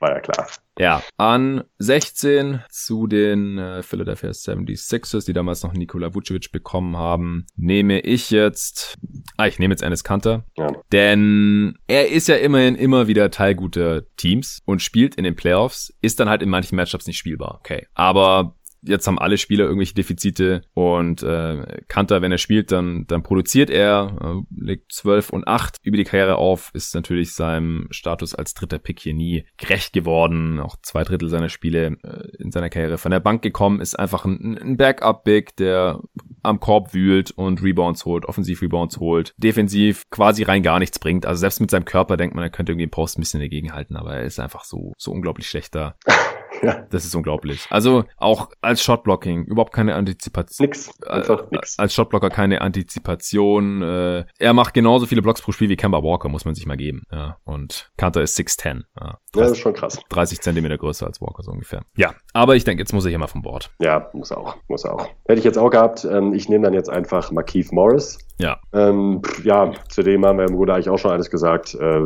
[0.00, 0.48] War ja klar.
[0.78, 7.46] Ja, an 16 zu den äh, Philadelphia 76ers, die damals noch Nikola Vucevic bekommen haben,
[7.56, 8.94] nehme ich jetzt,
[9.36, 10.70] ah, ich nehme jetzt Ennis Kanter, ja.
[10.92, 15.92] denn er ist ja immerhin immer wieder Teil guter Teams und spielt in den Playoffs,
[16.00, 17.88] ist dann halt in manchen Matchups nicht spielbar, okay.
[17.94, 23.22] Aber jetzt haben alle Spieler irgendwelche Defizite und äh, Kanter, wenn er spielt, dann, dann
[23.22, 28.34] produziert er, äh, legt 12 und 8 über die Karriere auf, ist natürlich seinem Status
[28.34, 30.60] als dritter Pick hier nie gerecht geworden.
[30.60, 34.24] Auch zwei Drittel seiner Spiele äh, in seiner Karriere von der Bank gekommen, ist einfach
[34.24, 36.00] ein, ein Backup-Big, der
[36.42, 41.26] am Korb wühlt und Rebounds holt, Offensiv-Rebounds holt, defensiv quasi rein gar nichts bringt.
[41.26, 43.72] Also selbst mit seinem Körper denkt man, er könnte irgendwie einen Post ein bisschen dagegen
[43.72, 45.96] halten, aber er ist einfach so, so unglaublich schlechter.
[46.68, 46.86] Ja.
[46.90, 47.66] Das ist unglaublich.
[47.70, 50.66] Also auch als Shotblocking überhaupt keine Antizipation.
[50.66, 50.90] Nix.
[51.06, 51.78] Einfach äh, nix.
[51.78, 53.82] Als Shotblocker keine Antizipation.
[53.82, 56.76] Äh, er macht genauso viele Blocks pro Spiel wie Kemba Walker, muss man sich mal
[56.76, 57.04] geben.
[57.12, 57.38] Ja.
[57.44, 58.82] Und Kanter ist 6'10.
[59.00, 59.18] Ja.
[59.32, 60.00] 30, ja, das ist schon krass.
[60.08, 61.82] 30 Zentimeter größer als Walker so ungefähr.
[61.96, 63.70] Ja, aber ich denke, jetzt muss er hier mal vom Bord.
[63.78, 64.56] Ja, muss auch.
[64.68, 65.08] Muss auch.
[65.26, 66.04] Hätte ich jetzt auch gehabt.
[66.04, 68.18] Ähm, ich nehme dann jetzt einfach Markeith Morris.
[68.38, 68.58] Ja.
[68.72, 71.74] Ähm, ja, zudem haben wir im Bruder eigentlich auch schon alles gesagt.
[71.74, 72.00] Äh,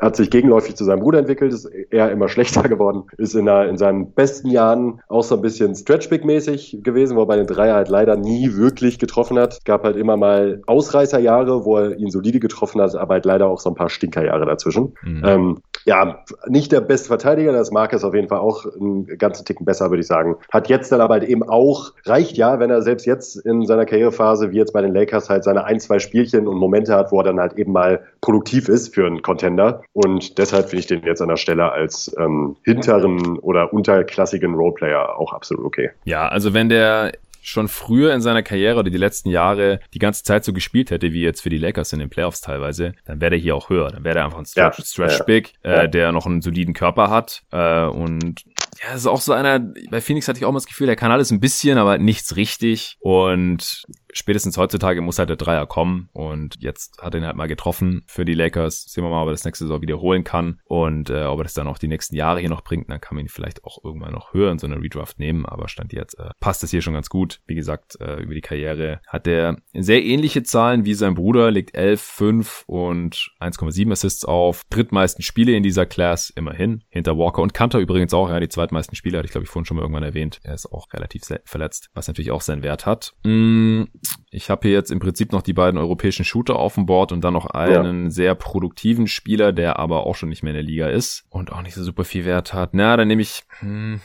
[0.00, 3.68] hat sich gegenläufig zu seinem Bruder entwickelt, ist eher immer schlechter geworden, ist in, der,
[3.68, 7.74] in seinen besten Jahren auch so ein bisschen Stretchbig-mäßig gewesen, wo er bei den Dreier
[7.74, 9.64] halt leider nie wirklich getroffen hat.
[9.64, 13.60] Gab halt immer mal Ausreißerjahre, wo er ihn solide getroffen hat, aber halt leider auch
[13.60, 14.94] so ein paar Stinkerjahre dazwischen.
[15.02, 15.22] Mhm.
[15.24, 19.44] Ähm, ja, nicht der beste Verteidiger, das mag es auf jeden Fall auch einen ganzen
[19.44, 20.36] Ticken besser, würde ich sagen.
[20.52, 23.86] Hat jetzt dann aber halt eben auch, reicht ja, wenn er selbst jetzt in seiner
[23.86, 27.20] Karrierephase, wie jetzt bei den Lakers, halt seine ein, zwei Spielchen und Momente hat, wo
[27.20, 29.82] er dann halt eben mal produktiv ist für einen Contender.
[29.92, 35.18] Und deshalb finde ich den jetzt an der Stelle als ähm, hinteren oder unterklassigen Roleplayer
[35.18, 35.90] auch absolut okay.
[36.04, 40.24] Ja, also wenn der schon früher in seiner Karriere oder die letzten Jahre die ganze
[40.24, 43.30] Zeit so gespielt hätte, wie jetzt für die Lakers in den Playoffs teilweise, dann wäre
[43.30, 43.90] der hier auch höher.
[43.90, 46.74] Dann wäre der einfach ein Stretch, ja, Stretch ja, Big, äh, der noch einen soliden
[46.74, 48.44] Körper hat äh, und
[48.82, 49.58] Ja, das ist auch so einer,
[49.90, 52.36] bei Phoenix hatte ich auch mal das Gefühl, der kann alles ein bisschen, aber nichts
[52.36, 52.96] richtig.
[53.00, 56.08] Und spätestens heutzutage muss halt der Dreier kommen.
[56.12, 58.84] Und jetzt hat er ihn halt mal getroffen für die Lakers.
[58.84, 60.60] Sehen wir mal, ob er das nächste Saison wiederholen kann.
[60.64, 62.90] Und äh, ob er das dann auch die nächsten Jahre hier noch bringt.
[62.90, 65.46] Dann kann man ihn vielleicht auch irgendwann noch höher in so einer Redraft nehmen.
[65.46, 67.40] Aber Stand jetzt äh, passt das hier schon ganz gut.
[67.46, 71.50] Wie gesagt, äh, über die Karriere hat er sehr ähnliche Zahlen wie sein Bruder.
[71.50, 74.64] Legt 11, 5 und 1,7 Assists auf.
[74.70, 76.82] Drittmeisten Spiele in dieser Class immerhin.
[76.88, 78.28] Hinter Walker und Kanter übrigens auch.
[78.28, 80.40] Ja, die zweitmeisten Spiele hatte ich glaube ich vorhin schon mal irgendwann erwähnt.
[80.42, 83.14] Er ist auch relativ verletzt, was natürlich auch seinen Wert hat.
[83.24, 83.84] Mm,
[84.30, 87.22] ich habe hier jetzt im Prinzip noch die beiden europäischen Shooter auf dem Board und
[87.22, 88.10] dann noch einen ja.
[88.10, 91.62] sehr produktiven Spieler, der aber auch schon nicht mehr in der Liga ist und auch
[91.62, 92.70] nicht so super viel Wert hat.
[92.72, 93.42] Na, dann nehme ich.
[93.60, 94.00] Hm.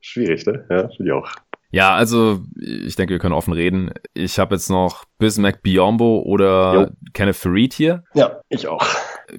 [0.00, 0.64] Schwierig, ne?
[0.68, 1.30] Ja, finde ich auch.
[1.72, 3.92] Ja, also ich denke, wir können offen reden.
[4.12, 6.86] Ich habe jetzt noch Bismack Biombo oder jo.
[7.12, 8.02] Kenneth Farid hier.
[8.14, 8.84] Ja, ich auch.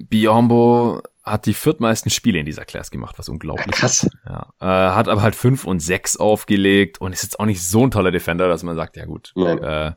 [0.08, 4.04] Biombo hat die viertmeisten Spiele in dieser Class gemacht, was unglaublich Krass.
[4.04, 4.16] ist.
[4.26, 4.52] Ja.
[4.60, 7.90] Äh, hat aber halt fünf und sechs aufgelegt und ist jetzt auch nicht so ein
[7.90, 9.32] toller Defender, dass man sagt, ja gut.
[9.36, 9.92] Äh,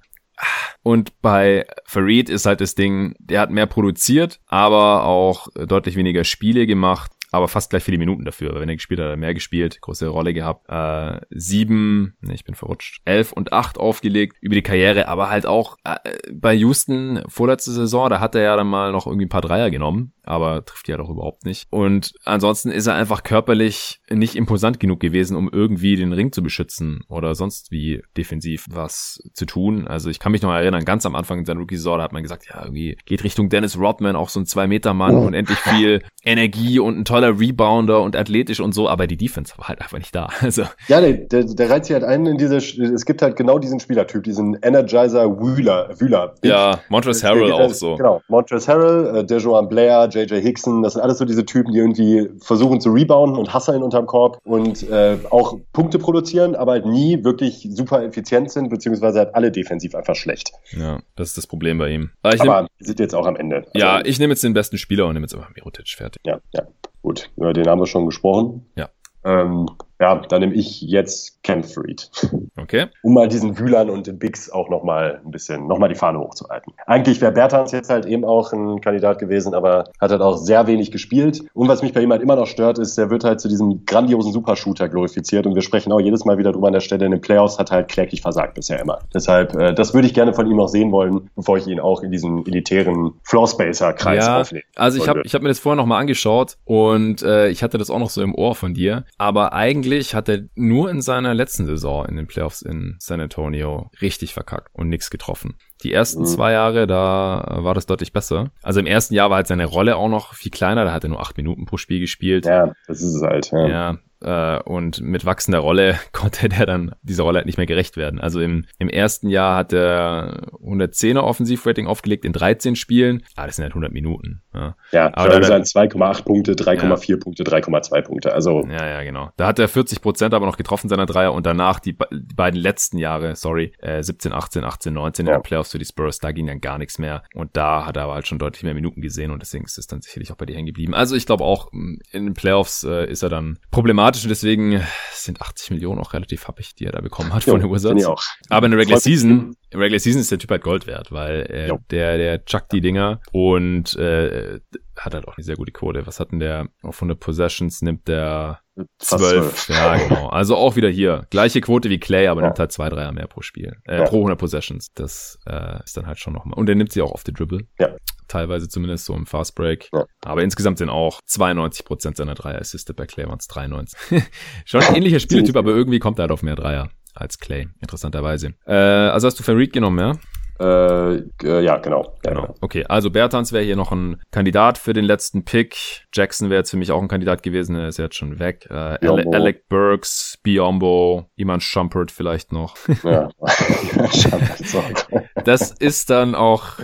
[0.83, 6.25] und bei Farid ist halt das Ding, der hat mehr produziert, aber auch deutlich weniger
[6.25, 8.53] Spiele gemacht aber fast gleich viele Minuten dafür.
[8.53, 10.69] Weil wenn er gespielt hat, hat er mehr gespielt, große Rolle gehabt.
[10.69, 15.45] Äh, sieben, ne, ich bin verrutscht, elf und acht aufgelegt über die Karriere, aber halt
[15.45, 15.97] auch äh,
[16.33, 19.69] bei Houston vorletzte Saison, da hat er ja dann mal noch irgendwie ein paar Dreier
[19.69, 21.67] genommen, aber trifft die halt auch überhaupt nicht.
[21.69, 26.41] Und ansonsten ist er einfach körperlich nicht imposant genug gewesen, um irgendwie den Ring zu
[26.41, 29.87] beschützen oder sonst wie defensiv was zu tun.
[29.87, 32.23] Also ich kann mich noch erinnern, ganz am Anfang in seiner Rookie-Saison, da hat man
[32.23, 36.79] gesagt, ja, irgendwie geht Richtung Dennis Rodman, auch so ein Zwei-Meter-Mann und endlich viel Energie
[36.79, 40.15] und ein toller Rebounder und athletisch und so, aber die Defense war halt einfach nicht
[40.15, 40.29] da.
[40.45, 40.63] Also.
[40.87, 43.79] Ja, der, der, der reizt sich halt ein in diese, es gibt halt genau diesen
[43.79, 45.89] Spielertyp, diesen Energizer Wühler.
[45.97, 46.35] Wühler.
[46.43, 47.95] Ja, Montrezl Harrell auch so.
[47.95, 51.79] Genau, Montrezl Harrell, äh, Dejoan Blair, JJ Hickson, das sind alles so diese Typen, die
[51.79, 56.85] irgendwie versuchen zu rebounden und hasseln unterm Korb und äh, auch Punkte produzieren, aber halt
[56.85, 60.51] nie wirklich super effizient sind, beziehungsweise halt alle defensiv einfach schlecht.
[60.71, 62.11] Ja, das ist das Problem bei ihm.
[62.21, 63.57] Aber, aber nehm, sind jetzt auch am Ende.
[63.57, 66.21] Also, ja, ich nehme jetzt den besten Spieler und nehme jetzt einfach Mirotic fertig.
[66.25, 66.63] Ja, ja.
[67.01, 68.65] Gut, über den haben wir schon gesprochen.
[68.75, 68.89] Ja.
[69.23, 69.67] Ähm,
[69.99, 72.09] ja, dann nehme ich jetzt Ken Freed.
[72.57, 72.87] Okay.
[73.03, 76.73] Um mal diesen Wühlern und den Bigs auch nochmal ein bisschen, nochmal die Fahne hochzuhalten.
[76.85, 80.67] Eigentlich wäre Bertans jetzt halt eben auch ein Kandidat gewesen, aber hat halt auch sehr
[80.67, 81.43] wenig gespielt.
[81.53, 83.85] Und was mich bei ihm halt immer noch stört, ist, er wird halt zu diesem
[83.85, 87.05] grandiosen Supershooter glorifiziert und wir sprechen auch jedes Mal wieder drüber an der Stelle.
[87.05, 88.99] In den Playoffs hat er halt kläglich versagt bisher immer.
[89.13, 92.01] Deshalb, äh, das würde ich gerne von ihm noch sehen wollen, bevor ich ihn auch
[92.01, 94.63] in diesen elitären Floorspacer-Kreis ja, aufnehme.
[94.75, 97.89] Also ich habe ich hab mir das vorher nochmal angeschaut und äh, ich hatte das
[97.89, 99.05] auch noch so im Ohr von dir.
[99.17, 103.21] Aber eigentlich eigentlich hat er nur in seiner letzten Saison in den Playoffs in San
[103.21, 105.55] Antonio richtig verkackt und nichts getroffen.
[105.83, 106.25] Die ersten mhm.
[106.25, 108.51] zwei Jahre, da war das deutlich besser.
[108.63, 111.09] Also im ersten Jahr war halt seine Rolle auch noch viel kleiner, da hat er
[111.09, 112.45] nur acht Minuten pro Spiel gespielt.
[112.45, 113.51] Ja, das ist es halt.
[113.51, 117.65] Ja, ja äh, und mit wachsender Rolle konnte der dann dieser Rolle halt nicht mehr
[117.65, 118.19] gerecht werden.
[118.19, 123.23] Also im, im ersten Jahr hat er 110er Offensivrating aufgelegt in 13 Spielen.
[123.35, 124.41] Ah, das sind halt 100 Minuten.
[124.53, 127.17] Ja, ja aber dann 2,8 Punkte, 3,4 ja.
[127.17, 128.33] Punkte, 3,2 Punkte.
[128.33, 129.29] Also ja, ja, genau.
[129.37, 132.59] Da hat er 40 Prozent aber noch getroffen seiner Dreier und danach die, die beiden
[132.59, 135.33] letzten Jahre, sorry, äh, 17, 18, 18, 19 ja.
[135.33, 137.23] in den Playoffs für die Spurs, da ging dann gar nichts mehr.
[137.33, 139.87] Und da hat er aber halt schon deutlich mehr Minuten gesehen und deswegen ist es
[139.87, 140.93] dann sicherlich auch bei dir hängen geblieben.
[140.93, 144.81] Also ich glaube auch, in den Playoffs äh, ist er dann problematisch und deswegen
[145.13, 148.03] sind 80 Millionen auch relativ happig, die er da bekommen hat jo, von den Wizards.
[148.49, 151.41] Aber in der Regular Season, in Regular Season ist der Typ halt Gold wert, weil
[151.49, 154.59] äh, der, der chuckt die Dinger und äh,
[154.97, 156.07] hat halt auch eine sehr gute Quote.
[156.07, 157.81] Was hat denn der auf 100 Possessions?
[157.81, 158.61] Nimmt der
[158.99, 159.69] 12.
[159.69, 160.27] Ja, genau.
[160.27, 161.27] Also auch wieder hier.
[161.29, 162.47] Gleiche Quote wie Clay, aber ja.
[162.47, 163.77] nimmt halt zwei, Dreier mehr pro Spiel.
[163.85, 164.03] Äh, ja.
[164.03, 164.93] Pro 100 Possessions.
[164.93, 166.57] Das äh, ist dann halt schon nochmal.
[166.59, 167.67] Und er nimmt sie auch auf die Dribble.
[167.79, 167.95] Ja.
[168.27, 169.89] Teilweise zumindest so im Fast Break.
[169.93, 170.05] Ja.
[170.23, 172.95] Aber insgesamt sind auch 92% seiner Dreier assisted.
[172.95, 174.23] Bei Clay waren es 93.
[174.65, 177.67] schon ein ähnlicher Spieltyp, aber irgendwie kommt er halt auf mehr Dreier als Clay.
[177.79, 178.55] Interessanterweise.
[178.65, 180.19] Äh, also hast du Farid genommen, ja?
[180.59, 182.13] Äh, äh, ja, genau.
[182.23, 182.55] Ja, genau.
[182.61, 186.05] Okay, also Bertans wäre hier noch ein Kandidat für den letzten Pick.
[186.13, 188.67] Jackson wäre jetzt für mich auch ein Kandidat gewesen, er ist jetzt schon weg.
[188.69, 192.77] Äh, Alec Burks, Biombo, Iman Shumpert vielleicht noch.
[193.03, 193.29] Ja,
[195.43, 196.79] das ist dann auch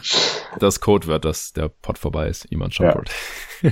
[0.59, 3.09] das Codewort, dass der Pot vorbei ist, Iman Shumpert.
[3.61, 3.63] Ja.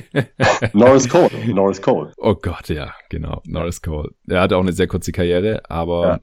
[0.73, 2.13] Norris Cole, Norris Cole.
[2.17, 4.11] Oh Gott, ja, genau, Norris Cole.
[4.27, 6.19] Er hatte auch eine sehr kurze Karriere, aber ja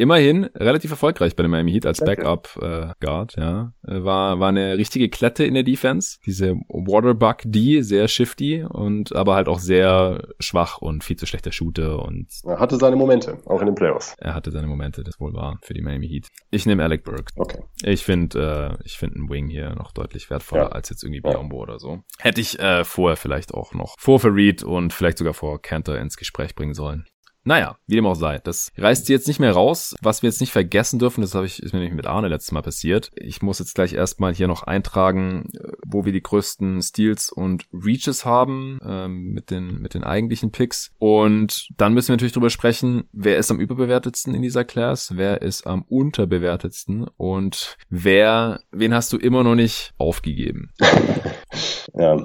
[0.00, 3.72] immerhin relativ erfolgreich bei dem Miami Heat als Backup äh, Guard, ja.
[3.86, 9.14] Äh, war war eine richtige Klette in der Defense, diese Waterbug D, sehr shifty und
[9.14, 13.38] aber halt auch sehr schwach und viel zu schlechter Shooter und er hatte seine Momente,
[13.46, 14.16] auch in den Playoffs.
[14.18, 16.28] Er hatte seine Momente, das wohl war für die Miami Heat.
[16.50, 17.32] Ich nehme Alec Burks.
[17.36, 17.62] Okay.
[17.82, 20.68] Ich finde äh, ich finde einen Wing hier noch deutlich wertvoller ja.
[20.68, 21.62] als jetzt irgendwie Biombo ja.
[21.62, 22.00] oder so.
[22.18, 26.16] Hätte ich äh, vorher vielleicht auch noch vor Farid und vielleicht sogar vor Cantor ins
[26.16, 27.04] Gespräch bringen sollen.
[27.50, 28.38] Naja, wie dem auch sei.
[28.38, 29.96] Das reißt sie jetzt nicht mehr raus.
[30.00, 32.52] Was wir jetzt nicht vergessen dürfen, das habe ich, ist mir nämlich mit Arne letztes
[32.52, 33.10] Mal passiert.
[33.16, 35.48] Ich muss jetzt gleich erstmal hier noch eintragen,
[35.84, 40.92] wo wir die größten Steals und Reaches haben, ähm, mit den, mit den eigentlichen Picks.
[41.00, 45.42] Und dann müssen wir natürlich drüber sprechen, wer ist am überbewertetsten in dieser Class, wer
[45.42, 50.70] ist am unterbewertetsten und wer, wen hast du immer noch nicht aufgegeben?
[51.94, 52.16] ja.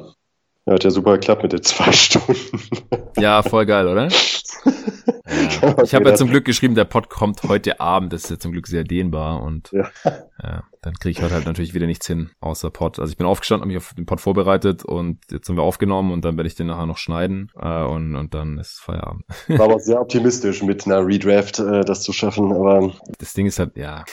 [0.68, 2.60] Hat ja super geklappt mit den zwei Stunden.
[3.18, 4.10] Ja, voll geil, oder?
[5.62, 5.84] Ja.
[5.84, 8.14] Ich habe ja zum Glück geschrieben, der Pod kommt heute Abend.
[8.14, 9.90] Das ist ja zum Glück sehr dehnbar und ja.
[10.42, 13.00] ja dann kriege ich heute halt natürlich wieder nichts hin, außer Pod.
[13.00, 16.12] Also ich bin aufgestanden, habe mich auf den Pod vorbereitet und jetzt sind wir aufgenommen
[16.12, 19.24] und dann werde ich den nachher noch schneiden äh, und, und dann ist Feierabend.
[19.48, 23.58] War aber sehr optimistisch mit einer Redraft äh, das zu schaffen, aber das Ding ist
[23.58, 24.06] halt, ja,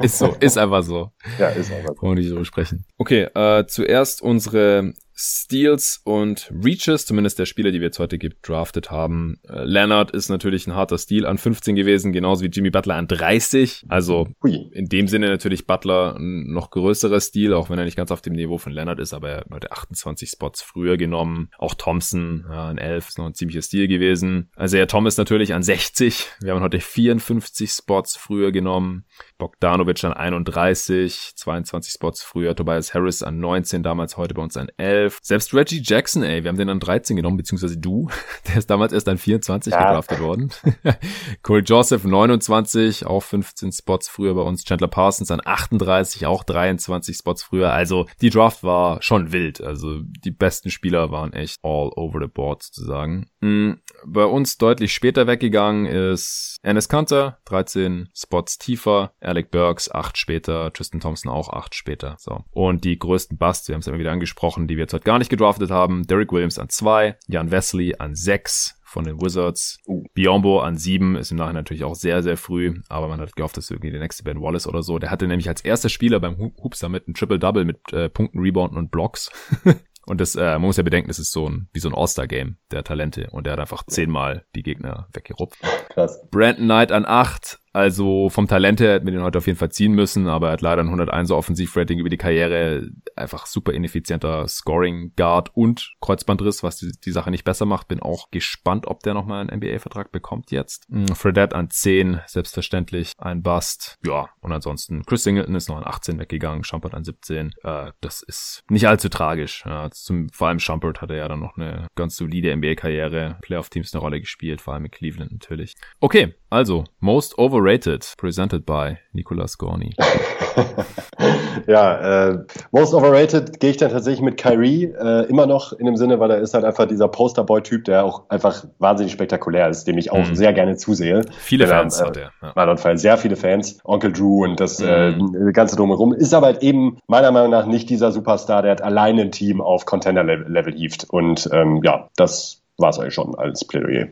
[0.00, 1.12] ist so, ist einfach so.
[1.38, 2.02] Ja, ist einfach so.
[2.02, 2.86] Wollen wir nicht drüber sprechen.
[2.96, 8.92] Okay, äh, zuerst unsere Steals und Reaches, zumindest der Spieler, die wir jetzt heute gedraftet
[8.92, 9.40] haben.
[9.48, 13.08] Äh, Leonard ist natürlich ein harter Steal an 15 gewesen, genauso wie Jimmy Butler an
[13.08, 13.86] 30.
[13.88, 18.12] Also in dem Sinne natürlich Butler ein noch größerer Stil, auch wenn er nicht ganz
[18.12, 21.50] auf dem Niveau von Leonard ist, aber er hat heute 28 Spots früher genommen.
[21.58, 24.52] Auch Thompson ja, an 11 ist noch ein ziemlicher Stil gewesen.
[24.54, 26.28] Also ja, Thomas natürlich an 60.
[26.42, 29.04] Wir haben heute 54 Spots früher genommen.
[29.38, 32.54] Bogdanovic an 31, 22 Spots früher.
[32.54, 35.08] Tobias Harris an 19, damals heute bei uns an 11.
[35.08, 35.18] 12.
[35.22, 38.08] Selbst Reggie Jackson, ey, wir haben den an 13 genommen, beziehungsweise du.
[38.48, 39.78] Der ist damals erst an 24 ja.
[39.78, 40.50] gedraftet worden.
[41.42, 44.64] Corey Joseph 29, auch 15 Spots früher bei uns.
[44.64, 47.72] Chandler Parsons an 38, auch 23 Spots früher.
[47.72, 49.62] Also die Draft war schon wild.
[49.62, 53.28] Also die besten Spieler waren echt all over the board sozusagen.
[53.40, 53.80] Mhm.
[54.04, 59.12] Bei uns deutlich später weggegangen ist Ennis Kanter, 13 Spots tiefer.
[59.20, 60.72] Alec Burks, 8 später.
[60.72, 62.16] Tristan Thompson auch 8 später.
[62.18, 62.44] So.
[62.50, 65.18] Und die größten Busts, wir haben es immer wieder angesprochen, die wir jetzt heute gar
[65.18, 66.06] nicht gedraftet haben.
[66.06, 69.78] Derek Williams an 2, Jan Wesley an 6, von den Wizards.
[69.86, 70.04] Uh.
[70.14, 73.56] Biombo an sieben ist im Nachhinein natürlich auch sehr, sehr früh, aber man hat gehofft,
[73.56, 74.98] dass irgendwie der nächste Ben Wallace oder so.
[74.98, 78.78] Der hatte nämlich als erster Spieler beim Hoop Summit ein Triple-Double mit äh, Punkten, Rebounden
[78.78, 79.30] und Blocks.
[80.08, 82.56] Und das, äh, man muss ja bedenken, das ist so ein, wie so ein All-Star-Game
[82.70, 83.28] der Talente.
[83.30, 85.60] Und der hat einfach zehnmal die Gegner weggerupft.
[85.90, 86.18] Krass.
[86.30, 89.70] Brandon Knight an acht, also vom Talent her hätten wir den heute auf jeden Fall
[89.70, 92.90] ziehen müssen, aber er hat leider ein 101er Offensivrating über die Karriere.
[93.14, 97.86] Einfach super ineffizienter Scoring Guard und Kreuzbandriss, was die, die Sache nicht besser macht.
[97.86, 100.90] Bin auch gespannt, ob der nochmal einen NBA-Vertrag bekommt jetzt.
[100.90, 101.06] Mhm.
[101.14, 103.96] Fredette an 10, selbstverständlich ein Bust.
[104.04, 107.52] Ja, und ansonsten Chris Singleton ist noch an 18 weggegangen, Schumpert an 17.
[107.62, 109.62] Äh, das ist nicht allzu tragisch.
[109.64, 114.00] Ja, zum, vor allem Schumpert hatte ja dann noch eine ganz solide NBA-Karriere, Playoff-Teams eine
[114.00, 115.76] Rolle gespielt, vor allem in Cleveland natürlich.
[116.00, 119.94] Okay, also, most overrated, presented by Nicolas Gorni.
[121.66, 122.38] ja, äh,
[122.70, 126.30] most overrated gehe ich dann tatsächlich mit Kyrie äh, immer noch in dem Sinne, weil
[126.30, 130.26] er ist halt einfach dieser Posterboy-Typ, der auch einfach wahnsinnig spektakulär ist, dem ich auch
[130.26, 130.34] mhm.
[130.34, 131.22] sehr gerne zusehe.
[131.38, 132.32] Viele der, Fans äh, hat er.
[132.40, 132.56] Ja.
[132.56, 133.78] War Fall sehr viele Fans.
[133.84, 135.48] Onkel Drew und das äh, mhm.
[135.48, 136.14] äh, ganze drumherum.
[136.14, 139.60] Ist aber halt eben meiner Meinung nach nicht dieser Superstar, der halt alleine ein Team
[139.60, 141.06] auf Contender-Level hieft.
[141.10, 144.08] Und ähm, ja, das war es eigentlich schon als Plädoyer.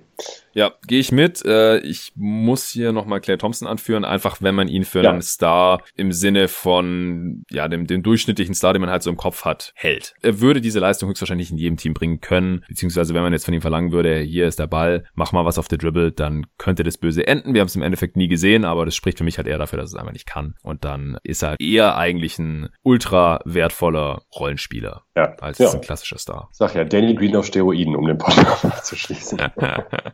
[0.52, 1.44] Ja, gehe ich mit.
[1.44, 5.10] Äh, ich muss hier nochmal Claire Thompson anführen, einfach wenn man ihn für ja.
[5.10, 9.18] einen Star im Sinne von ja dem, dem durchschnittlichen Star, den man halt so im
[9.18, 10.14] Kopf hat, hält.
[10.22, 13.52] Er würde diese Leistung höchstwahrscheinlich in jedem Team bringen können, beziehungsweise wenn man jetzt von
[13.52, 16.84] ihm verlangen würde, hier ist der Ball, mach mal was auf der Dribble, dann könnte
[16.84, 17.52] das böse enden.
[17.52, 19.78] Wir haben es im Endeffekt nie gesehen, aber das spricht für mich halt eher dafür,
[19.78, 20.54] dass es einfach nicht kann.
[20.62, 25.34] Und dann ist er eher eigentlich ein ultra wertvoller Rollenspieler ja.
[25.40, 25.70] als ja.
[25.70, 26.48] ein klassischer Star.
[26.52, 29.38] Sag ja, Danny Green auf Steroiden, um den Podcast abzuschließen.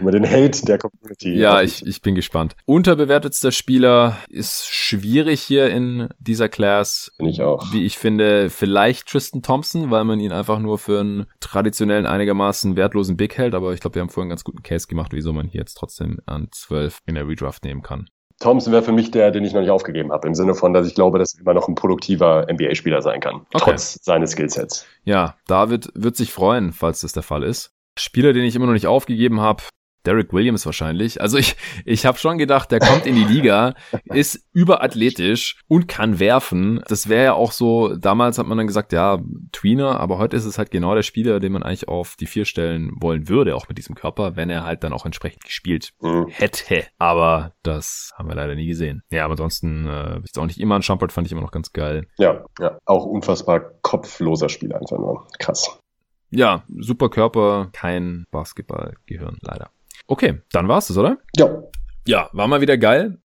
[0.00, 1.34] Über den Hate der Community.
[1.34, 2.56] Ja, ich, ich bin gespannt.
[2.66, 7.12] Unterbewertetster Spieler ist schwierig hier in dieser Class.
[7.18, 7.72] Bin ich auch.
[7.72, 12.76] Wie ich finde, vielleicht Tristan Thompson, weil man ihn einfach nur für einen traditionellen, einigermaßen
[12.76, 13.54] wertlosen Big hält.
[13.54, 15.74] Aber ich glaube, wir haben vorhin einen ganz guten Case gemacht, wieso man hier jetzt
[15.74, 18.08] trotzdem an 12 in der Redraft nehmen kann.
[18.40, 20.86] Thompson wäre für mich der, den ich noch nicht aufgegeben habe, im Sinne von, dass
[20.86, 23.70] ich glaube, dass er immer noch ein produktiver NBA-Spieler sein kann, okay.
[23.70, 24.86] trotz seines Skillsets.
[25.04, 27.72] Ja, David wird sich freuen, falls das der Fall ist.
[27.98, 29.62] Spieler, den ich immer noch nicht aufgegeben habe,
[30.08, 31.20] Derek Williams wahrscheinlich.
[31.20, 33.74] Also ich, ich habe schon gedacht, der kommt in die Liga,
[34.06, 36.82] ist überathletisch und kann werfen.
[36.88, 39.18] Das wäre ja auch so, damals hat man dann gesagt, ja,
[39.52, 42.46] Tweener, aber heute ist es halt genau der Spieler, den man eigentlich auf die vier
[42.46, 46.28] stellen wollen würde, auch mit diesem Körper, wenn er halt dann auch entsprechend gespielt mhm.
[46.28, 46.86] hätte.
[46.98, 49.02] Aber das haben wir leider nie gesehen.
[49.10, 51.72] Ja, aber ansonsten äh, ist auch nicht immer ein Schumpert, fand ich immer noch ganz
[51.72, 52.06] geil.
[52.16, 55.26] Ja, ja, auch unfassbar kopfloser Spieler einfach nur.
[55.38, 55.78] Krass.
[56.30, 59.70] Ja, super Körper, kein Basketballgehirn, leider.
[60.06, 61.18] Okay, dann war's das, oder?
[61.36, 61.48] Ja.
[62.06, 63.18] Ja, war mal wieder geil.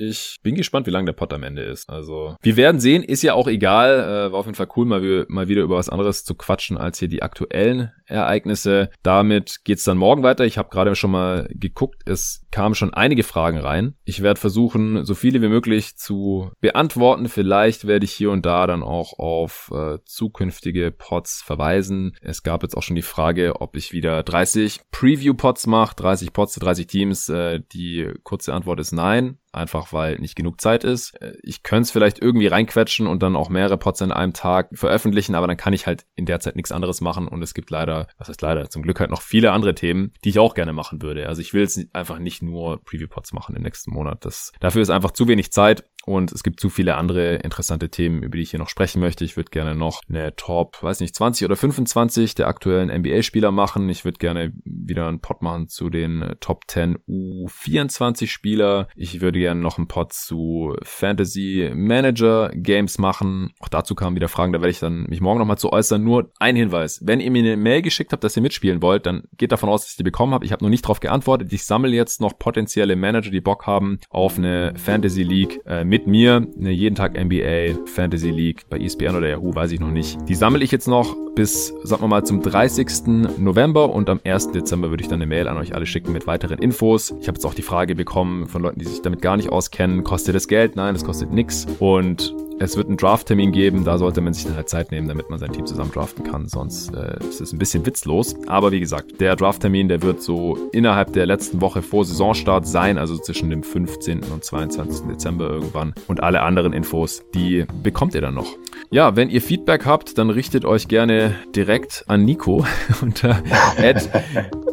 [0.00, 1.90] Ich bin gespannt, wie lang der Pod am Ende ist.
[1.90, 4.00] Also, wir werden sehen, ist ja auch egal.
[4.00, 6.98] Äh, war auf jeden Fall cool, mal, mal wieder über was anderes zu quatschen als
[6.98, 8.88] hier die aktuellen Ereignisse.
[9.02, 10.46] Damit geht's dann morgen weiter.
[10.46, 13.94] Ich habe gerade schon mal geguckt, es kamen schon einige Fragen rein.
[14.04, 17.28] Ich werde versuchen, so viele wie möglich zu beantworten.
[17.28, 22.16] Vielleicht werde ich hier und da dann auch auf äh, zukünftige Pods verweisen.
[22.22, 26.54] Es gab jetzt auch schon die Frage, ob ich wieder 30 Preview-Pods mache, 30 Pods
[26.54, 27.28] zu 30 Teams.
[27.28, 31.20] Äh, die kurze Antwort ist nein einfach weil nicht genug Zeit ist.
[31.20, 34.68] Äh, ich könnte es vielleicht irgendwie reinquetschen und dann auch mehrere Pods in einem Tag
[34.72, 37.70] veröffentlichen, aber dann kann ich halt in der Zeit nichts anderes machen und es gibt
[37.70, 40.72] leider, was heißt leider, zum Glück halt noch viele andere Themen, die ich auch gerne
[40.72, 41.28] machen würde.
[41.28, 44.24] Also ich will jetzt einfach nicht nur Preview-Pods machen im nächsten Monat.
[44.24, 48.22] Das, dafür ist einfach zu wenig Zeit und es gibt zu viele andere interessante Themen,
[48.22, 49.24] über die ich hier noch sprechen möchte.
[49.24, 53.88] Ich würde gerne noch eine Top, weiß nicht, 20 oder 25 der aktuellen NBA-Spieler machen.
[53.88, 58.88] Ich würde gerne wieder einen Pod machen zu den Top 10 U24-Spieler.
[58.96, 63.52] Ich würde gerne noch einen Pod zu Fantasy Manager Games machen.
[63.60, 66.02] Auch dazu kamen wieder Fragen, da werde ich dann mich morgen nochmal zu äußern.
[66.02, 67.00] Nur ein Hinweis.
[67.04, 69.82] Wenn ihr mir eine Mail geschickt habt, dass ihr mitspielen wollt, dann geht davon aus,
[69.82, 70.44] dass ich die bekommen habe.
[70.44, 71.52] Ich habe noch nicht darauf geantwortet.
[71.52, 76.06] Ich sammle jetzt noch potenzielle Manager, die Bock haben auf eine Fantasy League äh, mit
[76.06, 76.46] mir.
[76.58, 80.16] Eine jeden Tag NBA Fantasy League bei ESPN oder Yahoo, weiß ich noch nicht.
[80.28, 83.38] Die sammle ich jetzt noch bis, sagen wir mal, zum 30.
[83.38, 84.52] November und am 1.
[84.52, 87.10] Dezember würde ich dann eine Mail an euch alle schicken mit weiteren Infos.
[87.20, 90.04] Ich habe jetzt auch die Frage bekommen von Leuten, die sich damit gar nicht auskennen,
[90.04, 90.76] kostet das Geld?
[90.76, 91.66] Nein, das kostet nichts.
[91.80, 95.30] Und es wird einen Draft-Termin geben, da sollte man sich dann halt Zeit nehmen, damit
[95.30, 98.36] man sein Team zusammen draften kann, sonst äh, ist es ein bisschen witzlos.
[98.46, 102.98] Aber wie gesagt, der Draft-Termin, der wird so innerhalb der letzten Woche vor Saisonstart sein,
[102.98, 104.24] also zwischen dem 15.
[104.24, 105.06] und 22.
[105.06, 105.94] Dezember irgendwann.
[106.06, 108.54] Und alle anderen Infos, die bekommt ihr dann noch.
[108.90, 112.66] Ja, wenn ihr Feedback habt, dann richtet euch gerne direkt an Nico
[113.00, 113.42] unter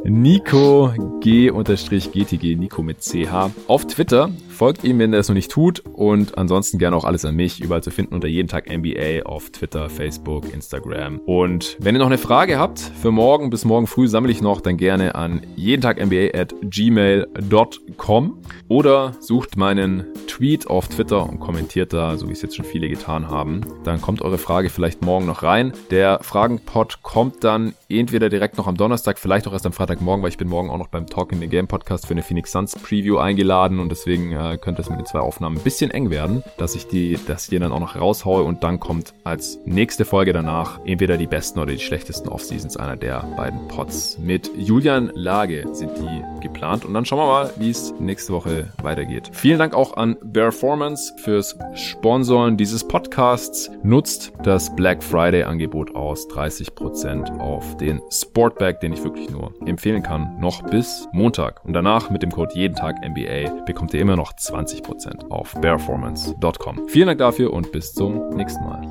[0.04, 0.92] Nico
[1.22, 4.30] G-GTG, Nico mit CH auf Twitter.
[4.58, 5.84] Folgt ihm, wenn er es noch nicht tut.
[5.94, 7.62] Und ansonsten gerne auch alles an mich.
[7.62, 11.20] Überall zu finden unter jeden Tag NBA auf Twitter, Facebook, Instagram.
[11.28, 14.60] Und wenn ihr noch eine Frage habt für morgen, bis morgen früh sammle ich noch,
[14.60, 21.40] dann gerne an jeden Tag NBA at gmail.com oder sucht meinen Tweet auf Twitter und
[21.40, 23.62] kommentiert da, so wie es jetzt schon viele getan haben.
[23.84, 25.72] Dann kommt eure Frage vielleicht morgen noch rein.
[25.92, 30.32] Der Fragenpod kommt dann entweder direkt noch am Donnerstag, vielleicht auch erst am Freitagmorgen, weil
[30.32, 32.76] ich bin morgen auch noch beim Talk in the Game Podcast für eine Phoenix Suns
[32.76, 36.76] Preview eingeladen und deswegen könnte es mit den zwei Aufnahmen ein bisschen eng werden, dass
[36.76, 40.80] ich die, dass ich dann auch noch raushaue und dann kommt als nächste Folge danach
[40.86, 44.18] entweder die besten oder die schlechtesten Offseasons einer der beiden Pots.
[44.20, 48.70] Mit Julian Lage sind die geplant und dann schauen wir mal, wie es nächste Woche
[48.82, 49.30] weitergeht.
[49.34, 53.70] Vielen Dank auch an Performance fürs Sponsoren dieses Podcasts.
[53.84, 60.04] Nutzt das Black Friday Angebot aus 30% auf den Sportbag, den ich wirklich nur empfehlen
[60.04, 61.64] kann, noch bis Montag.
[61.66, 66.88] Und danach mit dem Code jeden Tag NBA bekommt ihr immer noch 20% auf performance.com.
[66.88, 68.82] Vielen Dank dafür und bis zum nächsten Mal.